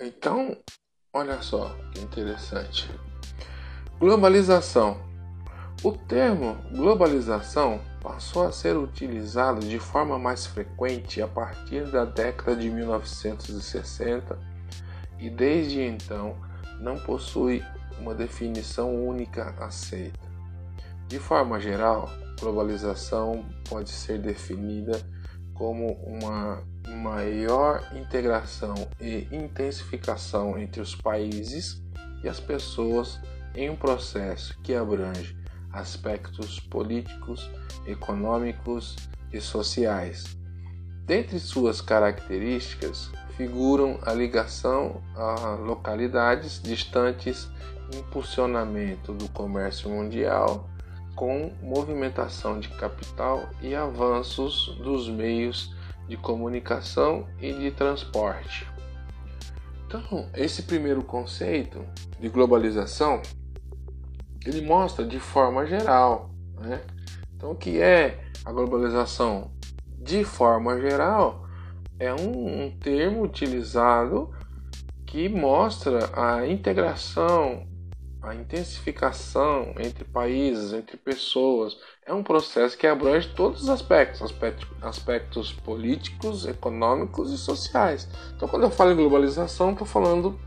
Então, 0.00 0.56
olha 1.12 1.42
só 1.42 1.76
que 1.92 2.00
interessante. 2.00 2.88
Globalização 3.98 5.08
o 5.82 5.92
termo 5.92 6.56
globalização 6.72 7.80
passou 8.08 8.46
a 8.46 8.52
ser 8.52 8.74
utilizado 8.74 9.60
de 9.60 9.78
forma 9.78 10.18
mais 10.18 10.46
frequente 10.46 11.20
a 11.20 11.28
partir 11.28 11.84
da 11.90 12.06
década 12.06 12.56
de 12.56 12.70
1960 12.70 14.38
e 15.18 15.28
desde 15.28 15.82
então 15.82 16.34
não 16.80 16.96
possui 16.96 17.62
uma 18.00 18.14
definição 18.14 18.94
única 19.06 19.54
aceita. 19.60 20.26
De 21.06 21.18
forma 21.18 21.60
geral, 21.60 22.08
globalização 22.40 23.44
pode 23.68 23.90
ser 23.90 24.18
definida 24.18 24.98
como 25.52 25.92
uma 26.02 26.62
maior 27.02 27.86
integração 27.94 28.74
e 28.98 29.28
intensificação 29.30 30.58
entre 30.58 30.80
os 30.80 30.94
países 30.94 31.82
e 32.24 32.28
as 32.28 32.40
pessoas 32.40 33.20
em 33.54 33.68
um 33.68 33.76
processo 33.76 34.58
que 34.62 34.74
abrange 34.74 35.36
aspectos 35.72 36.60
políticos, 36.60 37.50
econômicos 37.86 38.96
e 39.32 39.40
sociais. 39.40 40.36
Dentre 41.04 41.38
suas 41.38 41.80
características 41.80 43.10
figuram 43.36 43.98
a 44.02 44.12
ligação 44.12 45.02
a 45.14 45.54
localidades 45.54 46.60
distantes, 46.62 47.48
impulsionamento 47.94 49.14
do 49.14 49.28
comércio 49.28 49.88
mundial, 49.88 50.68
com 51.14 51.52
movimentação 51.62 52.60
de 52.60 52.68
capital 52.68 53.48
e 53.62 53.74
avanços 53.74 54.76
dos 54.82 55.08
meios 55.08 55.74
de 56.06 56.16
comunicação 56.16 57.26
e 57.40 57.52
de 57.52 57.70
transporte. 57.70 58.66
Então, 59.86 60.28
esse 60.34 60.62
primeiro 60.62 61.02
conceito 61.02 61.84
de 62.20 62.28
globalização 62.28 63.22
ele 64.44 64.60
mostra 64.60 65.04
de 65.04 65.18
forma 65.18 65.66
geral. 65.66 66.30
Né? 66.60 66.80
Então, 67.36 67.52
o 67.52 67.54
que 67.54 67.80
é 67.80 68.24
a 68.44 68.52
globalização? 68.52 69.50
De 69.98 70.24
forma 70.24 70.80
geral, 70.80 71.46
é 71.98 72.12
um, 72.12 72.64
um 72.64 72.70
termo 72.70 73.22
utilizado 73.22 74.30
que 75.04 75.28
mostra 75.28 76.10
a 76.12 76.46
integração, 76.46 77.66
a 78.20 78.34
intensificação 78.34 79.74
entre 79.78 80.04
países, 80.04 80.72
entre 80.72 80.96
pessoas. 80.96 81.76
É 82.04 82.12
um 82.12 82.22
processo 82.22 82.76
que 82.76 82.86
abrange 82.86 83.28
todos 83.34 83.62
os 83.62 83.68
aspectos, 83.68 84.22
aspectos, 84.22 84.68
aspectos 84.82 85.52
políticos, 85.52 86.46
econômicos 86.46 87.32
e 87.32 87.38
sociais. 87.38 88.08
Então, 88.34 88.48
quando 88.48 88.64
eu 88.64 88.70
falo 88.70 88.92
em 88.92 88.96
globalização, 88.96 89.72
estou 89.72 89.86
falando 89.86 90.38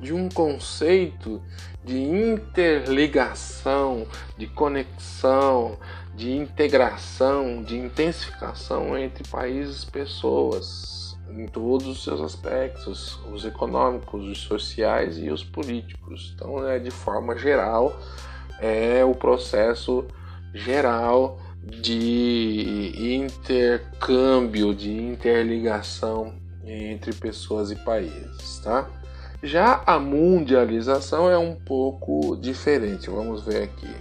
de 0.00 0.12
um 0.12 0.28
conceito 0.28 1.42
de 1.86 2.02
interligação, 2.02 4.08
de 4.36 4.48
conexão, 4.48 5.78
de 6.16 6.32
integração, 6.32 7.62
de 7.62 7.76
intensificação 7.76 8.98
entre 8.98 9.22
países 9.28 9.84
e 9.84 9.86
pessoas. 9.86 10.96
em 11.28 11.46
todos 11.46 11.88
os 11.88 12.04
seus 12.04 12.20
aspectos, 12.20 13.18
os 13.32 13.44
econômicos, 13.44 14.28
os 14.28 14.38
sociais 14.38 15.18
e 15.18 15.28
os 15.28 15.42
políticos. 15.42 16.32
Então, 16.34 16.66
é 16.66 16.78
de 16.78 16.90
forma 16.90 17.36
geral, 17.36 17.94
é 18.60 19.04
o 19.04 19.14
processo 19.14 20.06
geral 20.54 21.38
de 21.62 23.16
intercâmbio, 23.16 24.72
de 24.72 24.92
interligação 24.92 26.34
entre 26.64 27.12
pessoas 27.12 27.72
e 27.72 27.76
países, 27.76 28.60
tá? 28.60 28.88
Já 29.42 29.82
a 29.86 29.98
mundialização 29.98 31.30
é 31.30 31.36
um 31.36 31.54
pouco 31.54 32.36
diferente. 32.36 33.10
Vamos 33.10 33.44
ver 33.44 33.64
aqui. 33.64 33.94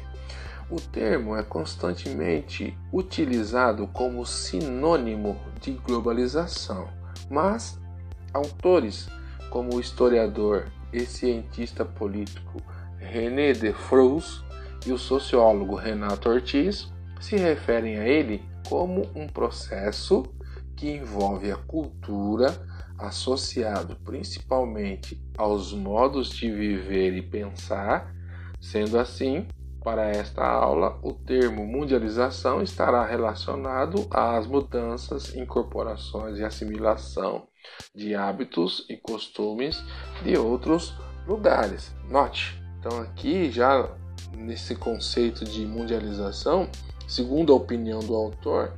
O 0.69 0.79
termo 0.79 1.35
é 1.35 1.43
constantemente 1.43 2.75
utilizado 2.91 3.85
como 3.87 4.25
sinônimo 4.25 5.37
de 5.61 5.73
globalização, 5.73 6.87
mas 7.29 7.79
autores 8.33 9.07
como 9.49 9.75
o 9.75 9.79
historiador 9.79 10.67
e 10.91 11.01
cientista 11.01 11.85
político 11.85 12.61
René 12.97 13.53
de 13.53 13.73
Froos 13.73 14.43
e 14.85 14.91
o 14.91 14.97
sociólogo 14.97 15.75
Renato 15.75 16.29
Ortiz 16.29 16.91
se 17.19 17.35
referem 17.35 17.97
a 17.97 18.07
ele 18.07 18.43
como 18.67 19.07
um 19.15 19.27
processo 19.27 20.23
que 20.75 20.89
envolve 20.89 21.51
a 21.51 21.55
cultura 21.55 22.55
associado 22.97 23.95
principalmente 24.03 25.21
aos 25.37 25.73
modos 25.73 26.29
de 26.29 26.51
viver 26.51 27.15
e 27.15 27.21
pensar. 27.21 28.13
Sendo 28.59 28.97
assim, 28.97 29.47
para 29.83 30.09
esta 30.09 30.43
aula, 30.43 30.97
o 31.03 31.13
termo 31.13 31.65
mundialização 31.65 32.61
estará 32.61 33.05
relacionado 33.05 34.07
às 34.09 34.47
mudanças, 34.47 35.35
incorporações 35.35 36.39
e 36.39 36.43
assimilação 36.43 37.47
de 37.93 38.15
hábitos 38.15 38.85
e 38.89 38.97
costumes 38.97 39.83
de 40.23 40.35
outros 40.37 40.95
lugares. 41.27 41.95
Note, 42.09 42.59
então 42.79 42.99
aqui 42.99 43.51
já 43.51 43.89
nesse 44.35 44.75
conceito 44.75 45.45
de 45.45 45.65
mundialização, 45.65 46.67
segundo 47.07 47.53
a 47.53 47.55
opinião 47.55 47.99
do 47.99 48.15
autor, 48.15 48.73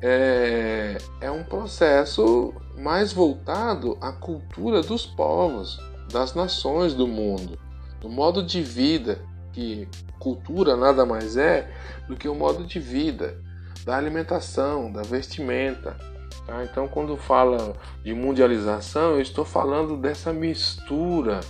é, 0.00 0.98
é 1.20 1.30
um 1.30 1.42
processo 1.42 2.54
mais 2.78 3.12
voltado 3.12 3.98
à 4.00 4.12
cultura 4.12 4.80
dos 4.82 5.04
povos, 5.04 5.78
das 6.10 6.34
nações 6.34 6.94
do 6.94 7.06
mundo, 7.06 7.58
do 8.00 8.08
modo 8.08 8.42
de 8.42 8.62
vida, 8.62 9.20
que 9.52 9.88
cultura 10.18 10.76
nada 10.76 11.04
mais 11.04 11.36
é 11.36 11.70
do 12.08 12.16
que 12.16 12.28
o 12.28 12.34
modo 12.34 12.64
de 12.64 12.78
vida, 12.78 13.36
da 13.84 13.96
alimentação, 13.96 14.90
da 14.90 15.02
vestimenta. 15.02 15.96
Tá? 16.46 16.64
Então, 16.64 16.88
quando 16.88 17.16
fala 17.16 17.74
de 18.02 18.14
mundialização, 18.14 19.12
eu 19.12 19.20
estou 19.20 19.44
falando 19.44 19.96
dessa 19.96 20.32
mistura 20.32 21.40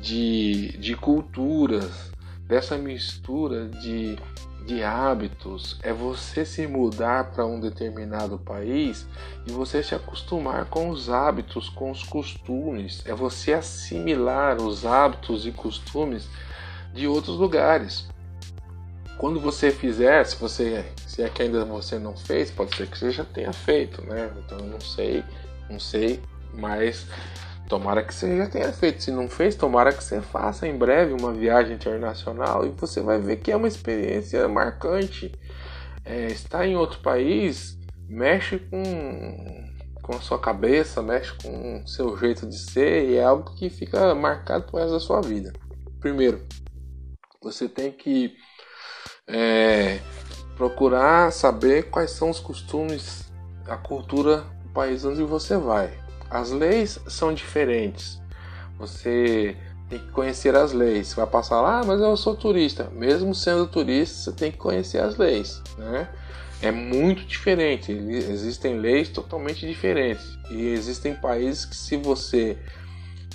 de, 0.00 0.76
de 0.78 0.96
culturas, 0.96 2.12
dessa 2.46 2.78
mistura 2.78 3.68
de 3.68 4.16
de 4.64 4.82
hábitos, 4.82 5.78
é 5.82 5.92
você 5.92 6.44
se 6.44 6.66
mudar 6.66 7.32
para 7.32 7.44
um 7.46 7.60
determinado 7.60 8.38
país 8.38 9.06
e 9.46 9.52
você 9.52 9.82
se 9.82 9.94
acostumar 9.94 10.66
com 10.66 10.88
os 10.88 11.10
hábitos, 11.10 11.68
com 11.68 11.90
os 11.90 12.02
costumes, 12.02 13.02
é 13.04 13.14
você 13.14 13.52
assimilar 13.52 14.60
os 14.60 14.86
hábitos 14.86 15.46
e 15.46 15.52
costumes 15.52 16.28
de 16.92 17.06
outros 17.06 17.36
lugares. 17.36 18.08
Quando 19.18 19.38
você 19.38 19.70
fizer, 19.70 20.24
se 20.24 20.36
você 20.36 20.84
se 21.12 21.22
é 21.22 21.28
que 21.28 21.42
ainda 21.42 21.62
você 21.64 21.98
não 21.98 22.16
fez, 22.16 22.50
pode 22.50 22.74
ser 22.74 22.86
que 22.86 22.98
você 22.98 23.10
já 23.10 23.22
tenha 23.24 23.52
feito, 23.52 24.00
né? 24.06 24.32
Então 24.38 24.58
eu 24.58 24.66
não 24.66 24.80
sei, 24.80 25.22
não 25.68 25.78
sei, 25.78 26.22
mas 26.54 27.06
Tomara 27.68 28.02
que 28.02 28.14
você 28.14 28.36
já 28.36 28.46
tenha 28.48 28.72
feito. 28.72 29.02
Se 29.02 29.10
não 29.10 29.28
fez, 29.28 29.54
tomara 29.54 29.92
que 29.92 30.02
você 30.02 30.20
faça 30.20 30.66
em 30.66 30.76
breve 30.76 31.12
uma 31.12 31.32
viagem 31.32 31.74
internacional 31.74 32.66
e 32.66 32.70
você 32.70 33.00
vai 33.00 33.18
ver 33.18 33.36
que 33.36 33.50
é 33.50 33.56
uma 33.56 33.68
experiência 33.68 34.46
marcante. 34.48 35.32
É, 36.04 36.26
estar 36.26 36.66
em 36.66 36.76
outro 36.76 37.00
país 37.00 37.78
mexe 38.08 38.58
com, 38.58 38.82
com 40.02 40.16
a 40.16 40.20
sua 40.20 40.38
cabeça, 40.38 41.00
mexe 41.00 41.32
com 41.42 41.82
o 41.82 41.88
seu 41.88 42.16
jeito 42.18 42.46
de 42.46 42.58
ser 42.58 43.08
e 43.08 43.16
é 43.16 43.24
algo 43.24 43.54
que 43.54 43.70
fica 43.70 44.14
marcado 44.14 44.64
por 44.64 44.78
resto 44.78 44.92
da 44.92 45.00
sua 45.00 45.20
vida. 45.20 45.52
Primeiro, 46.00 46.44
você 47.40 47.68
tem 47.68 47.90
que 47.90 48.34
é, 49.26 50.00
procurar 50.56 51.32
saber 51.32 51.90
quais 51.90 52.10
são 52.10 52.28
os 52.28 52.38
costumes, 52.38 53.32
a 53.66 53.76
cultura 53.76 54.38
do 54.62 54.68
país 54.70 55.04
onde 55.04 55.22
você 55.22 55.56
vai. 55.56 56.01
As 56.32 56.50
leis 56.50 56.98
são 57.06 57.34
diferentes. 57.34 58.18
Você 58.78 59.54
tem 59.90 59.98
que 59.98 60.10
conhecer 60.12 60.56
as 60.56 60.72
leis. 60.72 61.08
Você 61.08 61.16
vai 61.16 61.26
passar 61.26 61.60
lá, 61.60 61.80
ah, 61.80 61.84
mas 61.84 62.00
eu 62.00 62.16
sou 62.16 62.34
turista. 62.34 62.88
Mesmo 62.90 63.34
sendo 63.34 63.66
turista, 63.66 64.16
você 64.16 64.32
tem 64.32 64.50
que 64.50 64.56
conhecer 64.56 64.98
as 64.98 65.18
leis, 65.18 65.60
né? 65.76 66.08
É 66.62 66.70
muito 66.70 67.26
diferente. 67.26 67.92
Existem 67.92 68.78
leis 68.78 69.10
totalmente 69.10 69.66
diferentes. 69.66 70.38
E 70.50 70.68
existem 70.68 71.14
países 71.14 71.66
que, 71.66 71.76
se 71.76 71.98
você 71.98 72.56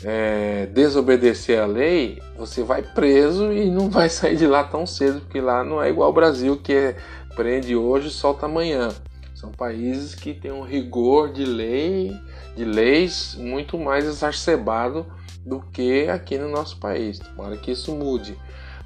é, 0.03 0.65
desobedecer 0.65 1.61
a 1.61 1.67
lei, 1.67 2.19
você 2.35 2.63
vai 2.63 2.81
preso 2.81 3.53
e 3.53 3.69
não 3.69 3.91
vai 3.91 4.09
sair 4.09 4.37
de 4.37 4.47
lá 4.47 4.63
tão 4.63 4.87
cedo, 4.87 5.21
porque 5.21 5.39
lá 5.39 5.63
não 5.63 5.83
é 5.83 5.89
igual 5.89 6.07
ao 6.07 6.13
Brasil, 6.13 6.57
que 6.57 6.73
é, 6.73 6.95
prende 7.35 7.75
hoje 7.75 8.07
e 8.07 8.11
solta 8.11 8.47
amanhã. 8.47 8.89
São 9.37 9.51
países 9.51 10.15
que 10.15 10.33
têm 10.33 10.51
um 10.51 10.63
rigor 10.63 11.31
de 11.31 11.45
lei, 11.45 12.19
de 12.55 12.65
leis 12.65 13.35
muito 13.35 13.77
mais 13.77 14.03
exacerbado 14.03 15.05
do 15.45 15.61
que 15.61 16.09
aqui 16.09 16.39
no 16.39 16.49
nosso 16.49 16.79
país. 16.79 17.19
Tomara 17.19 17.55
que 17.55 17.69
isso 17.69 17.93
mude. 17.93 18.35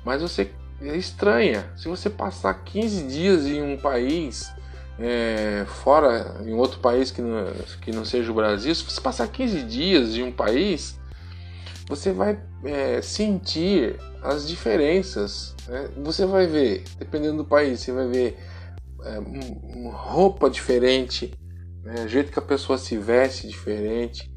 Mas 0.04 0.22
você 0.22 0.52
estranha, 0.82 1.72
se 1.78 1.88
você 1.88 2.10
passar 2.10 2.54
15 2.66 3.04
dias 3.04 3.46
em 3.46 3.62
um 3.62 3.78
país 3.78 4.52
é, 5.00 5.64
fora, 5.66 6.42
em 6.46 6.54
outro 6.54 6.82
país 6.82 7.12
que 7.12 7.22
não, 7.22 7.46
que 7.80 7.94
não 7.94 8.04
seja 8.04 8.30
o 8.30 8.36
Brasil, 8.36 8.76
se 8.76 8.84
você 8.84 9.00
passar 9.00 9.30
15 9.30 9.64
dias 9.64 10.18
em 10.18 10.24
um 10.24 10.34
país, 10.34 11.00
você 11.88 12.12
vai 12.12 12.38
é, 12.66 13.02
sentir 13.02 13.98
as 14.22 14.46
diferenças. 14.46 15.56
Né? 15.66 15.88
Você 16.04 16.26
vai 16.26 16.46
ver, 16.46 16.84
dependendo 17.00 17.38
do 17.38 17.46
país, 17.46 17.80
você 17.80 17.94
vai 17.94 18.08
ver 18.10 18.38
é, 18.38 18.51
roupa 19.92 20.50
diferente, 20.50 21.34
né? 21.84 22.06
o 22.06 22.08
jeito 22.08 22.32
que 22.32 22.40
a 22.40 22.44
pessoa 22.44 22.78
se 22.78 22.98
veste 22.98 23.48
diferente. 23.48 24.32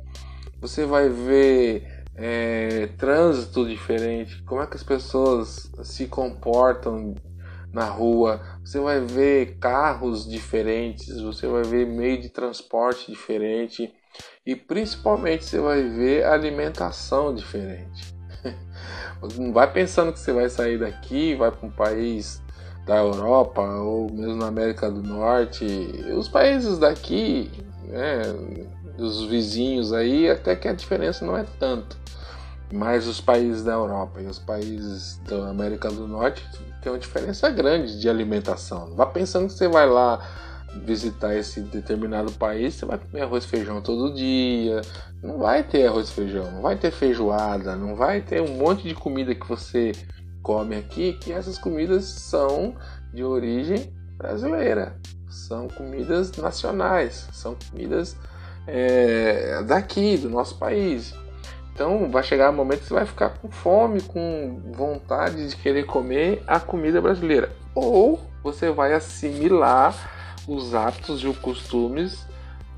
Você 0.60 0.86
vai 0.86 1.08
ver 1.08 2.04
é, 2.14 2.88
trânsito 2.96 3.68
diferente, 3.68 4.42
como 4.44 4.62
é 4.62 4.66
que 4.66 4.76
as 4.76 4.82
pessoas 4.82 5.70
se 5.82 6.06
comportam 6.06 7.14
na 7.72 7.84
rua. 7.84 8.40
Você 8.64 8.78
vai 8.78 9.00
ver 9.00 9.58
carros 9.58 10.26
diferentes, 10.26 11.20
você 11.20 11.46
vai 11.46 11.64
ver 11.64 11.86
meio 11.86 12.20
de 12.20 12.28
transporte 12.28 13.10
diferente 13.10 13.92
e 14.46 14.54
principalmente 14.54 15.44
você 15.44 15.58
vai 15.58 15.82
ver 15.82 16.24
alimentação 16.24 17.34
diferente. 17.34 18.14
Não 19.36 19.52
vai 19.52 19.70
pensando 19.72 20.12
que 20.12 20.20
você 20.20 20.32
vai 20.32 20.48
sair 20.48 20.78
daqui, 20.78 21.34
vai 21.34 21.50
para 21.50 21.66
um 21.66 21.70
país 21.70 22.43
da 22.84 22.96
Europa 22.96 23.62
ou 23.62 24.12
mesmo 24.12 24.36
na 24.36 24.48
América 24.48 24.90
do 24.90 25.02
Norte, 25.02 25.64
os 26.16 26.28
países 26.28 26.78
daqui, 26.78 27.50
né, 27.88 28.22
os 28.98 29.24
vizinhos 29.24 29.92
aí, 29.92 30.28
até 30.28 30.54
que 30.54 30.68
a 30.68 30.72
diferença 30.72 31.24
não 31.24 31.36
é 31.36 31.44
tanto. 31.58 31.96
Mas 32.72 33.06
os 33.06 33.20
países 33.20 33.62
da 33.62 33.72
Europa 33.72 34.20
e 34.20 34.26
os 34.26 34.38
países 34.38 35.18
da 35.28 35.48
América 35.48 35.90
do 35.90 36.08
Norte 36.08 36.44
tem 36.82 36.92
uma 36.92 36.98
diferença 36.98 37.48
grande 37.50 37.98
de 37.98 38.08
alimentação. 38.08 38.88
Não 38.88 38.96
vá 38.96 39.06
pensando 39.06 39.46
que 39.46 39.52
você 39.52 39.68
vai 39.68 39.88
lá 39.88 40.20
visitar 40.82 41.36
esse 41.36 41.60
determinado 41.60 42.32
país, 42.32 42.74
você 42.74 42.84
vai 42.84 42.98
comer 42.98 43.22
arroz 43.22 43.44
e 43.44 43.48
feijão 43.48 43.80
todo 43.80 44.14
dia. 44.14 44.80
Não 45.22 45.38
vai 45.38 45.62
ter 45.62 45.86
arroz 45.86 46.08
e 46.08 46.12
feijão, 46.12 46.50
não 46.50 46.62
vai 46.62 46.76
ter 46.76 46.90
feijoada, 46.90 47.76
não 47.76 47.94
vai 47.94 48.20
ter 48.20 48.42
um 48.42 48.56
monte 48.56 48.88
de 48.88 48.94
comida 48.94 49.34
que 49.34 49.48
você 49.48 49.92
come 50.44 50.76
aqui 50.76 51.14
que 51.14 51.32
essas 51.32 51.58
comidas 51.58 52.04
são 52.04 52.76
de 53.12 53.24
origem 53.24 53.90
brasileira, 54.16 54.94
são 55.28 55.66
comidas 55.66 56.30
nacionais, 56.36 57.26
são 57.32 57.56
comidas 57.70 58.14
é, 58.66 59.62
daqui, 59.62 60.18
do 60.18 60.28
nosso 60.28 60.56
país. 60.58 61.14
Então 61.72 62.08
vai 62.10 62.22
chegar 62.22 62.50
um 62.50 62.54
momento 62.54 62.80
que 62.80 62.88
você 62.88 62.94
vai 62.94 63.06
ficar 63.06 63.30
com 63.30 63.50
fome, 63.50 64.00
com 64.02 64.60
vontade 64.72 65.48
de 65.48 65.56
querer 65.56 65.86
comer 65.86 66.42
a 66.46 66.60
comida 66.60 67.00
brasileira. 67.00 67.50
Ou 67.74 68.20
você 68.42 68.70
vai 68.70 68.92
assimilar 68.92 70.44
os 70.46 70.74
hábitos 70.74 71.22
e 71.22 71.26
os 71.26 71.38
costumes 71.38 72.24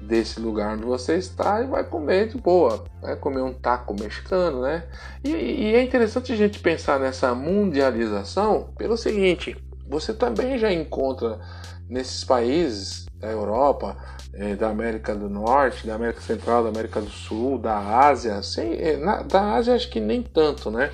desse 0.01 0.39
lugar 0.41 0.75
onde 0.75 0.85
você 0.85 1.17
está 1.17 1.63
e 1.63 1.67
vai 1.67 1.85
comer 1.85 2.29
de 2.29 2.37
boa, 2.37 2.85
vai 3.01 3.17
comer 3.17 3.43
um 3.43 3.53
taco 3.53 3.95
mexicano, 3.99 4.63
né? 4.63 4.85
E, 5.25 5.31
e, 5.31 5.75
é 5.75 5.83
interessante 5.83 6.33
a 6.33 6.37
gente 6.37 6.61
pensar 6.61 7.01
nessa 7.01 7.35
mundialização 7.35 8.73
pelo 8.77 8.97
seguinte: 8.97 9.57
você 9.89 10.13
também 10.13 10.59
já 10.59 10.73
encontra 10.73 11.41
nesses 11.89 12.25
países 12.25 13.07
da 13.19 13.29
Europa, 13.29 13.97
é, 14.35 14.55
da 14.55 14.69
América 14.69 15.15
do 15.15 15.29
Norte, 15.29 15.87
da 15.87 15.95
América 15.95 16.21
Central, 16.21 16.65
da 16.65 16.69
América 16.69 17.01
do 17.01 17.11
Sul, 17.11 17.59
da 17.59 17.79
Ásia, 17.79 18.43
sem, 18.43 18.75
é, 18.75 18.97
na, 18.97 19.23
da 19.23 19.55
Ásia 19.55 19.75
acho 19.75 19.89
que 19.89 20.01
nem 20.01 20.23
tanto, 20.23 20.71
né? 20.71 20.91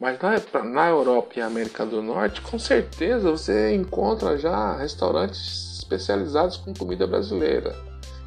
Mas 0.00 0.18
na, 0.20 0.62
na 0.62 0.88
Europa 0.88 1.34
e 1.36 1.42
América 1.42 1.84
do 1.84 2.00
Norte, 2.00 2.40
com 2.40 2.58
certeza 2.58 3.30
você 3.30 3.74
encontra 3.74 4.38
já 4.38 4.76
restaurantes 4.76 5.78
especializados 5.78 6.56
com 6.56 6.72
comida 6.72 7.06
brasileira, 7.06 7.74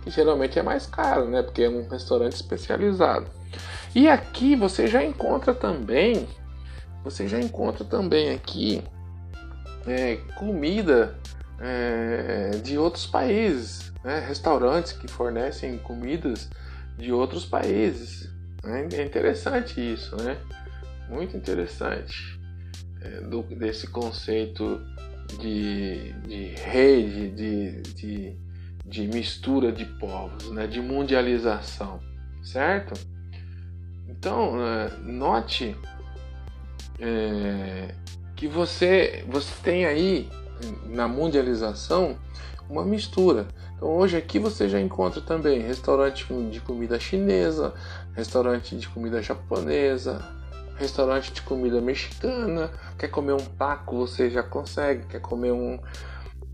que 0.01 0.09
geralmente 0.09 0.57
é 0.57 0.63
mais 0.63 0.85
caro, 0.85 1.29
né? 1.29 1.41
Porque 1.41 1.63
é 1.63 1.69
um 1.69 1.87
restaurante 1.87 2.33
especializado. 2.33 3.27
E 3.93 4.07
aqui 4.07 4.55
você 4.55 4.87
já 4.87 5.03
encontra 5.03 5.53
também, 5.53 6.27
você 7.03 7.27
já 7.27 7.39
encontra 7.39 7.83
também 7.83 8.31
aqui 8.31 8.83
é, 9.85 10.17
comida 10.35 11.15
é, 11.59 12.51
de 12.63 12.77
outros 12.77 13.05
países, 13.05 13.91
né? 14.03 14.19
restaurantes 14.19 14.93
que 14.93 15.07
fornecem 15.07 15.77
comidas 15.77 16.49
de 16.97 17.11
outros 17.11 17.45
países. 17.45 18.29
É 18.63 19.03
interessante 19.03 19.79
isso, 19.81 20.15
né? 20.17 20.37
Muito 21.09 21.35
interessante 21.35 22.39
é, 23.01 23.21
do, 23.21 23.41
desse 23.41 23.87
conceito 23.87 24.79
de, 25.39 26.13
de 26.27 26.45
rede, 26.55 27.29
de, 27.29 27.81
de, 27.93 28.37
de 28.91 29.07
mistura 29.07 29.71
de 29.71 29.85
povos, 29.85 30.51
né? 30.51 30.67
de 30.67 30.81
mundialização, 30.81 32.01
certo? 32.43 32.93
Então, 34.09 34.61
é, 34.61 34.91
note 35.01 35.73
é, 36.99 37.95
que 38.35 38.49
você, 38.49 39.23
você 39.29 39.53
tem 39.63 39.85
aí 39.85 40.29
na 40.87 41.07
mundialização 41.07 42.17
uma 42.69 42.83
mistura. 42.83 43.47
Então 43.75 43.87
hoje 43.87 44.17
aqui 44.17 44.37
você 44.37 44.67
já 44.67 44.79
encontra 44.79 45.21
também 45.21 45.61
restaurante 45.61 46.25
de 46.51 46.59
comida 46.59 46.99
chinesa, 46.99 47.73
restaurante 48.13 48.75
de 48.75 48.89
comida 48.89 49.21
japonesa, 49.21 50.21
restaurante 50.75 51.31
de 51.31 51.41
comida 51.41 51.79
mexicana. 51.79 52.69
Quer 52.97 53.07
comer 53.07 53.33
um 53.33 53.45
taco, 53.57 53.97
você 53.97 54.29
já 54.29 54.43
consegue. 54.43 55.05
Quer 55.07 55.21
comer 55.21 55.53
um, 55.53 55.79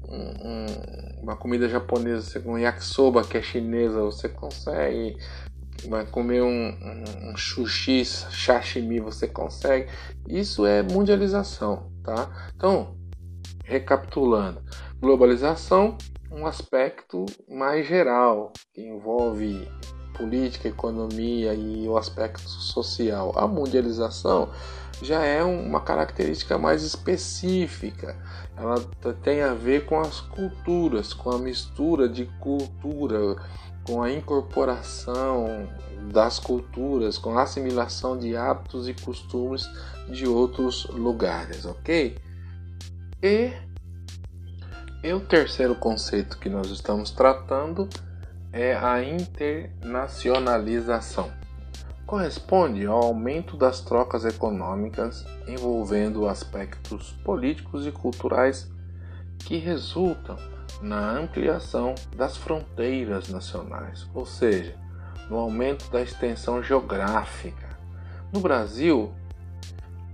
um, 0.10 1.22
uma 1.22 1.36
comida 1.36 1.68
japonesa, 1.68 2.42
um 2.46 2.58
yakisoba 2.58 3.24
que 3.24 3.38
é 3.38 3.42
chinesa, 3.42 4.02
você 4.02 4.30
consegue 4.30 5.18
vai 5.86 6.06
comer 6.06 6.42
um, 6.42 6.76
um 7.30 7.38
sushi, 7.38 8.04
sashimi, 8.04 9.00
você 9.00 9.28
consegue. 9.28 9.90
Isso 10.28 10.66
é 10.66 10.82
mundialização, 10.82 11.92
tá? 12.04 12.52
Então, 12.56 12.96
recapitulando, 13.64 14.62
globalização, 15.00 15.98
um 16.32 16.46
aspecto 16.46 17.26
mais 17.48 17.88
geral 17.88 18.52
que 18.74 18.82
envolve 18.82 19.68
política, 20.16 20.68
economia 20.68 21.54
e 21.54 21.88
o 21.88 21.98
aspecto 21.98 22.50
social. 22.50 23.32
A 23.38 23.48
mundialização 23.48 24.50
já 25.02 25.24
é 25.24 25.44
uma 25.44 25.82
característica 25.82 26.58
mais 26.58 26.82
específica. 26.84 28.18
Ela 28.58 28.80
tem 29.22 29.44
a 29.44 29.54
ver 29.54 29.86
com 29.86 30.00
as 30.00 30.20
culturas, 30.20 31.14
com 31.14 31.30
a 31.30 31.38
mistura 31.38 32.10
de 32.10 32.26
cultura, 32.40 33.36
com 33.84 34.02
a 34.02 34.12
incorporação 34.12 35.70
das 36.12 36.40
culturas, 36.40 37.20
com 37.20 37.38
a 37.38 37.44
assimilação 37.44 38.18
de 38.18 38.36
hábitos 38.36 38.88
e 38.88 38.96
costumes 38.96 39.70
de 40.10 40.28
outros 40.28 40.88
lugares, 40.90 41.66
ok? 41.66 42.18
E, 43.22 43.54
e 45.04 45.14
o 45.14 45.20
terceiro 45.20 45.76
conceito 45.76 46.40
que 46.40 46.50
nós 46.50 46.72
estamos 46.72 47.12
tratando 47.12 47.88
é 48.52 48.76
a 48.76 49.04
internacionalização. 49.04 51.32
Corresponde 52.08 52.86
ao 52.86 53.04
aumento 53.04 53.58
das 53.58 53.82
trocas 53.82 54.24
econômicas 54.24 55.26
envolvendo 55.46 56.26
aspectos 56.26 57.12
políticos 57.22 57.86
e 57.86 57.92
culturais 57.92 58.72
que 59.40 59.58
resultam 59.58 60.38
na 60.82 61.12
ampliação 61.12 61.96
das 62.16 62.38
fronteiras 62.38 63.28
nacionais, 63.28 64.08
ou 64.14 64.26
seja, 64.26 64.74
no 65.30 65.36
aumento 65.36 65.92
da 65.92 66.02
extensão 66.02 66.64
geográfica. 66.64 67.78
No 68.32 68.40
Brasil, 68.40 69.12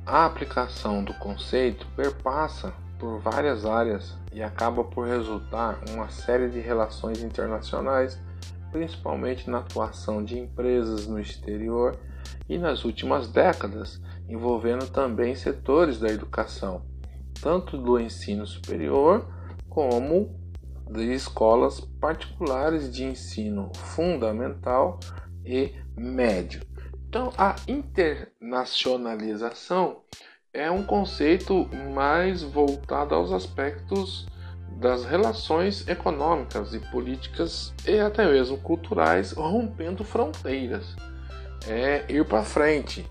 a 0.04 0.26
aplicação 0.26 1.04
do 1.04 1.14
conceito 1.14 1.86
perpassa 1.96 2.74
por 2.98 3.20
várias 3.20 3.68
áreas 3.68 4.16
e 4.34 4.42
acaba 4.42 4.84
por 4.84 5.08
resultar 5.08 5.80
uma 5.92 6.10
série 6.10 6.50
de 6.50 6.60
relações 6.60 7.22
internacionais, 7.22 8.20
principalmente 8.74 9.50
na 9.50 9.60
atuação 9.60 10.22
de 10.24 10.38
empresas 10.38 11.08
no 11.08 11.18
exterior 11.20 11.98
e 12.50 12.58
nas 12.58 12.84
últimas 12.84 13.30
décadas, 13.30 14.02
envolvendo 14.28 14.90
também 14.90 15.34
setores 15.36 16.00
da 16.00 16.10
educação, 16.10 16.84
tanto 17.40 17.78
do 17.78 18.00
ensino 18.00 18.48
superior 18.48 19.32
como 19.70 20.36
de 20.90 21.14
escolas 21.14 21.80
particulares 21.80 22.92
de 22.92 23.06
ensino 23.06 23.72
fundamental 23.76 25.00
e 25.46 25.72
médio. 25.96 26.64
Então, 27.08 27.32
a 27.38 27.56
internacionalização 27.68 30.02
é 30.52 30.72
um 30.72 30.84
conceito 30.84 31.70
mais 31.94 32.42
voltado 32.42 33.14
aos 33.14 33.32
aspectos 33.32 34.26
das 34.80 35.06
relações 35.06 35.88
econômicas 35.88 36.74
e 36.74 36.80
políticas 36.80 37.74
e 37.86 38.00
até 38.00 38.26
mesmo 38.26 38.58
culturais, 38.58 39.32
rompendo 39.32 40.04
fronteiras. 40.04 40.96
É 41.68 42.04
ir 42.10 42.26
para 42.26 42.44
frente, 42.44 43.06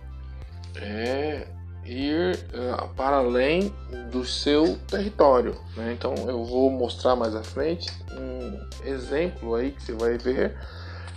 é 0.77 1.47
ir 1.85 2.39
uh, 2.55 2.89
para 2.95 3.17
além 3.17 3.75
do 4.11 4.25
seu 4.25 4.79
território. 4.87 5.57
Né? 5.77 5.93
Então 5.93 6.15
eu 6.29 6.45
vou 6.45 6.71
mostrar 6.71 7.17
mais 7.17 7.35
à 7.35 7.43
frente 7.43 7.91
um 8.13 8.61
exemplo 8.85 9.55
aí 9.55 9.73
que 9.73 9.83
você 9.83 9.93
vai 9.93 10.17
ver 10.19 10.57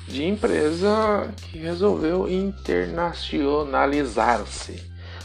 de 0.08 0.24
empresa 0.24 1.30
que 1.38 1.58
resolveu 1.58 2.30
internacionalizar-se, 2.30 4.84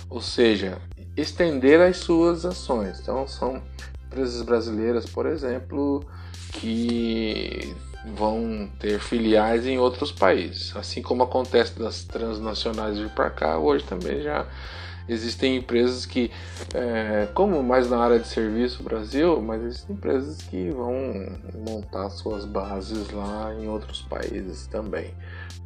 ou 0.09 0.23
seja, 0.23 0.79
estender 1.17 1.81
as 1.81 1.97
suas 1.99 2.45
ações. 2.45 2.99
Então 3.01 3.29
são 3.29 3.63
empresas 4.11 4.43
brasileiras, 4.43 5.07
por 5.07 5.25
exemplo, 5.27 6.05
que 6.53 7.75
vão 8.17 8.69
ter 8.79 8.99
filiais 8.99 9.67
em 9.67 9.79
outros 9.79 10.11
países, 10.11 10.75
assim 10.77 11.01
como 11.01 11.23
acontece 11.23 11.79
das 11.79 12.03
transnacionais 12.03 12.99
vir 12.99 13.11
para 13.11 13.31
cá, 13.31 13.59
hoje 13.59 13.85
também 13.85 14.21
já 14.21 14.47
Existem 15.11 15.57
empresas 15.57 16.07
que, 16.07 16.31
é, 16.73 17.27
como 17.35 17.61
mais 17.65 17.91
na 17.91 17.99
área 17.99 18.21
de 18.21 18.29
serviço 18.29 18.81
Brasil, 18.85 19.43
mas 19.43 19.61
existem 19.61 19.97
empresas 19.97 20.41
que 20.43 20.71
vão 20.71 20.95
montar 21.67 22.09
suas 22.11 22.45
bases 22.45 23.11
lá 23.11 23.53
em 23.53 23.67
outros 23.67 24.03
países 24.03 24.69
também. 24.69 25.13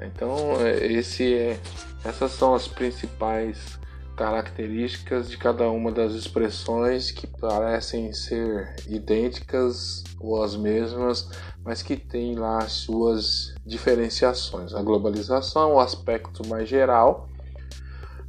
Então, 0.01 0.39
é, 0.62 0.87
esse 0.87 1.35
é, 1.35 1.61
essas 2.03 2.33
são 2.33 2.55
as 2.55 2.66
principais 2.66 3.79
características 4.16 5.28
de 5.28 5.36
cada 5.36 5.69
uma 5.70 5.91
das 5.91 6.15
expressões 6.15 7.11
que 7.11 7.27
parecem 7.27 8.12
ser 8.12 8.74
idênticas 8.89 10.05
ou 10.20 10.43
as 10.43 10.57
mesmas, 10.57 11.28
mas 11.65 11.82
que 11.82 11.97
têm 11.97 12.35
lá 12.36 12.59
as 12.59 12.73
suas 12.73 13.55
diferenciações. 13.66 14.74
A 14.74 14.82
globalização, 14.82 15.74
o 15.74 15.81
aspecto 15.81 16.47
mais 16.47 16.69
geral, 16.69 17.28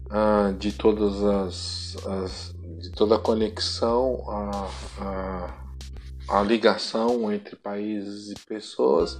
ah, 0.09 0.53
de 0.57 0.71
todas 0.71 1.23
as, 1.23 1.97
as, 2.05 2.55
de 2.79 2.91
toda 2.91 3.15
a 3.15 3.19
conexão, 3.19 4.23
a, 4.27 4.69
a, 4.99 6.37
a 6.39 6.43
ligação 6.43 7.31
entre 7.31 7.55
países 7.55 8.31
e 8.31 8.45
pessoas, 8.45 9.19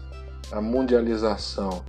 a 0.51 0.61
mundialização 0.61 1.83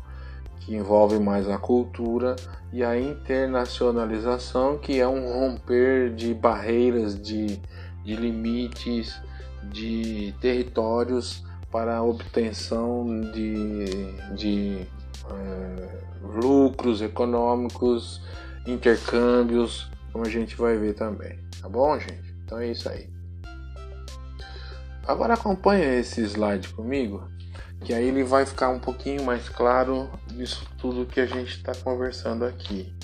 que 0.66 0.74
envolve 0.74 1.20
mais 1.20 1.48
a 1.48 1.56
cultura 1.56 2.34
e 2.72 2.82
a 2.82 2.98
internacionalização 2.98 4.76
que 4.76 4.98
é 4.98 5.06
um 5.06 5.32
romper 5.32 6.12
de 6.12 6.34
barreiras, 6.34 7.18
de, 7.18 7.60
de 8.04 8.16
limites, 8.16 9.18
de 9.70 10.34
territórios 10.40 11.44
para 11.70 11.98
a 11.98 12.02
obtenção 12.02 13.20
de, 13.32 13.84
de 14.34 14.86
é, 15.30 15.98
lucros 16.40 17.00
econômicos 17.00 18.20
intercâmbios, 18.66 19.88
como 20.12 20.26
a 20.26 20.28
gente 20.28 20.56
vai 20.56 20.76
ver 20.76 20.94
também. 20.94 21.38
Tá 21.62 21.68
bom, 21.68 21.96
gente? 21.96 22.34
Então 22.44 22.58
é 22.58 22.72
isso 22.72 22.88
aí. 22.88 23.08
Agora 25.06 25.34
acompanha 25.34 25.94
esse 26.00 26.22
slide 26.22 26.70
comigo, 26.70 27.28
que 27.84 27.94
aí 27.94 28.08
ele 28.08 28.24
vai 28.24 28.44
ficar 28.44 28.70
um 28.70 28.80
pouquinho 28.80 29.22
mais 29.22 29.48
claro 29.48 30.10
disso 30.36 30.66
tudo 30.78 31.06
que 31.06 31.20
a 31.20 31.26
gente 31.26 31.56
está 31.56 31.74
conversando 31.74 32.44
aqui, 32.44 32.94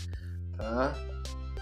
tá? 0.56 0.94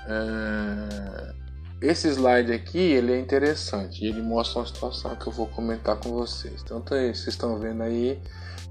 É... 0.07 1.35
esse 1.81 2.09
slide 2.09 2.53
aqui 2.53 2.79
ele 2.79 3.13
é 3.13 3.19
interessante. 3.19 4.05
Ele 4.05 4.23
mostra 4.23 4.61
uma 4.61 4.67
situação 4.67 5.15
que 5.17 5.27
eu 5.27 5.33
vou 5.33 5.47
comentar 5.47 5.97
com 5.97 6.11
vocês. 6.11 6.63
Então 6.63 6.83
vocês 6.83 7.27
estão 7.27 7.59
vendo 7.59 7.83
aí 7.83 8.21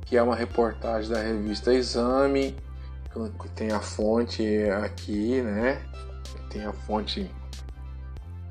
que 0.05 0.17
é 0.17 0.23
uma 0.23 0.35
reportagem 0.35 1.11
da 1.11 1.21
revista 1.21 1.73
Exame, 1.73 2.55
que 3.41 3.49
tem 3.49 3.71
a 3.71 3.79
fonte 3.79 4.43
aqui, 4.83 5.41
né? 5.41 5.81
Tem 6.49 6.65
a 6.65 6.73
fonte 6.73 7.29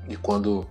de 0.07 0.17
quando 0.17 0.65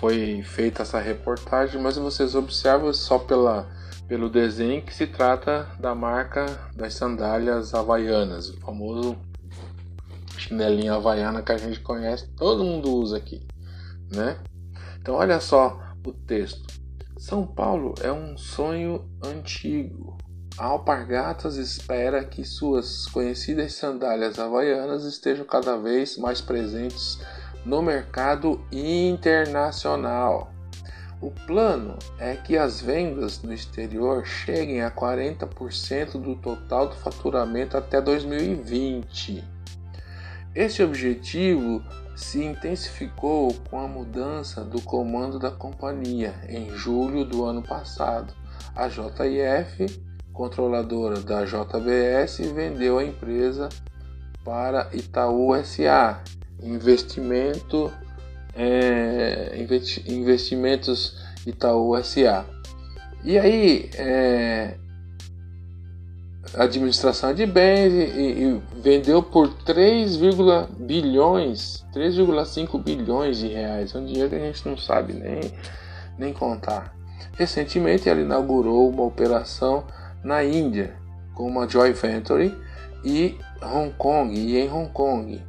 foi 0.00 0.42
feita 0.42 0.82
essa 0.82 0.98
reportagem, 0.98 1.80
mas 1.80 1.96
vocês 1.96 2.34
observam 2.34 2.92
só 2.92 3.18
pela, 3.18 3.68
pelo 4.10 4.28
desenho 4.28 4.82
que 4.82 4.92
se 4.92 5.06
trata 5.06 5.68
da 5.78 5.94
marca 5.94 6.44
das 6.74 6.94
sandálias 6.94 7.72
havaianas, 7.72 8.48
o 8.48 8.58
famoso 8.58 9.16
chinelinho 10.36 10.92
havaiana 10.92 11.42
que 11.42 11.52
a 11.52 11.56
gente 11.56 11.78
conhece, 11.78 12.26
todo 12.36 12.64
mundo 12.64 12.92
usa 12.92 13.18
aqui, 13.18 13.46
né? 14.10 14.36
Então 15.00 15.14
olha 15.14 15.38
só 15.38 15.80
o 16.04 16.12
texto. 16.12 16.60
São 17.16 17.46
Paulo 17.46 17.94
é 18.02 18.10
um 18.10 18.36
sonho 18.36 19.08
antigo. 19.24 20.18
A 20.58 20.64
Alpargatas 20.64 21.54
espera 21.54 22.24
que 22.24 22.44
suas 22.44 23.06
conhecidas 23.06 23.74
sandálias 23.74 24.40
havaianas 24.40 25.04
estejam 25.04 25.44
cada 25.46 25.76
vez 25.76 26.18
mais 26.18 26.40
presentes 26.40 27.20
no 27.64 27.80
mercado 27.80 28.60
internacional. 28.72 30.49
O 31.20 31.30
plano 31.30 31.98
é 32.18 32.34
que 32.34 32.56
as 32.56 32.80
vendas 32.80 33.42
no 33.42 33.52
exterior 33.52 34.24
cheguem 34.24 34.80
a 34.80 34.90
40% 34.90 36.12
do 36.12 36.34
total 36.34 36.88
do 36.88 36.94
faturamento 36.94 37.76
até 37.76 38.00
2020. 38.00 39.44
Esse 40.54 40.82
objetivo 40.82 41.82
se 42.16 42.42
intensificou 42.42 43.54
com 43.68 43.78
a 43.78 43.86
mudança 43.86 44.64
do 44.64 44.80
comando 44.80 45.38
da 45.38 45.50
companhia 45.50 46.34
em 46.48 46.70
julho 46.70 47.22
do 47.24 47.44
ano 47.44 47.62
passado. 47.62 48.32
A 48.74 48.88
JIF, 48.88 50.02
controladora 50.32 51.20
da 51.20 51.44
JBS, 51.44 52.38
vendeu 52.54 52.98
a 52.98 53.04
empresa 53.04 53.68
para 54.42 54.88
Itaú 54.94 55.54
SA, 55.62 56.22
investimento, 56.62 57.92
é, 58.54 59.66
investimentos 60.06 61.16
Itaú 61.46 61.96
SA. 62.02 62.44
E 63.22 63.38
aí, 63.38 63.90
é, 63.94 64.74
administração 66.54 67.34
de 67.34 67.46
bens 67.46 67.92
e, 67.92 68.44
e 68.44 68.62
vendeu 68.82 69.22
por 69.22 69.48
3, 69.64 70.16
bilhões, 70.78 71.84
3,5 71.94 72.82
bilhões 72.82 73.38
de 73.38 73.48
reais. 73.48 73.94
É 73.94 73.98
um 73.98 74.04
dinheiro 74.04 74.30
que 74.30 74.36
a 74.36 74.40
gente 74.40 74.68
não 74.68 74.76
sabe 74.76 75.12
nem, 75.12 75.52
nem 76.18 76.32
contar. 76.32 76.94
Recentemente 77.36 78.08
ela 78.08 78.20
inaugurou 78.20 78.88
uma 78.88 79.04
operação 79.04 79.84
na 80.24 80.44
Índia 80.44 80.94
com 81.34 81.46
uma 81.46 81.68
joint 81.68 81.94
venture 81.94 82.54
e 83.04 83.38
Hong 83.62 83.94
Kong 83.96 84.34
e 84.34 84.58
em 84.58 84.70
Hong 84.70 84.90
Kong 84.90 85.40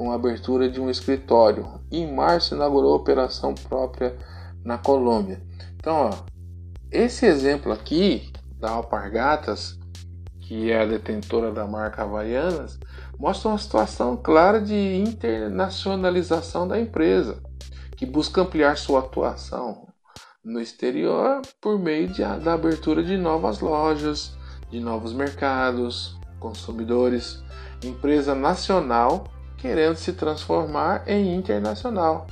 com 0.00 0.10
a 0.10 0.14
abertura 0.14 0.66
de 0.66 0.80
um 0.80 0.88
escritório. 0.88 1.78
Em 1.92 2.10
março 2.10 2.54
inaugurou 2.54 2.96
operação 2.96 3.54
própria 3.54 4.16
na 4.64 4.78
Colômbia. 4.78 5.42
Então, 5.76 6.08
ó, 6.08 6.10
esse 6.90 7.26
exemplo 7.26 7.70
aqui 7.70 8.32
da 8.58 8.70
Alpargatas 8.70 9.78
que 10.40 10.72
é 10.72 10.80
a 10.80 10.86
detentora 10.86 11.52
da 11.52 11.66
marca 11.66 12.02
Havaianas, 12.02 12.80
mostra 13.18 13.50
uma 13.50 13.58
situação 13.58 14.16
clara 14.16 14.58
de 14.58 14.96
internacionalização 14.96 16.66
da 16.66 16.80
empresa, 16.80 17.40
que 17.94 18.06
busca 18.06 18.40
ampliar 18.40 18.78
sua 18.78 19.00
atuação 19.00 19.86
no 20.42 20.60
exterior 20.60 21.42
por 21.60 21.78
meio 21.78 22.08
de, 22.08 22.22
da 22.22 22.54
abertura 22.54 23.02
de 23.04 23.18
novas 23.18 23.60
lojas, 23.60 24.34
de 24.70 24.80
novos 24.80 25.12
mercados, 25.12 26.18
consumidores, 26.40 27.44
empresa 27.84 28.34
nacional 28.34 29.24
querendo 29.60 29.96
se 29.96 30.12
transformar 30.12 31.02
em 31.06 31.34
internacional. 31.34 32.26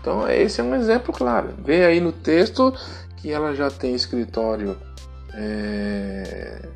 Então, 0.00 0.28
esse 0.28 0.60
é 0.60 0.64
um 0.64 0.74
exemplo 0.74 1.12
claro. 1.12 1.54
Vê 1.58 1.84
aí 1.84 2.00
no 2.00 2.12
texto 2.12 2.74
que 3.16 3.30
ela 3.30 3.54
já 3.54 3.70
tem 3.70 3.94
escritório 3.94 4.76
é, 5.32 6.68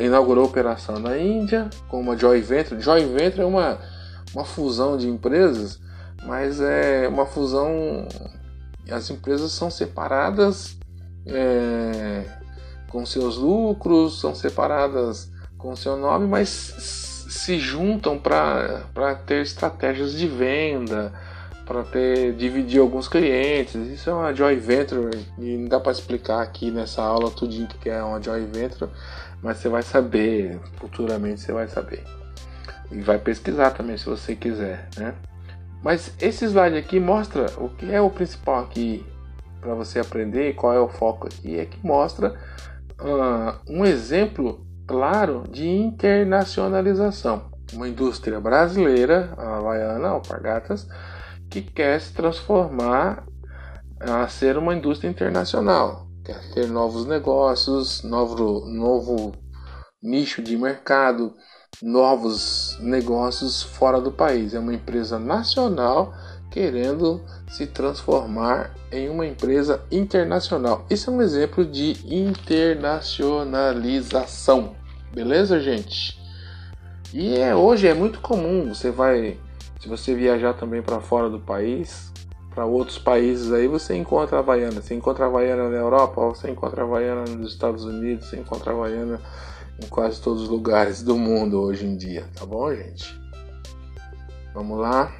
inaugurou 0.00 0.44
operação 0.44 0.98
na 0.98 1.16
Índia 1.18 1.68
com 1.88 2.00
uma 2.00 2.16
joint 2.16 2.44
venture. 2.44 2.80
Joint 2.80 3.06
venture 3.06 3.42
é 3.42 3.44
uma, 3.44 3.78
uma 4.34 4.44
fusão 4.44 4.96
de 4.96 5.08
empresas, 5.08 5.78
mas 6.24 6.60
é 6.60 7.06
uma 7.08 7.26
fusão. 7.26 8.08
As 8.90 9.10
empresas 9.10 9.52
são 9.52 9.70
separadas 9.70 10.78
é, 11.26 12.24
com 12.90 13.04
seus 13.04 13.36
lucros, 13.36 14.18
são 14.20 14.34
separadas 14.34 15.30
com 15.58 15.76
seu 15.76 15.96
nome, 15.96 16.26
mas 16.26 17.07
se 17.28 17.58
juntam 17.58 18.18
para 18.18 19.14
ter 19.26 19.42
estratégias 19.42 20.12
de 20.12 20.26
venda, 20.26 21.12
para 21.66 21.82
ter 21.82 22.32
dividir 22.32 22.80
alguns 22.80 23.06
clientes. 23.06 23.74
Isso 23.74 24.08
é 24.08 24.14
uma 24.14 24.34
joint 24.34 24.58
venture 24.58 25.10
e 25.36 25.56
não 25.58 25.68
dá 25.68 25.78
para 25.78 25.92
explicar 25.92 26.40
aqui 26.42 26.70
nessa 26.70 27.02
aula 27.02 27.30
tudinho 27.30 27.68
que 27.68 27.90
é 27.90 28.02
uma 28.02 28.20
joint 28.20 28.48
venture, 28.50 28.90
mas 29.42 29.58
você 29.58 29.68
vai 29.68 29.82
saber, 29.82 30.58
futuramente 30.76 31.42
você 31.42 31.52
vai 31.52 31.68
saber. 31.68 32.02
E 32.90 33.02
vai 33.02 33.18
pesquisar 33.18 33.72
também 33.72 33.98
se 33.98 34.06
você 34.06 34.34
quiser, 34.34 34.88
né? 34.96 35.14
Mas 35.82 36.12
esse 36.20 36.46
slide 36.46 36.76
aqui 36.76 36.98
mostra 36.98 37.46
o 37.58 37.68
que 37.68 37.92
é 37.92 38.00
o 38.00 38.08
principal 38.08 38.60
aqui 38.60 39.04
para 39.60 39.74
você 39.74 40.00
aprender, 40.00 40.54
qual 40.54 40.72
é 40.72 40.80
o 40.80 40.88
foco 40.88 41.26
aqui, 41.26 41.58
é 41.58 41.66
que 41.66 41.78
mostra 41.86 42.34
uh, 42.98 43.54
um 43.68 43.84
exemplo 43.84 44.66
claro 44.88 45.44
de 45.48 45.68
internacionalização. 45.68 47.52
Uma 47.74 47.88
indústria 47.88 48.40
brasileira, 48.40 49.34
a 49.36 49.58
Havaiana, 49.58 50.08
Alpargatas, 50.08 50.88
que 51.50 51.60
quer 51.60 52.00
se 52.00 52.14
transformar 52.14 53.26
a 54.00 54.26
ser 54.28 54.56
uma 54.56 54.74
indústria 54.74 55.10
internacional, 55.10 56.06
quer 56.24 56.40
ter 56.54 56.68
novos 56.68 57.04
negócios, 57.04 58.02
novo, 58.02 58.64
novo 58.66 59.32
nicho 60.02 60.40
de 60.40 60.56
mercado, 60.56 61.34
novos 61.82 62.78
negócios 62.80 63.62
fora 63.62 64.00
do 64.00 64.10
país. 64.10 64.54
É 64.54 64.58
uma 64.58 64.72
empresa 64.72 65.18
nacional 65.18 66.14
querendo 66.50 67.20
se 67.50 67.66
transformar 67.66 68.70
em 68.90 69.10
uma 69.10 69.26
empresa 69.26 69.82
internacional. 69.90 70.86
Isso 70.88 71.10
é 71.10 71.12
um 71.12 71.20
exemplo 71.20 71.62
de 71.64 71.96
internacionalização. 72.06 74.77
Beleza, 75.18 75.58
gente? 75.58 76.16
E 77.12 77.36
é, 77.38 77.52
hoje 77.52 77.88
é 77.88 77.92
muito 77.92 78.20
comum, 78.20 78.72
você 78.72 78.88
vai 78.88 79.36
se 79.80 79.88
você 79.88 80.14
viajar 80.14 80.54
também 80.54 80.80
para 80.80 81.00
fora 81.00 81.28
do 81.28 81.40
país, 81.40 82.12
para 82.54 82.64
outros 82.64 83.00
países 83.00 83.52
aí, 83.52 83.66
você 83.66 83.96
encontra 83.96 84.38
Havaiana. 84.38 84.80
Você 84.80 84.94
encontra 84.94 85.26
Havaiana 85.26 85.68
na 85.70 85.76
Europa, 85.76 86.20
você 86.20 86.48
encontra 86.48 86.84
Havaiana 86.84 87.24
nos 87.34 87.52
Estados 87.52 87.84
Unidos, 87.84 88.26
você 88.26 88.36
encontra 88.36 88.70
Havaiana 88.70 89.20
em 89.82 89.88
quase 89.88 90.20
todos 90.20 90.44
os 90.44 90.48
lugares 90.48 91.02
do 91.02 91.18
mundo 91.18 91.62
hoje 91.62 91.84
em 91.84 91.96
dia, 91.96 92.24
tá 92.36 92.46
bom, 92.46 92.72
gente? 92.72 93.12
Vamos 94.54 94.78
lá. 94.78 95.12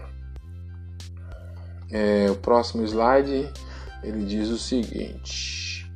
É, 1.90 2.28
o 2.30 2.36
próximo 2.36 2.84
slide 2.84 3.52
ele 4.04 4.24
diz 4.24 4.48
o 4.48 4.58
seguinte: 4.58 5.90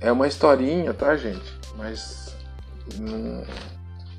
é 0.00 0.12
uma 0.12 0.28
historinha, 0.28 0.94
tá, 0.94 1.16
gente? 1.16 1.52
Mas 1.76 2.23
não 2.98 3.44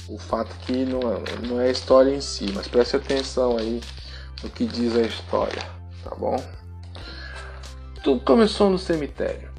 o 0.07 0.17
fato 0.17 0.55
que 0.59 0.85
não, 0.85 0.99
é, 0.99 1.47
não 1.47 1.59
é 1.59 1.67
a 1.67 1.71
história 1.71 2.13
em 2.13 2.21
si, 2.21 2.51
mas 2.53 2.67
preste 2.67 2.95
atenção 2.95 3.57
aí 3.57 3.81
no 4.43 4.49
que 4.49 4.65
diz 4.65 4.95
a 4.95 5.01
história, 5.01 5.63
tá 6.03 6.13
bom? 6.15 6.35
Tudo 8.03 8.23
começou 8.23 8.69
no 8.69 8.77
cemitério. 8.77 9.49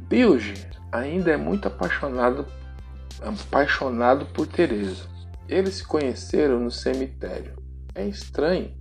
Bilge 0.00 0.54
ainda 0.90 1.30
é 1.30 1.36
muito 1.36 1.68
apaixonado, 1.68 2.46
apaixonado 3.20 4.26
por 4.26 4.46
Teresa. 4.46 5.04
Eles 5.48 5.74
se 5.74 5.84
conheceram 5.84 6.60
no 6.60 6.70
cemitério. 6.70 7.54
É 7.94 8.06
estranho, 8.06 8.74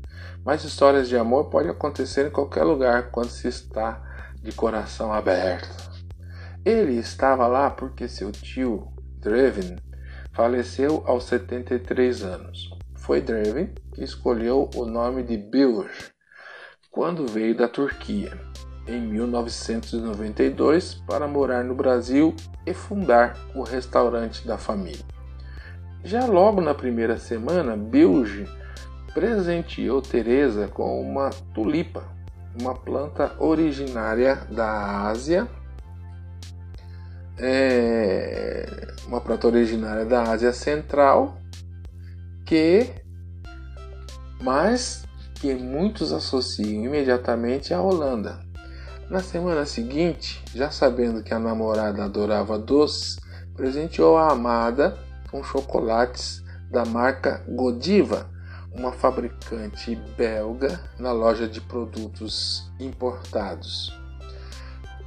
mas 0.46 0.64
histórias 0.64 1.10
de 1.10 1.18
amor 1.18 1.46
podem 1.50 1.72
acontecer 1.72 2.28
em 2.28 2.32
qualquer 2.32 2.64
lugar 2.64 3.12
quando 3.12 3.30
se 3.30 3.50
está 3.50 4.02
de 4.42 4.54
coração 4.54 5.12
aberto. 5.12 5.91
Ele 6.64 6.98
estava 6.98 7.48
lá 7.48 7.70
porque 7.70 8.08
seu 8.08 8.32
tio, 8.32 8.88
Dreven, 9.20 9.78
Faleceu 10.34 11.04
aos 11.06 11.26
73 11.26 12.24
anos. 12.24 12.70
Foi 12.96 13.20
Drevin 13.20 13.70
que 13.94 14.02
escolheu 14.02 14.70
o 14.76 14.86
nome 14.86 15.24
de 15.24 15.36
Bilge 15.36 16.10
quando 16.90 17.28
veio 17.28 17.56
da 17.56 17.68
Turquia 17.68 18.40
em 18.88 19.02
1992 19.02 21.04
para 21.06 21.28
morar 21.28 21.66
no 21.66 21.76
Brasil 21.76 22.34
e 22.66 22.74
fundar 22.74 23.38
o 23.54 23.62
restaurante 23.62 24.48
da 24.48 24.58
família. 24.58 25.04
Já 26.02 26.26
logo 26.26 26.62
na 26.62 26.74
primeira 26.74 27.18
semana, 27.18 27.76
Bilge 27.76 28.48
presenteou 29.14 30.02
Teresa 30.02 30.70
com 30.70 31.02
uma 31.02 31.30
tulipa, 31.54 32.06
uma 32.60 32.74
planta 32.74 33.36
originária 33.38 34.36
da 34.50 35.08
Ásia, 35.08 35.46
é 37.42 38.94
uma 39.08 39.20
planta 39.20 39.48
originária 39.48 40.06
da 40.06 40.24
Ásia 40.24 40.54
Central, 40.54 41.38
que 42.46 42.88
mas 44.42 45.04
que 45.36 45.54
muitos 45.54 46.14
associam 46.14 46.86
imediatamente 46.86 47.74
à 47.74 47.82
Holanda. 47.82 48.40
Na 49.10 49.20
semana 49.20 49.66
seguinte, 49.66 50.42
já 50.54 50.72
sabendo 50.72 51.24
que 51.24 51.34
a 51.34 51.40
namorada 51.40 52.06
adorava 52.06 52.58
doces, 52.58 53.18
presenteou 53.56 54.18
a 54.18 54.32
amada 54.32 54.98
com 55.30 55.44
chocolates 55.44 56.42
da 56.70 56.86
marca 56.86 57.44
Godiva, 57.48 58.30
uma 58.72 58.92
fabricante 58.92 59.96
belga 60.18 60.80
na 60.98 61.12
loja 61.12 61.48
de 61.48 61.60
produtos 61.60 62.72
importados. 62.80 64.01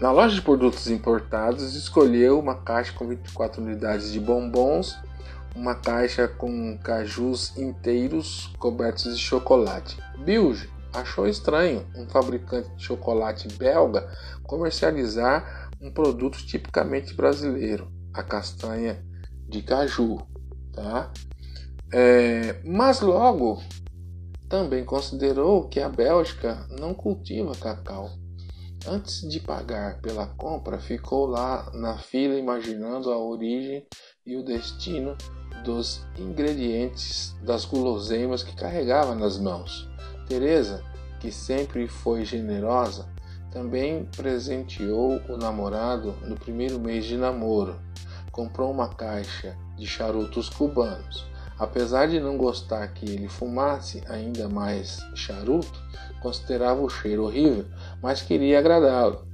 Na 0.00 0.10
loja 0.10 0.34
de 0.34 0.42
produtos 0.42 0.88
importados, 0.90 1.74
escolheu 1.76 2.38
uma 2.38 2.56
caixa 2.56 2.92
com 2.92 3.06
24 3.06 3.62
unidades 3.62 4.12
de 4.12 4.18
bombons, 4.18 4.98
uma 5.54 5.74
caixa 5.74 6.26
com 6.26 6.76
cajus 6.78 7.56
inteiros 7.56 8.52
cobertos 8.58 9.16
de 9.16 9.22
chocolate. 9.22 9.96
Bilge 10.18 10.68
achou 10.92 11.28
estranho 11.28 11.86
um 11.94 12.08
fabricante 12.08 12.68
de 12.76 12.84
chocolate 12.84 13.48
belga 13.56 14.08
comercializar 14.42 15.70
um 15.80 15.90
produto 15.92 16.38
tipicamente 16.44 17.14
brasileiro, 17.14 17.88
a 18.12 18.22
castanha 18.22 19.04
de 19.48 19.62
caju, 19.62 20.18
tá? 20.72 21.12
É, 21.92 22.60
mas 22.64 23.00
logo 23.00 23.62
também 24.48 24.84
considerou 24.84 25.68
que 25.68 25.80
a 25.80 25.88
Bélgica 25.88 26.66
não 26.78 26.92
cultiva 26.94 27.54
cacau. 27.54 28.10
Antes 28.86 29.22
de 29.26 29.40
pagar 29.40 29.98
pela 30.02 30.26
compra, 30.26 30.78
ficou 30.78 31.26
lá 31.26 31.70
na 31.72 31.96
fila 31.96 32.38
imaginando 32.38 33.10
a 33.10 33.18
origem 33.18 33.86
e 34.26 34.36
o 34.36 34.44
destino 34.44 35.16
dos 35.64 36.06
ingredientes 36.18 37.34
das 37.42 37.64
guloseimas 37.64 38.42
que 38.42 38.54
carregava 38.54 39.14
nas 39.14 39.38
mãos. 39.38 39.88
Teresa, 40.28 40.84
que 41.18 41.32
sempre 41.32 41.88
foi 41.88 42.26
generosa, 42.26 43.08
também 43.50 44.04
presenteou 44.16 45.18
o 45.30 45.36
namorado 45.38 46.12
no 46.26 46.34
primeiro 46.34 46.78
mês 46.78 47.06
de 47.06 47.16
namoro. 47.16 47.80
Comprou 48.30 48.70
uma 48.70 48.88
caixa 48.88 49.56
de 49.78 49.86
charutos 49.86 50.50
cubanos. 50.50 51.24
Apesar 51.58 52.08
de 52.08 52.18
não 52.18 52.36
gostar 52.36 52.86
que 52.88 53.04
ele 53.04 53.28
fumasse 53.28 54.02
ainda 54.08 54.48
mais 54.48 54.98
charuto, 55.14 55.80
considerava 56.20 56.82
o 56.82 56.88
cheiro 56.88 57.24
horrível, 57.24 57.64
mas 58.02 58.22
queria 58.22 58.58
agradá-lo. 58.58 59.24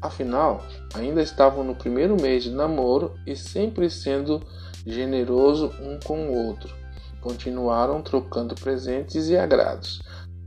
Afinal, 0.00 0.62
ainda 0.94 1.22
estavam 1.22 1.62
no 1.62 1.74
primeiro 1.74 2.20
mês 2.20 2.42
de 2.42 2.50
namoro 2.50 3.14
e 3.26 3.36
sempre 3.36 3.88
sendo 3.88 4.42
generoso 4.84 5.72
um 5.80 5.98
com 6.04 6.28
o 6.28 6.46
outro. 6.46 6.74
Continuaram 7.20 8.02
trocando 8.02 8.54
presentes 8.56 9.28
e 9.28 9.36
agrados. 9.36 10.02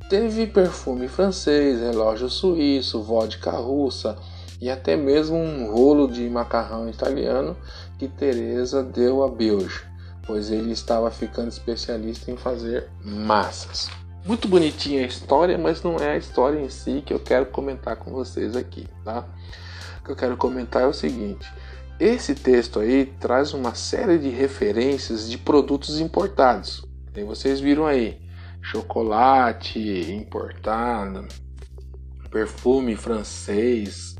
Teve 0.09 0.45
perfume 0.45 1.07
francês, 1.07 1.79
relógio 1.79 2.29
suíço, 2.29 3.01
vodka 3.01 3.51
russa 3.51 4.17
e 4.61 4.69
até 4.69 4.95
mesmo 4.95 5.37
um 5.37 5.71
rolo 5.71 6.07
de 6.07 6.29
macarrão 6.29 6.89
italiano 6.89 7.55
que 7.97 8.07
Teresa 8.07 8.83
deu 8.83 9.23
a 9.23 9.29
Bilge, 9.29 9.83
pois 10.25 10.49
ele 10.49 10.71
estava 10.71 11.09
ficando 11.11 11.49
especialista 11.49 12.31
em 12.31 12.37
fazer 12.37 12.89
massas. 13.03 13.89
Muito 14.25 14.47
bonitinha 14.47 15.03
a 15.03 15.07
história, 15.07 15.57
mas 15.57 15.83
não 15.83 15.97
é 15.97 16.11
a 16.11 16.17
história 16.17 16.59
em 16.59 16.69
si 16.69 17.03
que 17.05 17.13
eu 17.13 17.19
quero 17.19 17.45
comentar 17.45 17.95
com 17.95 18.11
vocês 18.11 18.55
aqui, 18.55 18.87
tá? 19.03 19.25
O 19.99 20.03
que 20.03 20.11
eu 20.11 20.15
quero 20.15 20.35
comentar 20.35 20.81
é 20.81 20.87
o 20.87 20.93
seguinte: 20.93 21.47
esse 21.99 22.33
texto 22.33 22.79
aí 22.79 23.05
traz 23.19 23.53
uma 23.53 23.75
série 23.75 24.17
de 24.17 24.29
referências 24.29 25.29
de 25.29 25.37
produtos 25.37 25.99
importados. 25.99 26.83
E 27.15 27.23
vocês 27.23 27.59
viram 27.59 27.85
aí, 27.85 28.19
chocolate 28.61 29.79
importado, 30.11 31.27
perfume 32.31 32.95
francês, 32.95 34.14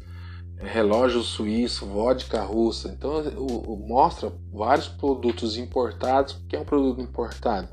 relógio 0.58 1.22
suíço, 1.22 1.86
vodka 1.86 2.42
russa. 2.42 2.90
Então 2.90 3.22
o, 3.38 3.74
o, 3.74 3.88
mostra 3.88 4.32
vários 4.52 4.88
produtos 4.88 5.58
importados, 5.58 6.38
que 6.48 6.56
é 6.56 6.60
um 6.60 6.66
produto 6.66 7.02
importado, 7.02 7.70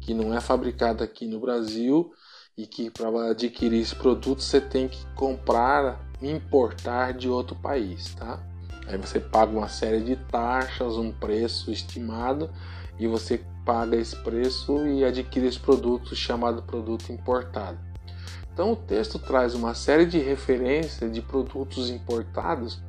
que 0.00 0.14
não 0.14 0.34
é 0.34 0.40
fabricado 0.40 1.02
aqui 1.02 1.26
no 1.26 1.40
Brasil 1.40 2.12
e 2.56 2.66
que 2.66 2.90
para 2.90 3.30
adquirir 3.30 3.80
esse 3.80 3.94
produto 3.94 4.42
você 4.42 4.60
tem 4.60 4.88
que 4.88 5.04
comprar, 5.14 6.00
importar 6.22 7.12
de 7.12 7.28
outro 7.28 7.54
país, 7.56 8.14
tá? 8.14 8.42
Aí 8.86 8.96
você 8.96 9.18
paga 9.18 9.52
uma 9.52 9.68
série 9.68 10.00
de 10.00 10.16
taxas, 10.16 10.96
um 10.96 11.12
preço 11.12 11.70
estimado 11.72 12.50
e 12.98 13.06
você 13.06 13.44
paga 13.64 13.96
esse 13.96 14.14
preço 14.16 14.86
e 14.86 15.04
adquire 15.04 15.46
esse 15.46 15.58
produto 15.58 16.14
chamado 16.14 16.62
produto 16.62 17.10
importado. 17.10 17.78
Então 18.56 18.72
o 18.72 18.76
texto 18.76 19.18
traz 19.18 19.52
uma 19.52 19.74
série 19.74 20.06
de 20.06 20.18
referências 20.18 21.12
de 21.12 21.20
produtos 21.20 21.90
importados 21.90 22.80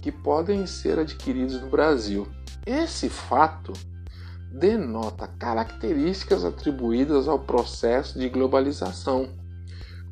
que 0.00 0.12
podem 0.12 0.64
ser 0.66 1.00
adquiridos 1.00 1.60
no 1.60 1.68
Brasil. 1.68 2.28
Esse 2.64 3.08
fato 3.08 3.72
denota 4.52 5.26
características 5.26 6.44
atribuídas 6.44 7.26
ao 7.26 7.40
processo 7.40 8.20
de 8.20 8.28
globalização, 8.28 9.28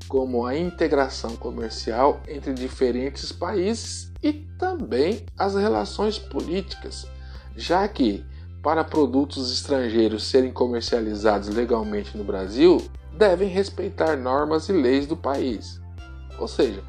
como 0.08 0.44
a 0.44 0.58
integração 0.58 1.36
comercial 1.36 2.20
entre 2.26 2.52
diferentes 2.52 3.30
países 3.30 4.10
e 4.20 4.32
também 4.58 5.24
as 5.38 5.54
relações 5.54 6.18
políticas, 6.18 7.06
já 7.56 7.86
que 7.86 8.26
para 8.60 8.82
produtos 8.82 9.52
estrangeiros 9.52 10.24
serem 10.24 10.50
comercializados 10.50 11.50
legalmente 11.50 12.18
no 12.18 12.24
Brasil, 12.24 12.82
devem 13.18 13.48
respeitar 13.48 14.16
normas 14.16 14.68
e 14.68 14.72
leis 14.72 15.06
do 15.06 15.16
país. 15.16 15.80
Ou 16.38 16.46
seja, 16.46 16.82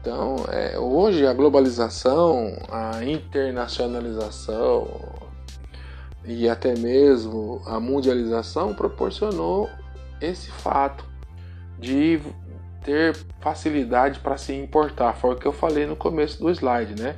então, 0.00 0.36
é, 0.48 0.78
hoje 0.78 1.26
a 1.26 1.34
globalização, 1.34 2.56
a 2.70 3.04
internacionalização 3.04 4.86
e 6.24 6.48
até 6.48 6.76
mesmo 6.76 7.60
a 7.66 7.80
mundialização 7.80 8.72
proporcionou 8.72 9.68
esse 10.20 10.48
fato 10.50 11.04
de 11.78 12.20
ter 12.84 13.16
facilidade 13.40 14.20
para 14.20 14.36
se 14.36 14.54
importar. 14.54 15.14
Foi 15.14 15.34
o 15.34 15.36
que 15.36 15.46
eu 15.46 15.52
falei 15.52 15.86
no 15.86 15.96
começo 15.96 16.38
do 16.40 16.48
slide, 16.50 17.00
né? 17.02 17.16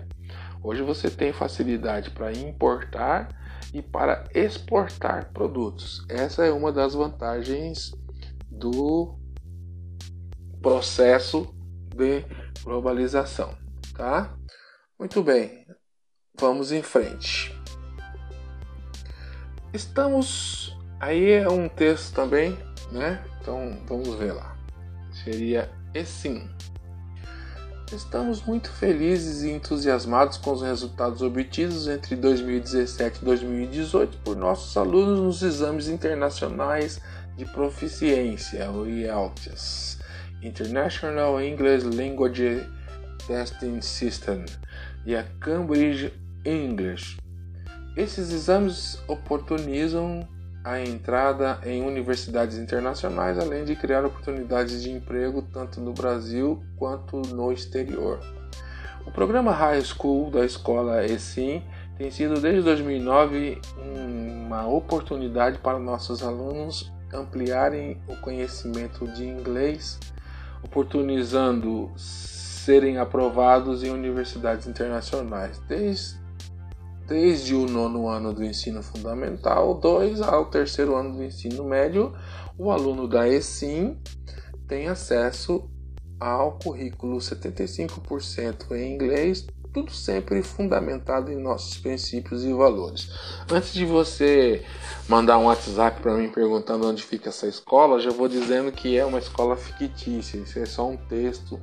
Hoje 0.62 0.82
você 0.82 1.10
tem 1.10 1.30
facilidade 1.30 2.10
para 2.10 2.32
importar 2.32 3.28
e 3.74 3.82
para 3.82 4.24
exportar 4.34 5.30
produtos. 5.32 6.02
Essa 6.08 6.46
é 6.46 6.50
uma 6.50 6.72
das 6.72 6.94
vantagens 6.94 7.92
do 8.58 9.18
processo 10.60 11.54
de 11.94 12.24
globalização, 12.62 13.56
tá? 13.94 14.36
Muito 14.98 15.22
bem, 15.22 15.64
vamos 16.38 16.72
em 16.72 16.82
frente. 16.82 17.56
Estamos 19.72 20.76
aí 20.98 21.30
é 21.30 21.48
um 21.48 21.68
texto 21.68 22.14
também, 22.14 22.58
né? 22.90 23.24
Então 23.40 23.78
vamos 23.86 24.14
ver 24.14 24.32
lá. 24.32 24.56
Seria 25.24 25.70
esse 25.94 26.28
Estamos 27.92 28.42
muito 28.42 28.70
felizes 28.70 29.42
e 29.42 29.50
entusiasmados 29.50 30.36
com 30.36 30.52
os 30.52 30.60
resultados 30.60 31.22
obtidos 31.22 31.88
entre 31.88 32.16
2017 32.16 33.20
e 33.22 33.24
2018 33.24 34.18
por 34.18 34.36
nossos 34.36 34.76
alunos 34.76 35.20
nos 35.20 35.42
exames 35.42 35.88
internacionais 35.88 37.00
de 37.38 37.44
proficiência, 37.46 38.68
o 38.68 38.84
IELTS, 38.84 40.00
International 40.42 41.40
English 41.40 41.86
Language 41.86 42.68
Testing 43.28 43.80
System, 43.80 44.44
e 45.06 45.14
a 45.14 45.22
Cambridge 45.40 46.12
English. 46.44 47.16
Esses 47.96 48.32
exames 48.32 49.00
oportunizam 49.06 50.26
a 50.64 50.80
entrada 50.80 51.60
em 51.64 51.82
universidades 51.82 52.58
internacionais, 52.58 53.38
além 53.38 53.64
de 53.64 53.76
criar 53.76 54.04
oportunidades 54.04 54.82
de 54.82 54.90
emprego 54.90 55.40
tanto 55.40 55.80
no 55.80 55.92
Brasil 55.92 56.60
quanto 56.76 57.22
no 57.22 57.52
exterior. 57.52 58.18
O 59.06 59.12
programa 59.12 59.52
High 59.52 59.82
School 59.82 60.32
da 60.32 60.44
escola 60.44 61.06
ESIM 61.06 61.62
tem 61.96 62.10
sido 62.10 62.40
desde 62.40 62.62
2009 62.62 63.60
uma 63.94 64.66
oportunidade 64.66 65.58
para 65.58 65.78
nossos 65.78 66.20
alunos 66.20 66.92
ampliarem 67.12 68.00
o 68.06 68.16
conhecimento 68.16 69.06
de 69.06 69.24
inglês, 69.26 69.98
oportunizando 70.62 71.90
serem 71.96 72.98
aprovados 72.98 73.82
em 73.82 73.90
universidades 73.90 74.66
internacionais. 74.66 75.58
Desde 75.68 76.18
desde 77.08 77.54
o 77.54 77.66
nono 77.66 78.06
ano 78.06 78.34
do 78.34 78.44
ensino 78.44 78.82
fundamental 78.82 79.74
2 79.80 80.20
ao 80.20 80.44
terceiro 80.44 80.94
ano 80.94 81.16
do 81.16 81.24
ensino 81.24 81.64
médio, 81.64 82.12
o 82.56 82.70
aluno 82.70 83.08
da 83.08 83.26
ESIM 83.26 83.98
tem 84.68 84.88
acesso 84.88 85.70
ao 86.20 86.58
currículo 86.58 87.16
75% 87.16 88.72
em 88.72 88.94
inglês, 88.94 89.46
tudo 89.72 89.92
sempre 89.92 90.42
fundamentado 90.42 91.30
em 91.30 91.36
nossos 91.36 91.76
princípios 91.78 92.44
e 92.44 92.52
valores. 92.52 93.10
Antes 93.50 93.72
de 93.72 93.84
você 93.84 94.64
mandar 95.08 95.38
um 95.38 95.44
WhatsApp 95.44 96.00
para 96.00 96.14
mim 96.14 96.28
perguntando 96.28 96.88
onde 96.88 97.02
fica 97.02 97.28
essa 97.28 97.46
escola, 97.46 98.00
já 98.00 98.10
vou 98.10 98.28
dizendo 98.28 98.72
que 98.72 98.96
é 98.96 99.04
uma 99.04 99.18
escola 99.18 99.56
fictícia. 99.56 100.38
Isso 100.38 100.58
é 100.58 100.66
só 100.66 100.88
um 100.88 100.96
texto 100.96 101.60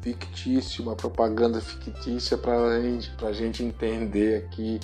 fictício, 0.00 0.84
uma 0.84 0.94
propaganda 0.94 1.60
fictícia 1.60 2.36
para 2.36 3.28
a 3.28 3.32
gente 3.32 3.62
entender 3.62 4.44
aqui 4.44 4.80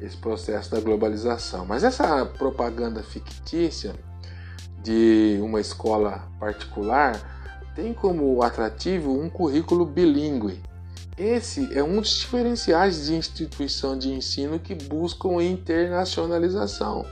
esse 0.00 0.16
processo 0.16 0.70
da 0.70 0.80
globalização. 0.80 1.64
Mas 1.64 1.84
essa 1.84 2.24
propaganda 2.26 3.02
fictícia 3.02 3.94
de 4.82 5.38
uma 5.40 5.60
escola 5.60 6.28
particular 6.40 7.72
tem 7.74 7.94
como 7.94 8.42
atrativo 8.42 9.18
um 9.18 9.30
currículo 9.30 9.86
bilíngue 9.86 10.60
esse 11.16 11.76
é 11.76 11.82
um 11.82 12.00
dos 12.00 12.18
diferenciais 12.18 13.06
de 13.06 13.14
instituição 13.14 13.96
de 13.96 14.12
ensino 14.12 14.58
que 14.58 14.74
buscam 14.74 15.42
internacionalização. 15.42 17.04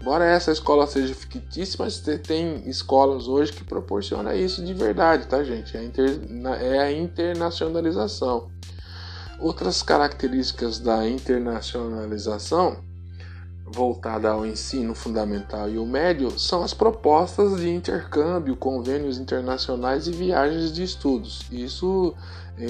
Embora 0.00 0.24
essa 0.24 0.52
escola 0.52 0.86
seja 0.86 1.14
fictícia, 1.14 1.76
mas 1.78 1.98
tem 1.98 2.68
escolas 2.68 3.28
hoje 3.28 3.52
que 3.52 3.64
proporcionam 3.64 4.32
isso 4.34 4.64
de 4.64 4.74
verdade, 4.74 5.26
tá, 5.26 5.42
gente? 5.42 5.76
É, 5.76 5.84
inter... 5.84 6.20
é 6.60 6.78
a 6.78 6.92
internacionalização. 6.92 8.48
Outras 9.40 9.82
características 9.82 10.78
da 10.78 11.08
internacionalização 11.08 12.84
voltada 13.66 14.30
ao 14.30 14.46
ensino 14.46 14.94
fundamental 14.94 15.68
e 15.68 15.76
o 15.76 15.84
médio 15.84 16.38
são 16.38 16.62
as 16.62 16.72
propostas 16.72 17.58
de 17.58 17.68
intercâmbio, 17.68 18.54
convênios 18.56 19.18
internacionais 19.18 20.06
e 20.06 20.12
viagens 20.12 20.72
de 20.72 20.84
estudos. 20.84 21.42
Isso 21.50 22.14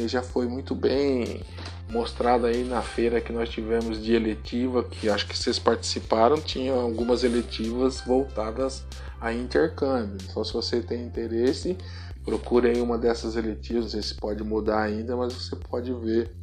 já 0.07 0.23
foi 0.23 0.47
muito 0.47 0.75
bem 0.75 1.43
mostrado 1.89 2.47
aí 2.47 2.65
na 2.65 2.83
feira 2.83 3.21
que 3.21 3.33
nós 3.33 3.49
tivemos 3.49 4.03
de 4.03 4.15
eletiva, 4.15 4.83
que 4.83 5.09
acho 5.09 5.27
que 5.27 5.37
vocês 5.37 5.59
participaram, 5.59 6.41
tinha 6.41 6.73
algumas 6.73 7.23
eletivas 7.23 8.01
voltadas 8.01 8.85
a 9.21 9.33
intercâmbio. 9.33 10.19
Então, 10.29 10.45
se 10.45 10.53
você 10.53 10.81
tem 10.81 11.05
interesse, 11.05 11.77
procure 12.25 12.69
aí 12.69 12.81
uma 12.81 12.99
dessas 12.99 13.37
eletivas, 13.37 13.85
não 13.85 13.91
sei 13.91 14.03
se 14.03 14.15
pode 14.15 14.43
mudar 14.43 14.83
ainda, 14.83 15.17
mas 15.17 15.33
você 15.33 15.55
pode 15.55 15.93
ver 15.95 16.35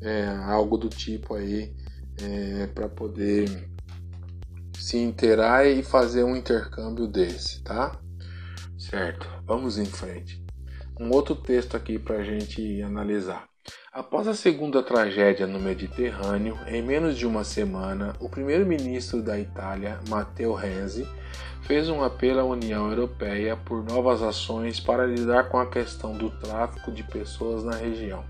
é, 0.00 0.26
algo 0.46 0.76
do 0.76 0.88
tipo 0.88 1.34
aí 1.34 1.74
é, 2.20 2.66
para 2.66 2.88
poder 2.88 3.70
se 4.78 4.98
inteirar 4.98 5.66
e 5.66 5.82
fazer 5.82 6.24
um 6.24 6.36
intercâmbio 6.36 7.06
desse, 7.06 7.62
tá? 7.62 7.98
Certo, 8.76 9.26
vamos 9.46 9.78
em 9.78 9.86
frente. 9.86 10.41
Um 11.00 11.10
outro 11.10 11.34
texto 11.34 11.76
aqui 11.76 11.98
para 11.98 12.16
a 12.16 12.22
gente 12.22 12.82
analisar. 12.82 13.48
Após 13.92 14.26
a 14.26 14.34
segunda 14.34 14.82
tragédia 14.82 15.46
no 15.46 15.60
Mediterrâneo, 15.60 16.58
em 16.66 16.82
menos 16.82 17.16
de 17.16 17.26
uma 17.26 17.44
semana, 17.44 18.14
o 18.20 18.28
primeiro-ministro 18.28 19.22
da 19.22 19.38
Itália, 19.38 20.00
Matteo 20.08 20.54
Renzi, 20.54 21.06
fez 21.62 21.88
um 21.88 22.02
apelo 22.02 22.40
à 22.40 22.44
União 22.44 22.88
Europeia 22.88 23.56
por 23.56 23.84
novas 23.84 24.22
ações 24.22 24.80
para 24.80 25.06
lidar 25.06 25.48
com 25.48 25.58
a 25.58 25.66
questão 25.66 26.16
do 26.16 26.30
tráfico 26.30 26.90
de 26.90 27.02
pessoas 27.04 27.64
na 27.64 27.76
região. 27.76 28.24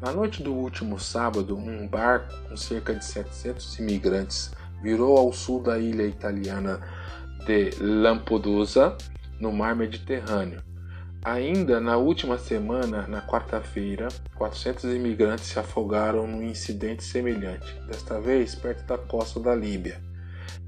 Na 0.00 0.12
noite 0.12 0.42
do 0.42 0.54
último 0.54 0.98
sábado, 1.00 1.56
um 1.56 1.88
barco 1.88 2.32
com 2.48 2.56
cerca 2.56 2.94
de 2.94 3.04
700 3.04 3.78
imigrantes 3.78 4.52
virou 4.82 5.16
ao 5.16 5.32
sul 5.32 5.60
da 5.62 5.78
ilha 5.78 6.04
italiana 6.04 6.80
de 7.44 7.70
Lampedusa, 7.80 8.96
no 9.40 9.52
mar 9.52 9.74
Mediterrâneo. 9.74 10.67
Ainda 11.24 11.80
na 11.80 11.96
última 11.96 12.38
semana, 12.38 13.06
na 13.08 13.20
quarta-feira, 13.20 14.08
400 14.36 14.84
imigrantes 14.94 15.46
se 15.46 15.58
afogaram 15.58 16.26
num 16.26 16.42
incidente 16.42 17.02
semelhante, 17.02 17.74
desta 17.86 18.20
vez 18.20 18.54
perto 18.54 18.86
da 18.86 18.96
costa 18.96 19.40
da 19.40 19.54
Líbia. 19.54 20.00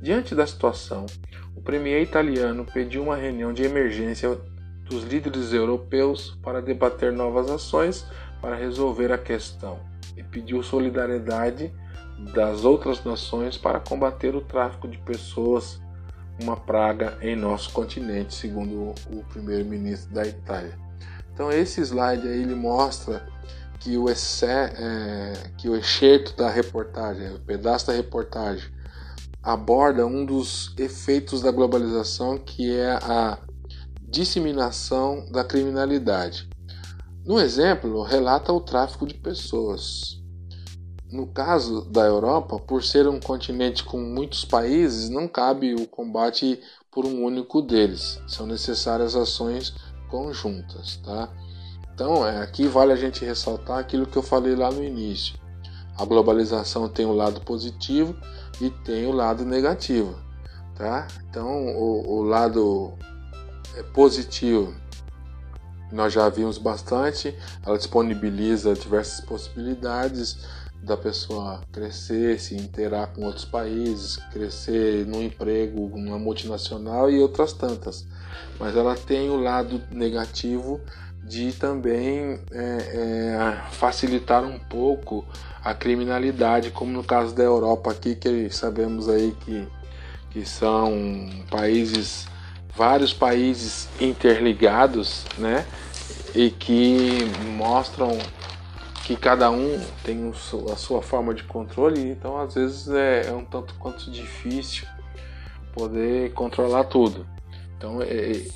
Diante 0.02 0.34
da 0.34 0.46
situação, 0.46 1.06
o 1.54 1.60
premier 1.60 2.02
italiano 2.02 2.64
pediu 2.64 3.02
uma 3.04 3.16
reunião 3.16 3.52
de 3.52 3.62
emergência 3.62 4.36
dos 4.84 5.04
líderes 5.04 5.52
europeus 5.52 6.36
para 6.42 6.60
debater 6.60 7.12
novas 7.12 7.48
ações 7.48 8.04
para 8.40 8.56
resolver 8.56 9.12
a 9.12 9.18
questão 9.18 9.78
e 10.16 10.22
pediu 10.22 10.62
solidariedade 10.64 11.72
das 12.34 12.64
outras 12.64 13.04
nações 13.04 13.56
para 13.56 13.78
combater 13.78 14.34
o 14.34 14.40
tráfico 14.40 14.88
de 14.88 14.98
pessoas, 14.98 15.80
uma 16.42 16.56
praga 16.56 17.16
em 17.20 17.36
nosso 17.36 17.70
continente, 17.70 18.34
segundo 18.34 18.94
o 19.10 19.24
primeiro-ministro 19.30 20.12
da 20.12 20.26
Itália. 20.26 20.78
Então 21.32 21.50
esse 21.50 21.80
slide 21.80 22.26
aí 22.26 22.42
ele 22.42 22.54
mostra 22.54 23.26
que 23.78 23.96
o, 23.96 24.10
exé, 24.10 24.74
é, 24.76 25.32
que 25.56 25.68
o 25.68 25.74
excerto 25.74 26.36
da 26.36 26.50
reportagem, 26.50 27.34
o 27.34 27.40
pedaço 27.40 27.86
da 27.86 27.94
reportagem, 27.94 28.70
aborda 29.42 30.06
um 30.06 30.24
dos 30.24 30.74
efeitos 30.76 31.40
da 31.40 31.50
globalização, 31.50 32.36
que 32.36 32.76
é 32.76 32.92
a 32.92 33.38
disseminação 34.02 35.24
da 35.30 35.42
criminalidade. 35.42 36.48
No 37.24 37.40
exemplo, 37.40 38.02
relata 38.02 38.52
o 38.52 38.60
tráfico 38.60 39.06
de 39.06 39.14
pessoas, 39.14 40.19
no 41.10 41.26
caso 41.26 41.82
da 41.82 42.02
Europa, 42.02 42.58
por 42.58 42.84
ser 42.84 43.08
um 43.08 43.18
continente 43.18 43.82
com 43.84 43.98
muitos 43.98 44.44
países, 44.44 45.10
não 45.10 45.26
cabe 45.26 45.74
o 45.74 45.86
combate 45.86 46.60
por 46.90 47.04
um 47.04 47.24
único 47.24 47.60
deles. 47.60 48.20
São 48.28 48.46
necessárias 48.46 49.16
ações 49.16 49.74
conjuntas, 50.08 50.96
tá? 50.98 51.28
Então, 51.92 52.26
é, 52.26 52.40
aqui 52.40 52.66
vale 52.66 52.92
a 52.92 52.96
gente 52.96 53.24
ressaltar 53.24 53.78
aquilo 53.78 54.06
que 54.06 54.16
eu 54.16 54.22
falei 54.22 54.54
lá 54.54 54.70
no 54.70 54.82
início. 54.82 55.34
A 55.98 56.04
globalização 56.04 56.88
tem 56.88 57.04
o 57.04 57.10
um 57.10 57.16
lado 57.16 57.40
positivo 57.40 58.16
e 58.60 58.70
tem 58.70 59.06
o 59.06 59.10
um 59.10 59.14
lado 59.14 59.44
negativo, 59.44 60.16
tá? 60.76 61.08
Então, 61.28 61.66
o, 61.76 62.18
o 62.18 62.22
lado 62.22 62.94
é, 63.76 63.82
positivo 63.82 64.74
nós 65.92 66.12
já 66.12 66.28
vimos 66.28 66.56
bastante, 66.56 67.36
ela 67.66 67.76
disponibiliza 67.76 68.74
diversas 68.74 69.20
possibilidades 69.24 70.38
da 70.82 70.96
pessoa 70.96 71.60
crescer, 71.70 72.40
se 72.40 72.56
interar 72.56 73.08
com 73.08 73.24
outros 73.24 73.44
países, 73.44 74.16
crescer 74.32 75.06
no 75.06 75.22
emprego, 75.22 75.90
numa 75.96 76.18
multinacional 76.18 77.10
e 77.10 77.20
outras 77.20 77.52
tantas. 77.52 78.06
Mas 78.58 78.76
ela 78.76 78.96
tem 78.96 79.30
o 79.30 79.36
lado 79.36 79.82
negativo 79.90 80.80
de 81.22 81.52
também 81.52 82.40
é, 82.50 82.56
é, 82.56 83.70
facilitar 83.72 84.42
um 84.42 84.58
pouco 84.58 85.24
a 85.62 85.74
criminalidade, 85.74 86.70
como 86.70 86.90
no 86.90 87.04
caso 87.04 87.34
da 87.34 87.42
Europa 87.42 87.90
aqui, 87.90 88.14
que 88.14 88.48
sabemos 88.50 89.08
aí 89.08 89.36
que, 89.44 89.68
que 90.30 90.46
são 90.46 91.28
países, 91.50 92.26
vários 92.74 93.12
países 93.12 93.88
interligados, 94.00 95.26
né? 95.36 95.66
E 96.34 96.50
que 96.50 97.18
mostram 97.56 98.16
que 99.04 99.16
cada 99.16 99.50
um 99.50 99.80
tem 100.04 100.30
a 100.70 100.76
sua 100.76 101.02
forma 101.02 101.34
de 101.34 101.44
controle, 101.44 102.10
então 102.10 102.38
às 102.38 102.54
vezes 102.54 102.88
é, 102.88 103.28
é 103.28 103.32
um 103.32 103.44
tanto 103.44 103.74
quanto 103.74 104.10
difícil 104.10 104.86
poder 105.72 106.32
controlar 106.32 106.84
tudo. 106.84 107.26
Então 107.76 108.02
é, 108.02 108.32
é, 108.32 108.48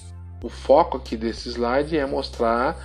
o 0.43 0.49
foco 0.49 0.99
aqui 0.99 1.17
desse 1.17 1.49
slide 1.49 1.97
é 1.97 2.07
mostrar 2.07 2.77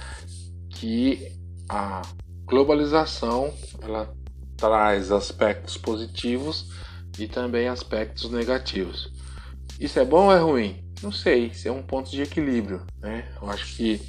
que 0.70 1.38
a 1.68 2.02
globalização 2.46 3.54
ela 3.82 4.14
traz 4.58 5.12
aspectos 5.12 5.78
positivos 5.78 6.72
e 7.18 7.28
também 7.28 7.68
aspectos 7.68 8.32
negativos. 8.32 9.12
Isso 9.80 10.00
é 10.00 10.06
bom 10.06 10.26
ou 10.26 10.34
é 10.34 10.40
ruim? 10.40 10.84
Não 11.02 11.12
sei, 11.12 11.48
isso 11.48 11.68
é 11.68 11.72
um 11.72 11.82
ponto 11.82 12.10
de 12.10 12.22
equilíbrio, 12.22 12.86
né? 13.00 13.30
Eu 13.42 13.50
acho 13.50 13.76
que 13.76 14.02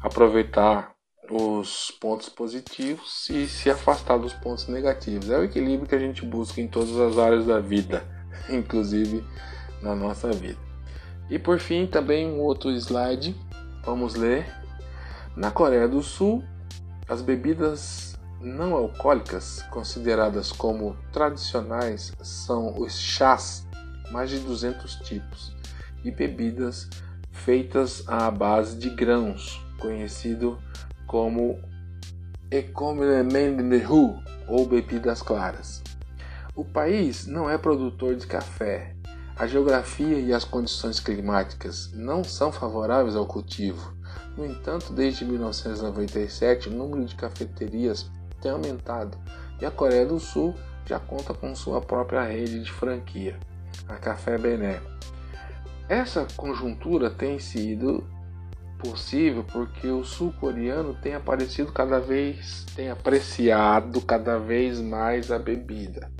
aproveitar 0.00 0.92
os 1.30 1.92
pontos 1.92 2.28
positivos 2.28 3.28
e 3.30 3.46
se 3.46 3.70
afastar 3.70 4.18
dos 4.18 4.32
pontos 4.32 4.66
negativos. 4.66 5.30
É 5.30 5.38
o 5.38 5.44
equilíbrio 5.44 5.88
que 5.88 5.94
a 5.94 5.98
gente 5.98 6.24
busca 6.26 6.60
em 6.60 6.66
todas 6.66 6.96
as 6.98 7.18
áreas 7.18 7.46
da 7.46 7.60
vida, 7.60 8.04
inclusive 8.50 9.24
na 9.80 9.94
nossa 9.94 10.30
vida. 10.32 10.58
E 11.30 11.38
por 11.38 11.60
fim, 11.60 11.86
também 11.86 12.26
um 12.26 12.40
outro 12.40 12.70
slide, 12.72 13.36
vamos 13.84 14.16
ler. 14.16 14.46
Na 15.36 15.50
Coreia 15.50 15.86
do 15.86 16.02
Sul, 16.02 16.42
as 17.08 17.22
bebidas 17.22 18.18
não 18.40 18.74
alcoólicas, 18.74 19.62
consideradas 19.70 20.50
como 20.50 20.96
tradicionais, 21.12 22.12
são 22.20 22.76
os 22.76 22.98
chás, 22.98 23.66
mais 24.10 24.30
de 24.30 24.40
200 24.40 24.96
tipos, 24.96 25.54
e 26.02 26.10
bebidas 26.10 26.88
feitas 27.30 28.02
à 28.08 28.28
base 28.30 28.76
de 28.76 28.90
grãos, 28.90 29.64
conhecido 29.78 30.58
como 30.58 30.69
Economenehu 32.52 34.22
ou 34.46 34.66
bebidas 34.66 35.20
claras. 35.20 35.82
o 36.54 36.64
país 36.64 37.26
não 37.26 37.50
é 37.50 37.58
produtor 37.58 38.14
de 38.14 38.28
café. 38.28 38.94
A 39.36 39.46
geografia 39.46 40.20
e 40.20 40.32
as 40.32 40.44
condições 40.44 41.00
climáticas 41.00 41.90
não 41.94 42.22
são 42.22 42.52
favoráveis 42.52 43.16
ao 43.16 43.26
cultivo. 43.26 43.92
No 44.36 44.46
entanto, 44.46 44.92
desde 44.92 45.24
1997, 45.24 46.68
o 46.68 46.72
número 46.72 47.04
de 47.04 47.16
cafeterias 47.16 48.08
tem 48.40 48.52
aumentado 48.52 49.18
e 49.60 49.66
a 49.66 49.70
Coreia 49.70 50.06
do 50.06 50.20
Sul 50.20 50.54
já 50.86 51.00
conta 51.00 51.34
com 51.34 51.54
sua 51.56 51.80
própria 51.80 52.22
rede 52.22 52.62
de 52.62 52.70
franquia, 52.70 53.36
a 53.88 53.96
Café 53.96 54.38
Bené. 54.38 54.80
Essa 55.88 56.26
conjuntura 56.36 57.10
tem 57.10 57.40
sido 57.40 58.06
possível 58.80 59.44
porque 59.44 59.88
o 59.88 60.04
sul-coreano 60.04 60.94
tem 60.94 61.14
aparecido 61.14 61.72
cada 61.72 62.00
vez, 62.00 62.66
tem 62.74 62.90
apreciado 62.90 64.00
cada 64.00 64.38
vez 64.38 64.80
mais 64.80 65.30
a 65.30 65.38
bebida. 65.38 66.10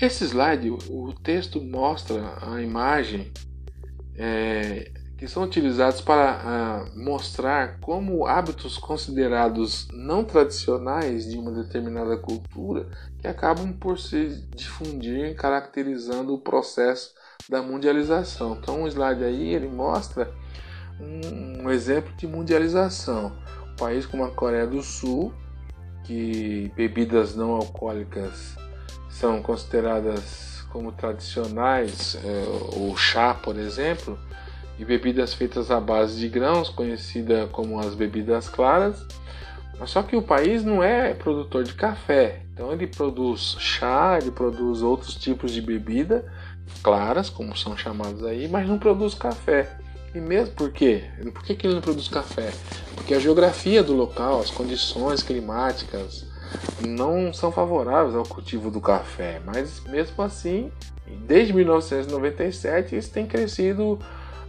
Esse 0.00 0.24
slide, 0.24 0.70
o 0.70 1.12
texto 1.22 1.60
mostra 1.60 2.36
a 2.40 2.60
imagem 2.60 3.32
é, 4.16 4.90
que 5.22 5.28
são 5.28 5.44
utilizados 5.44 6.00
para 6.00 6.90
uh, 6.90 6.98
mostrar 6.98 7.78
como 7.78 8.26
hábitos 8.26 8.76
considerados 8.76 9.86
não 9.92 10.24
tradicionais 10.24 11.30
de 11.30 11.38
uma 11.38 11.52
determinada 11.52 12.16
cultura 12.16 12.88
que 13.20 13.28
acabam 13.28 13.72
por 13.72 14.00
se 14.00 14.44
difundir, 14.56 15.36
caracterizando 15.36 16.34
o 16.34 16.40
processo 16.40 17.14
da 17.48 17.62
mundialização. 17.62 18.58
Então, 18.60 18.82
o 18.82 18.88
slide 18.88 19.22
aí 19.22 19.54
ele 19.54 19.68
mostra 19.68 20.28
um, 21.02 21.70
exemplo 21.70 22.12
de 22.16 22.26
mundialização. 22.26 23.32
Um 23.72 23.76
país 23.76 24.06
como 24.06 24.24
a 24.24 24.30
Coreia 24.30 24.66
do 24.66 24.82
Sul, 24.82 25.32
que 26.04 26.70
bebidas 26.76 27.34
não 27.34 27.52
alcoólicas 27.52 28.56
são 29.08 29.42
consideradas 29.42 30.64
como 30.70 30.92
tradicionais, 30.92 32.18
é, 32.24 32.78
o 32.78 32.96
chá, 32.96 33.34
por 33.34 33.58
exemplo, 33.58 34.18
e 34.78 34.84
bebidas 34.84 35.34
feitas 35.34 35.70
à 35.70 35.78
base 35.78 36.18
de 36.18 36.28
grãos, 36.28 36.68
conhecida 36.68 37.46
como 37.52 37.78
as 37.78 37.94
bebidas 37.94 38.48
claras. 38.48 39.06
Mas 39.78 39.90
só 39.90 40.02
que 40.02 40.16
o 40.16 40.22
país 40.22 40.64
não 40.64 40.82
é 40.82 41.12
produtor 41.12 41.64
de 41.64 41.74
café, 41.74 42.42
então 42.52 42.72
ele 42.72 42.86
produz 42.86 43.56
chá, 43.58 44.18
ele 44.20 44.30
produz 44.30 44.82
outros 44.82 45.14
tipos 45.14 45.50
de 45.50 45.60
bebida 45.60 46.24
claras, 46.82 47.28
como 47.28 47.56
são 47.56 47.76
chamadas 47.76 48.24
aí, 48.24 48.48
mas 48.48 48.68
não 48.68 48.78
produz 48.78 49.14
café. 49.14 49.76
E 50.14 50.20
mesmo 50.20 50.54
por 50.54 50.70
quê? 50.70 51.04
Por 51.32 51.42
que, 51.42 51.54
que 51.54 51.66
ele 51.66 51.74
não 51.74 51.80
produz 51.80 52.08
café? 52.08 52.52
Porque 52.94 53.14
a 53.14 53.18
geografia 53.18 53.82
do 53.82 53.94
local, 53.94 54.40
as 54.40 54.50
condições 54.50 55.22
climáticas 55.22 56.26
não 56.86 57.32
são 57.32 57.50
favoráveis 57.50 58.14
ao 58.14 58.24
cultivo 58.24 58.70
do 58.70 58.80
café. 58.80 59.40
Mas 59.44 59.82
mesmo 59.84 60.22
assim, 60.22 60.70
desde 61.26 61.52
1997 61.52 62.96
isso 62.96 63.10
tem 63.10 63.26
crescido 63.26 63.98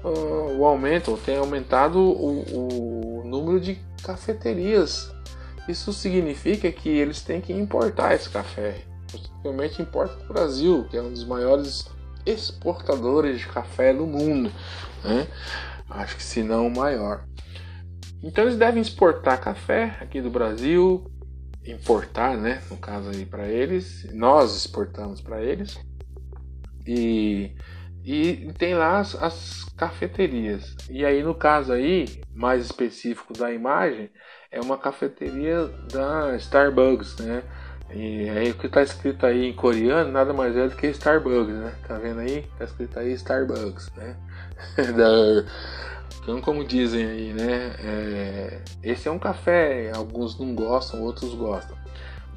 uh, 0.03 0.57
o 0.57 0.65
aumento, 0.65 1.18
tem 1.26 1.38
aumentado 1.38 1.99
o, 1.99 3.22
o 3.22 3.23
número 3.26 3.60
de 3.60 3.80
cafeterias. 4.03 5.11
Isso 5.68 5.94
significa 5.94 6.69
que 6.72 6.90
eles 6.90 7.22
têm 7.22 7.40
que 7.40 7.53
importar 7.53 8.14
esse 8.14 8.30
café. 8.30 8.81
Possivelmente 9.10 9.81
importa 9.81 10.15
do 10.15 10.34
Brasil, 10.34 10.85
que 10.90 10.98
é 10.98 11.02
um 11.02 11.10
dos 11.10 11.23
maiores 11.23 11.85
exportadores 12.26 13.40
de 13.40 13.48
café 13.48 13.94
do 13.94 14.06
mundo. 14.06 14.52
Né? 15.03 15.27
Acho 15.89 16.15
que 16.15 16.23
se 16.23 16.43
não 16.43 16.67
o 16.67 16.75
maior. 16.75 17.25
Então 18.21 18.45
eles 18.45 18.57
devem 18.57 18.81
exportar 18.81 19.41
café 19.41 19.97
aqui 19.99 20.21
do 20.21 20.30
Brasil, 20.30 21.11
importar, 21.65 22.38
né? 22.38 22.61
No 22.69 22.77
caso 22.77 23.09
aí 23.09 23.25
para 23.25 23.47
eles, 23.47 24.07
nós 24.13 24.55
exportamos 24.55 25.21
para 25.21 25.41
eles 25.41 25.77
e 26.85 27.55
e 28.05 28.51
tem 28.57 28.75
lá 28.75 28.99
as, 28.99 29.15
as, 29.15 29.63
cafeterias. 29.77 30.75
E 30.89 31.05
aí, 31.05 31.23
no 31.23 31.34
caso 31.34 31.71
aí, 31.71 32.21
mais 32.34 32.65
específico 32.65 33.34
da 33.34 33.51
imagem, 33.51 34.09
é 34.51 34.59
uma 34.59 34.77
cafeteria 34.77 35.67
da 35.91 36.35
Starbucks, 36.35 37.17
né? 37.17 37.43
E 37.89 38.30
aí 38.30 38.51
o 38.51 38.55
que 38.55 38.67
está 38.67 38.81
escrito 38.81 39.25
aí 39.25 39.45
em 39.45 39.53
coreano 39.53 40.11
nada 40.11 40.34
mais 40.34 40.55
é 40.57 40.67
do 40.67 40.75
que 40.75 40.88
Starbucks, 40.88 41.55
né? 41.55 41.75
Tá 41.88 41.97
vendo 41.97 42.19
aí? 42.19 42.45
Tá 42.57 42.65
escrito 42.65 42.99
aí 42.99 43.13
Starbucks, 43.13 43.91
né? 43.95 44.17
da, 44.75 45.45
então, 46.23 46.39
como 46.39 46.63
dizem 46.63 47.05
aí, 47.05 47.34
né? 47.34 47.75
É, 47.80 48.61
esse 48.81 49.09
é 49.09 49.11
um 49.11 49.19
café, 49.19 49.91
alguns 49.93 50.39
não 50.39 50.55
gostam, 50.55 51.01
outros 51.01 51.34
gostam. 51.34 51.77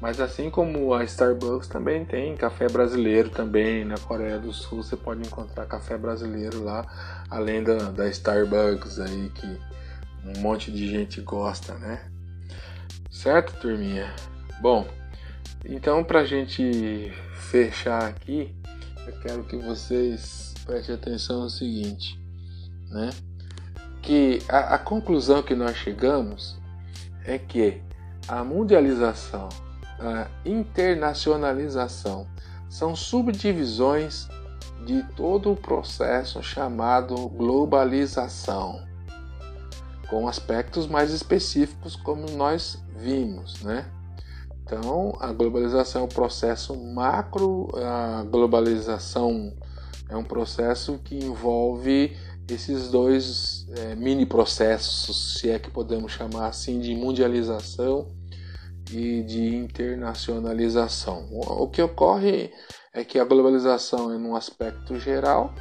Mas 0.01 0.19
assim 0.19 0.49
como 0.49 0.93
a 0.93 1.05
Starbucks 1.05 1.69
também 1.69 2.03
tem 2.03 2.35
café 2.35 2.67
brasileiro 2.67 3.29
também 3.29 3.85
na 3.85 3.97
Coreia 3.97 4.37
do 4.37 4.51
Sul, 4.51 4.83
você 4.83 4.97
pode 4.97 5.21
encontrar 5.21 5.65
café 5.65 5.97
brasileiro 5.97 6.63
lá, 6.63 6.85
além 7.29 7.63
da, 7.63 7.77
da 7.89 8.07
Starbucks 8.09 8.99
aí 8.99 9.31
que 9.33 9.57
um 10.25 10.39
monte 10.41 10.69
de 10.69 10.87
gente 10.87 11.21
gosta, 11.21 11.73
né? 11.75 12.11
Certo, 13.09 13.53
turminha? 13.59 14.13
Bom, 14.61 14.85
então 15.65 16.03
pra 16.03 16.25
gente 16.25 17.11
fechar 17.33 18.03
aqui, 18.03 18.53
eu 19.07 19.13
quero 19.21 19.43
que 19.45 19.55
vocês 19.55 20.46
prestem 20.67 20.93
atenção 20.93 21.41
no 21.41 21.49
seguinte, 21.49 22.21
né? 22.89 23.09
Que 24.03 24.39
a, 24.47 24.75
a 24.75 24.77
conclusão 24.77 25.41
que 25.41 25.55
nós 25.55 25.75
chegamos 25.75 26.57
é 27.25 27.39
que 27.39 27.81
a 28.27 28.43
mundialização 28.43 29.49
a 29.99 30.27
internacionalização. 30.45 32.27
São 32.69 32.95
subdivisões 32.95 34.27
de 34.85 35.03
todo 35.15 35.51
o 35.51 35.55
processo 35.55 36.43
chamado 36.43 37.15
globalização, 37.29 38.81
com 40.09 40.27
aspectos 40.27 40.87
mais 40.87 41.11
específicos, 41.11 41.95
como 41.95 42.29
nós 42.31 42.81
vimos, 42.95 43.61
né? 43.63 43.85
Então, 44.63 45.13
a 45.19 45.31
globalização 45.31 46.01
é 46.01 46.05
um 46.05 46.09
processo 46.09 46.75
macro, 46.75 47.69
a 47.75 48.23
globalização 48.23 49.53
é 50.09 50.15
um 50.15 50.23
processo 50.23 50.99
que 51.03 51.15
envolve 51.15 52.15
esses 52.47 52.89
dois 52.89 53.67
é, 53.75 53.95
mini 53.95 54.25
processos, 54.25 55.39
se 55.39 55.49
é 55.49 55.59
que 55.59 55.69
podemos 55.69 56.11
chamar 56.11 56.47
assim, 56.47 56.79
de 56.79 56.95
mundialização 56.95 58.07
e 58.89 59.21
de 59.23 59.55
internacionalização. 59.55 61.27
O 61.31 61.67
que 61.67 61.81
ocorre 61.81 62.51
é 62.93 63.03
que 63.03 63.19
a 63.19 63.25
globalização 63.25 64.13
é 64.13 64.17
num 64.17 64.35
aspecto 64.35 64.97
geral, 64.97 65.53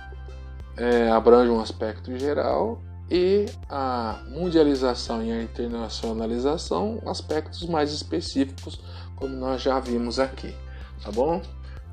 é, 0.77 1.10
abrange 1.10 1.51
um 1.51 1.60
aspecto 1.60 2.16
geral, 2.16 2.81
e 3.10 3.47
a 3.68 4.20
mundialização 4.28 5.23
e 5.23 5.31
a 5.31 5.43
internacionalização 5.43 7.01
aspectos 7.06 7.64
mais 7.66 7.93
específicos, 7.93 8.81
como 9.14 9.35
nós 9.36 9.62
já 9.62 9.78
vimos 9.78 10.18
aqui, 10.18 10.55
tá 11.02 11.12
bom? 11.12 11.40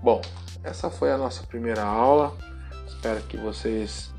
Bom, 0.02 0.22
essa 0.64 0.90
foi 0.90 1.12
a 1.12 1.18
nossa 1.18 1.44
primeira 1.44 1.84
aula. 1.84 2.36
Espero 2.88 3.22
que 3.24 3.38
vocês 3.38 4.12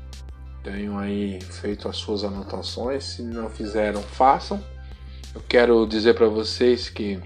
tenham 0.63 0.97
aí 0.97 1.41
feito 1.41 1.87
as 1.87 1.97
suas 1.97 2.23
anotações. 2.23 3.03
Se 3.03 3.21
não 3.21 3.49
fizeram, 3.49 4.01
façam 4.01 4.61
eu 5.35 5.41
quero 5.49 5.85
dizer 5.85 6.13
para 6.15 6.27
vocês 6.29 6.87
que 6.87 7.19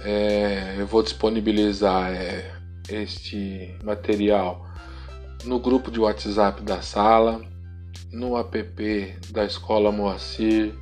é, 0.00 0.74
eu 0.76 0.88
vou 0.88 1.04
disponibilizar 1.04 2.12
é, 2.12 2.52
este 2.88 3.76
material 3.84 4.66
no 5.44 5.60
grupo 5.60 5.88
de 5.88 6.00
WhatsApp 6.00 6.60
da 6.62 6.82
sala, 6.82 7.40
no 8.10 8.36
app 8.36 9.16
da 9.30 9.44
Escola 9.44 9.92
Moacir, 9.92 10.74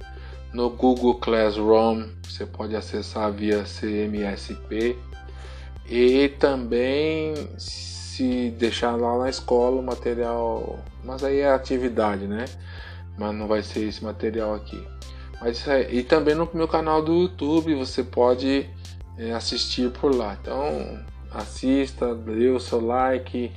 no 0.54 0.70
Google 0.70 1.16
Classroom, 1.16 2.08
você 2.24 2.46
pode 2.46 2.74
acessar 2.74 3.30
via 3.30 3.64
CMSP 3.64 4.96
e 5.88 6.28
também 6.40 7.34
se 7.58 8.50
deixar 8.58 8.96
lá 8.96 9.18
na 9.18 9.28
escola 9.28 9.80
o 9.80 9.82
material, 9.82 10.78
mas 11.04 11.22
aí 11.22 11.40
é 11.40 11.52
atividade, 11.52 12.26
né? 12.26 12.46
Mas 13.18 13.34
não 13.34 13.46
vai 13.46 13.62
ser 13.62 13.88
esse 13.88 14.02
material 14.02 14.54
aqui. 14.54 14.82
Mas 15.40 15.66
é, 15.68 15.92
e 15.92 16.02
também 16.02 16.34
no 16.34 16.48
meu 16.54 16.66
canal 16.66 17.02
do 17.02 17.12
YouTube 17.12 17.74
você 17.74 18.02
pode 18.02 18.68
é, 19.18 19.32
assistir 19.32 19.90
por 19.90 20.14
lá. 20.14 20.36
Então 20.40 21.04
assista, 21.30 22.14
dê 22.14 22.48
o 22.48 22.58
seu 22.58 22.80
like, 22.80 23.52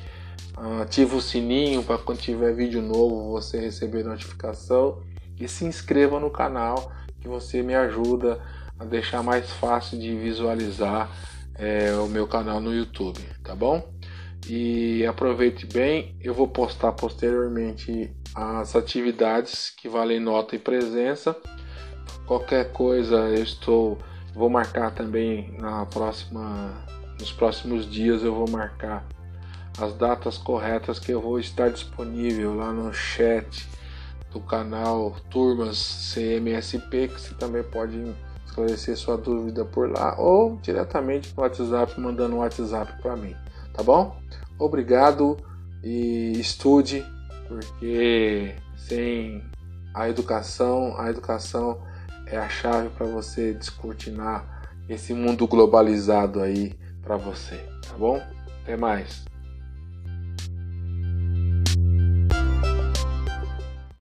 ativa 0.81 1.15
o 1.15 1.21
sininho 1.21 1.81
para 1.83 1.97
quando 1.97 2.19
tiver 2.19 2.53
vídeo 2.53 2.81
novo 2.81 3.31
você 3.31 3.59
receber 3.59 4.03
notificação 4.03 5.01
e 5.39 5.47
se 5.47 5.63
inscreva 5.63 6.19
no 6.19 6.29
canal 6.29 6.91
que 7.21 7.27
você 7.27 7.61
me 7.61 7.75
ajuda 7.75 8.39
a 8.77 8.83
deixar 8.83 9.23
mais 9.23 9.49
fácil 9.51 9.97
de 9.97 10.15
visualizar 10.15 11.09
é, 11.59 11.93
o 11.93 12.07
meu 12.07 12.25
canal 12.25 12.59
no 12.59 12.73
YouTube, 12.73 13.19
tá 13.43 13.53
bom? 13.53 13.87
E 14.47 15.05
aproveite 15.05 15.65
bem, 15.65 16.15
eu 16.21 16.33
vou 16.33 16.47
postar 16.47 16.93
posteriormente 16.93 18.11
as 18.33 18.75
atividades 18.75 19.69
que 19.69 19.89
valem 19.89 20.19
nota 20.19 20.55
e 20.55 20.59
presença 20.59 21.35
Qualquer 22.25 22.71
coisa 22.71 23.15
eu 23.15 23.43
estou 23.43 23.97
vou 24.35 24.51
marcar 24.51 24.91
também 24.91 25.51
na 25.59 25.85
próxima 25.87 26.85
nos 27.19 27.31
próximos 27.31 27.89
dias 27.89 28.23
eu 28.23 28.35
vou 28.35 28.47
marcar 28.47 29.03
as 29.79 29.95
datas 29.95 30.37
corretas 30.37 30.99
que 30.99 31.11
eu 31.11 31.19
vou 31.19 31.39
estar 31.39 31.69
disponível 31.69 32.53
lá 32.53 32.71
no 32.71 32.93
chat 32.93 33.67
do 34.31 34.39
canal 34.39 35.15
Turmas 35.31 36.13
CMSP, 36.13 37.07
que 37.07 37.19
você 37.19 37.33
também 37.33 37.63
pode 37.63 37.99
esclarecer 38.49 38.97
sua 38.97 39.15
dúvida 39.15 39.63
por 39.63 39.89
lá 39.89 40.15
ou 40.17 40.57
diretamente 40.57 41.33
no 41.35 41.43
WhatsApp, 41.43 41.99
mandando 41.99 42.35
um 42.35 42.39
WhatsApp 42.39 43.01
para 43.01 43.15
mim, 43.15 43.35
tá 43.73 43.83
bom? 43.83 44.19
Obrigado 44.57 45.37
e 45.83 46.33
estude, 46.39 47.05
porque 47.47 48.55
sem 48.75 49.43
a 49.93 50.09
educação, 50.09 50.99
a 50.99 51.09
educação 51.09 51.81
é 52.25 52.37
a 52.37 52.49
chave 52.49 52.89
para 52.89 53.05
você 53.05 53.53
descortinar 53.53 54.67
esse 54.87 55.13
mundo 55.13 55.47
globalizado 55.47 56.41
aí 56.41 56.73
para 57.01 57.15
você, 57.17 57.57
tá 57.87 57.97
bom? 57.97 58.21
Até 58.63 58.75
mais. 58.75 59.28